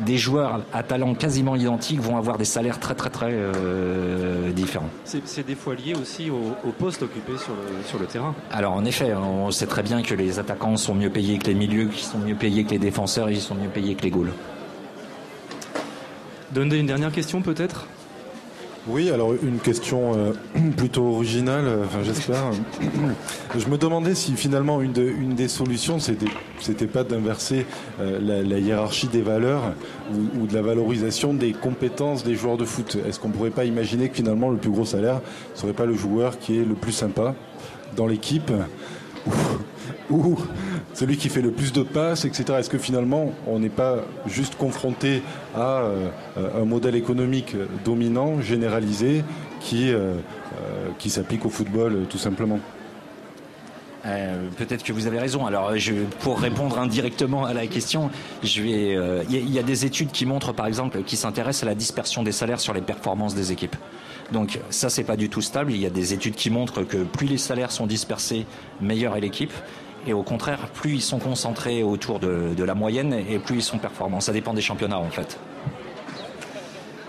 des 0.00 0.16
joueurs 0.16 0.60
à 0.72 0.82
talent 0.82 1.14
quasiment 1.14 1.56
identique 1.56 2.00
vont 2.00 2.16
avoir 2.16 2.38
des 2.38 2.44
salaires 2.44 2.78
très 2.78 2.94
très 2.94 3.10
très 3.10 3.32
euh, 3.32 4.52
différents. 4.52 4.90
C'est 5.04 5.44
des 5.44 5.56
fois 5.56 5.74
lié 5.74 5.94
aussi 6.00 6.30
au, 6.30 6.54
au 6.64 6.70
poste 6.70 7.02
occupé 7.02 7.32
sur 7.36 7.52
le, 7.52 7.84
sur 7.84 7.98
le, 7.98 8.06
terrain. 8.06 8.34
Alors 8.52 8.74
en 8.74 8.84
effet, 8.84 9.12
on 9.14 9.50
sait 9.50 9.66
très 9.66 9.82
bien 9.82 10.02
que 10.02 10.14
les 10.14 10.38
attaquants 10.38 10.76
sont 10.76 10.94
mieux 10.94 11.10
payés 11.10 11.38
que 11.38 11.48
les 11.48 11.54
milieux, 11.54 11.86
qui 11.86 12.04
sont 12.04 12.18
mieux 12.18 12.36
payés 12.36 12.64
que 12.64 12.70
les 12.70 12.78
défenseurs, 12.78 13.28
et 13.28 13.32
ils 13.32 13.40
sont 13.40 13.56
mieux 13.56 13.68
payés 13.68 13.96
que 13.96 14.02
les 14.02 14.10
goals. 14.10 14.32
Donner 16.52 16.78
une 16.78 16.86
dernière 16.86 17.12
question 17.12 17.42
peut-être? 17.42 17.86
Oui, 18.86 19.10
alors 19.10 19.34
une 19.42 19.58
question 19.58 20.14
euh, 20.16 20.32
plutôt 20.76 21.04
originale, 21.04 21.64
euh, 21.66 21.84
enfin 21.84 21.98
j'espère. 22.02 22.52
Je 23.58 23.66
me 23.68 23.76
demandais 23.76 24.14
si 24.14 24.32
finalement 24.32 24.80
une, 24.80 24.92
de, 24.92 25.02
une 25.02 25.34
des 25.34 25.48
solutions, 25.48 25.98
c'était, 25.98 26.30
c'était 26.58 26.86
pas 26.86 27.04
d'inverser 27.04 27.66
euh, 28.00 28.18
la, 28.22 28.42
la, 28.42 28.58
hiérarchie 28.58 29.08
des 29.08 29.20
valeurs 29.20 29.74
ou, 30.10 30.40
ou, 30.40 30.46
de 30.46 30.54
la 30.54 30.62
valorisation 30.62 31.34
des 31.34 31.52
compétences 31.52 32.24
des 32.24 32.34
joueurs 32.34 32.56
de 32.56 32.64
foot. 32.64 32.96
Est-ce 33.06 33.20
qu'on 33.20 33.28
pourrait 33.28 33.50
pas 33.50 33.66
imaginer 33.66 34.08
que 34.08 34.16
finalement 34.16 34.48
le 34.48 34.56
plus 34.56 34.70
gros 34.70 34.86
salaire 34.86 35.20
serait 35.54 35.74
pas 35.74 35.86
le 35.86 35.94
joueur 35.94 36.38
qui 36.38 36.58
est 36.58 36.64
le 36.64 36.74
plus 36.74 36.92
sympa 36.92 37.34
dans 37.94 38.06
l'équipe? 38.06 38.50
Ou 40.10 40.36
celui 40.94 41.16
qui 41.16 41.28
fait 41.28 41.42
le 41.42 41.50
plus 41.50 41.72
de 41.72 41.82
passes, 41.82 42.24
etc. 42.24 42.44
Est-ce 42.58 42.70
que 42.70 42.78
finalement, 42.78 43.32
on 43.46 43.58
n'est 43.58 43.68
pas 43.68 43.98
juste 44.26 44.56
confronté 44.56 45.22
à 45.54 45.80
euh, 45.80 46.08
un 46.36 46.64
modèle 46.64 46.94
économique 46.94 47.56
dominant, 47.84 48.40
généralisé, 48.40 49.24
qui, 49.60 49.90
euh, 49.92 50.14
euh, 50.60 51.08
s'applique 51.08 51.44
au 51.44 51.50
football 51.50 52.06
tout 52.08 52.18
simplement? 52.18 52.60
Peut-être 54.56 54.84
que 54.84 54.92
vous 54.92 55.06
avez 55.06 55.18
raison. 55.18 55.44
Alors, 55.44 55.70
pour 56.20 56.40
répondre 56.40 56.78
indirectement 56.78 57.44
à 57.44 57.52
la 57.52 57.66
question. 57.66 58.10
Il 58.42 58.66
y, 58.66 59.58
a 59.58 59.62
des 59.62 59.84
études 59.84 60.12
qui 60.12 60.24
montrent, 60.24 60.54
par 60.54 60.66
exemple, 60.66 61.02
qui 61.02 61.16
s'intéressent 61.16 61.64
à 61.64 61.66
la 61.66 61.74
dispersion 61.74 62.22
des 62.22 62.32
salaires 62.32 62.60
sur 62.60 62.72
les 62.72 62.80
performances 62.80 63.34
des 63.34 63.52
équipes. 63.52 63.76
Donc, 64.32 64.60
ça, 64.70 64.90
c'est 64.90 65.04
pas 65.04 65.16
du 65.16 65.28
tout 65.28 65.40
stable. 65.40 65.72
Il 65.72 65.80
y 65.80 65.86
a 65.86 65.90
des 65.90 66.12
études 66.12 66.34
qui 66.34 66.50
montrent 66.50 66.82
que 66.82 66.98
plus 66.98 67.26
les 67.26 67.38
salaires 67.38 67.72
sont 67.72 67.86
dispersés, 67.86 68.46
meilleure 68.80 69.16
est 69.16 69.20
l'équipe. 69.20 69.52
Et 70.06 70.12
au 70.12 70.22
contraire, 70.22 70.68
plus 70.68 70.94
ils 70.94 71.02
sont 71.02 71.18
concentrés 71.18 71.82
autour 71.82 72.18
de, 72.18 72.54
de, 72.56 72.64
la 72.64 72.74
moyenne 72.74 73.12
et 73.12 73.38
plus 73.38 73.56
ils 73.56 73.62
sont 73.62 73.78
performants. 73.78 74.20
Ça 74.20 74.32
dépend 74.32 74.54
des 74.54 74.60
championnats 74.60 74.98
en 74.98 75.10
fait. 75.10 75.38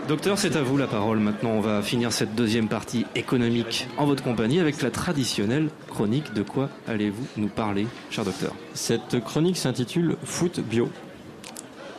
Docteur, 0.09 0.39
c'est 0.39 0.55
à 0.55 0.63
vous 0.63 0.75
la 0.75 0.87
parole. 0.87 1.19
Maintenant, 1.19 1.51
on 1.51 1.61
va 1.61 1.83
finir 1.83 2.11
cette 2.11 2.33
deuxième 2.33 2.67
partie 2.67 3.05
économique 3.13 3.87
en 3.95 4.07
votre 4.07 4.23
compagnie 4.23 4.59
avec 4.59 4.81
la 4.81 4.89
traditionnelle 4.89 5.69
chronique. 5.87 6.33
De 6.33 6.41
quoi 6.41 6.69
allez-vous 6.87 7.27
nous 7.37 7.47
parler, 7.47 7.85
cher 8.09 8.25
docteur? 8.25 8.55
Cette 8.73 9.23
chronique 9.23 9.57
s'intitule 9.57 10.17
Foot 10.23 10.61
Bio. 10.61 10.89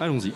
Allons-y. 0.00 0.32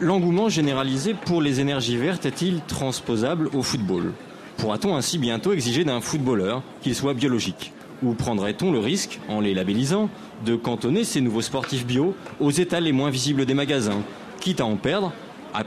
L'engouement 0.00 0.48
généralisé 0.48 1.14
pour 1.14 1.40
les 1.40 1.60
énergies 1.60 1.96
vertes 1.96 2.26
est-il 2.26 2.60
transposable 2.66 3.48
au 3.52 3.62
football? 3.62 4.12
Pourra-t-on 4.56 4.96
ainsi 4.96 5.18
bientôt 5.18 5.52
exiger 5.52 5.84
d'un 5.84 6.00
footballeur 6.00 6.62
qu'il 6.82 6.94
soit 6.94 7.14
biologique? 7.14 7.72
Ou 8.02 8.14
prendrait-on 8.14 8.72
le 8.72 8.78
risque, 8.78 9.20
en 9.28 9.40
les 9.40 9.54
labellisant, 9.54 10.08
de 10.44 10.56
cantonner 10.56 11.04
ces 11.04 11.20
nouveaux 11.20 11.42
sportifs 11.42 11.86
bio 11.86 12.14
aux 12.40 12.50
états 12.50 12.80
les 12.80 12.92
moins 12.92 13.10
visibles 13.10 13.46
des 13.46 13.54
magasins, 13.54 14.02
quitte 14.40 14.60
à 14.60 14.66
en 14.66 14.76
perdre, 14.76 15.12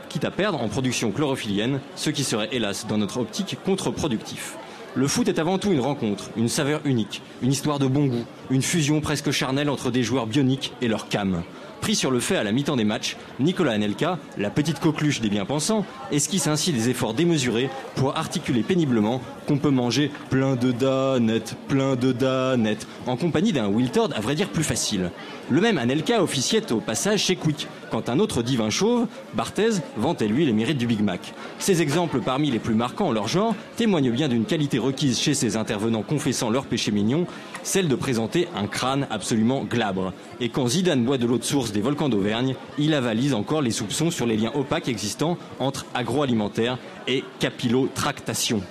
quitte 0.10 0.26
à 0.26 0.32
perdre 0.32 0.62
en 0.62 0.68
production 0.68 1.12
chlorophyllienne, 1.12 1.80
ce 1.96 2.10
qui 2.10 2.24
serait 2.24 2.50
hélas 2.52 2.88
dans 2.88 2.98
notre 2.98 3.20
optique 3.20 3.58
contre-productif? 3.66 4.58
Le 4.94 5.08
foot 5.08 5.30
est 5.30 5.40
avant 5.40 5.58
tout 5.58 5.72
une 5.72 5.80
rencontre, 5.80 6.32
une 6.36 6.50
saveur 6.50 6.82
unique, 6.84 7.22
une 7.42 7.54
histoire 7.54 7.80
de 7.80 7.88
bon 7.88 8.08
goût, 8.08 8.26
une 8.50 8.62
fusion 8.62 9.00
presque 9.00 9.32
charnelle 9.32 9.70
entre 9.70 9.90
des 9.90 10.04
joueurs 10.04 10.28
bioniques 10.28 10.74
et 10.82 10.90
leur 10.90 11.08
cam. 11.08 11.44
Pris 11.82 11.96
sur 11.96 12.12
le 12.12 12.20
fait 12.20 12.36
à 12.36 12.44
la 12.44 12.52
mi-temps 12.52 12.76
des 12.76 12.84
matchs, 12.84 13.18
Nicolas 13.40 13.72
Anelka, 13.72 14.20
la 14.38 14.52
petite 14.52 14.80
coqueluche 14.80 15.20
des 15.20 15.30
bien-pensants, 15.30 15.84
esquisse 16.12 16.46
ainsi 16.46 16.72
des 16.72 16.90
efforts 16.90 17.16
démesurés 17.16 17.72
pour 17.96 18.18
articuler 18.18 18.62
péniblement 18.62 19.20
qu'on 19.48 19.58
peut 19.58 19.72
manger 19.72 20.12
plein 20.30 20.56
de 20.56 20.72
danettes, 20.72 21.56
plein 21.68 21.96
de 21.96 22.12
danettes, 22.12 22.86
en 23.08 23.18
compagnie 23.18 23.52
d'un 23.52 23.68
Wiltord 23.68 24.12
à 24.16 24.22
vrai 24.22 24.36
dire 24.36 24.50
plus 24.50 24.64
facile. 24.64 25.10
Le 25.50 25.60
même 25.60 25.80
Anelka 25.80 26.22
officiait 26.22 26.72
au 26.72 26.82
passage 26.82 27.24
chez 27.24 27.36
Quick, 27.36 27.68
quand 27.92 28.10
un 28.10 28.20
autre 28.20 28.42
divin 28.42 28.70
chauve, 28.70 29.08
Barthez, 29.34 29.82
vantait 29.98 30.28
lui 30.28 30.46
les 30.46 30.54
mérites 30.54 30.78
du 30.78 30.88
Big 30.88 31.02
Mac. 31.02 31.34
Ces 31.60 31.82
exemples 31.82 32.22
parmi 32.22 32.50
les 32.50 32.60
plus 32.60 32.74
marquants 32.74 33.10
en 33.10 33.12
leur 33.12 33.28
genre 33.28 33.54
témoignent 33.76 34.12
bien 34.12 34.30
d'une 34.30 34.46
qualité 34.46 34.80
requise 34.80 35.20
chez 35.20 35.34
ces 35.34 35.58
intervenants 35.58 36.02
confessant 36.02 36.50
leur 36.50 36.66
péché 36.66 36.92
mignon, 36.92 37.28
celle 37.64 37.88
de 37.88 37.96
présenter 37.96 38.48
un 38.56 38.68
crâne 38.68 39.08
absolument 39.12 39.64
glabre. 39.64 40.14
Et 40.40 40.50
quand 40.50 40.68
Zidane 40.68 41.04
boit 41.04 41.18
de 41.18 41.28
l'eau 41.28 41.38
de 41.38 41.44
source 41.44 41.72
des 41.72 41.82
volcans 41.82 42.10
d'Auvergne, 42.10 42.56
il 42.78 42.94
avalise 42.94 43.34
encore 43.34 43.62
les 43.62 43.72
soupçons 43.72 44.10
sur 44.10 44.26
les 44.26 44.38
liens 44.38 44.52
opaques 44.56 44.88
existants 44.88 45.38
entre 45.60 45.86
agroalimentaire 45.94 46.78
et 47.08 47.24
capillotractation. 47.40 48.62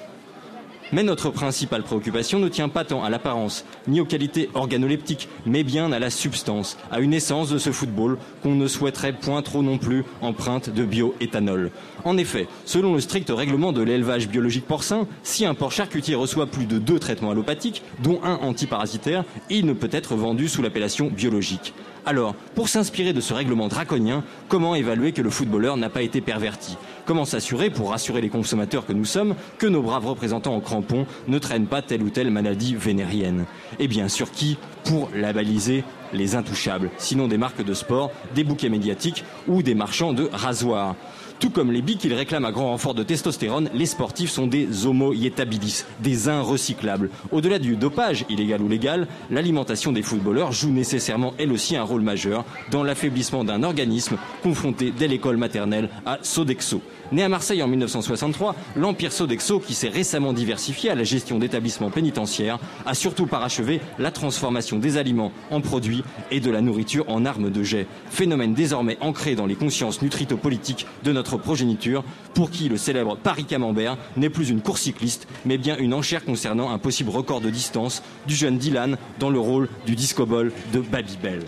Mais 0.93 1.03
notre 1.03 1.31
principale 1.31 1.83
préoccupation 1.83 2.39
ne 2.39 2.49
tient 2.49 2.69
pas 2.69 2.85
tant 2.85 3.05
à 3.05 3.11
l'apparence, 3.11 3.65
ni 3.87 4.01
aux 4.01 4.05
qualités 4.05 4.49
organoleptiques, 4.55 5.29
mais 5.47 5.63
bien 5.63 5.93
à 5.93 5.99
la 5.99 6.11
substance, 6.11 6.77
à 6.91 7.01
une 7.01 7.15
essence 7.15 7.51
de 7.51 7.59
ce 7.59 7.71
football 7.71 8.19
qu'on 8.43 8.55
ne 8.55 8.67
souhaiterait 8.67 9.13
point 9.13 9.43
trop 9.43 9.63
non 9.63 9.79
plus 9.79 10.05
empreinte 10.21 10.71
de 10.71 10.85
bioéthanol. 10.85 11.71
En 12.05 12.17
effet, 12.17 12.49
selon 12.65 12.95
le 12.95 13.01
strict 13.01 13.31
règlement 13.31 13.73
de 13.73 13.83
l'élevage 13.83 14.29
biologique 14.29 14.67
porcin, 14.67 15.07
si 15.23 15.45
un 15.45 15.55
porc 15.55 15.73
charcutier 15.73 16.15
reçoit 16.15 16.47
plus 16.47 16.67
de 16.67 16.79
deux 16.79 16.99
traitements 16.99 17.31
allopathiques, 17.31 17.83
dont 18.03 18.21
un 18.25 18.35
antiparasitaire, 18.37 19.25
il 19.49 19.67
ne 19.67 19.73
peut 19.73 19.91
être 19.93 20.17
vendu 20.17 20.49
sous 20.49 20.63
l'appellation 20.63 21.09
biologique. 21.09 21.73
Alors, 22.07 22.35
pour 22.55 22.69
s'inspirer 22.69 23.13
de 23.13 23.21
ce 23.21 23.35
règlement 23.35 23.69
draconien, 23.69 24.25
comment 24.49 24.75
évaluer 24.75 25.13
que 25.13 25.23
le 25.23 25.31
footballeur 25.31 25.77
n'a 25.77 25.91
pas 25.91 26.03
été 26.03 26.21
perverti? 26.21 26.77
Comment 27.05 27.25
s'assurer, 27.25 27.71
pour 27.71 27.91
rassurer 27.91 28.21
les 28.21 28.29
consommateurs 28.29 28.87
que 28.87 28.93
nous 28.93 29.05
sommes, 29.05 29.35
que 29.59 29.67
nos 29.67 29.83
braves 29.83 30.07
représentants 30.07 30.55
en 30.55 30.61
crampons 30.61 31.07
ne 31.29 31.39
traînent 31.39 31.67
pas 31.67 31.83
telle 31.83 32.03
ou 32.03 32.11
telle 32.11 32.31
maladie 32.31 32.75
vénérienne? 32.75 33.45
Et 33.79 33.89
bien 33.89 34.09
sur 34.09 34.31
qui? 34.31 34.57
Pour 34.85 35.11
labelliser 35.15 35.85
les 36.13 36.35
intouchables, 36.35 36.91
sinon 36.99 37.29
des 37.29 37.39
marques 37.39 37.65
de 37.65 37.75
sport, 37.75 38.11
des 38.35 38.45
bouquets 38.45 38.71
médiatiques 38.71 39.25
ou 39.47 39.63
des 39.63 39.75
marchands 39.75 40.13
de 40.13 40.29
rasoirs. 40.33 40.97
Tout 41.41 41.49
comme 41.49 41.73
les 41.73 41.81
billes 41.81 41.97
qu'il 41.97 42.13
réclame 42.13 42.45
à 42.45 42.53
grand 42.53 42.67
renfort 42.67 42.93
de 42.93 43.03
testostérone, 43.03 43.71
les 43.73 43.87
sportifs 43.87 44.31
sont 44.31 44.47
des 44.47 44.85
homo 44.85 45.15
ietabilis, 45.15 45.85
des 46.01 46.29
inrecyclables. 46.29 47.09
Au-delà 47.33 47.59
du 47.59 47.77
dopage, 47.77 48.27
illégal 48.29 48.61
ou 48.61 48.69
légal, 48.69 49.09
l'alimentation 49.31 49.91
des 49.91 50.03
footballeurs 50.03 50.53
joue 50.53 50.69
nécessairement 50.69 51.33
elle 51.39 51.51
aussi 51.51 51.77
un 51.77 51.83
rôle 51.83 52.03
majeur 52.03 52.45
dans 52.71 52.85
l'affaiblissement 52.85 53.43
d'un 53.43 53.63
organisme 53.63 54.19
confronté 54.43 54.93
dès 54.95 55.09
l'école 55.09 55.39
maternelle 55.39 55.89
à 56.05 56.19
Sodexo. 56.21 56.83
Né 57.13 57.25
à 57.25 57.29
Marseille 57.29 57.63
en 57.63 57.67
1963, 57.67 58.55
l'empire 58.77 59.13
Sodexo, 59.13 59.59
qui 59.59 59.75
s'est 59.75 59.89
récemment 59.89 60.33
diversifié 60.33 60.91
à 60.91 60.95
la 60.95 61.03
gestion 61.03 61.39
d'établissements 61.39 61.91
pénitentiaires, 61.91 62.61
a 62.87 62.95
surtout 62.95 63.27
parachevé 63.27 63.81
la 63.99 64.13
transformation 64.13 64.79
des 64.79 64.97
aliments 64.97 65.33
en 65.51 65.61
produits 65.61 66.05
et 66.31 66.39
de 66.39 66.51
la 66.51 66.61
nourriture 66.61 67.05
en 67.09 67.25
armes 67.25 67.51
de 67.51 67.63
jet. 67.65 67.89
Phénomène 68.11 68.55
désormais 68.55 68.97
ancré 69.01 69.35
dans 69.35 69.47
les 69.47 69.57
consciences 69.57 70.03
nutrito-politiques 70.03 70.87
de 71.03 71.13
notre 71.13 71.37
progéniture, 71.37 72.05
pour 72.35 72.51
qui 72.51 72.69
le 72.69 72.77
célèbre 72.77 73.17
Paris 73.17 73.45
Camembert 73.45 73.97
n'est 74.17 74.31
plus 74.31 74.51
une 74.51 74.61
course 74.61 74.83
cycliste, 74.83 75.27
mais 75.45 75.59
bien 75.59 75.77
une 75.79 75.95
enchère 75.95 76.25
concernant 76.25 76.71
un 76.71 76.79
possible 76.79 77.11
record 77.11 77.41
de 77.41 77.51
distance 77.51 78.05
du 78.29 78.37
jeune 78.37 78.59
Dylan 78.59 78.97
dans 79.19 79.31
le 79.31 79.41
rôle 79.41 79.69
du 79.85 79.97
disco-ball 79.97 80.53
de 80.73 80.81
Babybel. 80.81 81.43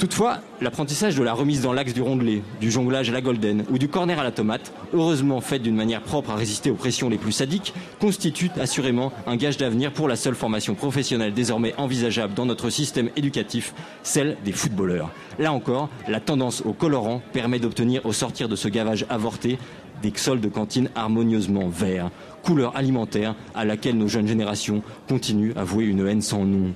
Toutefois, 0.00 0.38
l'apprentissage 0.62 1.14
de 1.14 1.22
la 1.22 1.34
remise 1.34 1.60
dans 1.60 1.74
l'axe 1.74 1.92
du 1.92 2.00
rondelet, 2.00 2.40
du 2.58 2.70
jonglage 2.70 3.10
à 3.10 3.12
la 3.12 3.20
golden 3.20 3.66
ou 3.70 3.76
du 3.76 3.86
corner 3.86 4.18
à 4.18 4.24
la 4.24 4.30
tomate, 4.30 4.72
heureusement 4.94 5.42
fait 5.42 5.58
d'une 5.58 5.76
manière 5.76 6.00
propre 6.00 6.30
à 6.30 6.36
résister 6.36 6.70
aux 6.70 6.74
pressions 6.74 7.10
les 7.10 7.18
plus 7.18 7.32
sadiques, 7.32 7.74
constitue 8.00 8.50
assurément 8.58 9.12
un 9.26 9.36
gage 9.36 9.58
d'avenir 9.58 9.92
pour 9.92 10.08
la 10.08 10.16
seule 10.16 10.34
formation 10.34 10.74
professionnelle 10.74 11.34
désormais 11.34 11.74
envisageable 11.76 12.32
dans 12.32 12.46
notre 12.46 12.70
système 12.70 13.10
éducatif, 13.14 13.74
celle 14.02 14.38
des 14.42 14.52
footballeurs. 14.52 15.10
Là 15.38 15.52
encore, 15.52 15.90
la 16.08 16.18
tendance 16.18 16.62
au 16.64 16.72
colorant 16.72 17.20
permet 17.34 17.58
d'obtenir 17.58 18.06
au 18.06 18.14
sortir 18.14 18.48
de 18.48 18.56
ce 18.56 18.68
gavage 18.68 19.04
avorté 19.10 19.58
des 20.02 20.12
sols 20.16 20.40
de 20.40 20.48
cantine 20.48 20.88
harmonieusement 20.94 21.68
verts, 21.68 22.10
couleur 22.42 22.74
alimentaire 22.74 23.34
à 23.54 23.66
laquelle 23.66 23.98
nos 23.98 24.08
jeunes 24.08 24.28
générations 24.28 24.82
continuent 25.10 25.52
à 25.56 25.64
vouer 25.64 25.84
une 25.84 26.08
haine 26.08 26.22
sans 26.22 26.46
nom. 26.46 26.72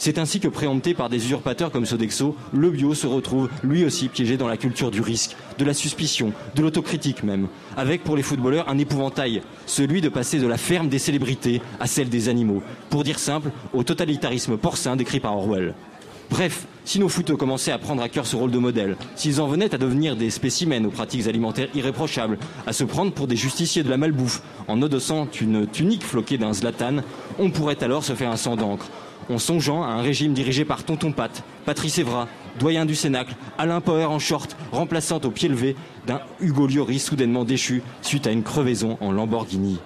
C'est 0.00 0.18
ainsi 0.18 0.38
que 0.38 0.46
préempté 0.46 0.94
par 0.94 1.08
des 1.08 1.16
usurpateurs 1.16 1.72
comme 1.72 1.84
Sodexo, 1.84 2.36
le 2.52 2.70
bio 2.70 2.94
se 2.94 3.08
retrouve 3.08 3.48
lui 3.64 3.84
aussi 3.84 4.08
piégé 4.08 4.36
dans 4.36 4.46
la 4.46 4.56
culture 4.56 4.92
du 4.92 5.00
risque, 5.00 5.36
de 5.58 5.64
la 5.64 5.74
suspicion, 5.74 6.32
de 6.54 6.62
l'autocritique 6.62 7.24
même, 7.24 7.48
avec 7.76 8.04
pour 8.04 8.16
les 8.16 8.22
footballeurs 8.22 8.68
un 8.68 8.78
épouvantail, 8.78 9.42
celui 9.66 10.00
de 10.00 10.08
passer 10.08 10.38
de 10.38 10.46
la 10.46 10.56
ferme 10.56 10.88
des 10.88 11.00
célébrités 11.00 11.60
à 11.80 11.88
celle 11.88 12.08
des 12.08 12.28
animaux, 12.28 12.62
pour 12.90 13.02
dire 13.02 13.18
simple, 13.18 13.50
au 13.72 13.82
totalitarisme 13.82 14.56
porcin 14.56 14.94
décrit 14.94 15.18
par 15.18 15.36
Orwell. 15.36 15.74
Bref, 16.30 16.66
si 16.84 17.00
nos 17.00 17.08
footeux 17.08 17.36
commençaient 17.36 17.72
à 17.72 17.78
prendre 17.78 18.02
à 18.02 18.08
cœur 18.08 18.26
ce 18.26 18.36
rôle 18.36 18.50
de 18.50 18.58
modèle, 18.58 18.96
s'ils 19.16 19.40
en 19.40 19.48
venaient 19.48 19.74
à 19.74 19.78
devenir 19.78 20.14
des 20.14 20.30
spécimens 20.30 20.84
aux 20.84 20.90
pratiques 20.90 21.26
alimentaires 21.26 21.68
irréprochables, 21.74 22.38
à 22.66 22.72
se 22.72 22.84
prendre 22.84 23.12
pour 23.12 23.26
des 23.26 23.36
justiciers 23.36 23.82
de 23.82 23.90
la 23.90 23.96
malbouffe, 23.96 24.42
en 24.68 24.80
odossant 24.80 25.26
une 25.40 25.66
tunique 25.66 26.04
floquée 26.04 26.38
d'un 26.38 26.52
zlatan, 26.52 26.98
on 27.38 27.50
pourrait 27.50 27.82
alors 27.82 28.04
se 28.04 28.14
faire 28.14 28.30
un 28.30 28.36
sang 28.36 28.56
d'encre, 28.56 28.90
en 29.30 29.38
songeant 29.38 29.82
à 29.82 29.88
un 29.88 30.02
régime 30.02 30.32
dirigé 30.32 30.64
par 30.64 30.84
Tonton 30.84 31.12
Pat, 31.12 31.42
Patrice 31.64 31.98
Evra, 31.98 32.28
doyen 32.58 32.86
du 32.86 32.94
Cénacle, 32.94 33.34
Alain 33.58 33.80
Poher 33.80 34.10
en 34.10 34.18
short, 34.18 34.56
remplaçant 34.72 35.20
au 35.24 35.30
pied 35.30 35.48
levé 35.48 35.76
d'un 36.06 36.20
Hugo 36.40 36.66
Lloris 36.66 37.04
soudainement 37.04 37.44
déchu 37.44 37.82
suite 38.02 38.26
à 38.26 38.30
une 38.30 38.42
crevaison 38.42 38.98
en 39.00 39.12
Lamborghini. 39.12 39.78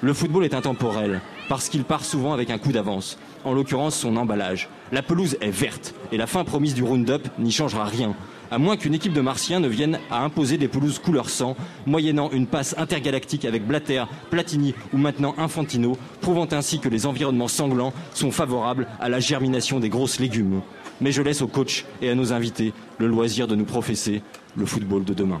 Le 0.00 0.12
football 0.12 0.44
est 0.44 0.54
intemporel, 0.54 1.20
parce 1.48 1.68
qu'il 1.68 1.84
part 1.84 2.04
souvent 2.04 2.32
avec 2.32 2.50
un 2.50 2.58
coup 2.58 2.72
d'avance, 2.72 3.18
en 3.44 3.52
l'occurrence 3.52 3.96
son 3.96 4.16
emballage. 4.16 4.68
La 4.92 5.02
pelouse 5.02 5.36
est 5.40 5.50
verte, 5.50 5.94
et 6.12 6.16
la 6.16 6.26
fin 6.26 6.44
promise 6.44 6.74
du 6.74 6.82
round-up 6.82 7.26
n'y 7.38 7.52
changera 7.52 7.84
rien 7.84 8.14
à 8.50 8.58
moins 8.58 8.76
qu'une 8.76 8.94
équipe 8.94 9.12
de 9.12 9.20
martiens 9.20 9.60
ne 9.60 9.68
vienne 9.68 9.98
à 10.10 10.22
imposer 10.22 10.58
des 10.58 10.68
pelouses 10.68 10.98
couleur 10.98 11.30
sang, 11.30 11.56
moyennant 11.86 12.30
une 12.30 12.46
passe 12.46 12.74
intergalactique 12.78 13.44
avec 13.44 13.66
Blatter, 13.66 14.04
Platini 14.30 14.74
ou 14.92 14.98
maintenant 14.98 15.34
Infantino, 15.38 15.96
prouvant 16.20 16.48
ainsi 16.52 16.78
que 16.78 16.88
les 16.88 17.06
environnements 17.06 17.48
sanglants 17.48 17.92
sont 18.14 18.30
favorables 18.30 18.86
à 19.00 19.08
la 19.08 19.20
germination 19.20 19.80
des 19.80 19.88
grosses 19.88 20.20
légumes. 20.20 20.60
Mais 21.00 21.12
je 21.12 21.22
laisse 21.22 21.42
aux 21.42 21.48
coachs 21.48 21.84
et 22.00 22.10
à 22.10 22.14
nos 22.14 22.32
invités 22.32 22.72
le 22.98 23.06
loisir 23.06 23.46
de 23.46 23.56
nous 23.56 23.64
professer 23.64 24.22
le 24.56 24.66
football 24.66 25.04
de 25.04 25.14
demain. 25.14 25.40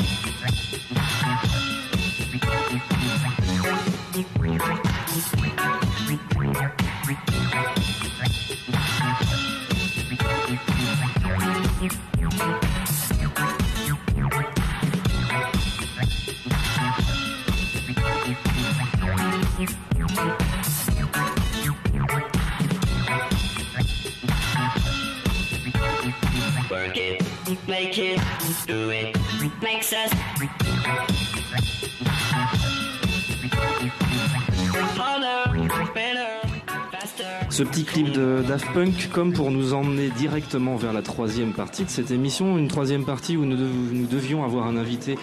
Ce 37.49 37.63
petit 37.63 37.83
clip 37.85 38.11
de 38.11 38.43
Daft 38.47 38.67
Punk 38.73 39.09
comme 39.13 39.31
pour 39.31 39.51
nous 39.51 39.73
emmener 39.73 40.09
directement 40.09 40.75
vers 40.75 40.91
la 40.91 41.01
troisième 41.01 41.53
partie 41.53 41.85
de 41.85 41.89
cette 41.89 42.11
émission, 42.11 42.57
une 42.57 42.67
troisième 42.67 43.05
partie 43.05 43.37
où 43.37 43.45
nous, 43.45 44.05
devions 44.05 44.43
avoir 44.43 44.67
un 44.67 44.75
invité, 44.75 45.17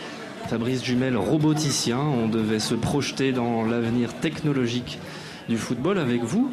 Fabrice 0.49 0.83
Jumel, 0.83 1.17
roboticien. 1.17 1.99
On 1.99 2.29
devait 2.29 2.61
se 2.61 2.75
projeter 2.75 3.33
dans 3.33 3.65
l'avenir 3.65 4.15
technologique 4.15 4.99
du 5.51 5.59
football 5.59 5.99
avec 5.99 6.23
vous, 6.23 6.51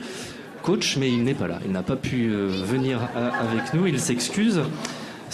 coach, 0.62 0.98
mais 0.98 1.10
il 1.10 1.24
n'est 1.24 1.36
pas 1.36 1.48
là. 1.48 1.60
Il 1.66 1.72
n'a 1.72 1.84
pas 1.84 1.96
pu 1.96 2.32
euh, 2.32 2.48
venir 2.48 3.00
avec 3.16 3.74
nous, 3.74 3.88
il 3.88 4.00
s'excuse. 4.00 4.62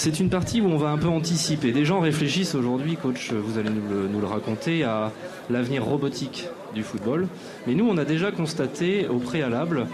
C'est 0.04 0.20
une 0.20 0.30
partie 0.30 0.62
où 0.62 0.66
on 0.66 0.78
va 0.78 0.90
un 0.90 0.98
peu 0.98 1.10
anticiper. 1.10 1.72
Des 1.72 1.86
gens 1.86 2.00
réfléchissent 2.00 2.56
aujourd'hui, 2.56 2.98
coach, 2.98 3.32
vous 3.32 3.60
allez 3.60 3.70
nous 3.70 4.20
le 4.20 4.26
raconter, 4.26 4.84
à 4.84 5.12
l'avenir 5.52 5.86
robotique 5.86 6.48
du 6.74 6.82
football. 6.82 7.28
Mais 7.68 7.76
nous, 7.76 7.88
on 7.88 7.96
a 8.00 8.04
déjà 8.04 8.32
constaté 8.32 9.08
au 9.08 9.20
préalable 9.20 9.86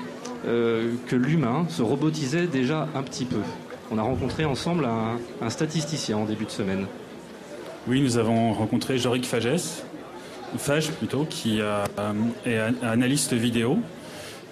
euh, 0.47 0.93
que 1.07 1.17
l'humain 1.17 1.65
se 1.67 1.81
robotisait 1.81 2.47
déjà 2.47 2.87
un 2.95 3.03
petit 3.03 3.25
peu. 3.25 3.41
On 3.91 3.97
a 3.97 4.01
rencontré 4.01 4.45
ensemble 4.45 4.87
un, 5.41 5.49
statisticien 5.49 6.15
en 6.15 6.23
début 6.23 6.45
de 6.45 6.51
semaine. 6.51 6.85
Oui, 7.89 7.99
nous 7.99 8.17
avons 8.17 8.53
rencontré 8.53 8.97
Jorik 8.97 9.25
Fages, 9.25 9.83
Fage 10.57 10.89
plutôt, 10.91 11.25
qui 11.29 11.59
euh, 11.59 11.83
est 12.45 12.57
analyste 12.81 13.33
vidéo, 13.33 13.79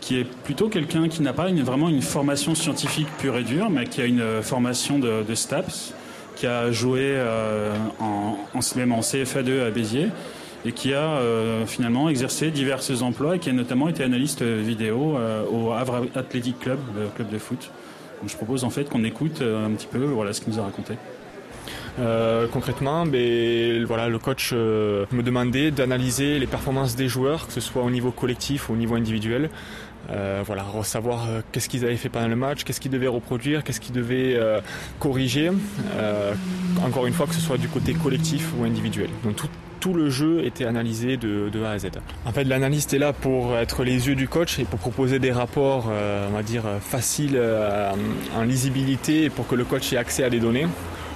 qui 0.05 0.19
est 0.19 0.23
plutôt 0.23 0.69
quelqu'un 0.69 1.09
qui 1.09 1.23
n'a 1.23 1.33
pas 1.33 1.51
vraiment 1.51 1.89
une 1.89 2.03
formation 2.03 2.53
scientifique 2.53 3.07
pure 3.17 3.37
et 3.37 3.43
dure, 3.43 3.71
mais 3.71 3.85
qui 3.85 4.01
a 4.01 4.05
une 4.05 4.43
formation 4.43 4.99
de, 4.99 5.33
STAPS, 5.33 5.95
qui 6.35 6.45
a 6.45 6.71
joué 6.71 7.01
euh, 7.01 7.73
en, 7.99 8.37
même 8.75 8.91
en 8.91 8.99
CFA2 8.99 9.65
à 9.65 9.71
Béziers 9.71 10.09
et 10.65 10.71
qui 10.71 10.93
a 10.93 10.99
euh, 10.99 11.65
finalement 11.65 12.09
exercé 12.09 12.51
divers 12.51 12.81
emplois 13.01 13.35
et 13.35 13.39
qui 13.39 13.49
a 13.49 13.53
notamment 13.53 13.87
été 13.87 14.03
analyste 14.03 14.41
vidéo 14.41 15.15
euh, 15.15 15.43
au 15.45 15.71
Havre 15.71 16.07
Athletic 16.15 16.59
Club, 16.59 16.79
le 16.95 17.07
club 17.07 17.29
de 17.29 17.37
foot. 17.37 17.71
Donc 18.21 18.29
je 18.29 18.35
propose 18.35 18.63
en 18.63 18.71
fait 18.71 18.89
qu'on 18.89 19.03
écoute 19.03 19.41
euh, 19.41 19.65
un 19.65 19.71
petit 19.71 19.87
peu 19.87 19.99
voilà, 19.99 20.33
ce 20.33 20.41
qu'il 20.41 20.53
nous 20.53 20.59
a 20.59 20.63
raconté. 20.63 20.95
concrètement, 22.51 23.05
ben, 23.05 23.85
voilà, 23.85 24.09
le 24.09 24.17
coach 24.17 24.53
me 24.53 25.21
demandait 25.21 25.71
d'analyser 25.71 26.39
les 26.39 26.47
performances 26.47 26.95
des 26.95 27.07
joueurs, 27.07 27.47
que 27.47 27.53
ce 27.53 27.61
soit 27.61 27.83
au 27.83 27.91
niveau 27.91 28.11
collectif 28.11 28.69
ou 28.69 28.73
au 28.73 28.75
niveau 28.75 28.95
individuel. 28.95 29.49
Voilà, 30.45 30.65
savoir 30.83 31.27
qu'est-ce 31.51 31.69
qu'ils 31.69 31.85
avaient 31.85 31.97
fait 31.97 32.09
pendant 32.09 32.27
le 32.27 32.35
match, 32.35 32.63
qu'est-ce 32.63 32.79
qu'ils 32.79 32.91
devaient 32.91 33.07
reproduire, 33.07 33.63
qu'est-ce 33.63 33.79
qu'ils 33.79 33.95
devaient 33.95 34.39
corriger. 34.99 35.51
encore 36.83 37.05
une 37.05 37.13
fois, 37.13 37.27
que 37.27 37.33
ce 37.33 37.41
soit 37.41 37.57
du 37.57 37.67
côté 37.67 37.93
collectif 37.93 38.51
ou 38.57 38.63
individuel. 38.63 39.09
Donc 39.23 39.37
tout, 39.79 39.93
le 39.93 40.09
jeu 40.09 40.43
était 40.43 40.65
analysé 40.65 41.15
de, 41.15 41.63
A 41.63 41.71
à 41.71 41.77
Z. 41.77 41.89
En 42.25 42.31
fait, 42.31 42.43
l'analyste 42.43 42.93
est 42.93 42.97
là 42.97 43.13
pour 43.13 43.55
être 43.55 43.83
les 43.83 44.07
yeux 44.07 44.15
du 44.15 44.27
coach 44.27 44.57
et 44.57 44.65
pour 44.65 44.79
proposer 44.79 45.19
des 45.19 45.31
rapports, 45.31 45.89
euh, 45.91 46.27
on 46.29 46.33
va 46.33 46.41
dire, 46.41 46.63
faciles 46.81 47.35
euh, 47.35 47.91
en 48.35 48.43
lisibilité 48.43 49.29
pour 49.29 49.47
que 49.47 49.53
le 49.53 49.63
coach 49.63 49.93
ait 49.93 49.97
accès 49.97 50.23
à 50.23 50.31
des 50.31 50.39
données. 50.39 50.65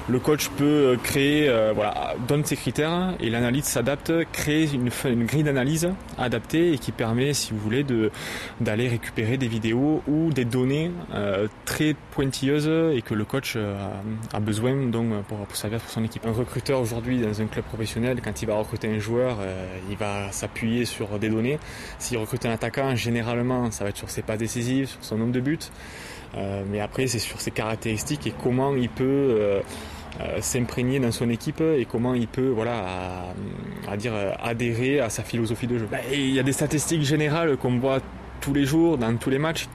Le 0.09 0.19
coach 0.19 0.49
peut 0.49 0.97
créer, 1.03 1.47
euh, 1.47 1.71
voilà, 1.73 2.15
donne 2.27 2.43
ses 2.43 2.55
critères 2.55 3.13
et 3.19 3.29
l'analyse 3.29 3.65
s'adapte, 3.65 4.11
crée 4.31 4.63
une, 4.65 4.89
une 5.05 5.25
grille 5.25 5.43
d'analyse 5.43 5.89
adaptée 6.17 6.73
et 6.73 6.77
qui 6.79 6.91
permet, 6.91 7.33
si 7.33 7.53
vous 7.53 7.59
voulez, 7.59 7.83
de 7.83 8.11
d'aller 8.59 8.87
récupérer 8.87 9.37
des 9.37 9.47
vidéos 9.47 10.01
ou 10.07 10.31
des 10.31 10.45
données 10.45 10.91
euh, 11.13 11.47
très 11.65 11.95
pointilleuses 12.11 12.95
et 12.95 13.01
que 13.01 13.13
le 13.13 13.23
coach 13.23 13.53
euh, 13.55 13.75
a 14.33 14.39
besoin 14.39 14.75
donc 14.87 15.23
pour, 15.25 15.37
pour 15.37 15.55
servir 15.55 15.79
pour 15.79 15.91
son 15.91 16.03
équipe. 16.03 16.25
Un 16.25 16.31
recruteur 16.31 16.81
aujourd'hui 16.81 17.19
dans 17.19 17.41
un 17.41 17.45
club 17.45 17.65
professionnel, 17.65 18.19
quand 18.23 18.41
il 18.41 18.47
va 18.47 18.55
recruter 18.55 18.87
un 18.93 18.99
joueur, 18.99 19.37
il 19.89 19.97
va 19.97 20.31
s'appuyer 20.31 20.85
sur 20.85 21.19
des 21.19 21.29
données. 21.29 21.59
S'il 21.99 22.17
recrute 22.17 22.45
un 22.45 22.51
attaquant, 22.51 22.95
généralement, 22.95 23.71
ça 23.71 23.83
va 23.83 23.91
être 23.91 23.97
sur 23.97 24.09
ses 24.09 24.21
pas 24.21 24.37
décisives, 24.37 24.87
sur 24.87 25.03
son 25.03 25.17
nombre 25.17 25.31
de 25.31 25.39
buts. 25.39 25.59
mais 26.69 26.79
après, 26.79 27.07
c'est 27.07 27.19
sur 27.19 27.39
ses 27.41 27.51
caractéristiques 27.51 28.27
et 28.27 28.33
comment 28.41 28.75
il 28.75 28.89
peut 28.89 29.03
euh, 29.05 29.61
s'imprégner 30.41 30.99
dans 30.99 31.11
son 31.11 31.29
équipe 31.29 31.61
et 31.61 31.85
comment 31.89 32.13
il 32.13 32.27
peut 32.27 32.49
voilà 32.49 33.23
à, 33.87 33.97
dire 33.97 34.13
adhérer 34.41 34.99
à 34.99 35.09
sa 35.09 35.23
philosophie 35.23 35.67
de 35.67 35.77
jeu. 35.77 35.87
Bah, 35.89 35.99
il 36.11 36.31
y 36.31 36.39
a 36.39 36.43
des 36.43 36.51
statistiques 36.51 37.03
générales 37.03 37.57
qu'on 37.57 37.77
voit 37.79 37.99
tous 38.41 38.53
les 38.53 38.65
jours 38.65 38.97
dans 38.97 39.15
tous 39.17 39.29
les 39.29 39.39
matchs 39.39 39.67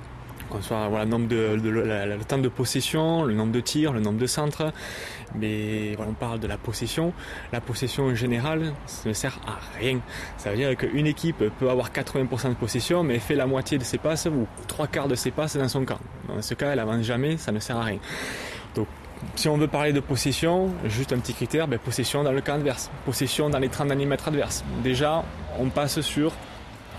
qu'on 0.51 0.62
soit 0.62 0.89
voilà, 0.89 1.05
le, 1.05 1.11
nombre 1.11 1.28
de, 1.28 1.56
le, 1.56 2.19
temps 2.27 2.39
de 2.39 2.48
possession, 2.48 3.24
le 3.24 3.35
nombre 3.35 3.52
de 3.52 3.61
tirs, 3.61 3.93
le 3.93 4.01
nombre 4.01 4.19
de 4.19 4.27
centres. 4.27 4.73
Mais 5.35 5.94
voilà, 5.97 6.12
on 6.12 6.15
parle 6.15 6.39
de 6.39 6.47
la 6.47 6.59
possession. 6.59 7.12
La 7.52 7.61
possession 7.61 8.06
en 8.06 8.15
ça 8.15 9.09
ne 9.09 9.12
sert 9.12 9.39
à 9.47 9.59
rien. 9.78 10.01
Ça 10.36 10.51
veut 10.51 10.56
dire 10.56 10.77
qu'une 10.77 11.06
équipe 11.06 11.44
peut 11.59 11.70
avoir 11.70 11.90
80% 11.90 12.51
de 12.51 12.55
possession, 12.55 13.02
mais 13.02 13.19
fait 13.19 13.35
la 13.35 13.47
moitié 13.47 13.78
de 13.78 13.85
ses 13.85 13.98
passes 13.98 14.27
ou 14.27 14.47
trois 14.69 14.86
quarts 14.86 15.09
de 15.09 15.15
ses 15.15 15.31
passes 15.31 15.56
dans 15.56 15.69
son 15.69 15.85
camp. 15.85 15.98
Dans 16.28 16.40
ce 16.40 16.55
cas, 16.55 16.73
elle 16.73 16.81
avance 16.81 17.02
jamais, 17.02 17.36
ça 17.36 17.52
ne 17.52 17.59
sert 17.59 17.77
à 17.77 17.85
rien. 17.85 17.98
Si 19.37 19.49
on 19.49 19.57
veut 19.57 19.69
parler 19.69 19.93
de 19.93 20.01
possession, 20.01 20.71
juste 20.87 21.13
un 21.13 21.19
petit 21.19 21.35
critère, 21.35 21.69
ben, 21.69 21.79
possession 21.79 22.23
dans 22.23 22.33
le 22.33 22.41
camp 22.41 22.55
adverse, 22.55 22.91
possession 23.05 23.51
dans 23.51 23.59
les 23.59 23.69
30 23.69 23.89
mm 23.89 24.17
adverses. 24.27 24.65
Déjà, 24.83 25.25
on 25.59 25.69
passe 25.71 26.01
sur 26.01 26.33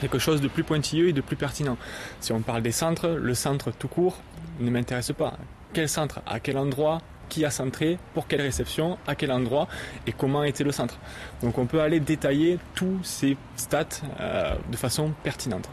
quelque 0.01 0.19
chose 0.19 0.41
de 0.41 0.47
plus 0.47 0.63
pointilleux 0.63 1.09
et 1.09 1.13
de 1.13 1.21
plus 1.21 1.35
pertinent. 1.35 1.77
Si 2.19 2.33
on 2.33 2.41
parle 2.41 2.61
des 2.61 2.71
centres, 2.71 3.07
le 3.07 3.33
centre 3.33 3.71
tout 3.71 3.87
court 3.87 4.17
ne 4.59 4.69
m'intéresse 4.69 5.11
pas. 5.11 5.37
Quel 5.73 5.89
centre 5.89 6.21
À 6.25 6.39
quel 6.39 6.57
endroit 6.57 6.99
qui 7.29 7.43
a 7.45 7.49
centré, 7.49 7.97
pour 8.13 8.27
quelle 8.27 8.41
réception, 8.41 8.97
à 9.07 9.15
quel 9.15 9.31
endroit 9.31 9.67
et 10.05 10.11
comment 10.11 10.43
était 10.43 10.63
le 10.63 10.71
centre. 10.71 10.99
Donc 11.41 11.57
on 11.57 11.65
peut 11.65 11.81
aller 11.81 11.99
détailler 11.99 12.59
tous 12.75 12.99
ces 13.03 13.37
stats 13.55 13.85
euh, 14.19 14.55
de 14.71 14.77
façon 14.77 15.11
pertinente. 15.23 15.69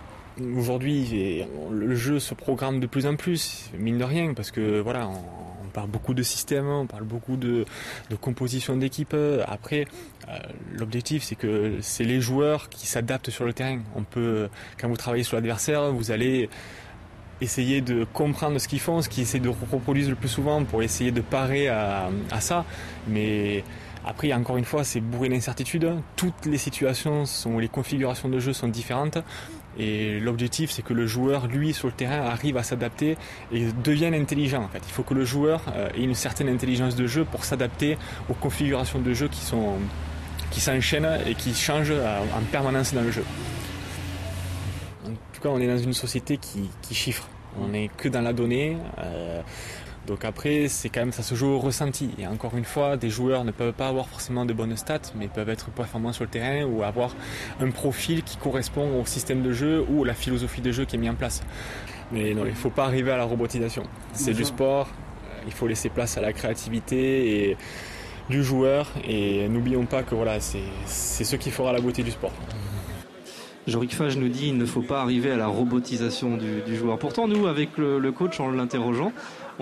Aujourd'hui, 0.57 1.45
le 1.71 1.95
jeu 1.95 2.19
se 2.19 2.33
programme 2.33 2.81
de 2.81 2.87
plus 2.87 3.07
en 3.07 3.17
plus, 3.17 3.71
mine 3.79 3.99
de 3.99 4.05
rien, 4.05 4.33
parce 4.33 4.51
que 4.51 4.81
voilà, 4.81 5.11
parle 5.73 5.89
beaucoup 5.89 6.15
de 6.15 6.23
systèmes, 6.23 6.69
on 6.69 6.87
parle 6.87 7.05
beaucoup 7.05 7.37
de, 7.37 7.65
composition 8.21 8.77
d'équipe. 8.77 9.17
Après, 9.47 9.87
euh, 10.29 10.39
l'objectif, 10.79 11.23
c'est 11.23 11.35
que 11.35 11.79
c'est 11.81 12.05
les 12.05 12.21
joueurs 12.21 12.69
qui 12.69 12.87
s'adaptent 12.87 13.31
sur 13.31 13.45
le 13.45 13.53
terrain. 13.53 13.81
On 13.97 14.05
peut, 14.05 14.49
quand 14.79 14.89
vous 14.89 14.97
travaillez 14.97 15.25
sur 15.25 15.37
l'adversaire, 15.37 15.91
vous 15.93 16.11
allez 16.11 16.49
essayer 17.41 17.81
de 17.81 18.05
comprendre 18.05 18.59
ce 18.59 18.69
qu'ils 18.69 18.81
font, 18.81 19.03
ce 19.03 19.09
qu'ils 19.09 19.25
essaient 19.25 19.41
de 19.41 19.49
reproduire 19.49 20.09
le 20.09 20.15
plus 20.15 20.29
souvent 20.29 20.63
pour 20.65 20.83
essayer 20.83 21.11
de 21.11 21.21
parer 21.21 21.69
à, 21.69 22.11
ça. 22.39 22.65
Mais 23.09 23.65
après, 24.05 24.33
encore 24.33 24.57
une 24.57 24.65
fois, 24.65 24.85
c'est 24.85 25.01
bourré 25.01 25.29
d'incertitudes. 25.29 25.91
Toutes 26.17 26.47
les 26.47 26.59
situations 26.59 27.27
sont, 27.27 27.59
les 27.59 27.69
configurations 27.69 28.29
de 28.29 28.39
jeu 28.39 28.53
sont 28.53 28.69
différentes. 28.69 29.19
Et 29.79 30.21
l'objectif, 30.21 30.71
c'est 30.71 30.83
que 30.83 30.93
le 30.93 31.07
joueur, 31.07 31.47
lui, 31.47 31.73
sur 31.73 31.89
le 31.89 31.95
terrain, 31.95 32.27
arrive 32.27 32.57
à 32.57 32.63
s'adapter 32.63 33.17
et 33.53 33.67
devienne 33.85 34.15
intelligent. 34.15 34.63
En 34.63 34.69
fait, 34.69 34.83
il 34.87 34.93
faut 34.93 35.03
que 35.03 35.15
le 35.15 35.25
joueur 35.25 35.63
euh, 35.75 35.89
ait 35.97 36.03
une 36.03 36.15
certaine 36.15 36.49
intelligence 36.49 36.95
de 36.95 37.07
jeu 37.07 37.25
pour 37.25 37.45
s'adapter 37.45 37.97
aux 38.29 38.35
configurations 38.35 38.99
de 39.01 39.15
jeu 39.15 39.29
qui 39.29 39.41
sont 39.41 39.79
qui 40.51 40.61
s'enchaînent 40.61 41.19
et 41.27 41.35
qui 41.35 41.55
changent 41.55 41.91
euh, 41.91 42.21
en 42.37 42.43
permanence 42.51 42.93
dans 42.93 43.01
le 43.01 43.11
jeu. 43.11 43.25
En 45.07 45.11
tout 45.33 45.41
cas, 45.43 45.49
on 45.49 45.59
est 45.59 45.67
dans 45.67 45.79
une 45.79 45.95
société 45.95 46.37
qui, 46.37 46.95
chiffre. 46.95 47.27
On 47.61 47.69
n'est 47.69 47.91
que 47.97 48.09
dans 48.09 48.21
la 48.21 48.33
donnée. 48.33 48.77
Euh, 48.99 49.41
donc 50.07 50.25
après, 50.25 50.67
c'est 50.69 50.89
quand 50.89 51.01
même 51.01 51.13
ça 51.13 51.23
se 51.23 51.35
joue 51.35 51.47
au 51.47 51.59
ressenti. 51.59 52.11
Et 52.19 52.27
encore 52.27 52.57
une 52.57 52.65
fois, 52.65 52.97
des 52.97 53.11
joueurs 53.11 53.45
ne 53.45 53.53
peuvent 53.53 53.73
pas 53.73 53.89
avoir 53.89 54.09
forcément 54.09 54.45
de 54.45 54.53
bonnes 54.53 54.77
stats, 54.77 55.13
mais 55.15 55.29
peuvent 55.29 55.49
être 55.49 55.71
performants 55.71 56.13
sur 56.13 56.25
le 56.25 56.31
terrain 56.31 56.65
ou 56.65 56.83
avoir 56.83 57.15
un 57.61 57.71
profil 57.71 58.25
qui 58.25 58.37
correspond 58.37 59.01
au 59.01 59.07
système 59.07 59.43
de 59.43 59.53
jeu 59.53 59.85
ou 59.89 60.03
à 60.03 60.07
la 60.09 60.15
philosophie 60.15 60.61
de 60.61 60.73
jeu 60.73 60.85
qui 60.85 60.97
est 60.97 60.99
mis 60.99 61.09
en 61.09 61.15
place. 61.15 61.43
Mais 62.11 62.35
non, 62.35 62.45
il 62.45 62.51
ne 62.51 62.57
faut 62.57 62.71
pas 62.71 62.85
arriver 62.85 63.13
à 63.13 63.17
la 63.17 63.25
robotisation. 63.25 63.85
C'est 64.13 64.35
du 64.35 64.45
sport, 64.45 64.89
euh, 64.89 65.43
il 65.47 65.53
faut 65.53 65.69
laisser 65.69 65.89
place 65.89 66.19
à 66.19 66.21
la 66.21 66.33
créativité 66.33 67.51
et 67.51 67.57
du 68.29 68.43
joueur 68.43 68.89
et 69.07 69.49
n'oublions 69.49 69.87
pas 69.87 70.03
que 70.03 70.15
voilà, 70.15 70.41
c'est 70.41 71.25
ce 71.25 71.37
qui 71.37 71.51
fera 71.51 71.73
la 71.73 71.81
beauté 71.81 72.03
du 72.03 72.11
sport. 72.11 72.33
Jorik 73.69 73.95
Fage 73.95 74.17
nous 74.17 74.29
dit 74.29 74.47
qu'il 74.47 74.59
ne 74.59 74.67
faut 74.67 74.83
pas 74.83 75.01
arriver 75.01 75.31
à 75.31 75.37
la 75.37 75.47
robotisation 75.47 76.37
du, 76.37 76.77
joueur. 76.77 76.99
Pourtant, 76.99 77.29
nous, 77.29 77.47
avec 77.47 77.79
le 77.79 78.11
coach, 78.11 78.41
en 78.41 78.51
l'interrogeant, 78.51 79.13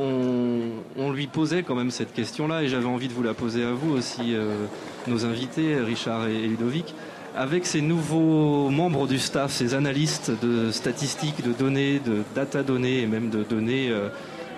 on, 0.00 1.12
lui 1.12 1.26
posait 1.26 1.62
quand 1.62 1.74
même 1.74 1.90
cette 1.90 2.12
question-là 2.12 2.62
et 2.62 2.68
j'avais 2.68 2.86
envie 2.86 3.08
de 3.08 3.12
vous 3.12 3.22
la 3.22 3.34
poser 3.34 3.64
à 3.64 3.72
vous 3.72 3.92
aussi, 3.92 4.34
euh, 4.34 4.66
nos 5.06 5.24
invités, 5.24 5.76
Richard 5.76 6.26
et, 6.26 6.46
Ludovic. 6.46 6.94
Avec 7.36 7.66
ces 7.66 7.80
nouveaux 7.80 8.70
membres 8.70 9.06
du 9.06 9.18
staff, 9.18 9.52
ces 9.52 9.74
analystes 9.74 10.32
de 10.42 10.72
statistiques, 10.72 11.44
de 11.44 11.52
données, 11.52 12.00
de 12.00 12.22
data 12.34 12.62
données 12.62 13.02
et 13.02 13.06
même 13.06 13.30
de 13.30 13.44
données 13.44 13.88
euh, 13.90 14.08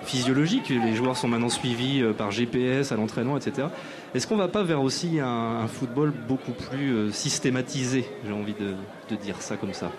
physiologiques, 0.05 0.69
les 0.69 0.95
joueurs 0.95 1.15
sont 1.15 1.27
maintenant 1.27 1.49
suivis 1.49 2.01
euh, 2.01 2.13
par 2.13 2.31
GPS 2.31 2.91
à 2.91 2.95
l'entraînement, 2.95 3.37
etc. 3.37 3.67
Est-ce 4.15 4.25
qu'on 4.25 4.37
va 4.37 4.47
pas 4.47 4.63
vers 4.63 4.81
aussi 4.81 5.19
un, 5.19 5.67
football 5.67 6.11
beaucoup 6.27 6.53
plus 6.53 7.11
systématisé 7.11 8.05
J'ai 8.25 8.33
envie 8.33 8.53
de 8.53 9.15
dire 9.15 9.35
ça 9.39 9.55
comme 9.55 9.73
ça? 9.73 9.91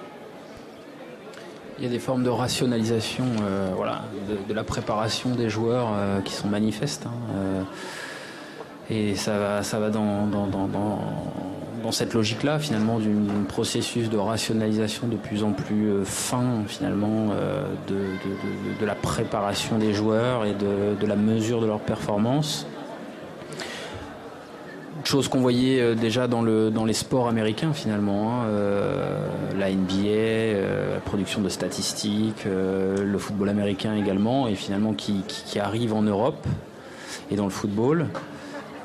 Il 1.79 1.85
y 1.85 1.87
a 1.89 1.91
des 1.91 1.99
formes 1.99 2.23
de 2.23 2.31
rationalisation 2.31 3.25
euh, 3.43 3.73
voilà, 3.75 4.03
de, 4.49 4.55
la 4.55 4.63
préparation 4.63 5.31
des 5.31 5.49
joueurs 5.49 5.89
euh, 5.93 6.21
qui 6.21 6.33
sont 6.33 6.47
manifestes. 6.47 7.07
Hein, 7.07 7.35
euh, 7.35 7.63
et 8.91 9.17
ça 9.17 9.39
va, 9.39 9.63
ça 9.65 9.81
va 9.81 9.91
dans, 9.91 10.29
cette 11.91 12.15
logique-là, 12.15 12.59
finalement, 12.59 12.99
d'un 12.99 13.45
processus 13.49 14.09
de 14.09 14.17
rationalisation 14.17 15.09
de 15.09 15.17
plus 15.17 15.43
en 15.43 15.53
plus 15.53 16.05
fin, 16.05 16.65
finalement, 16.67 17.29
de, 17.89 18.85
la 18.85 18.95
préparation 18.95 19.79
des 19.79 19.95
joueurs 19.95 20.45
et 20.45 20.53
de, 20.55 21.07
la 21.07 21.17
mesure 21.17 21.61
de 21.63 21.67
leur 21.67 21.81
performance 21.81 22.67
chose 25.09 25.29
qu'on 25.29 25.41
voyait 25.41 25.81
euh, 25.81 25.95
déjà 25.95 26.29
dans, 26.29 26.43
le, 26.43 26.71
dans 26.71 26.85
les 26.85 26.93
sports 26.93 27.29
américains 27.29 27.73
finalement, 27.73 28.43
hein. 28.43 28.45
euh, 28.47 29.27
la 29.59 29.71
NBA, 29.71 29.95
euh, 30.05 30.95
la 30.95 31.01
production 31.01 31.41
de 31.41 31.49
statistiques, 31.49 32.45
le 32.47 33.19
football 33.19 33.49
américain 33.49 33.95
également, 33.95 34.49
et 34.49 34.55
finalement 34.55 34.93
qui, 34.93 35.23
qui, 35.27 35.59
arrive 35.59 35.95
en 35.95 36.03
Europe 36.03 36.47
et 37.31 37.37
dans 37.37 37.45
le 37.45 37.51
football. 37.51 38.07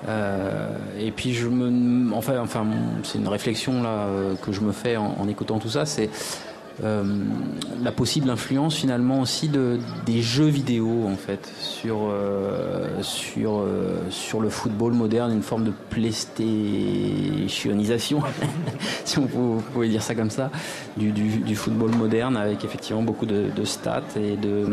et 0.07 1.11
puis 1.11 1.33
je 1.33 1.47
me, 1.47 2.13
enfin, 2.13 2.39
enfin 2.39 2.65
c'est 3.03 3.17
une 3.17 3.27
réflexion 3.27 3.83
là 3.83 4.07
que 4.41 4.51
je 4.51 4.61
me 4.61 4.71
fais 4.71 4.97
en 4.97 5.27
écoutant 5.27 5.59
tout 5.59 5.69
ça, 5.69 5.85
c'est 5.85 6.09
euh, 6.09 6.48
la 6.81 7.91
possible 7.91 8.29
influence 8.29 8.75
finalement 8.75 9.19
aussi 9.21 9.49
de, 9.49 9.79
des 10.05 10.21
jeux 10.21 10.47
vidéo 10.47 11.07
en 11.07 11.15
fait 11.15 11.51
sur, 11.59 12.09
euh, 12.09 13.01
sur, 13.01 13.59
euh, 13.59 13.97
sur 14.09 14.39
le 14.39 14.49
football 14.49 14.93
moderne, 14.93 15.33
une 15.33 15.41
forme 15.41 15.65
de 15.65 15.73
playstationisation, 15.89 18.21
si 19.05 19.19
on 19.19 19.27
peut, 19.27 19.61
pouvez 19.73 19.89
dire 19.89 20.03
ça 20.03 20.15
comme 20.15 20.29
ça, 20.29 20.51
du, 20.97 21.11
du, 21.11 21.55
football 21.55 21.91
moderne 21.95 22.37
avec 22.37 22.63
effectivement 22.63 23.01
beaucoup 23.01 23.25
de, 23.25 23.51
stats 23.63 24.03
et 24.15 24.37
de 24.37 24.67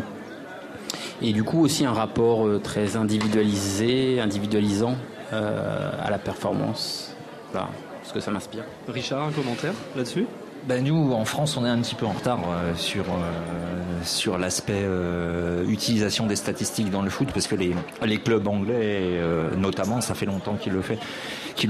et 1.22 1.32
du 1.32 1.44
coup 1.44 1.60
aussi 1.60 1.86
un 1.86 1.92
rapport 1.92 2.46
très 2.62 2.96
individualisé, 2.96 4.20
individualisant 4.20 4.96
à 5.32 6.10
la 6.10 6.18
performance. 6.18 7.14
Voilà 7.52 7.68
ce 8.04 8.12
que 8.12 8.20
ça 8.20 8.30
m'inspire. 8.30 8.64
Richard, 8.88 9.28
un 9.28 9.32
commentaire 9.32 9.72
là-dessus? 9.96 10.26
Ben 10.66 10.84
nous, 10.84 11.12
en 11.12 11.24
France, 11.24 11.56
on 11.56 11.64
est 11.64 11.68
un 11.68 11.80
petit 11.80 11.94
peu 11.94 12.06
en 12.06 12.12
retard 12.12 12.40
euh, 12.48 12.74
sur 12.74 13.04
euh, 13.04 14.02
sur 14.02 14.36
l'aspect 14.36 14.82
euh, 14.82 15.64
utilisation 15.68 16.26
des 16.26 16.34
statistiques 16.34 16.90
dans 16.90 17.02
le 17.02 17.10
foot, 17.10 17.28
parce 17.32 17.46
que 17.46 17.54
les 17.54 17.74
les 18.04 18.18
clubs 18.18 18.46
anglais, 18.48 19.20
notamment, 19.56 20.00
ça 20.00 20.14
fait 20.14 20.26
longtemps 20.26 20.56
qu'ils 20.56 20.72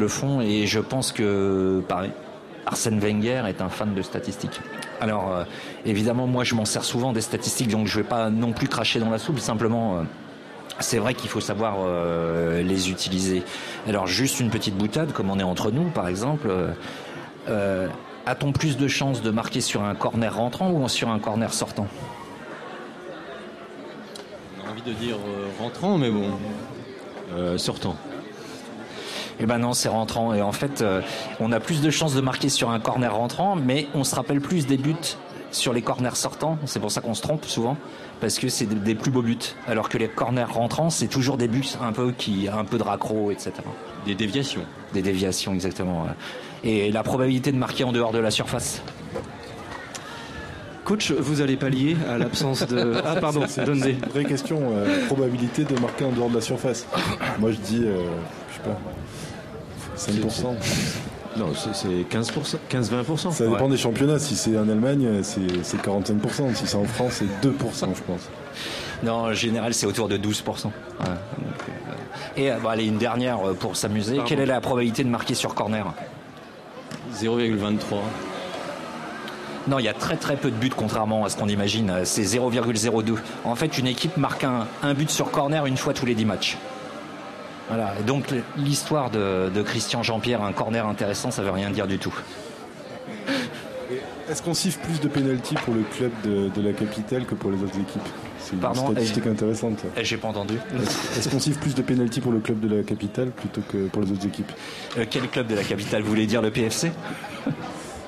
le 0.01 0.09
font, 0.09 0.40
et 0.40 0.66
je 0.66 0.81
pense 0.81 1.12
que 1.12 1.82
pareil. 1.89 2.12
Arsène 2.68 2.98
Wenger 2.98 3.44
est 3.47 3.62
un 3.62 3.68
fan 3.68 3.94
de 3.94 4.02
statistiques. 4.02 4.60
Alors, 5.01 5.44
évidemment, 5.85 6.27
moi, 6.27 6.43
je 6.43 6.56
m'en 6.56 6.64
sers 6.64 6.82
souvent 6.82 7.12
des 7.12 7.20
statistiques, 7.20 7.68
donc 7.68 7.86
je 7.86 8.01
vais 8.01 8.06
pas 8.06 8.28
non 8.28 8.52
plus 8.52 8.66
cracher 8.66 8.98
dans 8.98 9.09
la 9.09 9.18
soupe. 9.18 9.39
Simplement, 9.39 10.02
c'est 10.81 10.98
vrai 10.98 11.14
qu'il 11.14 11.31
faut 11.31 11.40
savoir 11.40 11.77
les 12.60 12.90
utiliser. 12.90 13.44
Alors, 13.86 14.09
juste 14.09 14.40
une 14.40 14.51
petite 14.51 14.77
boutade, 14.77 15.12
comme 15.12 15.31
on 15.31 15.39
est 15.39 15.44
entre 15.44 15.70
nous, 15.70 15.90
par 15.90 16.09
exemple. 16.09 16.48
A-t-on 18.27 18.53
plus 18.53 18.77
de 18.77 18.89
chances 18.89 19.23
de 19.23 19.31
marquer 19.31 19.61
sur 19.61 19.82
un 19.82 19.94
corner 19.94 20.35
rentrant 20.35 20.70
ou 20.70 20.89
sur 20.89 21.09
un 21.09 21.19
corner 21.19 21.53
sortant? 21.53 21.86
On 24.62 24.69
a 24.69 24.73
envie 24.73 24.82
de 24.82 24.93
dire 24.93 25.16
euh, 25.16 25.47
rentrant, 25.61 25.97
mais 25.97 26.11
bon. 26.11 26.31
sortant. 27.57 27.97
Eh 29.39 29.47
ben 29.47 29.59
non, 29.59 29.73
c'est 29.73 29.89
rentrant. 29.89 30.35
Et 30.35 30.43
en 30.43 30.53
fait, 30.53 30.82
on 31.40 31.53
a 31.53 31.61
plus 31.61 31.82
de 31.82 31.90
chances 31.90 32.15
de 32.15 32.20
marquer 32.23 32.48
sur 32.48 32.70
un 32.70 32.81
corner 32.81 33.15
rentrant, 33.15 33.55
mais 33.55 33.86
on 33.94 34.03
se 34.03 34.15
rappelle 34.15 34.40
plus 34.40 34.66
des 34.66 34.78
buts 34.78 35.16
sur 35.51 35.73
les 35.73 35.82
corners 35.82 36.15
sortants. 36.16 36.59
C'est 36.66 36.81
pour 36.81 36.90
ça 36.90 37.01
qu'on 37.01 37.15
se 37.15 37.23
trompe 37.23 37.44
souvent, 37.44 37.77
parce 38.20 38.39
que 38.39 38.48
c'est 38.48 38.66
des 38.66 38.94
plus 38.94 39.11
beaux 39.11 39.23
buts. 39.23 39.39
Alors 39.66 39.89
que 39.89 39.98
les 39.98 40.09
corners 40.09 40.44
rentrants, 40.44 40.90
c'est 40.90 41.09
toujours 41.09 41.36
des 41.36 41.48
buts 41.48 41.69
un 41.81 41.93
peu 41.93 42.12
qui, 42.12 42.48
un 42.48 42.65
peu 42.65 42.78
de 42.78 42.82
raccro, 42.82 43.31
etc. 43.31 43.53
Des 44.05 44.15
déviations. 44.15 44.62
Des 44.93 45.03
déviations, 45.03 45.53
exactement. 45.53 46.07
Et 46.66 46.90
la 46.90 47.05
probabilité 47.05 47.52
de 47.52 47.56
marquer 47.56 47.84
en 47.84 47.93
dehors 47.93 48.10
de 48.10 48.18
la 48.18 48.32
surface. 48.32 48.82
Coach, 50.84 51.12
vous 51.12 51.40
allez 51.40 51.56
pallier 51.56 51.97
à 52.10 52.18
l'absence 52.18 52.66
de. 52.66 52.94
Ah, 53.05 53.14
pardon, 53.20 53.44
c'est 53.47 53.66
une 53.68 53.98
vraie 54.10 54.24
question. 54.24 54.72
Euh, 54.72 55.06
probabilité 55.06 55.64
de 55.64 55.78
marquer 55.78 56.05
en 56.05 56.10
dehors 56.10 56.28
de 56.28 56.34
la 56.34 56.40
surface. 56.40 56.84
Moi, 57.38 57.52
je 57.52 57.56
dis, 57.59 57.84
euh, 57.84 58.02
je 58.51 58.56
sais 58.56 60.28
pas, 60.28 60.43
5%. 60.43 60.56
Non, 61.36 61.52
c'est 61.55 61.88
15%, 61.88 62.56
15-20%. 62.68 63.30
Ça 63.30 63.47
dépend 63.47 63.68
des 63.68 63.76
championnats. 63.76 64.18
Si 64.18 64.34
c'est 64.34 64.59
en 64.59 64.68
Allemagne, 64.68 65.22
c'est 65.22 65.40
45%. 65.80 66.55
Si 66.55 66.66
c'est 66.66 66.76
en 66.76 66.84
France, 66.84 67.20
c'est 67.20 67.48
2%, 67.48 67.94
je 67.94 68.02
pense. 68.02 68.28
Non, 69.05 69.12
en 69.12 69.32
général, 69.34 69.72
c'est 69.72 69.86
autour 69.86 70.09
de 70.09 70.16
12%. 70.16 70.70
Et 72.36 72.51
bon, 72.60 72.68
allez, 72.68 72.86
une 72.86 72.98
dernière 72.98 73.38
pour 73.60 73.76
s'amuser. 73.76 74.18
Quelle 74.26 74.40
est 74.40 74.47
la 74.47 74.60
probabilité 74.60 75.05
de 75.05 75.10
marquer 75.10 75.34
sur 75.34 75.55
corner? 75.55 75.93
0,23. 77.16 77.97
Non, 79.68 79.78
il 79.80 79.84
y 79.84 79.88
a 79.88 79.94
très 79.94 80.16
très 80.16 80.36
peu 80.36 80.51
de 80.51 80.56
buts 80.56 80.70
contrairement 80.74 81.24
à 81.24 81.28
ce 81.28 81.36
qu'on 81.36 81.48
imagine. 81.48 81.93
C'est 82.05 82.22
0,02. 82.22 83.16
En 83.44 83.55
fait, 83.56 83.78
une 83.78 83.86
équipe 83.86 84.16
marque 84.16 84.44
un, 84.44 84.66
un, 84.82 84.94
but 84.94 85.10
sur 85.10 85.30
corner 85.30 85.66
une 85.66 85.76
fois 85.76 85.93
tous 85.93 86.06
les 86.06 86.14
10 86.14 86.24
matchs. 86.24 86.56
Voilà. 87.68 87.94
Et 87.98 88.05
donc 88.05 88.32
l'histoire 88.56 89.10
de, 89.10 89.51
de, 89.52 89.62
Christian 89.62 90.02
Jean-Pierre, 90.02 90.43
un 90.43 90.52
corner 90.52 90.86
intéressant, 90.86 91.32
ça 91.32 91.43
veut 91.43 91.51
rien 91.51 91.70
dire 91.70 91.88
du 91.88 91.98
tout. 91.98 92.14
Est-ce 94.30 94.43
qu'on 94.43 94.55
siffle 94.55 94.80
plus 94.80 95.01
de 95.01 95.09
pénalty 95.09 95.55
pour 95.64 95.74
le 95.74 95.82
club 95.82 96.12
de, 96.24 96.48
de, 96.48 96.60
la 96.60 96.72
capitale 96.72 97.24
que 97.26 97.34
pour 97.34 97.51
les 97.51 97.62
autres 97.62 97.78
équipes? 97.78 98.09
C'est 98.47 98.52
une 98.52 98.60
Pardon, 98.60 98.93
statistique 98.93 99.27
intéressante. 99.27 99.85
J'ai 100.01 100.16
pas 100.18 100.28
entendu. 100.28 100.55
Est-ce 101.16 101.28
qu'on 101.28 101.40
siffle 101.40 101.59
plus 101.59 101.74
de 101.74 101.82
pénalty 101.82 102.20
pour 102.20 102.31
le 102.31 102.39
club 102.39 102.60
de 102.60 102.77
la 102.77 102.82
capitale 102.85 103.31
plutôt 103.31 103.60
que 103.68 103.89
pour 103.89 104.02
les 104.02 104.12
autres 104.12 104.24
équipes? 104.24 104.52
Euh, 104.97 105.05
Quel 105.10 105.28
club 105.28 105.48
de 105.48 105.56
la 105.56 105.64
capitale 105.64 106.02
Vous 106.02 106.10
voulez 106.10 106.27
dire 106.27 106.43
le 106.43 106.52
PFC 106.52 106.93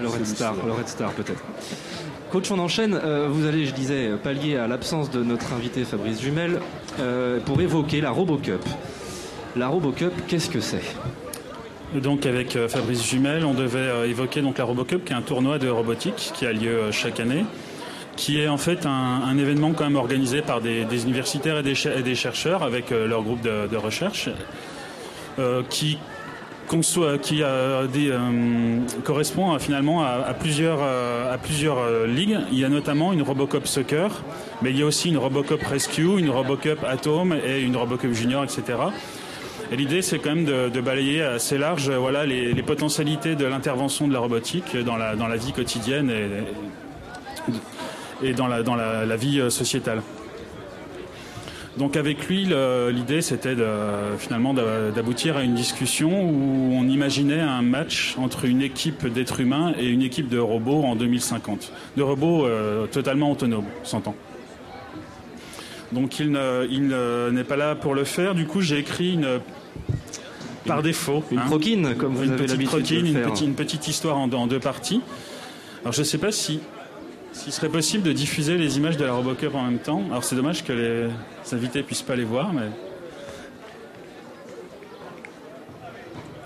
le 0.01 0.06
Red 0.06 0.27
Star, 0.27 0.55
le 0.65 0.70
Red 0.70 0.86
Star 0.86 1.10
peut-être. 1.10 1.43
Coach, 2.31 2.52
on 2.52 2.59
enchaîne. 2.60 2.94
Euh, 2.94 3.27
vous 3.28 3.47
allez, 3.47 3.66
je 3.66 3.74
disais, 3.74 4.10
pallier 4.23 4.56
à 4.56 4.69
l'absence 4.69 5.10
de 5.10 5.24
notre 5.24 5.52
invité 5.55 5.82
Fabrice 5.82 6.20
Jumel 6.20 6.60
euh, 7.01 7.40
pour 7.40 7.60
évoquer 7.60 8.01
la 8.01 8.12
RoboCup. 8.12 8.65
La 9.56 9.66
RoboCup, 9.66 10.12
qu'est-ce 10.28 10.51
que 10.51 10.60
c'est? 10.60 10.85
Donc 12.01 12.27
avec 12.27 12.56
Fabrice 12.69 13.05
Jumel, 13.05 13.44
on 13.44 13.55
devait 13.55 14.09
évoquer 14.09 14.40
donc 14.40 14.59
la 14.59 14.65
RoboCup, 14.65 15.05
qui 15.05 15.12
est 15.12 15.16
un 15.16 15.23
tournoi 15.23 15.59
de 15.59 15.69
robotique 15.69 16.31
qui 16.32 16.47
a 16.47 16.52
lieu 16.52 16.93
chaque 16.93 17.19
année, 17.19 17.44
qui 18.19 18.40
est 18.40 18.49
en 18.49 18.59
fait 18.59 18.85
un, 18.85 19.39
événement 19.39 19.73
quand 19.73 19.85
même 19.85 19.97
organisé 19.97 20.43
par 20.43 20.61
des, 20.61 20.82
universitaires 21.05 21.59
et 21.59 21.62
des, 22.03 22.15
chercheurs 22.15 22.62
avec 22.62 22.90
leur 22.90 23.23
groupe 23.23 23.40
de, 23.40 23.77
recherche, 23.77 24.28
euh, 25.39 25.62
qui 25.70 25.99
euh, 27.40 28.81
correspond 29.05 29.59
finalement 29.59 30.03
à, 30.03 30.35
plusieurs, 30.35 30.78
euh, 30.82 31.35
euh, 31.35 32.07
ligues. 32.07 32.39
Il 32.53 32.59
y 32.59 32.65
a 32.65 32.69
notamment 32.69 33.12
une 33.12 33.23
Robocop 33.23 33.66
Soccer, 33.66 34.11
mais 34.62 34.70
il 34.70 34.78
y 34.78 34.82
a 34.82 34.86
aussi 34.86 35.09
une 35.09 35.19
Robocop 35.19 35.62
Rescue, 35.62 36.19
une 36.19 36.31
Robocop 36.31 36.85
Atom 36.85 37.35
et 37.47 37.61
une 37.61 37.77
Robocop 37.77 38.12
Junior, 38.12 38.45
etc. 38.45 38.62
Et 39.70 39.77
l'idée, 39.77 40.03
c'est 40.03 40.19
quand 40.19 40.35
même 40.35 40.45
de, 40.45 40.81
balayer 40.81 41.23
assez 41.23 41.59
large 41.59 41.90
voilà, 41.90 42.27
les, 42.27 42.62
potentialités 42.62 43.35
de 43.35 43.45
l'intervention 43.45 44.09
de 44.09 44.12
la 44.12 44.20
robotique 44.20 44.77
dans 44.77 44.97
la, 44.97 45.36
vie 45.36 45.53
quotidienne 45.53 46.11
et 46.11 47.53
dans, 48.36 48.47
la, 48.47 48.62
dans 48.62 48.74
la, 48.74 49.07
la 49.07 49.16
vie 49.16 49.51
sociétale. 49.51 50.03
Donc 51.78 51.97
avec 51.97 52.27
lui, 52.27 52.49
l'idée 52.93 53.23
c'était 53.23 53.55
finalement 54.19 54.53
d'aboutir 54.53 55.36
à 55.36 55.45
une 55.45 55.55
discussion 55.55 56.28
où 56.28 56.73
on 56.74 56.89
imaginait 56.89 57.40
un 57.40 57.62
match 57.62 58.16
entre 58.19 58.47
une 58.47 58.62
équipe 58.62 59.07
d'êtres 59.07 59.40
humains 59.40 59.73
et 59.78 59.86
une 59.86 60.03
équipe 60.03 60.28
de 60.28 60.39
robots 60.39 60.82
en 60.82 60.97
2050. 60.97 61.73
De 61.97 62.03
robots 62.03 62.47
euh, 62.47 62.86
totalement 62.86 63.31
autonomes, 63.31 63.66
s'entend. 63.85 64.16
Donc 65.93 66.19
il 66.19 66.32
n'est 66.32 66.39
ne, 66.39 67.43
pas 67.45 67.57
là 67.57 67.77
pour 67.77 67.95
le 67.95 68.05
faire. 68.05 68.35
Du 68.35 68.47
coup, 68.47 68.61
j'ai 68.61 68.78
écrit 68.78 69.15
une 69.15 69.40
par 70.66 70.82
défaut 70.82 71.23
une 71.31 71.39
hein, 71.39 71.45
croquine, 71.47 71.95
comme 71.95 72.15
vous 72.15 72.24
une 72.24 72.32
avez 72.32 72.45
petite 72.45 72.66
croquine, 72.66 73.07
une, 73.07 73.23
petite, 73.23 73.47
une 73.47 73.55
petite 73.55 73.89
histoire 73.89 74.19
en, 74.19 74.31
en 74.32 74.47
deux 74.49 74.59
parties. 74.59 75.01
Alors 75.82 75.93
je 75.93 76.01
ne 76.01 76.05
sais 76.05 76.19
pas 76.19 76.32
si 76.32 76.61
s'il 77.39 77.52
serait 77.52 77.69
possible 77.69 78.02
de 78.02 78.12
diffuser 78.12 78.59
les 78.59 78.78
images 78.78 78.97
de 78.97 79.05
la 79.05 79.12
Robocup 79.12 79.55
en 79.55 79.62
même 79.62 79.78
temps. 79.78 80.02
Alors 80.10 80.24
c'est 80.24 80.35
dommage 80.35 80.65
que 80.65 80.73
les 80.73 81.55
invités 81.55 81.82
puissent 81.82 82.02
pas 82.02 82.16
les 82.16 82.24
voir, 82.24 82.52
mais. 82.52 82.69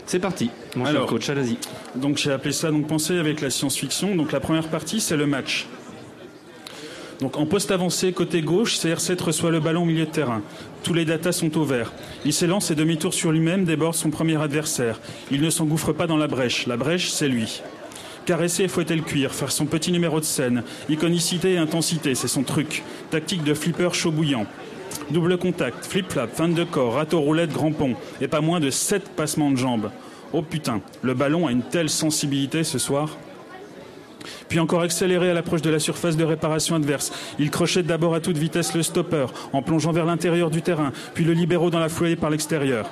C'est 0.04 0.18
parti, 0.18 0.50
mon 0.76 0.84
Alors, 0.84 1.02
cher 1.02 1.10
coach, 1.10 1.28
allez-y. 1.30 1.56
Donc 1.94 2.18
j'ai 2.18 2.30
appelé 2.30 2.52
ça 2.52 2.70
donc 2.70 2.86
penser 2.86 3.18
avec 3.18 3.40
la 3.40 3.48
science-fiction. 3.48 4.14
Donc 4.14 4.32
la 4.32 4.40
première 4.40 4.68
partie, 4.68 5.00
c'est 5.00 5.16
le 5.16 5.26
match. 5.26 5.66
Donc 7.20 7.38
en 7.38 7.46
poste 7.46 7.70
avancé 7.70 8.12
côté 8.12 8.42
gauche, 8.42 8.76
CR7 8.76 9.22
reçoit 9.22 9.50
le 9.50 9.60
ballon 9.60 9.82
au 9.82 9.86
milieu 9.86 10.04
de 10.04 10.10
terrain. 10.10 10.42
Tous 10.82 10.92
les 10.92 11.06
datas 11.06 11.32
sont 11.32 11.56
au 11.56 11.64
vert. 11.64 11.92
Il 12.26 12.34
s'élance 12.34 12.70
et 12.70 12.74
demi-tour 12.74 13.14
sur 13.14 13.32
lui-même 13.32 13.64
déborde 13.64 13.94
son 13.94 14.10
premier 14.10 14.38
adversaire. 14.42 15.00
Il 15.30 15.40
ne 15.40 15.48
s'engouffre 15.48 15.92
pas 15.92 16.06
dans 16.06 16.18
la 16.18 16.26
brèche. 16.26 16.66
La 16.66 16.76
brèche, 16.76 17.08
c'est 17.10 17.28
lui. 17.28 17.62
Caresser 18.24 18.64
et 18.64 18.68
fouetter 18.68 18.94
le 18.94 19.02
cuir, 19.02 19.34
faire 19.34 19.50
son 19.50 19.66
petit 19.66 19.90
numéro 19.90 20.20
de 20.20 20.24
scène. 20.24 20.62
Iconicité 20.88 21.54
et 21.54 21.58
intensité, 21.58 22.14
c'est 22.14 22.28
son 22.28 22.44
truc. 22.44 22.84
Tactique 23.10 23.42
de 23.42 23.52
flipper 23.52 23.94
chaud 23.94 24.12
bouillant. 24.12 24.46
Double 25.10 25.38
contact, 25.38 25.84
flip-flap, 25.84 26.34
fin 26.34 26.48
de 26.48 26.64
corps, 26.64 26.94
râteau 26.94 27.20
roulette, 27.20 27.52
grand 27.52 27.72
pont. 27.72 27.96
Et 28.20 28.28
pas 28.28 28.40
moins 28.40 28.60
de 28.60 28.70
7 28.70 29.10
passements 29.10 29.50
de 29.50 29.56
jambes. 29.56 29.90
Oh 30.32 30.42
putain, 30.42 30.80
le 31.02 31.14
ballon 31.14 31.48
a 31.48 31.52
une 31.52 31.62
telle 31.62 31.90
sensibilité 31.90 32.62
ce 32.62 32.78
soir. 32.78 33.16
Puis 34.48 34.60
encore 34.60 34.82
accéléré 34.82 35.30
à 35.30 35.34
l'approche 35.34 35.62
de 35.62 35.70
la 35.70 35.80
surface 35.80 36.16
de 36.16 36.24
réparation 36.24 36.76
adverse. 36.76 37.12
Il 37.40 37.50
crochette 37.50 37.86
d'abord 37.86 38.14
à 38.14 38.20
toute 38.20 38.38
vitesse 38.38 38.74
le 38.74 38.82
stopper, 38.82 39.26
en 39.52 39.62
plongeant 39.62 39.92
vers 39.92 40.06
l'intérieur 40.06 40.50
du 40.50 40.62
terrain, 40.62 40.92
puis 41.14 41.24
le 41.24 41.32
libéraux 41.32 41.70
dans 41.70 41.80
la 41.80 41.88
foulée 41.88 42.16
par 42.16 42.30
l'extérieur. 42.30 42.88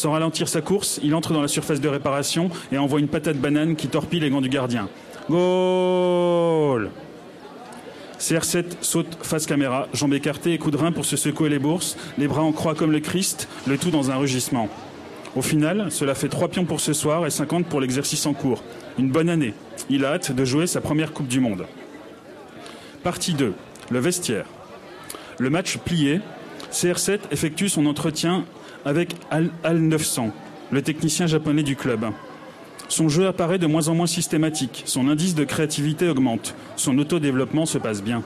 Sans 0.00 0.12
ralentir 0.12 0.48
sa 0.48 0.62
course, 0.62 0.98
il 1.02 1.14
entre 1.14 1.34
dans 1.34 1.42
la 1.42 1.48
surface 1.48 1.78
de 1.78 1.86
réparation 1.86 2.48
et 2.72 2.78
envoie 2.78 3.00
une 3.00 3.08
patate 3.08 3.36
banane 3.36 3.76
qui 3.76 3.86
torpille 3.86 4.20
les 4.20 4.30
gants 4.30 4.40
du 4.40 4.48
gardien. 4.48 4.88
Goal 5.28 6.88
CR7 8.18 8.64
saute 8.80 9.18
face 9.20 9.44
caméra, 9.44 9.88
jambes 9.92 10.14
écartées 10.14 10.54
et 10.54 10.58
coup 10.58 10.70
de 10.70 10.78
rein 10.78 10.90
pour 10.90 11.04
se 11.04 11.18
secouer 11.18 11.50
les 11.50 11.58
bourses, 11.58 11.98
les 12.16 12.28
bras 12.28 12.40
en 12.40 12.52
croix 12.52 12.74
comme 12.74 12.92
le 12.92 13.00
Christ, 13.00 13.46
le 13.66 13.76
tout 13.76 13.90
dans 13.90 14.10
un 14.10 14.16
rugissement. 14.16 14.70
Au 15.36 15.42
final, 15.42 15.92
cela 15.92 16.14
fait 16.14 16.28
3 16.30 16.48
pions 16.48 16.64
pour 16.64 16.80
ce 16.80 16.94
soir 16.94 17.26
et 17.26 17.30
50 17.30 17.66
pour 17.66 17.82
l'exercice 17.82 18.24
en 18.24 18.32
cours. 18.32 18.62
Une 18.98 19.10
bonne 19.10 19.28
année. 19.28 19.52
Il 19.90 20.06
a 20.06 20.14
hâte 20.14 20.32
de 20.32 20.44
jouer 20.46 20.66
sa 20.66 20.80
première 20.80 21.12
Coupe 21.12 21.28
du 21.28 21.40
Monde. 21.40 21.66
Partie 23.02 23.34
2. 23.34 23.52
Le 23.90 23.98
vestiaire. 23.98 24.46
Le 25.38 25.50
match 25.50 25.76
plié, 25.76 26.22
CR7 26.72 27.18
effectue 27.32 27.68
son 27.68 27.84
entretien 27.84 28.46
avec 28.84 29.14
Al, 29.30 29.50
Al 29.62 29.78
900, 29.78 30.30
le 30.70 30.82
technicien 30.82 31.26
japonais 31.26 31.62
du 31.62 31.76
club. 31.76 32.06
Son 32.88 33.08
jeu 33.08 33.26
apparaît 33.26 33.58
de 33.58 33.66
moins 33.66 33.88
en 33.88 33.94
moins 33.94 34.06
systématique, 34.06 34.82
son 34.86 35.08
indice 35.08 35.34
de 35.34 35.44
créativité 35.44 36.08
augmente, 36.08 36.54
son 36.76 36.98
autodéveloppement 36.98 37.66
se 37.66 37.78
passe 37.78 38.02
bien. 38.02 38.22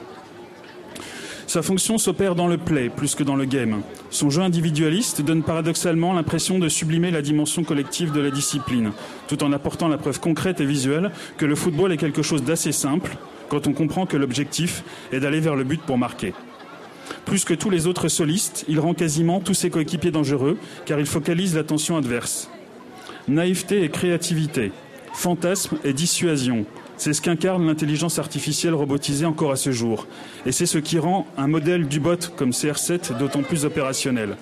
Sa 1.46 1.62
fonction 1.62 1.98
s'opère 1.98 2.34
dans 2.34 2.48
le 2.48 2.56
play 2.56 2.88
plus 2.88 3.14
que 3.14 3.22
dans 3.22 3.36
le 3.36 3.44
game. 3.44 3.82
Son 4.10 4.30
jeu 4.30 4.42
individualiste 4.42 5.20
donne 5.20 5.42
paradoxalement 5.42 6.14
l'impression 6.14 6.58
de 6.58 6.68
sublimer 6.68 7.10
la 7.10 7.20
dimension 7.20 7.62
collective 7.64 8.12
de 8.12 8.20
la 8.20 8.30
discipline, 8.30 8.92
tout 9.28 9.44
en 9.44 9.52
apportant 9.52 9.88
la 9.88 9.98
preuve 9.98 10.20
concrète 10.20 10.60
et 10.60 10.66
visuelle 10.66 11.10
que 11.36 11.44
le 11.44 11.54
football 11.54 11.92
est 11.92 11.98
quelque 11.98 12.22
chose 12.22 12.42
d'assez 12.42 12.72
simple 12.72 13.16
quand 13.48 13.66
on 13.66 13.72
comprend 13.72 14.06
que 14.06 14.16
l'objectif 14.16 14.82
est 15.12 15.20
d'aller 15.20 15.40
vers 15.40 15.54
le 15.54 15.64
but 15.64 15.82
pour 15.82 15.98
marquer. 15.98 16.32
Plus 17.24 17.44
que 17.44 17.54
tous 17.54 17.70
les 17.70 17.86
autres 17.86 18.08
solistes, 18.08 18.64
il 18.68 18.80
rend 18.80 18.94
quasiment 18.94 19.40
tous 19.40 19.54
ses 19.54 19.70
coéquipiers 19.70 20.10
dangereux 20.10 20.58
car 20.86 21.00
il 21.00 21.06
focalise 21.06 21.54
l'attention 21.54 21.96
adverse. 21.96 22.50
Naïveté 23.28 23.82
et 23.82 23.88
créativité, 23.88 24.72
fantasme 25.12 25.78
et 25.84 25.92
dissuasion, 25.92 26.66
c'est 26.96 27.12
ce 27.12 27.20
qu'incarne 27.20 27.66
l'intelligence 27.66 28.18
artificielle 28.18 28.74
robotisée 28.74 29.26
encore 29.26 29.50
à 29.50 29.56
ce 29.56 29.72
jour. 29.72 30.06
Et 30.46 30.52
c'est 30.52 30.66
ce 30.66 30.78
qui 30.78 30.98
rend 30.98 31.26
un 31.36 31.48
modèle 31.48 31.88
du 31.88 32.00
bot 32.00 32.30
comme 32.36 32.50
CR7 32.50 33.18
d'autant 33.18 33.42
plus 33.42 33.64
opérationnel. 33.64 34.36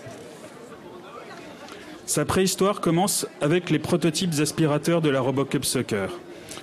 Sa 2.04 2.24
préhistoire 2.24 2.80
commence 2.80 3.26
avec 3.40 3.70
les 3.70 3.78
prototypes 3.78 4.38
aspirateurs 4.40 5.00
de 5.00 5.08
la 5.08 5.20
Robocup 5.20 5.64
Soccer. 5.64 6.10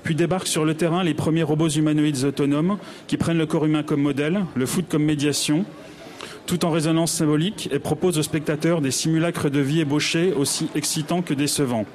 Puis 0.03 0.13
débarquent 0.15 0.47
sur 0.47 0.63
le 0.63 0.75
terrain 0.75 1.03
les 1.03 1.13
premiers 1.13 1.43
robots 1.43 1.69
humanoïdes 1.69 2.23
autonomes 2.23 2.77
qui 3.07 3.17
prennent 3.17 3.37
le 3.37 3.45
corps 3.45 3.65
humain 3.65 3.83
comme 3.83 4.01
modèle, 4.01 4.45
le 4.55 4.65
foot 4.65 4.85
comme 4.87 5.03
médiation, 5.03 5.65
tout 6.49 6.65
en 6.65 6.71
résonance 6.71 7.11
symbolique, 7.11 7.69
et 7.71 7.77
propose 7.77 8.17
aux 8.17 8.23
spectateurs 8.23 8.81
des 8.81 8.89
simulacres 8.89 9.51
de 9.51 9.59
vie 9.59 9.81
ébauchés 9.81 10.33
aussi 10.33 10.67
excitants 10.73 11.21
que 11.21 11.35
décevants. 11.35 11.85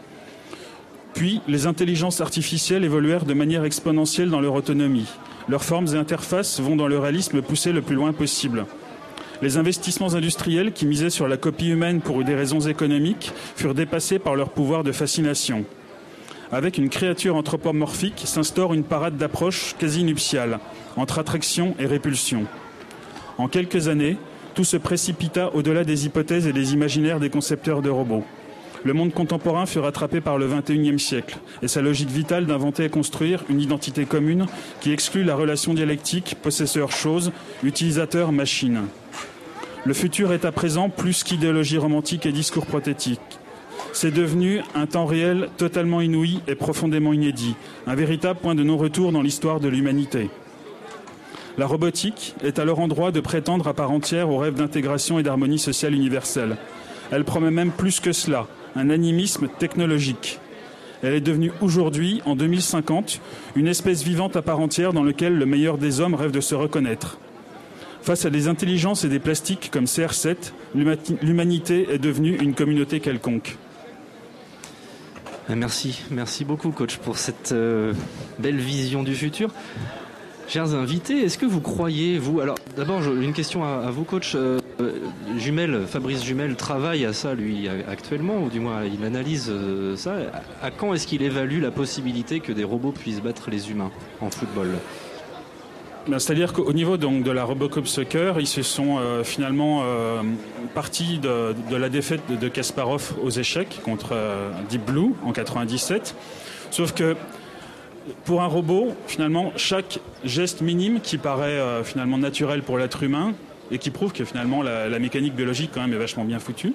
Puis, 1.13 1.41
les 1.49 1.67
intelligences 1.67 2.21
artificielles 2.21 2.85
évoluèrent 2.85 3.25
de 3.25 3.35
manière 3.35 3.65
exponentielle 3.65 4.31
dans 4.31 4.41
leur 4.41 4.55
autonomie. 4.55 5.09
Leurs 5.49 5.65
formes 5.65 5.89
et 5.89 5.97
interfaces 5.97 6.61
vont 6.61 6.77
dans 6.77 6.87
le 6.87 7.01
réalisme 7.01 7.43
poussé 7.43 7.73
le 7.73 7.83
plus 7.83 7.97
loin 7.97 8.13
possible. 8.13 8.67
Les 9.43 9.57
investissements 9.57 10.15
industriels 10.15 10.73
qui 10.73 10.87
misaient 10.87 11.11
sur 11.11 11.27
la 11.27 11.37
copie 11.37 11.71
humaine 11.71 12.01
pour 12.01 12.23
des 12.23 12.37
raisons 12.37 12.61
économiques 12.61 13.33
furent 13.57 13.75
dépassés 13.75 14.21
par 14.21 14.37
leur 14.37 14.51
pouvoir 14.51 14.85
de 14.85 14.93
fascination. 14.93 15.65
Avec 16.53 16.79
une 16.79 16.91
créature 16.91 17.35
anthropomorphique 17.35 18.23
s'instaure 18.25 18.73
une 18.73 18.85
parade 18.85 19.17
d'approche 19.17 19.75
quasi 19.81 20.05
nuptiale, 20.05 20.61
entre 20.97 21.19
attraction 21.19 21.75
et 21.81 21.87
répulsion. 21.87 22.45
En 23.37 23.49
quelques 23.49 23.89
années, 23.89 24.17
tout 24.55 24.65
se 24.65 24.77
précipita 24.77 25.51
au-delà 25.55 25.85
des 25.85 26.07
hypothèses 26.07 26.47
et 26.47 26.53
des 26.53 26.73
imaginaires 26.73 27.21
des 27.21 27.31
concepteurs 27.31 27.83
de 27.83 27.91
robots. 27.91 28.25
Le 28.85 28.93
monde 28.93 29.13
contemporain 29.13 29.65
fut 29.65 29.79
rattrapé 29.79 30.21
par 30.21 30.37
le 30.37 30.47
XXIe 30.47 30.99
siècle 30.99 31.39
et 31.63 31.69
sa 31.69 31.81
logique 31.81 32.11
vitale 32.11 32.45
d'inventer 32.45 32.85
et 32.85 32.91
construire 32.91 33.43
une 33.49 33.61
identité 33.61 34.05
commune 34.05 34.47
qui 34.81 34.93
exclut 34.93 35.25
la 35.25 35.35
relation 35.35 35.73
dialectique 35.73 36.37
possesseur-chose, 36.43 37.33
utilisateur-machine. 37.63 38.83
Le 39.87 39.95
futur 39.95 40.33
est 40.33 40.45
à 40.45 40.53
présent 40.53 40.91
plus 40.91 41.25
qu'idéologie 41.25 41.79
romantique 41.79 42.27
et 42.27 42.33
discours 42.33 42.67
prothétique. 42.67 43.21
C'est 43.93 44.11
devenu 44.11 44.61
un 44.75 44.87
temps 44.87 45.07
réel 45.07 45.49
totalement 45.57 46.01
inouï 46.01 46.41
et 46.47 46.55
profondément 46.55 47.13
inédit, 47.13 47.55
un 47.87 47.95
véritable 47.95 48.41
point 48.41 48.55
de 48.55 48.63
non-retour 48.63 49.13
dans 49.13 49.23
l'histoire 49.23 49.61
de 49.61 49.69
l'humanité. 49.69 50.29
La 51.57 51.67
robotique 51.67 52.35
est 52.43 52.59
alors 52.59 52.81
en 52.81 52.89
droit 52.89 53.13
de 53.13 53.21
prétendre 53.21 53.69
à 53.69 53.75
part 53.75 53.93
entière 53.93 54.29
au 54.29 54.39
rêve 54.39 54.55
d'intégration 54.55 55.21
et 55.21 55.23
d'harmonie 55.23 55.61
sociale 55.61 55.95
universelle. 55.95 56.57
Elle 57.13 57.25
promet 57.25 57.53
même 57.53 57.71
plus 57.71 58.01
que 58.01 58.13
cela, 58.13 58.49
un 58.75 58.91
animisme 58.91 59.49
technologique. 59.59 60.41
Elle 61.05 61.15
est 61.15 61.21
devenue 61.21 61.53
aujourd'hui, 61.61 62.23
en 62.25 62.35
2050, 62.35 63.21
une 63.55 63.69
espèce 63.69 64.03
vivante 64.03 64.35
à 64.37 64.43
part 64.43 64.59
entière 64.59 64.93
dans 64.93 65.05
laquelle 65.05 65.37
le 65.37 65.47
meilleur 65.47 65.79
des 65.79 66.01
hommes 66.01 66.15
rêve 66.15 66.33
de 66.33 66.41
se 66.41 66.57
reconnaître. 66.57 67.19
Face 68.03 68.25
à 68.25 68.31
des 68.31 68.49
intelligences 68.49 69.05
et 69.05 69.09
des 69.09 69.21
plastiques 69.21 69.71
comme 69.71 69.85
CR7, 69.85 70.53
l'humanité 71.23 71.87
est 71.91 71.99
devenue 71.99 72.37
une 72.37 72.55
communauté 72.55 72.99
quelconque. 73.01 73.57
Merci, 75.49 76.03
merci 76.11 76.45
beaucoup 76.45 76.71
coach 76.71 76.97
pour 76.97 77.19
cette 77.19 77.53
euh, 77.53 77.93
belle 78.39 78.57
vision 78.57 79.03
du 79.03 79.15
futur. 79.15 79.51
Chers 80.47 80.75
invités, 80.75 81.25
est-ce 81.25 81.39
que 81.39 81.47
vous 81.47 81.61
croyez, 81.61 82.19
vous, 82.19 82.41
alors 82.41 82.57
d'abord 82.77 83.03
une 83.03 83.33
question 83.33 83.65
à, 83.65 83.91
vous 83.91 84.05
coach, 84.05 84.35
euh, 84.37 84.59
Jumel, 85.39 85.87
Fabrice 85.87 86.23
Jumel 86.23 86.55
travaille 86.55 87.07
à 87.07 87.13
ça 87.13 87.35
lui 87.35 87.67
actuellement, 87.89 88.43
ou 88.45 88.51
du 88.51 88.61
moins 88.61 88.85
il 88.85 89.05
analyse 89.05 89.49
euh, 89.51 89.97
ça. 89.97 90.17
À 90.63 90.71
quand 90.71 90.93
est-ce 90.93 91.07
qu'il 91.07 91.23
évalue 91.23 91.63
la 91.63 91.71
possibilité 91.71 92.41
que 92.41 92.53
des 92.53 92.65
robots 92.65 92.93
puissent 92.93 93.23
battre 93.23 93.51
les 93.51 93.71
humains 93.71 93.91
en 94.21 94.31
football? 94.31 94.69
Ben, 96.07 96.19
c'est-à-dire 96.19 96.53
qu'au 96.53 96.75
niveau 96.75 96.99
donc, 96.99 97.23
de 97.23 97.31
la 97.31 97.45
Robocop 97.45 97.89
Soccer, 97.89 98.39
ils 98.39 98.47
se 98.47 98.63
sont 98.63 98.99
euh, 98.99 99.25
finalement 99.25 99.83
partis 100.75 101.19
de, 101.19 101.55
la 101.75 101.89
défaite 101.89 102.21
de, 102.29 102.49
Kasparov 102.49 103.15
aux 103.23 103.31
échecs 103.31 103.81
contre 103.83 104.15
Deep 104.69 104.85
Blue 104.85 105.15
en 105.25 105.33
97. 105.33 106.15
Sauf 106.71 106.93
que 106.93 107.17
pour 108.25 108.43
un 108.43 108.47
robot, 108.47 108.95
finalement, 109.07 109.53
chaque 109.57 109.99
geste 110.25 110.61
minime 110.61 111.01
qui 111.01 111.19
paraît 111.19 111.59
euh, 111.59 111.85
finalement 111.85 112.19
naturel 112.19 112.63
pour 112.63 112.79
l'être 112.79 113.03
humain 113.03 113.33
et 113.71 113.79
qui 113.79 113.91
prouve 113.91 114.13
que 114.13 114.25
finalement 114.25 114.63
la, 114.63 114.99
mécanique 114.99 115.35
biologique 115.35 115.71
quand 115.73 115.81
même 115.81 115.93
est 115.93 115.99
vachement 115.99 116.25
bien 116.25 116.39
foutue. 116.39 116.75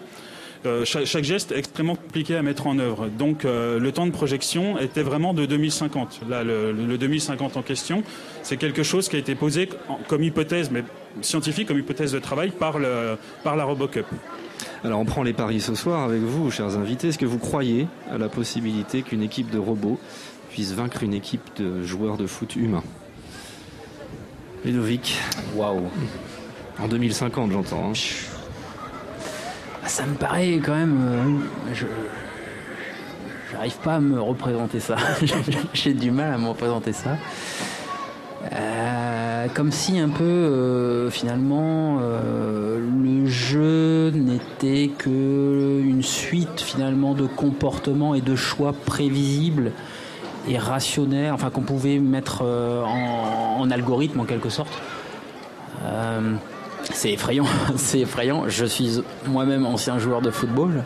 Euh, 0.65 0.83
chaque, 0.83 1.23
geste 1.23 1.53
est 1.53 1.57
extrêmement 1.57 1.95
compliqué 1.95 2.35
à 2.35 2.41
mettre 2.41 2.67
en 2.67 2.79
œuvre. 2.79 3.07
Donc 3.07 3.45
euh, 3.45 3.79
le 3.79 3.91
temps 3.91 4.05
de 4.05 4.11
projection 4.11 4.77
était 4.77 5.03
vraiment 5.03 5.33
de 5.33 5.45
2050. 5.45 6.21
Là, 6.27 6.43
le, 6.43 6.97
2050 6.97 7.55
en 7.55 7.61
question, 7.61 8.03
c'est 8.43 8.57
quelque 8.57 8.83
chose 8.83 9.07
qui 9.07 9.15
a 9.15 9.19
été 9.19 9.35
posé 9.35 9.69
comme 10.07 10.23
hypothèse, 10.23 10.69
mais 10.71 10.83
scientifique, 11.21 11.67
comme 11.67 11.79
hypothèse 11.79 12.11
de 12.11 12.19
travail 12.19 12.49
par, 12.49 12.79
le, 12.79 13.17
par 13.43 13.55
la 13.55 13.63
Robocup. 13.63 14.07
Alors 14.83 14.99
on 14.99 15.05
prend 15.05 15.23
les 15.23 15.33
paris 15.33 15.59
ce 15.59 15.75
soir 15.75 16.03
avec 16.03 16.21
vous, 16.21 16.51
chers 16.51 16.77
invités. 16.77 17.09
Est-ce 17.09 17.17
que 17.17 17.25
vous 17.25 17.37
croyez 17.37 17.87
à 18.11 18.17
la 18.17 18.29
possibilité 18.29 19.01
qu'une 19.01 19.21
équipe 19.21 19.49
de 19.49 19.57
robots 19.57 19.99
puisse 20.49 20.73
vaincre 20.73 21.03
une 21.03 21.13
équipe 21.13 21.49
de 21.57 21.83
joueurs 21.83 22.17
de 22.17 22.27
foot 22.27 22.55
humains. 22.55 22.83
Ludovic. 24.65 25.17
Waouh. 25.55 25.89
En 26.79 26.87
2050, 26.87 27.51
j'entends. 27.51 27.91
Hein. 27.91 27.93
Ah, 29.83 29.87
ça 29.87 30.05
me 30.05 30.15
paraît 30.15 30.59
quand 30.63 30.75
même. 30.75 30.99
Euh, 31.01 31.73
je 31.73 31.85
j'arrive 33.51 33.77
pas 33.77 33.95
à 33.95 33.99
me 33.99 34.19
représenter 34.21 34.79
ça. 34.79 34.95
J'ai 35.73 35.93
du 35.93 36.11
mal 36.11 36.33
à 36.33 36.37
me 36.37 36.49
représenter 36.49 36.93
ça. 36.93 37.17
Euh, 38.53 39.47
comme 39.53 39.71
si 39.71 39.99
un 39.99 40.09
peu 40.09 40.23
euh, 40.23 41.09
finalement 41.09 41.99
le 41.99 43.25
jeu 43.25 44.11
n'était 44.11 44.89
que 44.97 45.81
une 45.83 46.03
suite 46.03 46.61
finalement 46.61 47.13
de 47.13 47.25
comportements 47.25 48.15
et 48.15 48.21
de 48.21 48.35
choix 48.35 48.73
prévisibles 48.73 49.71
et 50.49 50.59
enfin 51.31 51.49
qu'on 51.49 51.61
pouvait 51.61 51.99
mettre 51.99 52.41
euh, 52.43 52.83
en, 52.83 53.69
algorithme 53.71 54.19
en 54.19 54.25
quelque 54.25 54.49
sorte. 54.49 54.81
Euh, 55.85 56.33
c'est 56.91 57.11
effrayant, 57.11 57.45
c'est 57.75 57.99
effrayant. 57.99 58.47
Je 58.47 58.65
suis 58.65 59.01
moi-même 59.27 59.65
ancien 59.65 59.99
joueur 59.99 60.21
de 60.21 60.31
football 60.31 60.83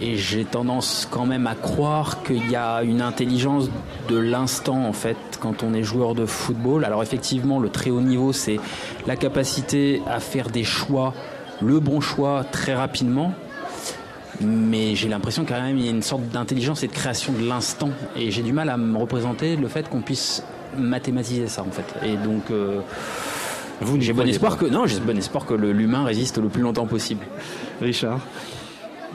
et 0.00 0.16
j'ai 0.16 0.44
tendance 0.44 1.08
quand 1.10 1.26
même 1.26 1.46
à 1.46 1.54
croire 1.54 2.22
qu'il 2.22 2.50
y 2.50 2.56
a 2.56 2.82
une 2.82 3.02
intelligence 3.02 3.68
de 4.08 4.16
l'instant 4.16 4.86
en 4.86 4.92
fait 4.92 5.16
quand 5.40 5.62
on 5.62 5.74
est 5.74 5.82
joueur 5.82 6.14
de 6.14 6.24
football. 6.24 6.84
Alors 6.84 7.02
effectivement, 7.02 7.58
le 7.58 7.68
très 7.68 7.90
haut 7.90 8.00
niveau, 8.00 8.32
c'est 8.32 8.58
la 9.06 9.16
capacité 9.16 10.02
à 10.06 10.20
faire 10.20 10.48
des 10.50 10.64
choix, 10.64 11.14
le 11.60 11.80
bon 11.80 12.00
choix 12.00 12.44
très 12.44 12.74
rapidement, 12.74 13.34
mais 14.40 14.94
j'ai 14.94 15.08
l'impression 15.08 15.44
quand 15.44 15.60
même 15.60 15.78
il 15.78 15.84
y 15.84 15.88
a 15.88 15.90
une 15.90 16.02
sorte 16.02 16.28
d'intelligence 16.28 16.82
et 16.82 16.88
de 16.88 16.92
création 16.92 17.32
de 17.32 17.46
l'instant. 17.46 17.90
Et 18.16 18.30
j'ai 18.30 18.42
du 18.42 18.52
mal 18.52 18.68
à 18.70 18.76
me 18.76 18.96
représenter 18.96 19.56
le 19.56 19.68
fait 19.68 19.88
qu'on 19.88 20.00
puisse 20.00 20.42
mathématiser 20.76 21.48
ça 21.48 21.62
en 21.62 21.70
fait. 21.70 22.06
Et 22.06 22.16
donc 22.16 22.50
euh, 22.50 22.80
j'ai 23.98 24.12
bon 24.12 24.28
espoir 24.28 24.56
que 24.56 24.66
non 24.66 24.86
j'ai 24.86 25.00
bon 25.00 25.16
espoir 25.16 25.46
que 25.46 25.54
l'humain 25.54 26.04
résiste 26.04 26.38
le 26.38 26.48
plus 26.48 26.62
longtemps 26.62 26.86
possible. 26.86 27.24
Richard? 27.80 28.20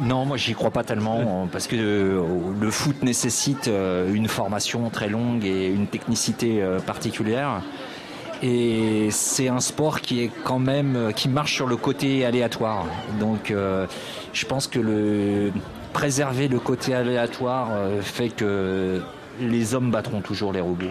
Non, 0.02 0.26
moi 0.26 0.38
j'y 0.38 0.54
crois 0.54 0.72
pas 0.72 0.84
tellement 0.84 1.48
parce 1.52 1.68
que 1.68 1.76
euh, 1.76 2.22
le 2.60 2.72
foot 2.72 3.02
nécessite 3.04 3.68
euh, 3.68 4.14
une 4.14 4.28
formation 4.28 4.90
très 4.90 5.08
longue 5.08 5.46
et 5.46 5.68
une 5.68 5.88
technicité 5.88 6.64
particulière. 6.86 7.62
Et 8.46 9.08
c'est 9.12 9.48
un 9.48 9.62
sport 9.62 10.02
qui 10.02 10.22
est 10.22 10.32
quand 10.44 10.60
même 10.60 11.14
qui 11.16 11.30
marche 11.30 11.54
sur 11.54 11.66
le 11.66 11.78
côté 11.78 12.26
aléatoire. 12.26 12.86
Donc 13.22 13.54
je 14.34 14.46
pense 14.46 14.68
que 14.68 14.80
le 14.80 15.52
préserver 15.94 16.48
le 16.48 16.60
côté 16.60 16.94
aléatoire 16.94 17.70
euh, 17.72 18.02
fait 18.02 18.30
que 18.30 19.02
les 19.40 19.76
hommes 19.76 19.92
battront 19.92 20.22
toujours 20.22 20.52
les 20.52 20.60
robots. 20.60 20.86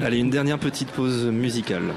Allez, 0.00 0.18
une 0.18 0.30
dernière 0.30 0.58
petite 0.58 0.90
pause 0.90 1.26
musicale. 1.26 1.92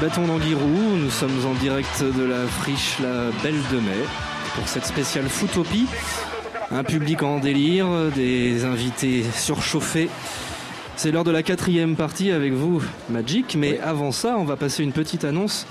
Bâtons 0.00 0.26
d'Anguirou. 0.26 0.96
Nous 0.96 1.10
sommes 1.10 1.44
en 1.46 1.52
direct 1.54 2.02
de 2.02 2.24
la 2.24 2.46
friche 2.46 2.98
La 3.00 3.30
Belle 3.42 3.60
de 3.70 3.76
Mai 3.80 4.06
pour 4.54 4.66
cette 4.66 4.86
spéciale 4.86 5.28
Footopie. 5.28 5.86
Un 6.70 6.84
public 6.84 7.22
en 7.22 7.38
délire, 7.38 7.86
des 8.14 8.64
invités 8.64 9.24
surchauffés. 9.34 10.08
C'est 10.96 11.10
l'heure 11.10 11.24
de 11.24 11.30
la 11.30 11.42
quatrième 11.42 11.96
partie 11.96 12.30
avec 12.30 12.54
vous, 12.54 12.82
Magic. 13.10 13.56
Mais 13.56 13.78
avant 13.80 14.10
ça, 14.10 14.36
on 14.38 14.44
va 14.44 14.56
passer 14.56 14.82
une 14.82 14.92
petite 14.92 15.24
annonce. 15.24 15.66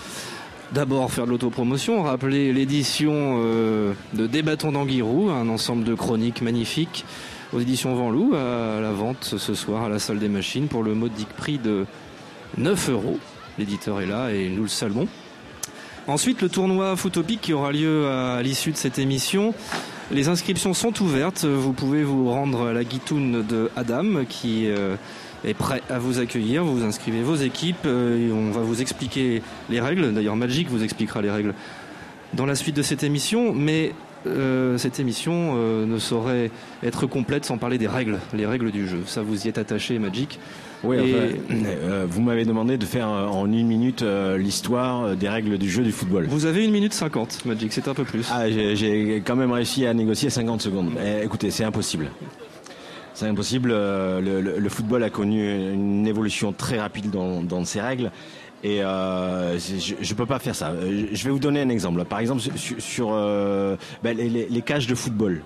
D'abord 0.73 1.11
faire 1.11 1.25
de 1.25 1.31
l'autopromotion, 1.31 2.03
rappeler 2.03 2.53
l'édition 2.53 3.39
euh, 3.39 3.93
de 4.13 4.27
Débattons 4.27 4.71
d'Anguirou, 4.71 5.31
un 5.31 5.49
ensemble 5.49 5.83
de 5.83 5.95
chroniques 5.95 6.43
magnifiques 6.43 7.03
aux 7.51 7.59
éditions 7.59 7.95
Venlou, 7.95 8.35
à 8.35 8.79
la 8.79 8.91
vente 8.91 9.23
ce 9.23 9.55
soir 9.55 9.85
à 9.85 9.89
la 9.89 9.97
salle 9.97 10.19
des 10.19 10.29
machines 10.29 10.67
pour 10.67 10.83
le 10.83 10.93
modique 10.93 11.29
prix 11.29 11.57
de 11.57 11.87
9 12.59 12.89
euros. 12.91 13.17
L'éditeur 13.59 13.99
est 13.99 14.05
là 14.05 14.31
et 14.31 14.47
nous 14.47 14.63
le 14.63 14.69
saluons. 14.69 15.07
Ensuite, 16.07 16.41
le 16.41 16.47
tournoi 16.47 16.95
Footopic 16.95 17.41
qui 17.41 17.51
aura 17.51 17.73
lieu 17.73 18.07
à 18.07 18.41
l'issue 18.41 18.71
de 18.71 18.77
cette 18.77 18.99
émission. 18.99 19.53
Les 20.11 20.29
inscriptions 20.29 20.73
sont 20.73 21.03
ouvertes. 21.03 21.43
Vous 21.43 21.73
pouvez 21.73 22.03
vous 22.03 22.29
rendre 22.31 22.67
à 22.67 22.73
la 22.73 22.85
guitoune 22.85 23.45
de 23.45 23.69
Adam 23.75 24.23
qui 24.29 24.69
euh, 24.69 24.95
est 25.43 25.53
prêt 25.53 25.83
à 25.89 25.99
vous 25.99 26.19
accueillir. 26.19 26.63
Vous 26.63 26.85
inscrivez 26.85 27.21
vos 27.21 27.35
équipes 27.35 27.85
euh, 27.85 28.29
et 28.29 28.31
on 28.31 28.51
va 28.51 28.61
vous 28.61 28.81
expliquer 28.81 29.43
les 29.69 29.81
règles. 29.81 30.13
D'ailleurs, 30.13 30.37
Magic 30.37 30.69
vous 30.69 30.81
expliquera 30.81 31.21
les 31.21 31.29
règles 31.29 31.53
dans 32.33 32.45
la 32.45 32.55
suite 32.55 32.77
de 32.77 32.81
cette 32.81 33.03
émission. 33.03 33.53
Mais 33.53 33.91
euh, 34.25 34.77
cette 34.77 35.01
émission 35.01 35.55
ne 35.85 35.99
saurait 35.99 36.49
être 36.81 37.07
complète 37.07 37.43
sans 37.43 37.57
parler 37.57 37.77
des 37.77 37.87
règles, 37.87 38.19
les 38.33 38.45
règles 38.45 38.71
du 38.71 38.87
jeu. 38.87 39.01
Ça, 39.05 39.21
vous 39.21 39.45
y 39.45 39.49
êtes 39.49 39.57
attaché, 39.57 39.99
Magic. 39.99 40.39
Oui, 40.83 40.97
vous 42.07 42.21
m'avez 42.21 42.45
demandé 42.45 42.77
de 42.77 42.85
faire 42.85 43.07
en 43.09 43.45
une 43.45 43.67
minute 43.67 44.03
l'histoire 44.37 45.15
des 45.15 45.29
règles 45.29 45.57
du 45.57 45.69
jeu 45.69 45.83
du 45.83 45.91
football. 45.91 46.25
Vous 46.29 46.45
avez 46.45 46.65
une 46.65 46.71
minute 46.71 46.93
cinquante, 46.93 47.45
Magic, 47.45 47.73
c'est 47.73 47.87
un 47.87 47.93
peu 47.93 48.03
plus. 48.03 48.27
Ah, 48.31 48.49
j'ai 48.49 49.21
quand 49.25 49.35
même 49.35 49.51
réussi 49.51 49.85
à 49.85 49.93
négocier 49.93 50.29
50 50.29 50.61
secondes. 50.61 50.91
Mais, 50.95 51.23
écoutez, 51.23 51.51
c'est 51.51 51.63
impossible. 51.63 52.09
C'est 53.13 53.27
impossible. 53.27 53.69
Le, 53.69 54.41
le, 54.41 54.59
le, 54.59 54.69
football 54.69 55.03
a 55.03 55.09
connu 55.09 55.73
une 55.73 56.07
évolution 56.07 56.53
très 56.53 56.79
rapide 56.79 57.09
dans, 57.09 57.43
dans 57.43 57.65
ses 57.65 57.81
règles. 57.81 58.11
Et 58.63 58.83
euh, 58.83 59.57
je 59.57 59.93
ne 59.95 60.17
peux 60.17 60.25
pas 60.25 60.39
faire 60.39 60.55
ça. 60.55 60.73
Je 61.11 61.23
vais 61.23 61.29
vous 61.29 61.39
donner 61.39 61.61
un 61.61 61.69
exemple. 61.69 62.03
Par 62.05 62.19
exemple, 62.19 62.41
sur, 62.41 62.81
sur 62.81 63.09
euh, 63.11 63.75
ben, 64.03 64.15
les, 64.15 64.47
les, 64.49 64.61
cages 64.61 64.87
de 64.87 64.95
football. 64.95 65.41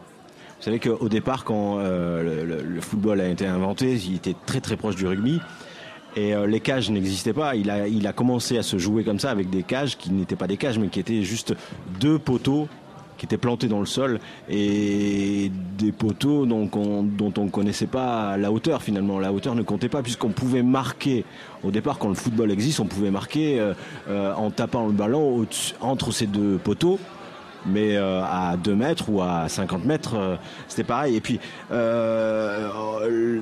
Vous 0.63 0.71
savez 0.71 0.79
qu'au 0.79 1.09
départ, 1.09 1.43
quand 1.43 1.79
euh, 1.79 2.63
le, 2.63 2.79
football 2.79 3.19
a 3.19 3.27
été 3.27 3.45
inventé, 3.45 3.95
il 3.95 4.15
était 4.15 4.33
très 4.45 4.61
très 4.61 4.77
proche 4.77 4.95
du 4.95 5.05
rugby. 5.05 5.41
Et 6.15 6.33
euh, 6.33 6.47
les 6.47 6.61
cages 6.61 6.89
n'existaient 6.89 7.33
pas. 7.33 7.57
Il 7.57 7.69
a, 7.69 7.89
il 7.89 8.07
a 8.07 8.13
commencé 8.13 8.57
à 8.57 8.63
se 8.63 8.77
jouer 8.77 9.03
comme 9.03 9.19
ça 9.19 9.29
avec 9.29 9.49
des 9.49 9.63
cages 9.63 9.97
qui 9.97 10.09
n'étaient 10.09 10.37
pas 10.37 10.47
des 10.47 10.55
cages, 10.55 10.79
mais 10.79 10.87
qui 10.87 11.01
étaient 11.01 11.23
juste 11.23 11.53
deux 11.99 12.17
poteaux 12.17 12.69
qui 13.17 13.25
étaient 13.25 13.37
plantés 13.37 13.67
dans 13.67 13.81
le 13.81 13.85
sol 13.85 14.21
et 14.49 15.51
des 15.77 15.91
poteaux 15.91 16.45
dont 16.45 16.69
on, 16.75 17.03
dont 17.03 17.33
on 17.37 17.43
ne 17.43 17.49
connaissait 17.49 17.85
pas 17.85 18.37
la 18.37 18.49
hauteur 18.49 18.81
finalement. 18.81 19.19
La 19.19 19.33
hauteur 19.33 19.55
ne 19.55 19.63
comptait 19.63 19.89
pas 19.89 20.01
puisqu'on 20.01 20.29
pouvait 20.29 20.63
marquer, 20.63 21.25
au 21.65 21.71
départ 21.71 21.99
quand 21.99 22.07
le 22.07 22.15
football 22.15 22.51
existe, 22.51 22.79
on 22.79 22.85
pouvait 22.85 23.11
marquer 23.11 23.59
euh, 23.59 24.33
en 24.33 24.49
tapant 24.49 24.87
le 24.87 24.93
ballon 24.93 25.45
entre 25.81 26.13
ces 26.13 26.25
deux 26.27 26.57
poteaux 26.57 26.99
mais 27.65 27.95
euh, 27.95 28.21
à 28.23 28.57
2 28.57 28.75
mètres 28.75 29.09
ou 29.09 29.21
à 29.21 29.47
50 29.47 29.85
mètres, 29.85 30.15
euh, 30.15 30.35
c'était 30.67 30.83
pareil. 30.83 31.15
Et 31.15 31.21
puis, 31.21 31.39
euh, 31.71 32.69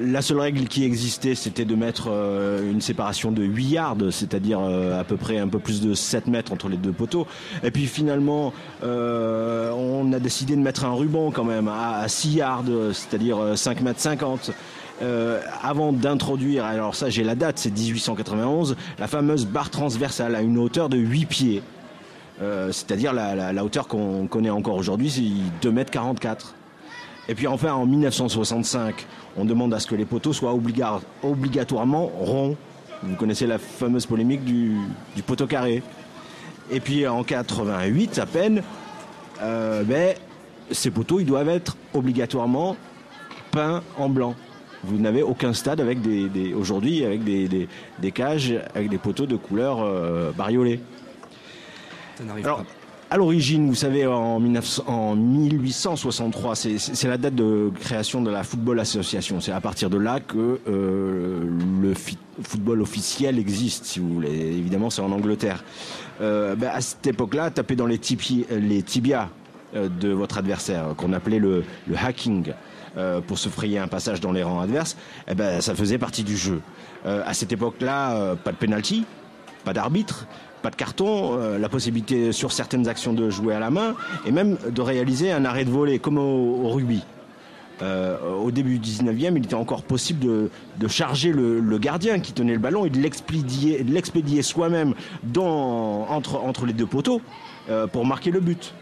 la 0.02 0.22
seule 0.22 0.40
règle 0.40 0.68
qui 0.68 0.84
existait, 0.84 1.36
c'était 1.36 1.66
de 1.66 1.76
mettre 1.76 2.10
une 2.64 2.82
séparation 2.82 3.32
de 3.32 3.44
8 3.44 3.66
yards, 3.66 3.98
c'est-à-dire 4.12 4.60
à 4.60 5.04
peu 5.04 5.18
près 5.18 5.38
un 5.38 5.48
peu 5.48 5.60
plus 5.60 5.82
de 5.82 5.94
7 5.94 6.28
mètres 6.28 6.52
entre 6.52 6.70
les 6.70 6.78
deux 6.78 6.92
poteaux. 6.92 7.28
Et 7.64 7.72
puis 7.72 7.86
finalement, 7.86 8.54
on 8.84 10.14
a 10.14 10.20
décidé 10.20 10.56
de 10.56 10.62
mettre 10.62 10.86
un 10.86 10.94
ruban 10.94 11.32
quand 11.32 11.44
même 11.44 11.68
à, 11.68 12.08
6 12.08 12.36
yards, 12.36 12.66
c'est-à-dire 12.94 13.38
5 13.56 13.82
mètres 13.82 14.00
50. 14.00 14.52
avant 15.64 15.94
d'introduire, 15.94 16.66
alors 16.66 16.96
ça 16.96 17.10
j'ai 17.10 17.24
la 17.24 17.36
date, 17.36 17.60
c'est 17.60 17.72
1891, 17.72 18.76
la 19.00 19.08
fameuse 19.08 19.46
barre 19.46 19.70
transversale 19.70 20.36
à 20.36 20.42
une 20.42 20.58
hauteur 20.58 20.90
de 20.90 20.98
8 20.98 21.26
pieds. 21.26 21.64
Euh, 22.42 22.72
c'est-à-dire 22.72 23.14
la, 23.14 23.64
hauteur 23.64 23.88
qu'on 23.88 24.28
connaît 24.28 24.50
encore 24.50 24.76
aujourd'hui, 24.76 25.10
c'est 25.10 25.62
2 25.62 25.72
mètres 25.72 25.92
44. 25.92 26.56
Et 27.30 27.36
puis 27.36 27.48
enfin, 27.48 27.74
en 27.74 27.86
1965, 27.86 29.06
on 29.38 29.46
demande 29.46 29.74
à 29.74 29.80
ce 29.80 29.88
que 29.88 29.96
les 29.96 30.06
poteaux 30.06 30.34
soient 30.34 30.54
obligatoirement 30.54 32.08
ronds. 32.08 32.58
Vous 33.04 33.16
connaissez 33.16 33.48
la 33.48 33.58
fameuse 33.58 34.06
polémique 34.06 34.44
du, 34.44 34.76
poteau 35.26 35.48
carré. 35.48 35.84
Et 36.72 36.80
puis 36.80 37.08
en 37.08 37.24
88 37.24 38.20
à 38.20 38.26
peine, 38.26 38.64
euh, 39.42 39.84
ben, 39.84 40.16
ces 40.72 40.90
poteaux, 40.90 41.20
ils 41.20 41.26
doivent 41.26 41.50
être 41.50 41.78
obligatoirement 41.94 42.76
peints 43.52 43.84
en 43.98 44.10
blanc. 44.10 44.36
Vous 44.84 44.98
n'avez 44.98 45.22
aucun 45.22 45.54
stade 45.54 45.80
avec 45.80 46.02
des, 46.02 46.54
aujourd'hui 46.56 47.06
avec 47.06 47.24
des, 47.24 48.12
cages 48.12 48.56
avec 48.74 48.90
des 48.90 48.98
poteaux 48.98 49.28
de 49.28 49.36
couleur 49.36 49.80
euh, 49.82 50.32
bariolée. 50.32 50.80
Alors, 52.44 52.66
à 53.12 53.18
l'origine, 53.18 53.68
vous 53.68 53.76
savez, 53.76 54.08
en, 54.08 54.40
1863, 54.40 56.56
c'est 56.56 57.08
la 57.10 57.18
date 57.18 57.36
de 57.36 57.70
création 57.82 58.22
de 58.22 58.32
la 58.32 58.44
Football 58.44 58.80
Association. 58.80 59.42
C'est 59.42 59.52
à 59.52 59.60
partir 59.60 59.90
de 59.90 59.98
là 59.98 60.22
que 60.22 60.62
euh, 60.66 61.42
le 61.82 61.94
football 62.42 62.82
officiel 62.82 63.38
existe, 63.38 63.84
si 63.84 64.00
vous 64.00 64.14
voulez. 64.14 64.30
Évidemment, 64.30 64.90
c'est 64.90 65.02
en 65.02 65.12
Angleterre. 65.12 65.62
Euh, 66.22 66.56
ben, 66.56 66.72
à 66.74 66.80
cette 66.80 67.06
époque-là, 67.06 67.52
taper 67.52 67.76
dans 67.76 67.86
les, 67.86 68.00
les 68.50 68.82
tibias 68.82 69.28
euh, 69.76 69.90
de 69.90 70.08
votre 70.08 70.38
adversaire, 70.38 70.96
qu'on 70.96 71.12
appelait 71.12 71.40
le, 71.40 71.66
hacking, 71.94 72.54
pour 73.28 73.38
se 73.38 73.50
frayer 73.50 73.80
un 73.80 73.88
passage 73.88 74.22
dans 74.22 74.34
les 74.34 74.44
rangs 74.44 74.62
adverses, 74.62 74.96
eh 75.30 75.34
ben, 75.34 75.60
ça 75.60 75.76
faisait 75.76 75.98
partie 75.98 76.24
du 76.24 76.36
jeu. 76.36 76.62
à 77.06 77.34
cette 77.34 77.54
époque-là, 77.54 78.36
pas 78.36 78.52
de 78.52 78.58
penalty, 78.58 79.06
pas 79.64 79.72
d'arbitre, 79.72 80.28
pas 80.62 80.70
de 80.70 80.76
carton, 80.76 81.38
euh, 81.38 81.58
la 81.58 81.70
possibilité 81.70 82.32
sur 82.32 82.52
certaines 82.52 82.88
actions 82.88 83.14
de 83.14 83.30
jouer 83.30 83.54
à 83.54 83.60
la 83.60 83.70
main 83.70 83.96
et 84.26 84.32
même 84.32 84.58
de 84.70 84.82
réaliser 84.82 85.32
un 85.32 85.44
arrêt 85.46 85.66
de 85.66 85.72
volée 85.72 86.00
comme 86.00 86.18
au, 86.18 86.70
rugby. 86.70 87.04
Euh, 87.82 88.16
au 88.36 88.52
début 88.52 88.78
du 88.78 88.90
19e, 88.90 89.34
il 89.36 89.46
était 89.46 89.56
encore 89.56 89.82
possible 89.82 90.20
de, 90.20 90.88
charger 90.88 91.32
le, 91.32 91.78
gardien 91.80 92.20
qui 92.20 92.32
tenait 92.32 92.54
le 92.54 92.60
ballon 92.60 92.86
et 92.86 92.92
de 92.92 93.00
l'expédier 93.00 94.42
soi-même 94.44 94.94
entre, 95.36 96.36
entre 96.36 96.66
les 96.68 96.74
deux 96.74 96.86
poteaux 96.86 97.22
euh, 97.70 97.88
pour 97.88 98.06
marquer 98.06 98.30
le 98.30 98.40
but. 98.40 98.76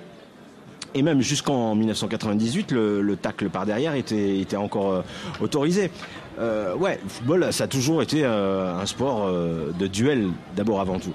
Et 0.95 1.01
même 1.01 1.22
jusqu'en 1.22 1.76
1998, 1.76 2.72
le, 2.72 3.01
le, 3.01 3.15
tacle 3.15 3.49
par 3.49 3.65
derrière 3.65 3.93
était, 3.93 4.39
était 4.39 4.57
encore 4.57 5.03
autorisé. 5.39 5.91
ouais, 6.38 6.99
le 7.01 7.10
football, 7.10 7.53
ça 7.53 7.65
a 7.65 7.68
toujours 7.68 8.01
été 8.01 8.26
un 8.26 8.85
sport 8.85 9.31
de 9.31 9.88
duel, 9.88 10.30
d'abord 10.57 10.81
avant 10.81 10.99
tout. 10.99 11.14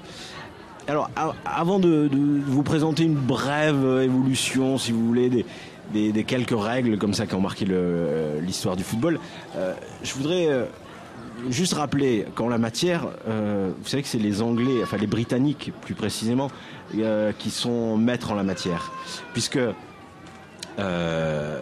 Alors, 0.87 1.09
avant 1.45 1.79
de, 1.79 2.09
vous 2.45 2.61
présenter 2.61 3.03
une 3.03 3.15
brève 3.15 4.01
évolution, 4.03 4.77
si 4.77 4.91
vous 4.91 5.05
voulez, 5.07 5.45
des, 5.91 6.23
quelques 6.23 6.57
règles 6.57 6.99
comme 6.99 7.15
ça 7.15 7.25
qui 7.25 7.33
ont 7.33 7.41
marqué 7.41 7.65
l'histoire 8.41 8.75
du 8.75 8.83
football, 8.83 9.19
euh, 9.55 9.73
je 10.03 10.13
voudrais 10.13 10.47
euh, 10.47 10.65
juste 11.49 11.73
rappeler 11.73 12.27
qu'en 12.35 12.49
la 12.49 12.59
matière, 12.59 13.07
euh, 13.27 13.71
vous 13.81 13.87
savez 13.87 14.03
que 14.03 14.09
c'est 14.09 14.19
les 14.19 14.43
Anglais, 14.43 14.81
enfin 14.83 14.97
les 14.97 15.07
Britanniques 15.07 15.71
plus 15.81 15.95
précisément, 15.95 16.51
qui 17.39 17.49
sont 17.49 17.97
maîtres 17.97 18.31
en 18.31 18.35
la 18.35 18.43
matière, 18.43 18.91
puisque 19.33 19.59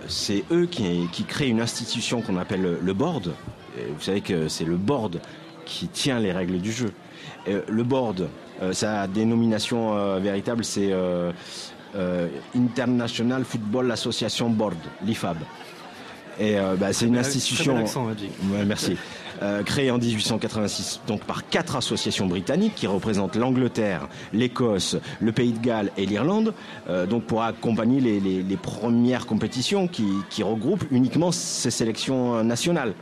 c'est 0.07 0.43
eux 0.51 0.65
qui, 0.65 1.07
créent 1.25 1.47
une 1.47 1.61
institution 1.61 2.21
qu'on 2.21 2.35
appelle 2.35 2.77
le 2.81 2.93
board. 2.93 3.31
vous 3.77 4.01
savez 4.01 4.19
que 4.19 4.49
c'est 4.49 4.65
le 4.65 4.75
board 4.75 5.21
qui 5.65 5.87
tient 5.87 6.19
les 6.19 6.33
règles 6.33 6.59
du 6.59 6.73
jeu. 6.73 6.91
le 7.47 7.83
board, 7.83 8.27
euh, 8.52 8.52
sa 8.71 9.07
dénomination 9.07 9.97
euh, 9.97 10.19
véritable, 10.19 10.63
c'est 10.63 10.89
euh, 10.91 11.31
International 12.55 13.43
Football 13.43 13.91
Association 13.91 14.49
Board, 14.49 14.77
l'IFAB. 15.05 15.37
Et 16.39 16.55
bah, 16.79 16.91
c'est 16.93 17.05
une 17.05 17.17
institution. 17.19 17.75
Ouais, 17.75 18.65
merci. 18.65 18.97
créée 19.67 19.91
en 19.91 19.99
1886 19.99 21.01
donc 21.05 21.21
par 21.25 21.47
quatre 21.47 21.75
associations 21.75 22.25
britanniques 22.25 22.73
qui 22.73 22.87
représentent 22.87 23.35
l'Angleterre, 23.35 24.07
l'Écosse, 24.33 24.97
le 25.21 25.31
Pays 25.31 25.51
de 25.51 25.59
Galles 25.59 25.91
et 25.95 26.07
l'Irlande, 26.07 26.55
donc 27.07 27.25
pour 27.25 27.43
accompagner 27.43 28.01
les, 28.01 28.57
premières 28.57 29.27
compétitions 29.27 29.87
qui, 29.87 30.07
qui, 30.31 30.41
regroupent 30.41 30.85
uniquement 30.89 31.31
ces 31.31 31.69
sélections 31.69 32.43
nationales. 32.43 32.95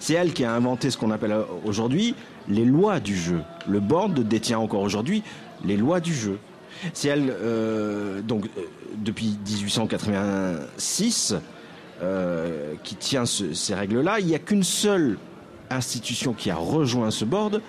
C'est 0.00 0.14
elle 0.14 0.32
qui 0.32 0.44
a 0.44 0.52
inventé 0.52 0.90
ce 0.90 0.98
qu'on 0.98 1.12
appelle 1.12 1.36
aujourd'hui 1.64 2.16
les 2.48 2.64
lois 2.64 3.00
du 3.00 3.16
jeu. 3.16 3.40
Le 3.66 3.80
board 3.80 4.14
détient 4.20 4.58
encore 4.58 4.82
aujourd'hui 4.82 5.22
les 5.64 5.76
lois 5.76 6.00
du 6.00 6.14
jeu. 6.14 6.38
C'est 6.92 7.08
elle, 7.08 7.30
euh, 7.30 8.20
donc, 8.20 8.46
euh, 8.46 8.62
depuis 8.96 9.38
1886, 9.46 11.34
euh, 12.02 12.74
qui 12.82 12.96
tient 12.96 13.24
ces 13.26 13.74
règles-là. 13.74 14.20
Il 14.20 14.26
n'y 14.26 14.34
a 14.34 14.38
qu'une 14.38 14.64
seule 14.64 15.18
institution 15.70 16.34
qui 16.34 16.50
a 16.50 16.56
rejoint 16.56 17.10
ce 17.10 17.24
board, 17.24 17.62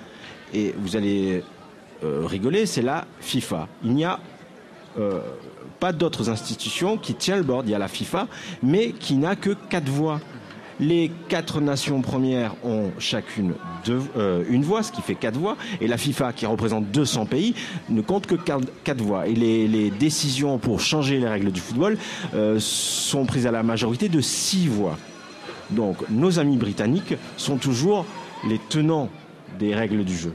et 0.53 0.75
vous 0.77 0.95
allez 0.95 1.43
rigoler, 2.03 2.65
c'est 2.67 2.83
la 2.83 3.05
FIFA. 3.19 3.67
Il 3.83 3.93
n'y 3.93 4.05
a 4.05 4.19
pas 5.79 5.91
d'autres 5.91 6.29
institutions 6.29 6.97
qui 6.97 7.15
tient 7.15 7.35
le 7.37 7.41
board. 7.43 7.67
Il 7.67 7.71
y 7.71 7.75
a 7.75 7.79
la 7.79 7.87
FIFA, 7.87 8.27
mais 8.61 8.91
qui 8.91 9.15
n'a 9.15 9.35
que 9.35 9.55
quatre 9.69 9.89
voix. 9.89 10.19
Les 10.79 11.09
quatre 11.29 11.61
nations 11.61 12.01
premières 12.01 12.53
ont 12.65 12.91
chacune 12.99 13.53
euh, 14.17 14.43
une 14.49 14.63
voix, 14.63 14.83
ce 14.83 14.91
qui 14.91 15.01
fait 15.01 15.15
quatre 15.15 15.37
voix, 15.37 15.55
et 15.79 15.87
la 15.87 15.97
FIFA, 15.97 16.33
qui 16.33 16.45
représente 16.45 16.91
200 16.91 17.27
pays, 17.27 17.55
ne 17.89 18.01
compte 18.01 18.27
que 18.27 18.35
quatre 18.35 19.01
voix. 19.01 19.27
Et 19.27 19.33
les, 19.33 19.89
décisions 19.89 20.57
pour 20.57 20.81
changer 20.81 21.19
les 21.19 21.27
règles 21.27 21.51
du 21.51 21.61
football 21.61 21.97
euh, 22.33 22.57
sont 22.59 23.25
prises 23.25 23.47
à 23.47 23.51
la 23.51 23.63
majorité 23.63 24.09
de 24.09 24.19
six 24.19 24.67
voix. 24.67 24.97
Donc 25.69 25.97
nos 26.09 26.39
amis 26.39 26.57
britanniques 26.57 27.15
sont 27.37 27.57
toujours 27.57 28.05
les 28.47 28.59
tenants 28.69 29.09
des 29.57 29.73
règles 29.73 30.03
du 30.03 30.15
jeu. 30.15 30.33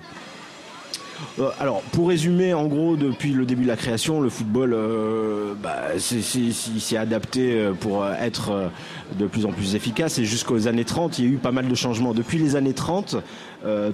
Euh, 1.38 1.50
alors, 1.58 1.82
pour 1.92 2.08
résumer, 2.08 2.54
en 2.54 2.66
gros, 2.66 2.96
depuis 2.96 3.32
le 3.32 3.46
début 3.46 3.62
de 3.62 3.68
la 3.68 3.76
création, 3.76 4.20
le 4.20 4.28
football 4.28 4.72
euh, 4.72 5.54
bah, 5.54 5.98
s'est 5.98 6.96
adapté 6.96 7.52
euh, 7.54 7.72
pour 7.72 8.06
être 8.06 8.70
de 9.18 9.26
plus 9.26 9.46
en 9.46 9.52
plus 9.52 9.74
efficace. 9.74 10.18
Et 10.18 10.24
jusqu'aux 10.24 10.68
années 10.68 10.84
30, 10.84 11.18
il 11.18 11.24
y 11.24 11.28
a 11.28 11.30
eu 11.32 11.36
pas 11.36 11.52
mal 11.52 11.68
de 11.68 11.74
changements. 11.74 12.14
Depuis 12.14 12.38
les 12.38 12.56
années 12.56 12.74
30, 12.74 13.16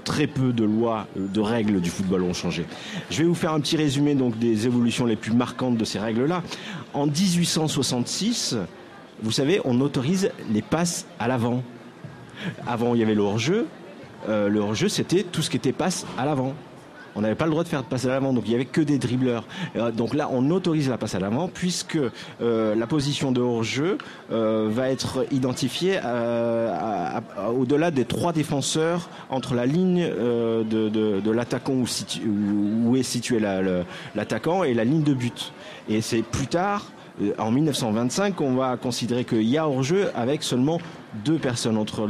très 0.05 0.27
peu 0.27 0.53
de 0.53 0.65
lois, 0.65 1.07
de 1.17 1.41
règles 1.41 1.81
du 1.81 1.91
football 1.91 2.23
ont 2.23 2.33
changé. 2.33 2.65
Je 3.11 3.19
vais 3.19 3.25
vous 3.25 3.35
faire 3.35 3.53
un 3.53 3.61
petit 3.61 3.77
résumé 3.77 4.15
donc 4.15 4.39
des 4.39 4.67
évolutions 4.67 5.07
les 5.07 5.17
plus 5.17 5.33
marquantes 5.33 5.77
de 5.77 5.85
ces 5.85 5.99
règles-là. 5.99 6.43
En 6.95 7.07
1866, 7.07 8.57
vous 9.23 9.33
savez, 9.33 9.61
on 9.65 9.81
autorise 9.81 10.31
les 10.53 10.63
passes 10.63 11.07
à 11.19 11.27
l'avant. 11.27 11.63
Avant, 12.67 12.95
il 12.95 13.01
y 13.01 13.03
avait 13.03 13.15
le 13.15 13.23
hors-jeu. 13.23 13.67
le 14.29 14.59
hors-jeu, 14.59 14.89
c'était 14.89 15.25
tout 15.25 15.43
ce 15.43 15.51
qui 15.51 15.57
était 15.57 15.73
passe 15.73 16.07
à 16.17 16.25
l'avant 16.25 16.55
on 17.17 17.23
n'avait 17.23 17.35
pas 17.35 17.47
le 17.47 17.51
droit 17.51 17.65
de 17.65 17.69
faire 17.69 17.83
de 17.83 17.89
passe 17.89 18.05
à 18.05 18.09
l'avant, 18.09 18.33
donc 18.35 18.45
il 18.47 18.53
y 18.53 18.55
avait 18.55 18.67
que 18.67 18.83
des 18.83 18.99
dribbleurs. 18.99 19.45
Euh, 19.75 19.91
donc 19.91 20.15
là, 20.15 20.29
on 20.31 20.51
autorise 20.51 20.89
la 20.91 20.99
passe 20.99 21.15
à 21.15 21.19
l'avant 21.19 21.49
puisque 21.49 21.99
euh, 22.43 22.75
la 22.75 22.87
position 22.87 23.33
de 23.33 23.41
hors-jeu 23.41 23.97
euh, 24.31 24.69
va 24.71 24.91
être 24.91 25.27
identifiée 25.33 25.99
au-delà 27.57 27.91
des 27.91 28.05
trois 28.05 28.33
défenseurs 28.33 29.09
entre 29.31 29.55
la 29.55 29.65
ligne 29.65 30.07
de, 30.07 31.31
l'attaquant 31.31 31.73
où, 31.73 32.97
est 32.97 33.03
situé 33.03 33.39
l'attaquant 34.15 34.63
et 34.65 34.75
la 34.75 34.85
ligne 34.85 35.03
de 35.03 35.15
but. 35.15 35.53
Et 35.89 36.03
c'est 36.03 36.23
plus 36.23 36.47
tard 36.47 36.85
en 37.39 37.51
1925 37.51 38.37
qu'on 38.37 38.55
va 38.55 38.77
considérer 38.77 39.25
qu'il 39.25 39.49
y 39.49 39.57
a 39.57 39.67
hors-jeu 39.67 40.11
avec 40.15 40.43
seulement 40.43 40.79
deux 41.25 41.39
personnes 41.39 41.79
entre 41.79 42.07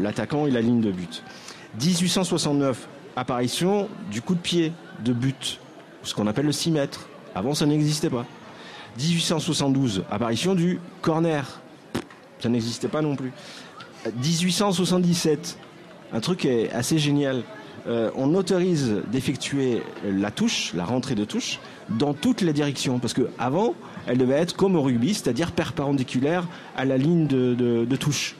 l'attaquant 0.00 0.46
et 0.46 0.50
la 0.50 0.60
ligne 0.60 0.80
de 0.80 0.90
but. 0.90 1.22
1869, 1.80 2.88
apparition 3.16 3.88
du 4.10 4.22
coup 4.22 4.34
de 4.34 4.40
pied 4.40 4.72
de 5.04 5.12
but, 5.12 5.60
ce 6.02 6.14
qu'on 6.14 6.26
appelle 6.26 6.46
le 6.46 6.52
6 6.52 6.70
mètres. 6.70 7.08
Avant, 7.34 7.54
ça 7.54 7.66
n'existait 7.66 8.10
pas. 8.10 8.26
1872, 8.98 10.04
apparition 10.10 10.54
du 10.54 10.80
corner. 11.00 11.60
Ça 12.40 12.48
n'existait 12.48 12.88
pas 12.88 13.02
non 13.02 13.16
plus. 13.16 13.32
1877, 14.22 15.58
un 16.12 16.20
truc 16.20 16.46
assez 16.72 16.98
génial. 16.98 17.42
Euh, 17.88 18.10
on 18.14 18.34
autorise 18.34 19.02
d'effectuer 19.10 19.82
la 20.04 20.30
touche, 20.30 20.72
la 20.74 20.84
rentrée 20.84 21.14
de 21.14 21.24
touche, 21.24 21.58
dans 21.88 22.14
toutes 22.14 22.40
les 22.42 22.52
directions. 22.52 22.98
Parce 22.98 23.14
que 23.14 23.28
avant, 23.38 23.74
elle 24.06 24.18
devait 24.18 24.34
être 24.34 24.56
comme 24.56 24.76
au 24.76 24.82
rugby, 24.82 25.14
c'est-à-dire 25.14 25.52
perpendiculaire 25.52 26.46
à 26.76 26.84
la 26.84 26.96
ligne 26.96 27.26
de 27.26 27.96
touche. 27.96 28.36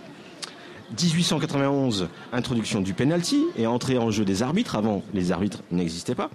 1891, 1.01 2.09
introduction 2.33 2.81
du 2.81 2.95
penalty 2.95 3.45
et 3.57 3.67
entrée 3.67 3.99
en 3.99 4.11
jeu 4.11 4.25
des 4.25 4.43
arbitres. 4.43 4.77
Avant, 4.77 5.03
les 5.15 5.33
arbitres 5.33 5.63
n'existaient 5.71 6.15
pas. 6.15 6.31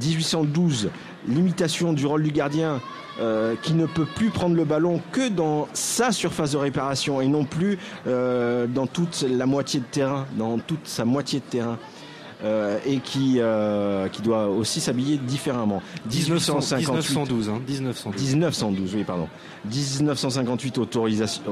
1812, 0.00 0.90
limitation 1.28 1.92
du 1.92 2.06
rôle 2.06 2.22
du 2.22 2.32
gardien 2.32 2.80
euh, 3.20 3.54
qui 3.62 3.74
ne 3.74 3.84
peut 3.86 4.06
plus 4.06 4.30
prendre 4.30 4.56
le 4.56 4.64
ballon 4.64 5.00
que 5.12 5.28
dans 5.28 5.68
sa 5.74 6.12
surface 6.12 6.52
de 6.52 6.56
réparation 6.56 7.20
et 7.20 7.28
non 7.28 7.44
plus 7.44 7.78
euh, 8.06 8.66
dans 8.66 8.86
toute 8.86 9.26
la 9.28 9.44
moitié 9.44 9.80
de 9.80 9.84
terrain, 9.84 10.26
dans 10.38 10.58
toute 10.58 10.86
sa 10.86 11.04
moitié 11.04 11.40
de 11.40 11.44
terrain. 11.44 11.78
Euh, 12.44 12.80
et 12.84 12.98
qui, 12.98 13.40
qui 14.12 14.22
doit 14.22 14.48
aussi 14.48 14.80
s'habiller 14.80 15.16
différemment. 15.16 15.80
1912, 16.12 17.52
1912, 18.18 18.94
oui, 18.96 19.04
pardon. 19.04 19.28
1958, 19.64 20.78
autorisation, 20.78 21.42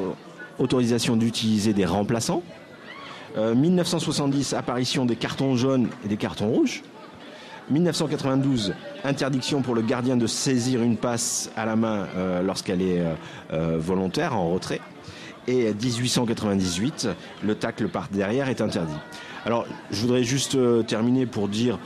autorisation 0.60 1.16
d'utiliser 1.16 1.72
des 1.72 1.86
remplaçants. 1.86 2.42
1970, 3.36 4.52
euh, 4.52 4.58
apparition 4.58 5.04
des 5.04 5.16
cartons 5.16 5.56
jaunes 5.56 5.88
et 6.04 6.08
des 6.08 6.16
cartons 6.16 6.48
rouges. 6.48 6.82
1992, 7.70 8.74
interdiction 9.04 9.62
pour 9.62 9.76
le 9.76 9.82
gardien 9.82 10.16
de 10.16 10.26
saisir 10.26 10.82
une 10.82 10.96
passe 10.96 11.50
à 11.56 11.64
la 11.64 11.76
main 11.76 12.08
euh, 12.16 12.42
lorsqu'elle 12.42 12.82
est 12.82 13.00
euh, 13.52 13.78
volontaire, 13.78 14.36
en 14.36 14.50
retrait. 14.50 14.80
Et 15.46 15.72
1898, 15.72 17.08
le 17.44 17.54
tacle 17.54 17.88
par 17.88 18.08
derrière 18.08 18.48
est 18.48 18.60
interdit. 18.60 18.92
Alors, 19.46 19.66
je 19.90 20.00
voudrais 20.00 20.22
juste 20.22 20.58
terminer 20.86 21.26
pour 21.26 21.48
dire 21.48 21.78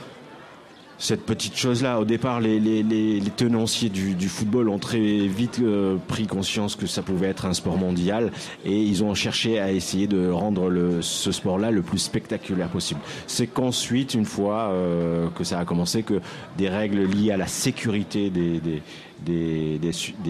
cette 0.97 1.25
petite 1.25 1.55
chose-là. 1.57 1.99
Au 1.99 2.05
départ, 2.05 2.39
les, 2.39 3.21
tenanciers 3.35 3.89
du, 3.89 4.29
football 4.29 4.69
ont 4.69 4.79
très 4.79 5.27
vite 5.27 5.59
euh, 5.61 5.97
pris 6.07 6.27
conscience 6.27 6.75
que 6.75 6.87
ça 6.87 7.01
pouvait 7.01 7.27
être 7.27 7.45
un 7.45 7.53
sport 7.53 7.77
mondial 7.77 8.31
et 8.63 8.81
ils 8.81 9.03
ont 9.03 9.13
cherché 9.13 9.59
à 9.59 9.71
essayer 9.71 10.07
de 10.07 10.29
rendre 10.29 10.99
ce 11.01 11.31
sport-là 11.31 11.71
le 11.71 11.81
plus 11.81 11.99
spectaculaire 11.99 12.69
possible. 12.69 12.99
C'est 13.27 13.47
qu'ensuite, 13.47 14.13
une 14.13 14.25
fois 14.25 14.69
euh, 14.71 15.27
que 15.35 15.43
ça 15.43 15.59
a 15.59 15.65
commencé, 15.65 16.03
que 16.03 16.21
des 16.57 16.69
règles 16.69 17.03
liées 17.03 17.31
à 17.31 17.37
la 17.37 17.47
sécurité 17.47 18.31
des, 18.31 18.81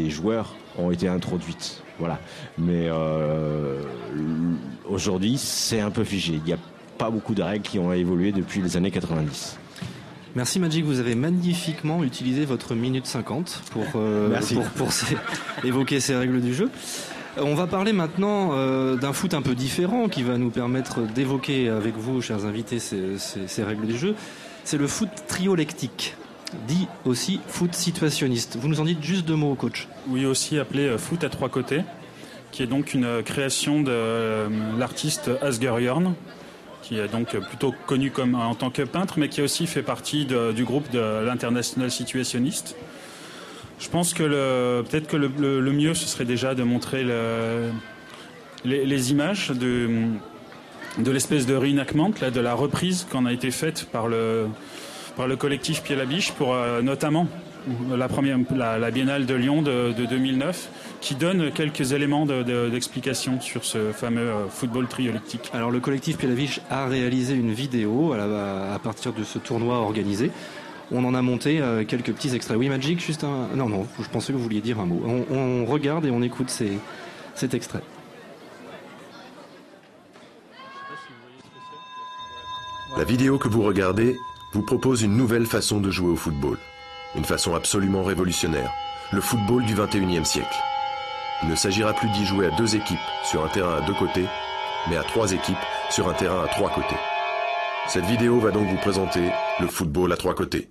joueurs 0.09 0.55
ont 0.77 0.91
été 0.91 1.07
introduites. 1.07 1.81
Voilà. 1.99 2.19
Mais 2.57 2.87
euh, 2.89 3.81
aujourd'hui, 4.89 5.37
c'est 5.37 5.79
un 5.79 5.91
peu 5.91 6.03
figé. 6.03 6.33
Il 6.33 6.43
n'y 6.43 6.53
a 6.53 6.59
pas 6.97 7.09
beaucoup 7.09 7.33
de 7.35 7.41
règles 7.41 7.63
qui 7.63 7.79
ont 7.79 7.93
évolué 7.93 8.31
depuis 8.31 8.61
les 8.61 8.77
années 8.77 8.91
90. 8.91 9.57
Merci 10.35 10.59
Magic, 10.59 10.83
vous 10.83 10.99
avez 10.99 11.15
magnifiquement 11.15 12.03
utilisé 12.03 12.43
votre 12.43 12.75
minute 12.75 13.05
50 13.05 13.61
pour, 13.71 13.85
euh, 13.95 14.37
pour, 14.75 14.89
évoquer 15.63 16.01
ces 16.01 16.13
règles 16.13 16.41
du 16.41 16.53
jeu. 16.53 16.69
On 17.37 17.55
va 17.55 17.67
parler 17.67 17.93
maintenant 17.93 18.49
euh, 18.51 18.97
d'un 18.97 19.13
foot 19.13 19.33
un 19.33 19.41
peu 19.41 19.55
différent 19.55 20.09
qui 20.09 20.23
va 20.23 20.37
nous 20.37 20.49
permettre 20.49 21.03
d'évoquer 21.03 21.69
avec 21.69 21.95
vous, 21.95 22.21
chers 22.21 22.45
invités, 22.45 22.79
ces, 22.79 23.63
règles 23.63 23.87
du 23.87 23.97
jeu. 23.97 24.13
C'est 24.65 24.77
le 24.77 24.87
foot 24.87 25.07
triolectique, 25.25 26.17
dit 26.67 26.89
aussi 27.05 27.39
foot 27.47 27.73
situationniste. 27.73 28.57
Vous 28.59 28.67
nous 28.67 28.81
en 28.81 28.85
dites 28.85 29.01
juste 29.01 29.25
deux 29.25 29.37
mots, 29.37 29.55
coach 29.55 29.87
Oui, 30.09 30.25
aussi 30.25 30.59
appelé 30.59 30.83
euh, 30.83 30.97
foot 30.97 31.23
à 31.23 31.29
trois 31.29 31.47
côtés, 31.47 31.83
qui 32.51 32.61
est 32.61 32.67
donc 32.67 32.93
une 32.93 33.23
création 33.23 33.81
de 33.81 34.49
l'artiste 34.77 35.31
Asger 35.41 35.75
Jorn, 35.79 36.13
qui 36.85 36.99
est 36.99 37.07
donc 37.07 37.35
plutôt 37.35 37.73
connu 37.87 38.11
comme 38.11 38.35
en 38.35 38.53
tant 38.53 38.69
que 38.69 38.83
peintre, 38.83 39.15
mais 39.17 39.27
qui 39.27 39.41
aussi 39.41 39.65
fait 39.65 39.81
partie 39.81 40.25
du 40.25 40.63
groupe 40.63 40.89
de 40.91 41.25
l'international 41.25 41.89
situationniste. 41.89 42.75
Je 43.79 43.89
pense 43.89 44.13
que 44.13 44.83
peut-être 44.83 45.07
que 45.07 45.17
le, 45.17 45.71
mieux, 45.71 45.95
ce 45.95 46.05
serait 46.07 46.25
déjà 46.25 46.53
de 46.53 46.61
montrer 46.61 47.03
les, 48.63 49.11
images 49.11 49.49
de, 49.49 49.89
l'espèce 51.11 51.47
de 51.47 51.55
reenactment, 51.55 52.11
là, 52.21 52.29
de 52.29 52.39
la 52.39 52.53
reprise 52.53 53.07
qu'on 53.09 53.25
a 53.25 53.33
été 53.33 53.49
faite 53.49 53.87
par 53.91 54.07
le, 54.07 54.47
par 55.17 55.27
le 55.27 55.35
collectif 55.35 55.81
Pied 55.81 55.95
la 55.95 56.05
Biche 56.05 56.33
pour 56.33 56.53
euh, 56.53 56.83
notamment 56.83 57.27
la, 57.95 58.07
première, 58.07 58.37
la, 58.55 58.91
Biennale 58.91 59.25
de 59.25 59.33
Lyon 59.33 59.61
de, 59.61 59.91
2009, 59.91 60.69
qui 61.01 61.15
donne 61.15 61.51
quelques 61.51 61.93
éléments 61.93 62.25
d'explication 62.25 63.41
sur 63.41 63.65
ce 63.65 63.91
fameux 63.91 64.21
euh, 64.21 64.47
football 64.49 64.87
triolectique. 64.87 65.49
Alors 65.53 65.71
le 65.71 65.79
collectif 65.79 66.17
Pielavich 66.17 66.61
a 66.69 66.87
réalisé 66.87 67.33
une 67.33 67.53
vidéo 67.53 68.13
à, 68.13 68.79
partir 68.79 69.13
de 69.13 69.23
ce 69.23 69.39
tournoi 69.39 69.77
organisé. 69.77 70.31
On 70.91 71.03
en 71.03 71.15
a 71.15 71.21
monté 71.21 71.59
euh, 71.61 71.83
quelques 71.83 72.13
petits 72.13 72.35
extraits. 72.35 72.57
Oui, 72.57 72.69
Magic, 72.69 72.99
juste 72.99 73.23
un. 73.23 73.49
Non, 73.55 73.69
non, 73.69 73.87
je 73.99 74.07
pensais 74.09 74.31
que 74.31 74.37
vous 74.37 74.43
vouliez 74.43 74.61
dire 74.61 74.79
un 74.79 74.85
mot. 74.85 75.01
On, 75.31 75.65
regarde 75.65 76.05
et 76.05 76.11
on 76.11 76.21
écoute 76.21 76.49
cet 77.35 77.53
extrait. 77.53 77.81
La 82.97 83.03
vidéo 83.03 83.37
que 83.37 83.49
vous 83.49 83.63
regardez 83.63 84.15
vous 84.53 84.61
propose 84.61 85.01
une 85.01 85.17
nouvelle 85.17 85.45
façon 85.45 85.81
de 85.81 85.91
jouer 85.91 86.11
au 86.11 86.15
football. 86.15 86.57
Une 87.17 87.23
façon 87.23 87.55
absolument 87.55 88.03
révolutionnaire. 88.03 88.71
Le 89.11 89.21
football 89.21 89.63
du 89.63 89.73
21e 89.73 90.25
siècle. 90.25 90.57
Il 91.43 91.49
ne 91.49 91.55
s'agira 91.55 91.93
plus 91.93 92.09
d'y 92.09 92.25
jouer 92.25 92.47
à 92.47 92.51
deux 92.51 92.75
équipes 92.75 92.97
sur 93.23 93.43
un 93.45 93.47
terrain 93.47 93.77
à 93.77 93.81
deux 93.81 93.93
côtés, 93.93 94.25
mais 94.89 94.97
à 94.97 95.03
trois 95.03 95.31
équipes 95.31 95.55
sur 95.89 96.09
un 96.09 96.13
terrain 96.13 96.43
à 96.43 96.47
trois 96.47 96.69
côtés. 96.69 96.97
Cette 97.87 98.05
vidéo 98.05 98.39
va 98.39 98.51
donc 98.51 98.67
vous 98.67 98.77
présenter 98.77 99.31
le 99.61 99.67
football 99.67 100.11
à 100.11 100.17
trois 100.17 100.35
côtés. 100.35 100.69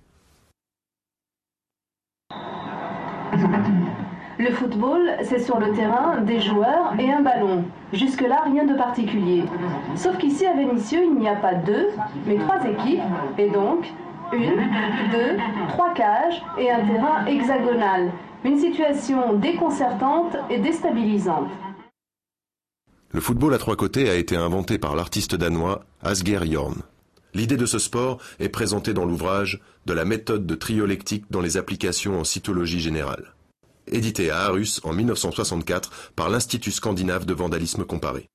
Le 4.37 4.51
football, 4.51 5.17
c'est 5.23 5.39
sur 5.39 5.59
le 5.59 5.71
terrain, 5.71 6.21
des 6.21 6.39
joueurs 6.39 6.93
et 6.99 7.11
un 7.11 7.21
ballon. 7.21 7.63
Jusque-là, 7.93 8.43
rien 8.45 8.65
de 8.65 8.75
particulier. 8.75 9.45
Sauf 9.95 10.17
qu'ici, 10.17 10.45
à 10.45 10.53
Vénissieux, 10.53 11.03
il 11.05 11.15
n'y 11.15 11.27
a 11.27 11.35
pas 11.35 11.55
deux, 11.55 11.89
mais 12.27 12.37
trois 12.37 12.63
équipes, 12.65 13.01
et 13.39 13.49
donc 13.49 13.91
Une, 14.33 14.55
deux, 15.11 15.37
trois 15.69 15.93
cages 15.93 16.41
et 16.57 16.71
un 16.71 16.85
terrain 16.85 17.25
hexagonal. 17.25 18.11
Une 18.43 18.59
situation 18.59 19.33
déconcertante 19.33 20.35
et 20.49 20.59
déstabilisante. 20.59 21.49
Le 23.11 23.21
football 23.21 23.53
à 23.53 23.57
trois 23.57 23.75
côtés 23.75 24.09
a 24.09 24.15
été 24.15 24.35
inventé 24.35 24.77
par 24.77 24.95
l'artiste 24.95 25.35
danois 25.35 25.83
Asger 26.03 26.39
Jorn. 26.51 26.81
L'idée 27.33 27.57
de 27.57 27.65
ce 27.65 27.79
sport 27.79 28.19
est 28.39 28.49
présentée 28.49 28.93
dans 28.93 29.05
l'ouvrage 29.05 29.61
de 29.85 29.93
la 29.93 30.05
méthode 30.05 30.45
de 30.45 30.55
triolectique 30.55 31.25
dans 31.29 31.41
les 31.41 31.57
applications 31.57 32.19
en 32.19 32.23
cytologie 32.23 32.79
générale, 32.79 33.33
édité 33.87 34.31
à 34.31 34.43
Aarhus 34.45 34.79
en 34.83 34.93
1964 34.93 36.11
par 36.15 36.29
l'Institut 36.29 36.71
scandinave 36.71 37.25
de 37.25 37.33
vandalisme 37.33 37.83
comparé. 37.83 38.27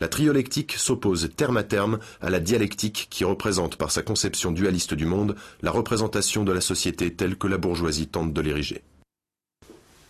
La 0.00 0.08
triolectique 0.08 0.72
s'oppose 0.72 1.30
terme 1.36 1.56
à 1.56 1.62
terme 1.62 1.98
à 2.20 2.30
la 2.30 2.40
dialectique 2.40 3.06
qui 3.10 3.24
représente 3.24 3.76
par 3.76 3.90
sa 3.90 4.02
conception 4.02 4.50
dualiste 4.50 4.94
du 4.94 5.06
monde 5.06 5.36
la 5.62 5.70
représentation 5.70 6.44
de 6.44 6.52
la 6.52 6.60
société 6.60 7.14
telle 7.14 7.36
que 7.36 7.46
la 7.46 7.58
bourgeoisie 7.58 8.08
tente 8.08 8.32
de 8.32 8.40
l'ériger. 8.40 8.82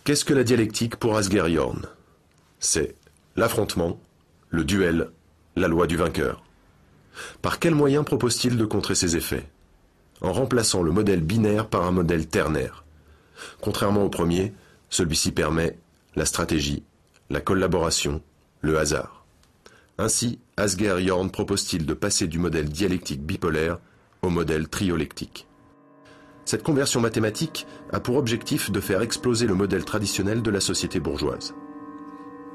Qu'est-ce 0.03 0.25
que 0.25 0.33
la 0.33 0.43
dialectique 0.43 0.97
pour 0.97 1.17
Asger 1.17 1.53
Jorn 1.53 1.87
C'est 2.59 2.95
l'affrontement, 3.35 3.99
le 4.49 4.63
duel, 4.63 5.11
la 5.55 5.67
loi 5.67 5.87
du 5.87 5.97
vainqueur. 5.97 6.43
Par 7.41 7.59
quels 7.59 7.75
moyens 7.75 8.05
propose-t-il 8.05 8.57
de 8.57 8.65
contrer 8.65 8.95
ces 8.95 9.15
effets? 9.15 9.47
En 10.21 10.33
remplaçant 10.33 10.81
le 10.81 10.91
modèle 10.91 11.21
binaire 11.21 11.67
par 11.67 11.83
un 11.83 11.91
modèle 11.91 12.27
ternaire. 12.27 12.85
Contrairement 13.61 14.03
au 14.03 14.09
premier, 14.09 14.53
celui-ci 14.89 15.31
permet 15.31 15.77
la 16.15 16.25
stratégie, 16.25 16.83
la 17.29 17.41
collaboration, 17.41 18.21
le 18.61 18.77
hasard. 18.77 19.24
Ainsi, 19.97 20.39
Asger 20.57 21.05
Jorn 21.05 21.31
propose-t-il 21.31 21.85
de 21.85 21.93
passer 21.93 22.27
du 22.27 22.37
modèle 22.37 22.69
dialectique 22.69 23.25
bipolaire 23.25 23.79
au 24.21 24.29
modèle 24.29 24.67
triolectique. 24.67 25.47
Cette 26.43 26.63
conversion 26.63 26.99
mathématique 26.99 27.65
a 27.91 27.99
pour 27.99 28.17
objectif 28.17 28.71
de 28.71 28.79
faire 28.79 29.01
exploser 29.01 29.47
le 29.47 29.55
modèle 29.55 29.85
traditionnel 29.85 30.41
de 30.41 30.51
la 30.51 30.59
société 30.59 30.99
bourgeoise. 30.99 31.55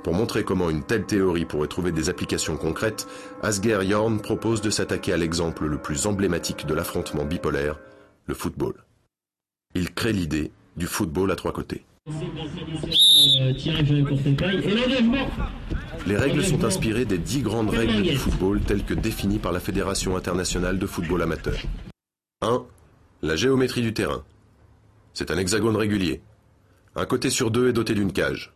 Pour 0.05 0.15
montrer 0.15 0.45
comment 0.45 0.71
une 0.71 0.85
telle 0.85 1.07
théorie 1.07 1.45
pourrait 1.45 1.69
trouver 1.69 1.93
des 1.93 2.09
applications 2.09 2.57
concrètes, 2.57 3.07
Asger 3.43 3.81
Jorn 3.89 4.21
propose 4.21 4.61
de 4.61 4.71
s'attaquer 4.71 5.13
à 5.13 5.17
l'exemple 5.17 5.67
le 5.67 5.79
plus 5.79 6.07
emblématique 6.07 6.67
de 6.67 6.75
l'affrontement 6.75 7.25
bipolaire, 7.25 7.79
le 8.27 8.35
football. 8.35 8.75
Il 9.75 9.93
crée 9.95 10.13
l'idée 10.13 10.53
du 10.77 10.87
football 10.87 11.31
à 11.31 11.37
trois 11.37 11.53
côtés. 11.53 11.85
Les 16.07 16.17
règles 16.17 16.43
sont 16.43 16.65
inspirées 16.65 17.05
des 17.05 17.19
dix 17.19 17.43
grandes 17.43 17.71
règles 17.71 18.03
du 18.03 18.17
football 18.17 18.61
telles 18.61 18.85
que 18.85 18.95
définies 18.95 19.39
par 19.39 19.53
la 19.53 19.61
Fédération 19.61 20.17
internationale 20.17 20.79
de 20.79 20.87
football 20.87 21.23
amateur. 21.23 21.59
1. 22.41 22.65
La 23.23 23.37
géométrie 23.37 23.83
du 23.83 23.93
terrain. 23.93 24.25
C'est 25.13 25.31
un 25.31 25.37
hexagone 25.37 25.77
régulier. 25.77 26.23
Un 26.97 27.05
côté 27.05 27.29
sur 27.29 27.51
deux 27.51 27.69
est 27.69 27.75
doté 27.75 27.95
d'une 27.95 28.13
cage. 28.13 28.53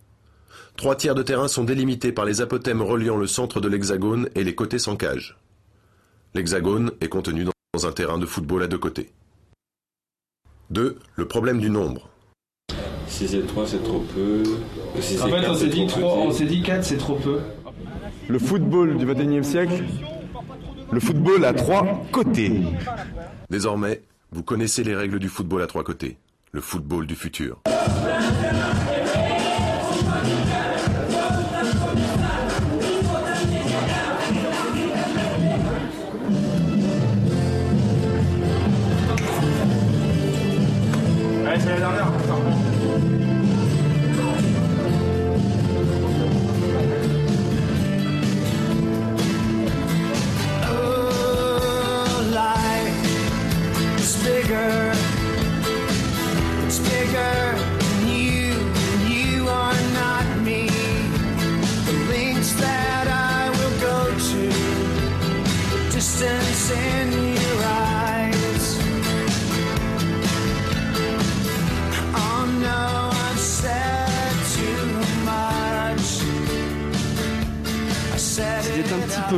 Trois 0.76 0.96
tiers 0.96 1.14
de 1.14 1.22
terrain 1.22 1.48
sont 1.48 1.64
délimités 1.64 2.12
par 2.12 2.24
les 2.24 2.40
apothèmes 2.40 2.82
reliant 2.82 3.16
le 3.16 3.26
centre 3.26 3.60
de 3.60 3.68
l'hexagone 3.68 4.28
et 4.34 4.42
les 4.42 4.54
côtés 4.54 4.78
sans 4.78 4.96
cage. 4.96 5.38
L'hexagone 6.32 6.92
est 7.00 7.08
contenu 7.08 7.44
dans 7.44 7.86
un 7.86 7.92
terrain 7.92 8.18
de 8.18 8.26
football 8.26 8.62
à 8.62 8.66
deux 8.66 8.78
côtés. 8.78 9.12
2. 10.70 10.98
Le 11.14 11.28
problème 11.28 11.60
du 11.60 11.68
nombre. 11.68 12.08
6 13.14 13.34
et 13.36 13.40
3 13.42 13.64
c'est 13.66 13.84
trop 13.84 14.00
peu. 14.12 14.42
en 14.96 15.00
fait 15.00 15.48
on 15.48 15.54
s'est 15.54 15.68
dit, 15.68 15.86
on 16.02 16.32
s'est 16.32 16.46
dit 16.46 16.62
4 16.62 16.82
c'est 16.82 16.96
trop 16.96 17.14
peu. 17.14 17.38
Le 18.26 18.38
football 18.40 18.96
du 18.96 19.06
21e 19.06 19.44
siècle, 19.44 19.84
le 20.90 20.98
football 20.98 21.44
à 21.44 21.52
trois 21.52 22.02
côtés. 22.10 22.60
Désormais, 23.50 24.02
vous 24.32 24.42
connaissez 24.42 24.82
les 24.82 24.96
règles 24.96 25.20
du 25.20 25.28
football 25.28 25.62
à 25.62 25.68
trois 25.68 25.84
côtés. 25.84 26.16
Le 26.50 26.60
football 26.60 27.06
du 27.06 27.14
futur. 27.14 27.60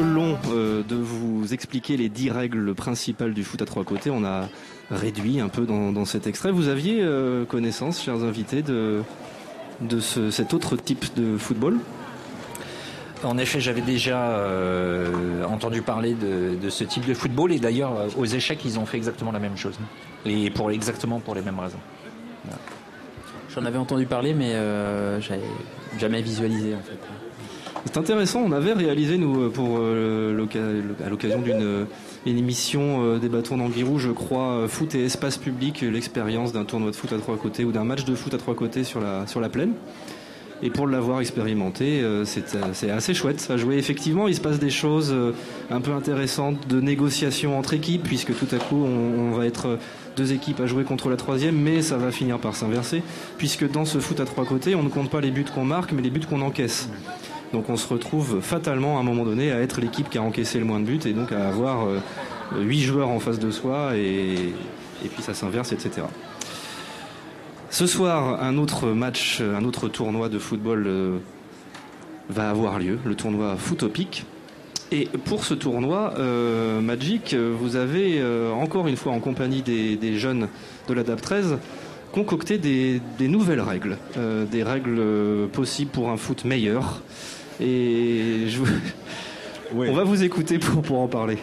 Long 0.03 0.39
euh, 0.49 0.83
de 0.83 0.97
vous 0.97 1.53
expliquer 1.53 1.97
les 1.97 2.09
dix 2.09 2.31
règles 2.31 2.75
principales 2.75 3.35
du 3.35 3.45
foot 3.45 3.63
à 3.63 3.65
trois 3.65 3.85
côtés. 3.85 4.11
On 4.11 4.25
a 4.25 4.49
réduit 4.91 5.41
un 5.41 5.49
peu 5.49 5.67
dans, 5.67 6.05
cet 6.05 6.27
extrait. 6.27 6.51
Vous 6.51 6.69
aviez 6.69 7.01
euh, 7.01 7.45
connaissance, 7.45 8.03
chers 8.03 8.23
invités, 8.23 8.63
de, 8.63 9.03
de 9.81 10.01
cet 10.01 10.55
autre 10.55 10.77
type 10.77 11.07
de 11.17 11.37
football? 11.37 11.79
En 13.25 13.39
effet, 13.39 13.61
j'avais 13.61 13.81
déjà 13.81 14.19
euh, 14.19 15.45
entendu 15.45 15.83
parler 15.83 16.15
de, 16.15 16.69
ce 16.69 16.85
type 16.85 17.07
de 17.07 17.15
football 17.15 17.53
et 17.53 17.59
d'ailleurs, 17.59 17.93
aux 18.17 18.27
échecs, 18.27 18.61
ils 18.65 18.79
ont 18.79 18.87
fait 18.87 18.99
exactement 18.99 19.33
la 19.33 19.39
même 19.39 19.57
chose. 19.57 19.79
Et 20.25 20.51
pour 20.51 20.71
exactement 20.71 21.21
pour 21.21 21.35
les 21.35 21.43
mêmes 21.43 21.59
raisons. 21.59 21.79
J'en 23.55 23.65
avais 23.65 23.79
entendu 23.79 24.05
parler, 24.07 24.35
mais 24.35 24.53
j'avais 25.21 25.41
jamais 25.99 26.21
visualisé 26.21 26.75
en 26.75 26.83
fait. 26.83 26.99
C'est 27.87 27.99
intéressant, 27.99 28.41
on 28.41 28.53
avait 28.53 28.73
réalisé, 28.73 29.17
nous, 29.17 29.45
euh, 29.45 29.49
pour, 29.49 29.79
euh, 29.79 30.47
à 31.05 31.09
l'occasion 31.09 31.41
d'une 31.41 31.87
euh, 32.27 32.39
émission 32.39 33.19
des 33.19 33.29
bâtons 33.29 33.57
d'Anguirou, 33.57 33.99
je 33.99 34.11
crois, 34.11 34.67
foot 34.69 34.95
et 34.95 35.05
espace 35.05 35.37
public, 35.39 35.81
l'expérience 35.81 36.53
d'un 36.53 36.65
tournoi 36.65 36.91
de 36.91 36.97
foot 36.97 37.13
à 37.13 37.19
trois 37.19 37.37
côtés 37.37 37.65
ou 37.65 37.73
d'un 37.73 37.85
match 37.85 38.05
de 38.05 38.15
foot 38.15 38.35
à 38.35 38.39
trois 38.39 38.55
côtés 38.55 38.85
sur 38.85 39.01
la, 39.01 39.27
sur 39.27 39.41
la 39.41 39.49
plaine. 39.49 39.73
Et 40.63 40.71
pour 40.71 40.87
l'avoir 40.87 41.21
expérimenté, 41.21 42.03
c'est 42.25 42.91
assez 42.91 43.13
chouette. 43.13 43.41
Ça 43.41 43.59
jouer 43.59 43.77
effectivement, 43.77 44.27
il 44.27 44.35
se 44.35 44.41
passe 44.41 44.59
des 44.59 44.71
choses 44.71 45.15
un 45.71 45.81
peu 45.83 45.93
intéressantes 45.93 46.67
de 46.67 46.81
négociation 46.81 47.59
entre 47.59 47.75
équipes, 47.75 48.05
puisque 48.05 48.35
tout 48.35 48.55
à 48.55 48.59
coup, 48.59 48.83
on, 48.83 49.33
va 49.33 49.45
être 49.45 49.79
deux 50.17 50.33
équipes 50.33 50.61
à 50.61 50.67
jouer 50.67 50.85
contre 50.85 51.11
la 51.11 51.17
troisième, 51.17 51.57
mais 51.57 51.83
ça 51.83 51.99
va 51.99 52.11
finir 52.11 52.39
par 52.39 52.57
s'inverser, 52.57 53.03
puisque 53.37 53.71
dans 53.71 53.85
ce 53.85 53.99
foot 53.99 54.19
à 54.19 54.25
trois 54.25 54.47
côtés, 54.47 54.75
on 54.75 54.83
ne 54.83 54.89
compte 54.89 55.11
pas 55.11 55.21
les 55.21 55.31
buts 55.31 55.45
qu'on 55.55 55.67
marque, 55.67 55.93
mais 55.93 56.01
les 56.01 56.11
buts 56.11 56.25
qu'on 56.29 56.41
encaisse. 56.41 56.89
Donc 57.53 57.71
on 57.71 57.77
se 57.77 57.89
retrouve 57.89 58.41
fatalement 58.41 58.99
à 58.99 59.01
un 59.01 59.05
moment 59.05 59.25
donné 59.25 59.53
à 59.53 59.61
être 59.61 59.81
l'équipe 59.81 60.09
qui 60.11 60.19
a 60.19 60.23
encaissé 60.23 60.59
le 60.59 60.65
moins 60.65 60.81
de 60.81 60.85
buts 60.85 61.01
et 61.05 61.13
donc 61.13 61.33
à 61.33 61.49
avoir 61.49 61.87
8 62.57 62.83
euh, 62.83 62.87
joueurs 62.87 63.09
en 63.09 63.21
face 63.21 63.39
de 63.39 63.51
soi 63.51 63.97
et, 63.97 64.53
puis 65.15 65.23
ça 65.23 65.35
s'inverse, 65.35 65.73
etc. 65.73 66.03
Ce 67.71 67.87
soir, 67.87 68.43
un 68.43 68.59
autre 68.59 68.89
match, 68.89 69.41
un 69.41 69.65
autre 69.65 69.89
tournoi 69.89 70.29
de 70.29 70.39
football 70.39 70.85
euh, 70.87 71.19
va 72.29 72.51
avoir 72.51 72.79
lieu, 72.79 72.99
le 73.05 73.15
tournoi 73.15 73.57
Footopic. 73.57 74.25
Et 74.93 75.09
pour 75.25 75.45
ce 75.45 75.55
tournoi, 75.55 76.15
euh, 76.19 76.81
Magic, 76.81 77.35
vous 77.35 77.77
avez 77.77 78.23
encore 78.53 78.87
une 78.87 78.97
fois 78.97 79.13
en 79.13 79.21
compagnie 79.21 79.63
des, 79.63 80.19
jeunes 80.19 80.49
de 80.89 80.95
la 80.95 81.03
DAP 81.03 81.21
13 81.21 81.59
concocté 82.17 82.59
des, 82.59 83.29
nouvelles 83.29 83.61
règles, 83.61 83.99
des 84.51 84.63
règles 84.63 85.49
possibles 85.53 85.91
pour 85.91 86.11
un 86.11 86.17
foot 86.17 86.45
meilleur. 86.45 87.03
Et 87.61 88.49
je... 88.49 88.63
on 89.77 89.93
va 89.93 90.05
vous 90.05 90.23
écouter 90.23 90.59
pour, 90.59 90.83
pour 90.83 91.01
en 91.01 91.09
parler. 91.09 91.39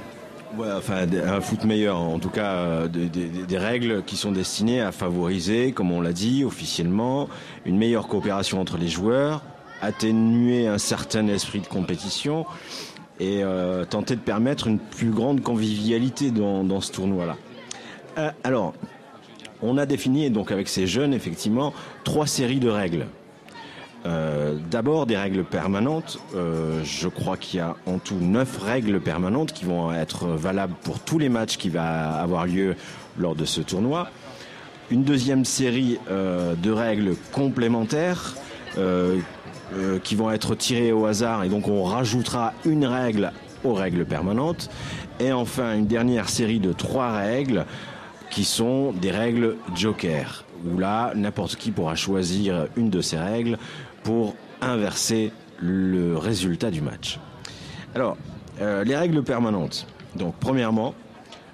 Ouais, 0.57 0.71
enfin, 0.71 1.07
un 1.11 1.41
foot 1.41 1.63
meilleur, 1.63 1.97
en 1.97 2.19
tout 2.19 2.29
cas, 2.29 2.53
euh, 2.53 2.87
des, 2.87 3.57
règles 3.57 4.03
qui 4.03 4.15
sont 4.15 4.31
destinées 4.31 4.81
à 4.81 4.91
favoriser, 4.91 5.71
comme 5.71 5.91
on 5.91 5.99
l'a 5.99 6.13
dit 6.13 6.43
officiellement, 6.43 7.27
une 7.65 7.77
meilleure 7.77 8.07
coopération 8.07 8.61
entre 8.61 8.77
les 8.77 8.87
joueurs, 8.87 9.41
atténuer 9.81 10.67
un 10.67 10.77
certain 10.77 11.27
esprit 11.27 11.59
de 11.59 11.67
compétition 11.67 12.45
et 13.19 13.43
euh, 13.43 13.83
tenter 13.85 14.15
de 14.15 14.21
permettre 14.21 14.67
une 14.67 14.77
plus 14.77 15.09
grande 15.09 15.41
convivialité 15.41 16.29
dans, 16.29 16.63
dans 16.63 16.81
ce 16.81 16.91
tournoi-là. 16.91 17.35
Euh, 18.19 18.29
alors, 18.43 18.75
on 19.63 19.77
a 19.77 19.85
défini, 19.85 20.29
donc 20.29 20.51
avec 20.51 20.67
ces 20.67 20.87
jeunes, 20.87 21.13
effectivement, 21.13 21.73
trois 22.03 22.27
séries 22.27 22.59
de 22.59 22.69
règles. 22.69 23.07
Euh, 24.05 24.55
d'abord 24.69 25.05
des 25.05 25.15
règles 25.15 25.43
permanentes. 25.45 26.19
Euh, 26.35 26.81
je 26.83 27.07
crois 27.07 27.37
qu'il 27.37 27.59
y 27.59 27.61
a 27.61 27.75
en 27.85 27.99
tout 27.99 28.17
neuf 28.19 28.57
règles 28.57 28.99
permanentes 28.99 29.53
qui 29.53 29.63
vont 29.63 29.93
être 29.93 30.27
valables 30.27 30.73
pour 30.83 30.99
tous 30.99 31.19
les 31.19 31.29
matchs 31.29 31.57
qui 31.57 31.69
va 31.69 32.15
avoir 32.15 32.45
lieu 32.45 32.75
lors 33.17 33.35
de 33.35 33.45
ce 33.45 33.61
tournoi. 33.61 34.09
Une 34.91 35.03
deuxième 35.03 35.45
série 35.45 35.99
euh, 36.11 36.53
de 36.55 36.71
règles 36.71 37.15
complémentaires 37.31 38.35
qui 40.03 40.15
vont 40.15 40.31
être 40.31 40.55
tirées 40.55 40.91
au 40.91 41.05
hasard 41.05 41.43
et 41.43 41.49
donc 41.49 41.67
on 41.67 41.83
rajoutera 41.83 42.53
une 42.65 42.85
règle 42.85 43.31
aux 43.63 43.73
règles 43.75 44.03
permanentes. 44.03 44.71
Et 45.19 45.31
enfin 45.31 45.75
une 45.75 45.85
dernière 45.85 46.27
série 46.27 46.59
de 46.59 46.73
trois 46.73 47.11
règles 47.11 47.65
qui 48.33 48.45
sont 48.45 48.91
des 48.93 49.11
règles 49.11 49.57
joker 49.75 50.43
où 50.65 50.79
là 50.79 51.13
n'importe 51.15 51.55
qui 51.55 51.71
pourra 51.71 51.95
choisir 51.95 52.67
une 52.75 52.89
de 52.89 53.01
ces 53.01 53.17
règles 53.17 53.57
pour 54.03 54.35
inverser 54.61 55.31
le 55.59 56.17
résultat 56.17 56.71
du 56.71 56.81
match. 56.81 57.19
Alors, 57.95 58.17
euh, 58.61 58.83
les 58.83 58.95
règles 58.95 59.23
permanentes. 59.23 59.87
Donc, 60.15 60.35
premièrement, 60.39 60.95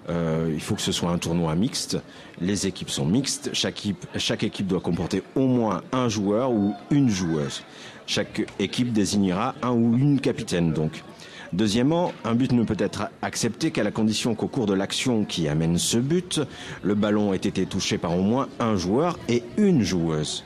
euh, 0.10 0.50
il 0.54 0.62
faut 0.62 0.76
que 0.76 0.82
ce 0.82 0.92
soit 0.92 1.10
un 1.12 1.18
tournoi 1.18 1.54
mixte. 1.56 1.98
Les 2.40 2.66
équipes 2.66 2.90
sont 2.90 3.06
mixtes. 3.06 3.50
Chaque 3.54 3.78
équipe, 3.80 4.06
chaque 4.16 4.44
équipe 4.44 4.68
doit 4.68 4.80
comporter 4.80 5.24
au 5.36 5.48
moins 5.48 5.82
un 5.92 6.08
joueur 6.08 6.52
ou 6.52 6.74
une 6.92 7.10
joueuse. 7.10 7.64
Chaque 8.08 8.46
équipe 8.58 8.94
désignera 8.94 9.54
un 9.62 9.72
ou 9.72 9.98
une 9.98 10.20
capitaine, 10.20 10.72
donc. 10.74 11.04
Deuxièmement, 11.52 12.14
un 12.26 12.36
but 12.36 12.52
ne 12.52 12.64
peut 12.64 12.76
être 12.78 13.10
accepté 13.24 13.72
qu'à 13.72 13.84
la 13.84 13.92
condition 13.92 14.36
qu'au 14.36 14.48
cours 14.48 14.68
de 14.68 14.74
l'action 14.74 15.26
qui 15.26 15.48
amène 15.48 15.80
ce 15.80 15.98
but, 15.98 16.42
le 16.84 16.94
ballon 16.94 17.34
ait 17.34 17.38
été 17.38 17.66
touché 17.66 17.98
par 17.98 18.16
au 18.16 18.22
moins 18.22 18.48
un 18.60 18.76
joueur 18.76 19.18
et 19.28 19.44
une 19.58 19.82
joueuse. 19.82 20.44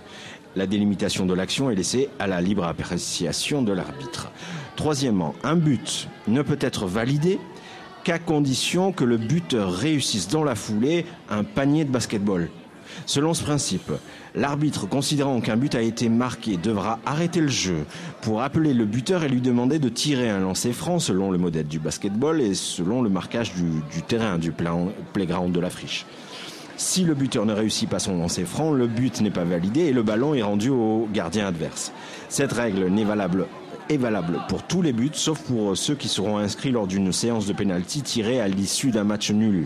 La 0.56 0.66
délimitation 0.66 1.26
de 1.26 1.34
l'action 1.34 1.70
est 1.70 1.76
laissée 1.76 2.10
à 2.20 2.28
la 2.28 2.40
libre 2.40 2.64
appréciation 2.64 3.64
de 3.64 3.74
l'arbitre. 3.74 4.32
Troisièmement, 4.76 5.36
un 5.44 5.56
but 5.56 6.08
ne 6.28 6.42
peut 6.42 6.60
être 6.62 6.86
validé 6.86 7.40
qu'à 8.04 8.20
condition 8.20 8.92
que 8.92 9.04
le 9.04 9.18
buteur 9.18 9.74
réussisse 9.74 10.28
dans 10.30 10.44
la 10.44 10.56
foulée 10.56 11.06
un 11.30 11.44
panier 11.44 11.84
de 11.86 11.92
basketball. 11.92 12.50
Selon 13.06 13.34
ce 13.34 13.44
principe, 13.44 13.92
l'arbitre 14.36 14.88
considérant 14.88 15.42
qu'un 15.42 15.58
but 15.58 15.76
a 15.76 15.82
été 15.82 16.10
marqué 16.10 16.58
devra 16.58 17.00
arrêter 17.06 17.42
le 17.42 17.48
jeu 17.48 17.86
pour 18.22 18.42
appeler 18.42 18.74
le 18.74 18.86
buteur 18.86 19.24
et 19.24 19.30
lui 19.30 19.42
demander 19.42 19.80
de 19.80 19.90
tirer 19.90 20.30
un 20.30 20.40
lancer 20.40 20.74
franc 20.74 21.00
selon 21.00 21.32
le 21.32 21.38
modèle 21.38 21.68
du 21.68 21.80
basketball 21.80 22.42
et 22.42 22.54
selon 22.54 23.02
le 23.02 23.10
marquage 23.10 23.54
du, 23.54 24.02
terrain, 24.02 24.38
du 24.38 24.52
playground 24.52 25.54
de 25.54 25.60
la 25.60 25.70
friche. 25.70 26.06
Si 26.76 27.04
le 27.04 27.14
buteur 27.14 27.46
ne 27.46 27.54
réussit 27.54 27.88
pas 27.88 28.00
son 28.00 28.18
lancer 28.18 28.46
franc, 28.46 28.72
le 28.72 28.88
but 28.88 29.22
n'est 29.22 29.30
pas 29.30 29.44
validé 29.44 29.82
et 29.82 29.94
le 29.94 30.04
ballon 30.04 30.34
est 30.34 30.42
rendu 30.42 30.70
au 30.70 31.08
gardien 31.14 31.48
adverse. 31.48 31.92
Cette 32.30 32.52
règle 32.52 32.88
n'est 32.88 33.06
valable 33.06 33.46
est 33.90 33.98
valable 33.98 34.40
pour 34.48 34.64
tous 34.64 34.82
les 34.82 34.94
buts, 34.94 35.12
sauf 35.14 35.40
pour 35.42 35.76
ceux 35.78 35.96
qui 35.96 36.08
seront 36.08 36.38
inscrits 36.38 36.72
lors 36.72 36.88
d'une 36.88 37.12
séance 37.12 37.46
de 37.46 37.54
pénalty 37.54 38.02
tirée 38.02 38.40
à 38.40 38.48
l'issue 38.48 38.92
d'un 38.92 39.04
match 39.04 39.32
nul. 39.32 39.66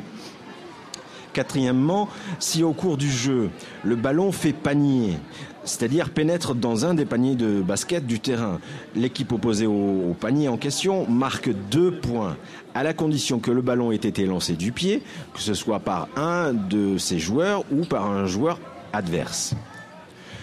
Quatrièmement, 1.38 2.10
si 2.40 2.64
au 2.64 2.74
cours 2.74 2.98
du 2.98 3.12
jeu, 3.12 3.52
le 3.84 3.96
ballon 3.96 4.32
fait 4.32 4.54
panier, 4.54 5.20
c'est-à-dire 5.66 6.10
pénètre 6.10 6.56
dans 6.56 6.88
un 6.88 6.96
des 6.96 7.06
paniers 7.06 7.36
de 7.36 7.62
basket 7.62 8.08
du 8.08 8.20
terrain. 8.20 8.60
L'équipe 8.96 9.32
opposée 9.32 9.68
au, 9.68 10.16
panier 10.20 10.48
en 10.48 10.58
question 10.58 11.08
marque 11.08 11.52
deux 11.70 11.92
points, 11.92 12.38
à 12.74 12.82
la 12.82 12.96
condition 12.96 13.38
que 13.38 13.52
le 13.52 13.62
ballon 13.62 13.92
ait 13.92 13.98
été 13.98 14.26
lancé 14.26 14.54
du 14.54 14.72
pied, 14.72 15.04
que 15.36 15.40
ce 15.40 15.54
soit 15.54 15.80
par 15.80 16.08
un 16.16 16.54
de 16.54 16.98
ses 16.98 17.20
joueurs 17.20 17.64
ou 17.72 17.86
par 17.86 18.10
un 18.10 18.26
joueur 18.26 18.60
adverse. 18.92 19.54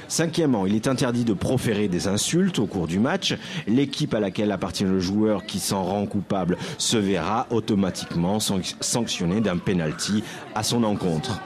Cinquièmement, 0.09 0.67
il 0.67 0.75
est 0.75 0.87
interdit 0.87 1.25
de 1.25 1.33
proférer 1.33 1.89
des 1.89 2.09
insultes 2.09 2.59
au 2.59 2.67
cours 2.67 2.87
du 2.87 2.99
match. 2.99 3.35
L'équipe 3.67 4.15
à 4.15 4.21
laquelle 4.21 4.53
appartient 4.53 4.85
le 4.85 5.01
joueur 5.01 5.45
qui 5.47 5.59
s'en 5.59 5.83
rend 5.83 6.07
coupable 6.07 6.57
se 6.79 6.97
verra 6.97 7.47
automatiquement 7.51 8.39
sanctionnée 8.41 9.41
d'un 9.41 9.59
penalty 9.59 10.23
à 10.55 10.63
son 10.63 10.85
encontre. 10.85 11.41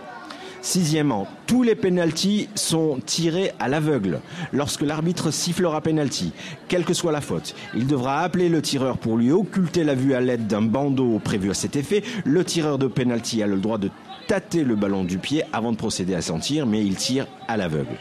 Sixièmement, 0.61 1.29
tous 1.47 1.63
les 1.63 1.77
pénalties 1.77 2.49
sont 2.55 2.99
tirés 3.07 3.53
à 3.61 3.69
l'aveugle. 3.69 4.21
Lorsque 4.53 4.83
l'arbitre 4.83 5.31
sifflera 5.31 5.81
pénalty, 5.81 6.33
quelle 6.67 6.85
que 6.85 6.95
soit 6.95 7.13
la 7.13 7.21
faute, 7.21 7.55
il 7.75 7.87
devra 7.87 8.21
appeler 8.21 8.49
le 8.49 8.61
tireur 8.61 8.99
pour 8.99 9.17
lui 9.17 9.31
occulter 9.31 9.85
la 9.85 9.95
vue 9.95 10.15
à 10.15 10.21
l'aide 10.21 10.47
d'un 10.47 10.63
bandeau 10.63 11.21
prévu 11.21 11.51
à 11.51 11.55
cet 11.55 11.77
effet. 11.77 12.03
Le 12.25 12.45
tireur 12.45 12.77
de 12.79 12.89
pénalty 12.89 13.43
a 13.43 13.47
le 13.47 13.59
droit 13.59 13.79
de 13.79 13.91
tâter 14.27 14.65
le 14.65 14.75
ballon 14.75 15.05
du 15.05 15.19
pied 15.19 15.43
avant 15.53 15.73
de 15.73 15.77
procéder 15.77 16.15
à 16.15 16.23
s'en 16.23 16.39
tir, 16.39 16.67
mais 16.67 16.85
il 16.85 16.97
tire 16.97 17.27
à 17.47 17.57
l'aveugle. 17.57 17.97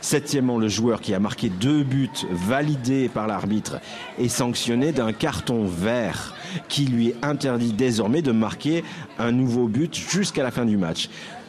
Septièmement, 0.00 0.58
le 0.58 0.68
joueur 0.68 1.00
qui 1.00 1.14
a 1.14 1.20
marqué 1.20 1.48
deux 1.48 1.82
buts 1.82 2.10
validés 2.30 3.08
par 3.08 3.26
l'arbitre 3.26 3.80
est 4.18 4.28
sanctionné 4.28 4.92
d'un 4.92 5.12
carton 5.12 5.64
vert 5.64 6.34
qui 6.68 6.86
lui 6.86 7.14
interdit 7.22 7.72
désormais 7.72 8.22
de 8.22 8.32
marquer 8.32 8.84
un 9.18 9.32
nouveau 9.32 9.68
but 9.68 9.94
jusqu'à 9.94 10.42
la 10.42 10.50
fin 10.50 10.64
du 10.64 10.76
match. 10.76 11.08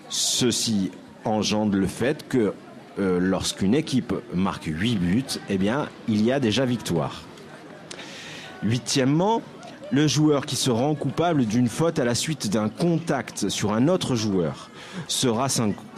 Ceci 0.09 0.91
engendre 1.25 1.77
le 1.77 1.87
fait 1.87 2.27
que 2.27 2.53
euh, 2.99 3.19
lorsqu'une 3.19 3.73
équipe 3.73 4.13
marque 4.33 4.65
8 4.65 4.95
buts, 4.97 5.23
eh 5.49 5.57
bien, 5.57 5.89
il 6.07 6.23
y 6.23 6.31
a 6.31 6.39
déjà 6.39 6.65
victoire. 6.65 7.23
Huitièmement, 8.61 9.41
le 9.91 10.07
joueur 10.07 10.45
qui 10.45 10.55
se 10.55 10.71
rend 10.71 10.95
coupable 10.95 11.45
d'une 11.45 11.67
faute 11.67 11.99
à 11.99 12.05
la 12.05 12.15
suite 12.15 12.49
d'un 12.49 12.69
contact 12.69 13.49
sur 13.49 13.73
un 13.73 13.87
autre 13.87 14.15
joueur 14.15 14.69
sera 15.07 15.47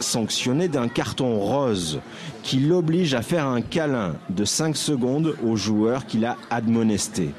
sanctionné 0.00 0.68
d'un 0.68 0.88
carton 0.88 1.38
rose 1.38 2.00
qui 2.46 2.60
l'oblige 2.60 3.14
à 3.14 3.22
faire 3.22 3.48
un 3.48 3.60
câlin 3.60 4.14
de 4.30 4.44
5 4.44 4.76
secondes 4.76 5.34
au 5.44 5.56
joueur 5.56 6.06
qui 6.06 6.18
l'a 6.18 6.36
admonesté. 6.48 7.30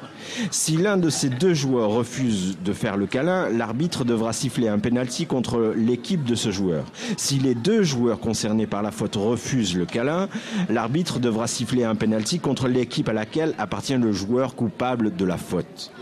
Si 0.52 0.76
l'un 0.76 0.98
de 0.98 1.10
ces 1.10 1.30
deux 1.30 1.54
joueurs 1.54 1.92
refuse 1.92 2.58
de 2.62 2.74
faire 2.74 2.98
le 2.98 3.08
câlin, 3.08 3.48
l'arbitre 3.48 4.04
devra 4.04 4.34
siffler 4.34 4.68
un 4.68 4.80
penalty 4.80 5.26
contre 5.26 5.74
l'équipe 5.78 6.26
de 6.26 6.36
ce 6.36 6.52
joueur. 6.52 6.84
Si 7.16 7.40
les 7.40 7.56
deux 7.56 7.84
joueurs 7.84 8.20
concernés 8.20 8.68
par 8.68 8.82
la 8.82 8.92
faute 8.92 9.16
refusent 9.16 9.78
le 9.78 9.86
câlin, 9.86 10.28
l'arbitre 10.70 11.20
devra 11.20 11.48
siffler 11.48 11.86
un 11.86 11.96
penalty 11.96 12.40
contre 12.40 12.68
l'équipe 12.68 13.08
à 13.08 13.14
laquelle 13.14 13.56
appartient 13.58 13.96
le 13.96 14.12
joueur 14.12 14.56
coupable 14.56 15.16
de 15.16 15.24
la 15.24 15.38
faute. 15.38 15.94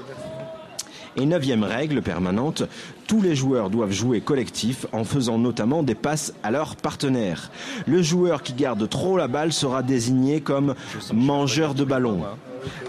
Et 1.17 1.25
neuvième 1.25 1.63
règle 1.63 2.01
permanente, 2.01 2.63
tous 3.07 3.21
les 3.21 3.35
joueurs 3.35 3.69
doivent 3.69 3.91
jouer 3.91 4.19
collectif 4.19 4.85
en 4.91 5.05
faisant 5.05 5.37
notamment 5.37 5.81
des 5.81 5.95
passes 5.95 6.33
à 6.43 6.51
leurs 6.51 6.75
partenaires. 6.75 7.51
Le 7.87 8.01
joueur 8.01 8.43
qui 8.43 8.53
garde 8.53 8.89
trop 8.89 9.15
la 9.15 9.27
balle 9.27 9.53
sera 9.53 9.81
désigné 9.81 10.41
comme 10.41 10.75
mangeur 11.13 11.73
de 11.73 11.85
ballon. 11.85 12.21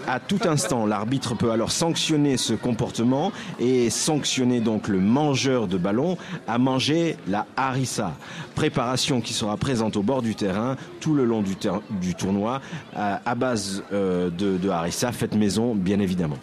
À 0.07 0.19
tout 0.19 0.39
instant, 0.45 0.85
l'arbitre 0.85 1.35
peut 1.35 1.51
alors 1.51 1.71
sanctionner 1.71 2.35
ce 2.37 2.53
comportement 2.53 3.31
et 3.59 3.89
sanctionner 3.89 4.59
donc 4.59 4.87
le 4.87 4.99
mangeur 4.99 5.67
de 5.67 5.77
ballon 5.77 6.17
à 6.47 6.57
manger 6.57 7.15
la 7.27 7.45
harissa, 7.55 8.13
préparation 8.55 9.21
qui 9.21 9.33
sera 9.33 9.55
présente 9.55 9.95
au 9.95 10.01
bord 10.01 10.21
du 10.21 10.35
terrain 10.35 10.75
tout 10.99 11.13
le 11.13 11.25
long 11.25 11.43
du, 11.43 12.15
tournoi 12.15 12.61
à, 12.95 13.35
base 13.35 13.83
euh, 13.93 14.29
de, 14.29 14.57
de 14.57 14.69
harissa 14.69 15.11
faite 15.11 15.35
maison 15.35 15.75
bien 15.75 15.99
évidemment. 15.99 16.37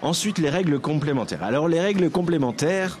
Ensuite, 0.00 0.38
les 0.38 0.50
règles 0.50 0.78
complémentaires. 0.78 1.42
Alors, 1.42 1.68
les 1.68 1.80
règles 1.80 2.08
complémentaires, 2.10 2.98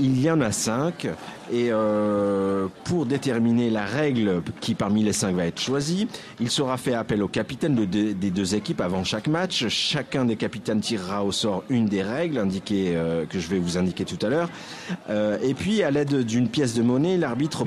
il 0.00 0.20
y 0.20 0.30
en 0.30 0.40
a 0.40 0.52
cinq. 0.52 1.08
Et 1.52 1.68
euh, 1.72 2.68
pour 2.84 3.06
déterminer 3.06 3.70
la 3.70 3.84
règle 3.84 4.40
qui 4.60 4.74
parmi 4.74 5.02
les 5.02 5.12
cinq 5.12 5.34
va 5.34 5.46
être 5.46 5.60
choisie, 5.60 6.06
il 6.38 6.48
sera 6.48 6.76
fait 6.76 6.94
appel 6.94 7.24
au 7.24 7.28
capitaine 7.28 7.74
des 7.74 8.14
deux 8.14 8.54
équipes 8.54 8.80
avant 8.80 9.02
chaque 9.02 9.26
match. 9.26 9.66
Chacun 9.66 10.24
des 10.24 10.36
capitaines 10.36 10.80
tirera 10.80 11.24
au 11.24 11.32
sort 11.32 11.64
une 11.68 11.86
des 11.86 12.02
règles 12.02 12.38
indiquées 12.38 12.92
euh, 12.94 13.26
que 13.26 13.40
je 13.40 13.48
vais 13.48 13.58
vous 13.58 13.78
indiquer 13.78 14.04
tout 14.04 14.24
à 14.24 14.28
l'heure. 14.28 14.48
Euh, 15.08 15.38
et 15.42 15.54
puis, 15.54 15.82
à 15.82 15.90
l'aide 15.90 16.24
d'une 16.24 16.48
pièce 16.48 16.74
de 16.74 16.82
monnaie, 16.82 17.16
l'arbitre 17.16 17.64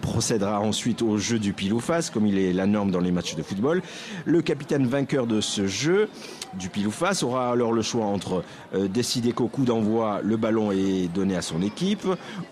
procédera 0.00 0.60
ensuite 0.60 1.02
au 1.02 1.18
jeu 1.18 1.40
du 1.40 1.52
pile 1.52 1.72
ou 1.72 1.80
face, 1.80 2.10
comme 2.10 2.26
il 2.26 2.38
est 2.38 2.52
la 2.52 2.66
norme 2.66 2.92
dans 2.92 3.00
les 3.00 3.10
matchs 3.10 3.34
de 3.34 3.42
football. 3.42 3.82
Le 4.26 4.42
capitaine 4.42 4.86
vainqueur 4.86 5.26
de 5.26 5.40
ce 5.40 5.66
jeu 5.66 6.08
du 6.56 6.68
pile 6.68 6.86
ou 6.86 6.92
face 6.92 7.24
aura 7.24 7.50
alors 7.50 7.72
le 7.72 7.82
choix 7.82 8.04
entre 8.04 8.44
décider 8.88 9.32
qu'au 9.32 9.48
coup 9.48 9.64
d'envoi, 9.64 10.20
le 10.22 10.36
ballon 10.36 10.70
est 10.70 11.12
donné 11.12 11.34
à 11.34 11.42
son 11.42 11.62
équipe 11.62 11.73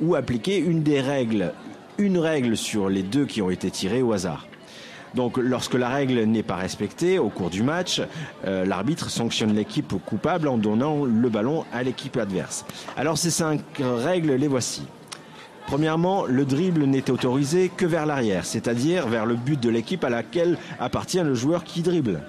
ou 0.00 0.14
appliquer 0.14 0.58
une 0.58 0.82
des 0.82 1.00
règles, 1.00 1.52
une 1.98 2.18
règle 2.18 2.56
sur 2.56 2.88
les 2.88 3.02
deux 3.02 3.26
qui 3.26 3.42
ont 3.42 3.50
été 3.50 3.70
tirés 3.70 4.02
au 4.02 4.12
hasard. 4.12 4.46
Donc 5.14 5.36
lorsque 5.36 5.74
la 5.74 5.88
règle 5.88 6.22
n'est 6.24 6.42
pas 6.42 6.56
respectée 6.56 7.18
au 7.18 7.28
cours 7.28 7.50
du 7.50 7.62
match, 7.62 8.00
euh, 8.46 8.64
l'arbitre 8.64 9.10
sanctionne 9.10 9.54
l'équipe 9.54 9.94
coupable 10.06 10.48
en 10.48 10.56
donnant 10.56 11.04
le 11.04 11.28
ballon 11.28 11.64
à 11.72 11.82
l'équipe 11.82 12.16
adverse. 12.16 12.64
Alors 12.96 13.18
ces 13.18 13.30
cinq 13.30 13.60
règles, 13.78 14.32
les 14.32 14.48
voici. 14.48 14.82
Premièrement, 15.66 16.24
le 16.24 16.44
dribble 16.44 16.84
n'est 16.84 17.10
autorisé 17.10 17.70
que 17.74 17.86
vers 17.86 18.06
l'arrière, 18.06 18.44
c'est-à-dire 18.44 19.06
vers 19.06 19.26
le 19.26 19.36
but 19.36 19.60
de 19.60 19.70
l'équipe 19.70 20.02
à 20.04 20.10
laquelle 20.10 20.58
appartient 20.80 21.22
le 21.22 21.34
joueur 21.34 21.64
qui 21.64 21.82
dribble. 21.82 22.20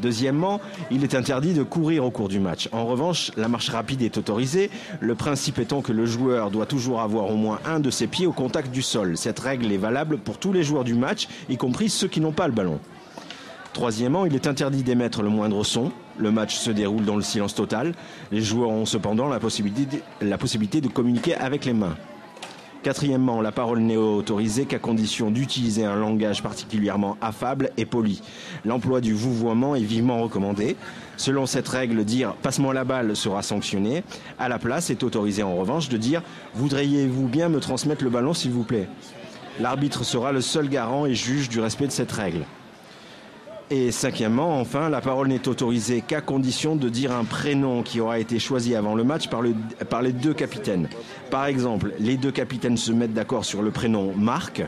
Deuxièmement, 0.00 0.60
il 0.90 1.04
est 1.04 1.14
interdit 1.14 1.52
de 1.52 1.62
courir 1.62 2.04
au 2.04 2.10
cours 2.10 2.28
du 2.28 2.40
match. 2.40 2.68
En 2.72 2.86
revanche, 2.86 3.30
la 3.36 3.48
marche 3.48 3.68
rapide 3.68 4.02
est 4.02 4.18
autorisée, 4.18 4.70
le 5.00 5.14
principe 5.14 5.58
étant 5.58 5.82
que 5.82 5.92
le 5.92 6.06
joueur 6.06 6.50
doit 6.50 6.66
toujours 6.66 7.00
avoir 7.00 7.30
au 7.30 7.36
moins 7.36 7.58
un 7.64 7.80
de 7.80 7.90
ses 7.90 8.06
pieds 8.06 8.26
au 8.26 8.32
contact 8.32 8.70
du 8.70 8.82
sol. 8.82 9.16
Cette 9.16 9.38
règle 9.38 9.70
est 9.72 9.76
valable 9.76 10.18
pour 10.18 10.38
tous 10.38 10.52
les 10.52 10.62
joueurs 10.62 10.84
du 10.84 10.94
match, 10.94 11.28
y 11.48 11.56
compris 11.56 11.88
ceux 11.88 12.08
qui 12.08 12.20
n'ont 12.20 12.32
pas 12.32 12.46
le 12.46 12.54
ballon. 12.54 12.80
Troisièmement, 13.72 14.26
il 14.26 14.34
est 14.34 14.46
interdit 14.48 14.82
d'émettre 14.82 15.22
le 15.22 15.28
moindre 15.28 15.62
son. 15.64 15.92
Le 16.18 16.32
match 16.32 16.56
se 16.56 16.70
déroule 16.70 17.04
dans 17.04 17.16
le 17.16 17.22
silence 17.22 17.54
total. 17.54 17.94
Les 18.32 18.42
joueurs 18.42 18.70
ont 18.70 18.84
cependant 18.84 19.28
la 19.28 19.38
possibilité, 19.38 20.80
de 20.80 20.88
communiquer 20.88 21.36
avec 21.36 21.64
les 21.64 21.72
mains. 21.72 21.96
Quatrièmement, 22.82 23.42
la 23.42 23.52
parole 23.52 23.80
n'est 23.80 23.98
autorisée 23.98 24.64
qu'à 24.64 24.78
condition 24.78 25.30
d'utiliser 25.30 25.84
un 25.84 25.96
langage 25.96 26.42
particulièrement 26.42 27.18
affable 27.20 27.72
et 27.76 27.84
poli. 27.84 28.22
L'emploi 28.64 29.02
du 29.02 29.12
vouvoiement 29.12 29.76
est 29.76 29.82
vivement 29.82 30.22
recommandé. 30.22 30.76
Selon 31.18 31.44
cette 31.44 31.68
règle, 31.68 32.06
dire 32.06 32.34
passe-moi 32.40 32.72
la 32.72 32.84
balle 32.84 33.14
sera 33.14 33.42
sanctionné. 33.42 34.02
À 34.38 34.48
la 34.48 34.58
place, 34.58 34.88
est 34.88 35.02
autorisé 35.02 35.42
en 35.42 35.56
revanche 35.56 35.90
de 35.90 35.98
dire 35.98 36.22
voudriez-vous 36.54 37.28
bien 37.28 37.50
me 37.50 37.60
transmettre 37.60 38.02
le 38.02 38.08
ballon 38.08 38.32
s'il 38.32 38.52
vous 38.52 38.64
plaît? 38.64 38.88
L'arbitre 39.60 40.02
sera 40.02 40.32
le 40.32 40.40
seul 40.40 40.70
garant 40.70 41.04
et 41.04 41.14
juge 41.14 41.50
du 41.50 41.60
respect 41.60 41.86
de 41.86 41.92
cette 41.92 42.12
règle. 42.12 42.46
Et 43.72 43.92
cinquièmement, 43.92 44.60
enfin, 44.60 44.88
la 44.88 45.00
parole 45.00 45.28
n'est 45.28 45.46
autorisée 45.46 46.00
qu'à 46.00 46.20
condition 46.20 46.74
de 46.74 46.88
dire 46.88 47.12
un 47.12 47.22
prénom 47.22 47.84
qui 47.84 48.00
aura 48.00 48.18
été 48.18 48.40
choisi 48.40 48.74
avant 48.74 48.96
le 48.96 49.04
match 49.04 49.28
par, 49.28 49.42
le, 49.42 49.54
par 49.88 50.02
les 50.02 50.12
deux 50.12 50.34
capitaines. 50.34 50.88
Par 51.30 51.46
exemple, 51.46 51.92
les 52.00 52.16
deux 52.16 52.32
capitaines 52.32 52.76
se 52.76 52.90
mettent 52.90 53.14
d'accord 53.14 53.44
sur 53.44 53.62
le 53.62 53.70
prénom 53.70 54.12
Marc. 54.16 54.64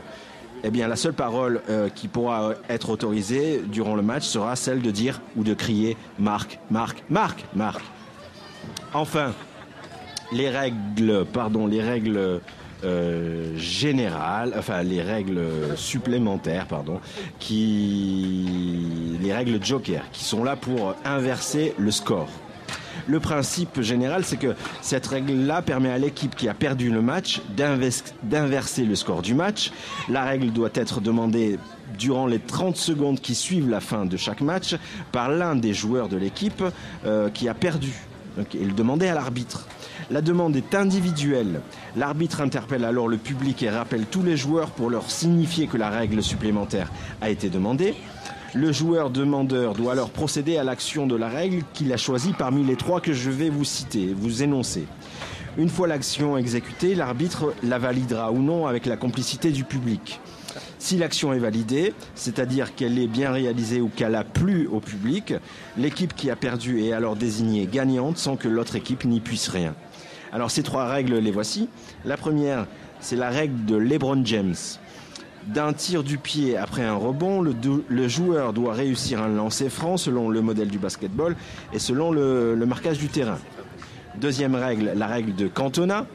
Eh 0.63 0.69
bien, 0.69 0.87
la 0.87 0.95
seule 0.95 1.11
parole 1.11 1.61
euh, 1.69 1.89
qui 1.89 2.07
pourra 2.07 2.53
être 2.69 2.91
autorisée 2.91 3.61
durant 3.67 3.95
le 3.95 4.01
match 4.01 4.23
sera 4.23 4.55
celle 4.55 4.81
de 4.81 4.89
dire 4.89 5.19
ou 5.35 5.43
de 5.43 5.53
crier 5.53 5.97
Marc, 6.17 6.59
Marc, 6.71 7.03
Marc, 7.09 7.43
Marc. 7.53 7.81
Enfin, 8.93 9.33
les 10.31 10.49
règles, 10.49 11.25
pardon, 11.25 11.67
les 11.67 11.81
règles 11.81 12.39
euh, 12.83 13.57
générales, 13.57 14.53
enfin 14.57 14.83
les 14.83 15.01
règles 15.01 15.41
supplémentaires, 15.75 16.67
pardon, 16.67 16.99
qui, 17.39 19.17
les 19.21 19.33
règles 19.33 19.63
Joker, 19.63 20.03
qui 20.11 20.23
sont 20.23 20.43
là 20.43 20.55
pour 20.55 20.95
inverser 21.05 21.73
le 21.77 21.91
score. 21.91 22.29
Le 23.07 23.19
principe 23.19 23.81
général, 23.81 24.23
c'est 24.23 24.37
que 24.37 24.55
cette 24.81 25.07
règle-là 25.07 25.61
permet 25.61 25.89
à 25.89 25.97
l'équipe 25.97 26.35
qui 26.35 26.47
a 26.47 26.53
perdu 26.53 26.89
le 26.89 27.01
match 27.01 27.41
d'inverser 28.23 28.85
le 28.85 28.95
score 28.95 29.21
du 29.21 29.33
match. 29.33 29.71
La 30.09 30.23
règle 30.23 30.51
doit 30.51 30.69
être 30.73 31.01
demandée 31.01 31.59
durant 31.97 32.27
les 32.27 32.39
30 32.39 32.77
secondes 32.77 33.19
qui 33.19 33.35
suivent 33.35 33.69
la 33.69 33.81
fin 33.81 34.05
de 34.05 34.17
chaque 34.17 34.41
match 34.41 34.75
par 35.11 35.29
l'un 35.29 35.55
des 35.55 35.73
joueurs 35.73 36.07
de 36.07 36.17
l'équipe 36.17 36.63
euh, 37.05 37.29
qui 37.29 37.49
a 37.49 37.53
perdu. 37.53 37.93
Donc, 38.37 38.47
il 38.53 38.73
demandait 38.73 39.09
à 39.09 39.13
l'arbitre. 39.13 39.67
La 40.11 40.21
demande 40.21 40.55
est 40.55 40.75
individuelle. 40.75 41.61
L'arbitre 41.95 42.41
interpelle 42.41 42.85
alors 42.85 43.07
le 43.07 43.17
public 43.17 43.63
et 43.63 43.69
rappelle 43.69 44.05
tous 44.05 44.21
les 44.21 44.37
joueurs 44.37 44.71
pour 44.71 44.89
leur 44.89 45.09
signifier 45.09 45.67
que 45.67 45.77
la 45.77 45.89
règle 45.89 46.21
supplémentaire 46.21 46.91
a 47.21 47.29
été 47.29 47.49
demandée. 47.49 47.95
Le 48.53 48.71
joueur 48.71 49.09
demandeur 49.09 49.73
doit 49.73 49.93
alors 49.93 50.09
procéder 50.09 50.57
à 50.57 50.63
l'action 50.63 51.07
de 51.07 51.15
la 51.15 51.29
règle 51.29 51.63
qu'il 51.73 51.91
a 51.91 51.97
choisie 51.97 52.33
parmi 52.37 52.63
les 52.63 52.75
trois 52.75 53.01
que 53.01 53.13
je 53.13 53.31
vais 53.31 53.49
vous 53.49 53.63
citer, 53.63 54.13
vous 54.15 54.43
énoncer. 54.43 54.85
Une 55.57 55.69
fois 55.69 55.87
l'action 55.87 56.37
exécutée, 56.37 56.95
l'arbitre 56.95 57.53
la 57.63 57.79
validera 57.79 58.31
ou 58.31 58.41
non 58.41 58.67
avec 58.67 58.85
la 58.85 58.97
complicité 58.97 59.51
du 59.51 59.63
public. 59.63 60.19
Si 60.79 60.97
l'action 60.97 61.33
est 61.33 61.39
validée, 61.39 61.93
c'est-à-dire 62.13 62.75
qu'elle 62.75 62.99
est 62.99 63.07
bien 63.07 63.31
réalisée 63.31 63.79
ou 63.79 63.89
qu'elle 63.89 64.15
a 64.15 64.23
plu 64.23 64.67
au 64.67 64.79
public, 64.79 65.33
l'équipe 65.77 66.13
qui 66.13 66.29
a 66.29 66.35
perdu 66.35 66.83
est 66.83 66.91
alors 66.91 67.15
désignée 67.15 67.67
gagnante 67.71 68.17
sans 68.17 68.35
que 68.35 68.47
l'autre 68.47 68.75
équipe 68.75 69.05
n'y 69.05 69.19
puisse 69.19 69.47
rien. 69.47 69.73
Alors 70.33 70.49
ces 70.49 70.63
trois 70.63 70.87
règles, 70.87 71.17
les 71.17 71.29
voici. 71.29 71.69
La 72.05 72.17
première, 72.17 72.65
c'est 72.99 73.15
la 73.15 73.29
règle 73.29 73.65
de 73.65 73.75
LeBron 73.75 74.25
James. 74.25 74.55
D'un 75.45 75.73
tir 75.73 76.03
du 76.03 76.17
pied 76.17 76.57
après 76.57 76.83
un 76.83 76.95
rebond, 76.95 77.43
le, 77.43 78.07
joueur 78.07 78.51
doit 78.51 78.73
réussir 78.73 79.21
un 79.21 79.27
lancer 79.27 79.69
franc 79.69 79.97
selon 79.97 80.29
le 80.29 80.41
modèle 80.41 80.69
du 80.69 80.79
basketball 80.79 81.35
et 81.71 81.77
selon 81.77 82.11
le, 82.11 82.55
marquage 82.65 82.97
du 82.97 83.09
terrain. 83.09 83.37
Deuxième 84.19 84.55
règle, 84.55 84.93
la 84.95 85.05
règle 85.05 85.35
de 85.35 85.47
Cantona. 85.47 86.07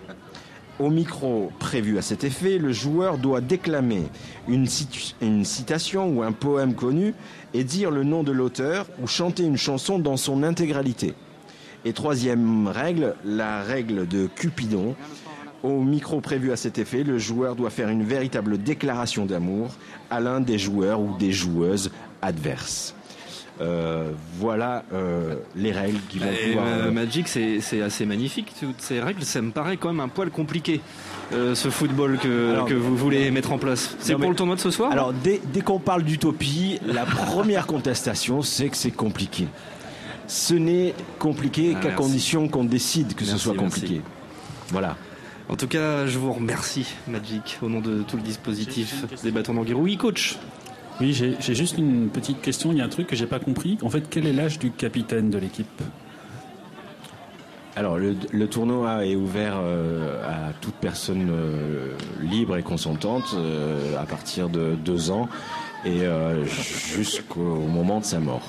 Au 0.81 0.91
micro 0.91 1.53
prévu 1.61 1.97
à 1.97 2.03
cet 2.03 2.25
effet, 2.25 2.59
le 2.59 2.73
joueur 2.73 3.19
doit 3.19 3.41
déclamer 3.41 4.05
une, 4.49 4.67
citation 4.67 6.09
ou 6.09 6.23
un 6.25 6.33
poème 6.33 6.75
connu 6.75 7.15
et 7.55 7.63
dire 7.63 7.93
le 7.93 8.03
nom 8.03 8.25
de 8.25 8.33
l'auteur 8.33 8.87
ou 9.01 9.07
chanter 9.07 9.45
une 9.45 9.57
chanson 9.57 10.01
dans 10.01 10.17
son 10.17 10.43
intégralité. 10.43 11.15
Et 11.89 11.95
troisième 11.95 12.69
règle, 12.69 13.15
la 13.25 13.63
règle 13.63 14.07
de 14.07 14.27
Cupidon. 14.27 14.95
Au 15.63 15.81
micro 15.81 16.21
prévu 16.21 16.53
à 16.53 16.57
cet 16.57 16.77
effet, 16.77 17.03
le 17.03 17.17
joueur 17.17 17.57
doit 17.57 17.71
faire 17.71 17.89
une 17.89 18.05
véritable 18.05 18.59
déclaration 18.59 19.25
d'amour 19.25 19.71
à 20.11 20.21
l'un 20.21 20.41
des 20.41 20.59
joueurs 20.59 21.01
ou 21.01 21.17
des 21.19 21.33
joueuses 21.33 21.91
adverses. 22.21 22.95
Euh, 23.63 24.11
voilà 24.39 24.85
euh, 24.93 25.37
les 25.57 25.73
règles 25.73 25.99
qui 26.11 26.19
vont 26.19 26.27
pouvoir. 26.27 26.67
Euh, 26.67 26.91
Magic, 26.91 27.27
c'est 27.27 27.81
assez 27.81 28.05
magnifique. 28.05 28.53
Toutes 28.61 28.83
ces 28.83 29.01
règles, 29.01 29.23
ça 29.23 29.41
me 29.41 29.51
paraît 29.51 29.79
quand 29.79 29.89
même 29.89 30.01
un 30.01 30.09
poil 30.09 30.29
compliqué. 30.29 30.83
ce 31.33 31.71
football 31.71 32.19
que, 32.19 32.69
que 32.69 32.75
vous 32.75 32.99
voulez 32.99 33.31
mettre 33.31 33.53
en 33.53 33.59
place. 33.59 33.97
C'est 33.99 34.15
pour 34.15 34.29
le 34.29 34.37
tournoi 34.37 34.57
de 34.57 34.61
ce 34.61 34.71
soir? 34.71 34.93
Alors, 34.93 35.15
dès, 35.15 35.41
dès 35.55 35.63
qu'on 35.63 35.79
parle 35.79 36.03
d'utopie, 36.03 36.81
la 36.87 37.07
première 37.07 37.67
contestation, 37.67 38.43
c'est 38.43 38.69
que 38.69 38.77
c'est 38.77 38.91
compliqué 38.91 39.49
ce 40.29 40.55
n'est 40.55 40.95
compliqué 41.19 41.75
ah, 41.77 41.81
qu'à 41.81 41.91
condition 41.91 42.49
qu'on 42.49 42.65
décide 42.65 43.15
que 43.15 43.25
ce 43.25 43.37
soit 43.37 43.55
compliqué. 43.55 44.03
Voilà. 44.69 44.97
En 45.49 45.57
tout 45.57 45.67
cas, 45.67 46.07
je 46.07 46.19
vous 46.19 46.33
remercie, 46.33 46.95
Magic, 47.09 47.59
au 47.63 47.69
nom 47.69 47.81
de 47.81 48.03
tout 48.03 48.17
le 48.17 48.23
dispositif 48.23 49.05
des 49.23 49.31
bâtons 49.31 49.55
d'Anguirou. 49.55 49.83
Oui, 49.83 49.97
coach 49.97 50.37
Oui, 51.01 51.15
j'ai 51.15 51.55
juste 51.55 51.79
une 51.79 52.11
petite 52.11 52.43
question. 52.43 52.71
Il 52.71 52.79
y 52.79 52.83
a 52.83 52.85
un 52.85 52.91
truc 52.91 53.07
que 53.07 53.17
j'ai 53.17 53.27
pas 53.27 53.41
compris. 53.41 53.79
En 53.83 53.89
fait, 53.89 54.05
quel 54.11 54.27
est 54.27 54.35
l'âge 54.35 54.59
du 54.59 54.71
capitaine 54.71 55.31
de 55.31 55.39
l'équipe? 55.39 55.83
Alors 57.79 57.97
le, 57.97 58.49
tournoi 58.49 59.07
est 59.07 59.15
ouvert 59.15 59.55
euh, 59.61 60.21
à 60.27 60.53
toute 60.61 60.75
personne 60.75 61.29
euh, 61.31 61.93
libre 62.21 62.57
et 62.57 62.63
consentante 62.65 63.37
euh, 63.37 63.97
à 63.97 64.05
partir 64.05 64.49
de 64.49 64.75
deux 64.75 65.13
ans 65.13 65.29
et 65.85 66.03
jusqu'au 66.97 67.41
moment 67.41 68.01
de 68.01 68.05
sa 68.05 68.19
mort. 68.19 68.43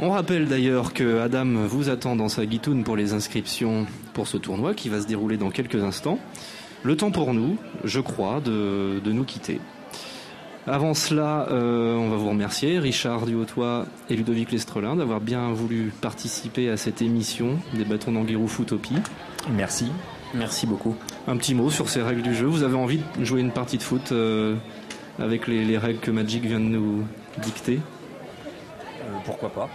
On 0.00 0.10
rappelle 0.10 0.46
d'ailleurs 0.46 0.94
que 0.94 1.18
Adam 1.18 1.66
vous 1.66 1.88
attend 1.88 2.14
dans 2.14 2.28
sa 2.28 2.46
guitoune 2.46 2.84
pour 2.84 2.94
les 2.94 3.14
inscriptions 3.14 3.84
pour 4.14 4.28
ce 4.28 4.36
tournoi 4.36 4.72
qui 4.72 4.88
va 4.88 5.00
se 5.00 5.08
dérouler 5.08 5.36
dans 5.36 5.50
quelques 5.50 5.82
instants. 5.82 6.20
Le 6.84 6.96
temps 6.96 7.10
pour 7.10 7.34
nous, 7.34 7.56
je 7.82 7.98
crois, 7.98 8.40
de, 8.40 9.00
nous 9.04 9.24
quitter. 9.24 9.60
Avant 10.68 10.94
cela, 10.94 11.48
euh, 11.50 11.96
on 11.96 12.10
va 12.10 12.16
vous 12.16 12.28
remercier, 12.28 12.78
Richard 12.78 13.26
Duhautois 13.26 13.86
et 14.08 14.14
Ludovic 14.14 14.52
Lestrelin, 14.52 14.94
d'avoir 14.94 15.20
bien 15.20 15.50
voulu 15.50 15.92
participer 16.00 16.70
à 16.70 16.76
cette 16.76 17.02
émission 17.02 17.58
des 17.74 17.84
bâtons 17.84 18.12
d'Anguirou 18.12 18.46
Footopie. 18.46 18.94
Merci. 19.50 19.90
Merci 20.32 20.66
beaucoup. 20.66 20.94
Un 21.26 21.36
petit 21.38 21.54
mot 21.54 21.70
sur 21.70 21.88
ces 21.88 22.02
règles 22.02 22.22
du 22.22 22.36
jeu. 22.36 22.46
Vous 22.46 22.62
avez 22.62 22.76
envie 22.76 23.00
de 23.18 23.24
jouer 23.24 23.40
une 23.40 23.50
partie 23.50 23.78
de 23.78 23.82
foot 23.82 24.12
euh, 24.12 24.54
avec 25.18 25.48
les 25.48 25.76
règles 25.76 25.98
que 25.98 26.12
Magic 26.12 26.44
vient 26.44 26.60
de 26.60 26.66
nous 26.66 27.02
dicter? 27.42 27.80
Pourquoi 29.24 29.50
pas 29.50 29.68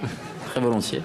Très 0.47 0.61
volontiers. 0.61 1.01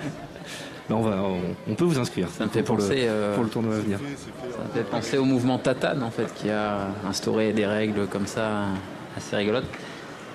On, 0.90 1.02
va, 1.02 1.22
on, 1.68 1.74
peut 1.74 1.84
vous 1.84 1.98
inscrire. 1.98 2.28
Ça 2.30 2.44
me 2.44 2.50
fait 2.50 2.62
penser 2.62 3.04
euh, 3.08 3.34
pour 3.34 3.44
le 3.44 3.50
tournoi 3.50 3.74
à 3.74 3.78
venir. 3.78 3.98
Ça 3.98 4.64
me 4.64 4.72
fait 4.72 4.88
penser 4.88 5.18
au 5.18 5.24
mouvement 5.24 5.58
Tatane 5.58 6.02
en 6.02 6.10
fait, 6.10 6.32
qui 6.34 6.48
a 6.48 6.88
instauré 7.06 7.52
des 7.52 7.66
règles 7.66 8.06
comme 8.06 8.26
ça 8.26 8.68
assez 9.16 9.36
rigolotes. 9.36 9.66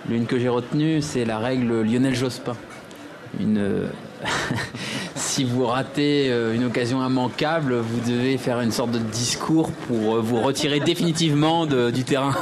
L'une 0.08 0.28
que 0.28 0.38
j'ai 0.38 0.50
retenue, 0.50 1.02
c'est 1.02 1.26
la 1.26 1.40
règle 1.40 1.82
Lionel 1.82 2.14
Jospin. 2.14 2.56
Une, 3.40 3.88
si 5.16 5.44
vous 5.44 5.66
ratez 5.66 6.28
euh, 6.30 6.54
une 6.54 6.66
occasion 6.66 7.04
immanquable, 7.04 7.74
vous 7.78 8.12
devez 8.12 8.38
faire 8.38 8.62
une 8.62 8.72
sorte 8.72 8.92
de 8.92 9.00
discours 9.00 9.72
pour 9.72 10.18
euh, 10.18 10.22
vous 10.22 10.40
retirer 10.40 10.80
définitivement 10.86 11.66
du 11.66 12.04
terrain. 12.04 12.36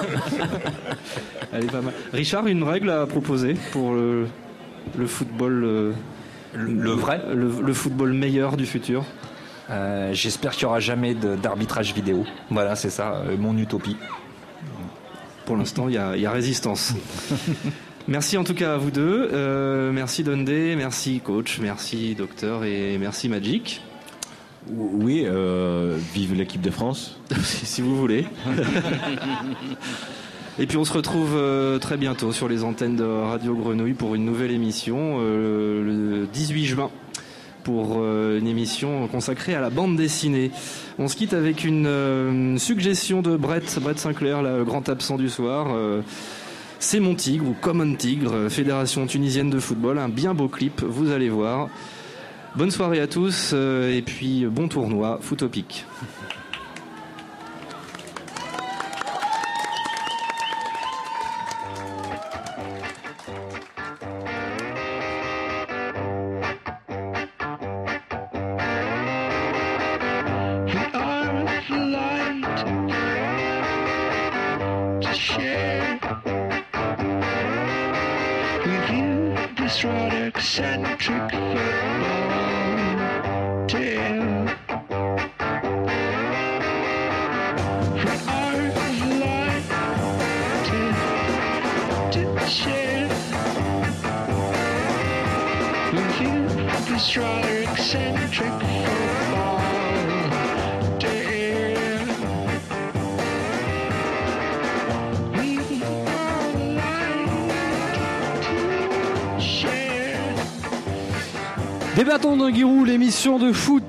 Richard, 2.11 2.47
une 2.47 2.63
règle 2.63 2.89
à 2.89 3.05
proposer 3.05 3.55
pour 3.71 3.93
le, 3.93 4.27
le 4.97 5.07
football 5.07 5.63
euh, 5.63 5.93
le, 6.53 6.91
vrai 6.91 7.21
le, 7.33 7.73
football 7.73 8.13
meilleur 8.13 8.57
du 8.57 8.65
futur 8.65 9.05
euh, 9.69 10.13
J'espère 10.13 10.51
qu'il 10.51 10.65
n'y 10.65 10.69
aura 10.69 10.79
jamais 10.79 11.13
d'arbitrage 11.13 11.93
vidéo. 11.93 12.25
Voilà, 12.49 12.75
c'est 12.75 12.89
ça, 12.89 13.23
euh, 13.25 13.37
mon 13.37 13.57
utopie. 13.57 13.95
Pour 15.45 15.55
l'instant, 15.55 15.87
il 15.87 15.95
y, 15.95 15.97
a, 15.97 16.31
résistance. 16.31 16.93
merci 18.07 18.37
en 18.37 18.43
tout 18.43 18.53
cas 18.53 18.75
à 18.75 18.77
vous 18.77 18.91
deux. 18.91 19.91
merci 19.91 20.23
Dundee, 20.23 20.75
merci 20.75 21.19
coach, 21.19 21.59
merci 21.61 22.15
docteur 22.15 22.63
et 22.63 22.97
merci 22.97 23.27
Magic. 23.29 23.81
Oui, 24.69 25.25
vive 26.13 26.35
l'équipe 26.35 26.61
de 26.61 26.71
France. 26.71 27.19
si 27.43 27.81
vous 27.81 27.95
voulez. 27.97 28.25
Et 30.59 30.67
puis 30.67 30.77
on 30.77 30.83
se 30.83 30.91
retrouve 30.91 31.35
euh, 31.35 31.79
très 31.79 31.95
bientôt 31.95 32.33
sur 32.33 32.49
les 32.49 32.63
antennes 32.63 32.97
de 32.97 33.03
Radio 33.03 33.55
Grenouille 33.55 33.93
pour 33.93 34.15
une 34.15 34.25
nouvelle 34.25 34.51
émission 34.51 35.17
euh, 35.19 35.81
le 35.81 36.27
18 36.27 36.65
juin 36.65 36.91
pour 37.63 37.99
euh, 37.99 38.37
une 38.37 38.47
émission 38.47 39.07
consacrée 39.07 39.55
à 39.55 39.61
la 39.61 39.69
bande 39.69 39.95
dessinée. 39.95 40.51
On 40.99 41.07
se 41.07 41.15
quitte 41.15 41.33
avec 41.33 41.63
une 41.63 42.57
suggestion 42.59 43.21
de 43.21 43.37
Brett, 43.37 43.79
Brett 43.81 43.97
Sinclair, 43.97 44.41
le 44.41 44.65
grand 44.65 44.89
absent 44.89 45.15
du 45.15 45.29
soir. 45.29 45.67
C'est 46.79 46.99
mon 46.99 47.15
tigre 47.15 47.47
ou 47.47 47.55
Common 47.59 47.95
Tigre, 47.95 48.49
Fédération 48.49 49.05
tunisienne 49.07 49.49
de 49.49 49.59
football, 49.59 49.99
un 49.99 50.09
bien 50.09 50.33
beau 50.33 50.47
clip, 50.47 50.81
vous 50.83 51.11
allez 51.11 51.29
voir. 51.29 51.69
Bonne 52.55 52.71
soirée 52.71 52.99
à 52.99 53.07
tous 53.07 53.53
et 53.53 54.03
puis 54.05 54.45
bon 54.45 54.67
tournoi, 54.67 55.19
Footopic. 55.21 55.85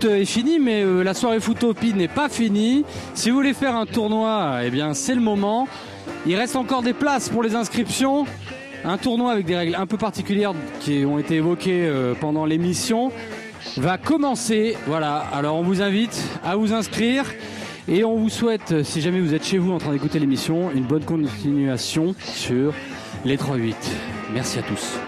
Foot 0.03 0.11
est 0.11 0.25
finie, 0.25 0.59
mais 0.59 0.83
euh, 0.83 1.03
la 1.03 1.15
soirée 1.15 1.41
Footopie 1.41 1.95
n'est 1.95 2.09
pas 2.09 2.29
finie. 2.29 2.85
Si 3.15 3.31
vous 3.31 3.37
voulez 3.37 3.55
faire 3.55 3.77
un 3.77 3.87
tournoi, 3.87 4.61
eh 4.65 4.71
bien 4.71 4.95
c'est 4.95 5.15
le 5.15 5.21
moment. 5.21 5.69
Il 6.27 6.35
reste 6.37 6.57
encore 6.57 6.83
des 6.83 6.93
places 6.93 7.29
pour 7.29 7.43
les 7.43 7.55
inscriptions. 7.55 8.27
Un 8.85 8.97
tournoi 8.99 9.33
avec 9.33 9.47
des 9.47 9.57
règles 9.57 9.77
un 9.77 9.87
peu 9.87 9.97
particulières 9.97 10.55
qui 10.81 11.05
ont 11.05 11.19
été 11.19 11.37
évoquées 11.37 11.87
euh, 11.87 12.15
pendant 12.19 12.47
l'émission 12.47 13.13
va 13.77 13.99
commencer. 13.99 14.77
Voilà, 14.87 15.19
alors 15.33 15.57
on 15.57 15.63
vous 15.63 15.83
invite 15.83 16.21
à 16.45 16.57
vous 16.57 16.73
inscrire. 16.73 17.27
Et 17.89 18.05
on 18.05 18.17
vous 18.17 18.29
souhaite, 18.29 18.85
si 18.85 19.01
jamais 19.01 19.21
vous 19.21 19.35
êtes 19.35 19.45
chez 19.45 19.59
vous 19.59 19.73
en 19.73 19.79
train 19.79 19.93
d'écouter 19.93 20.21
l'émission, 20.21 20.71
une 20.71 20.85
bonne 20.85 21.05
continuation 21.05 22.15
sur 22.19 22.73
les 23.25 23.37
3-8. 23.37 23.75
Merci 24.33 24.59
à 24.59 24.63
tous. 24.63 24.99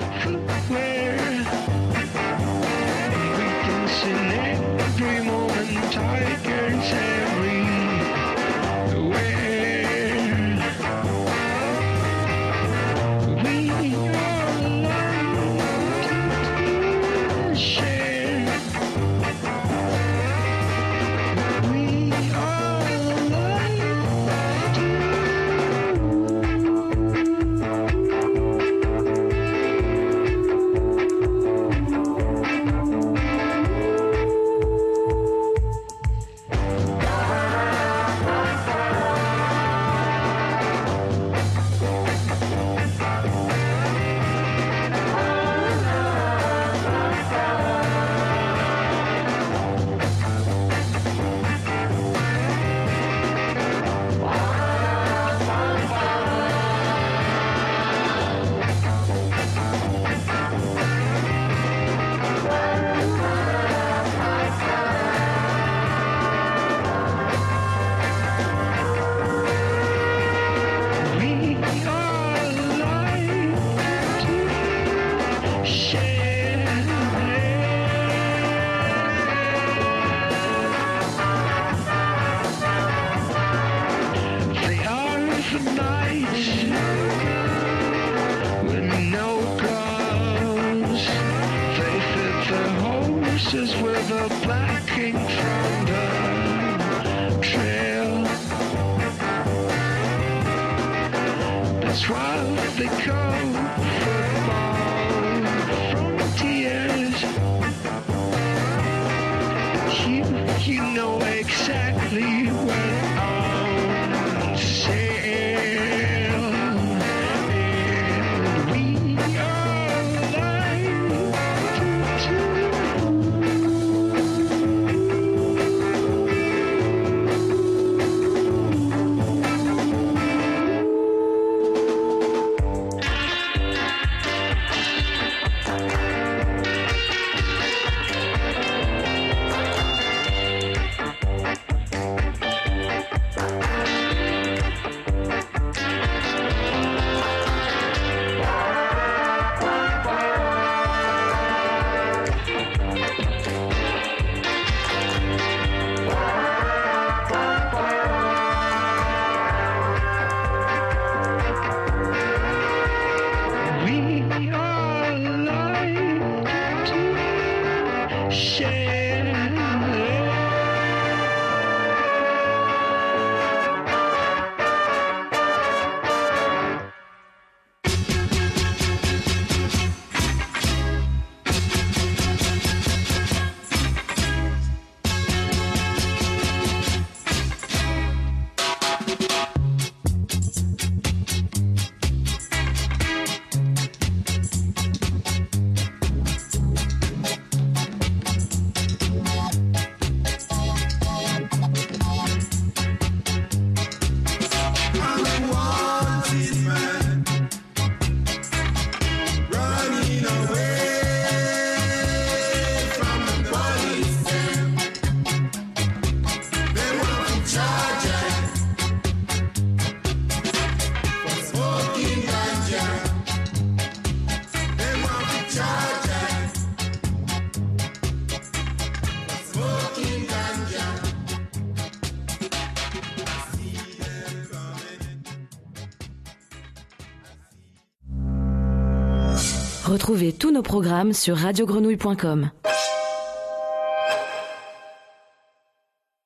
Retrouvez 240.04 240.34
tous 240.34 240.50
nos 240.50 240.60
programmes 240.60 241.14
sur 241.14 241.34
radiogrenouille.com. 241.34 242.50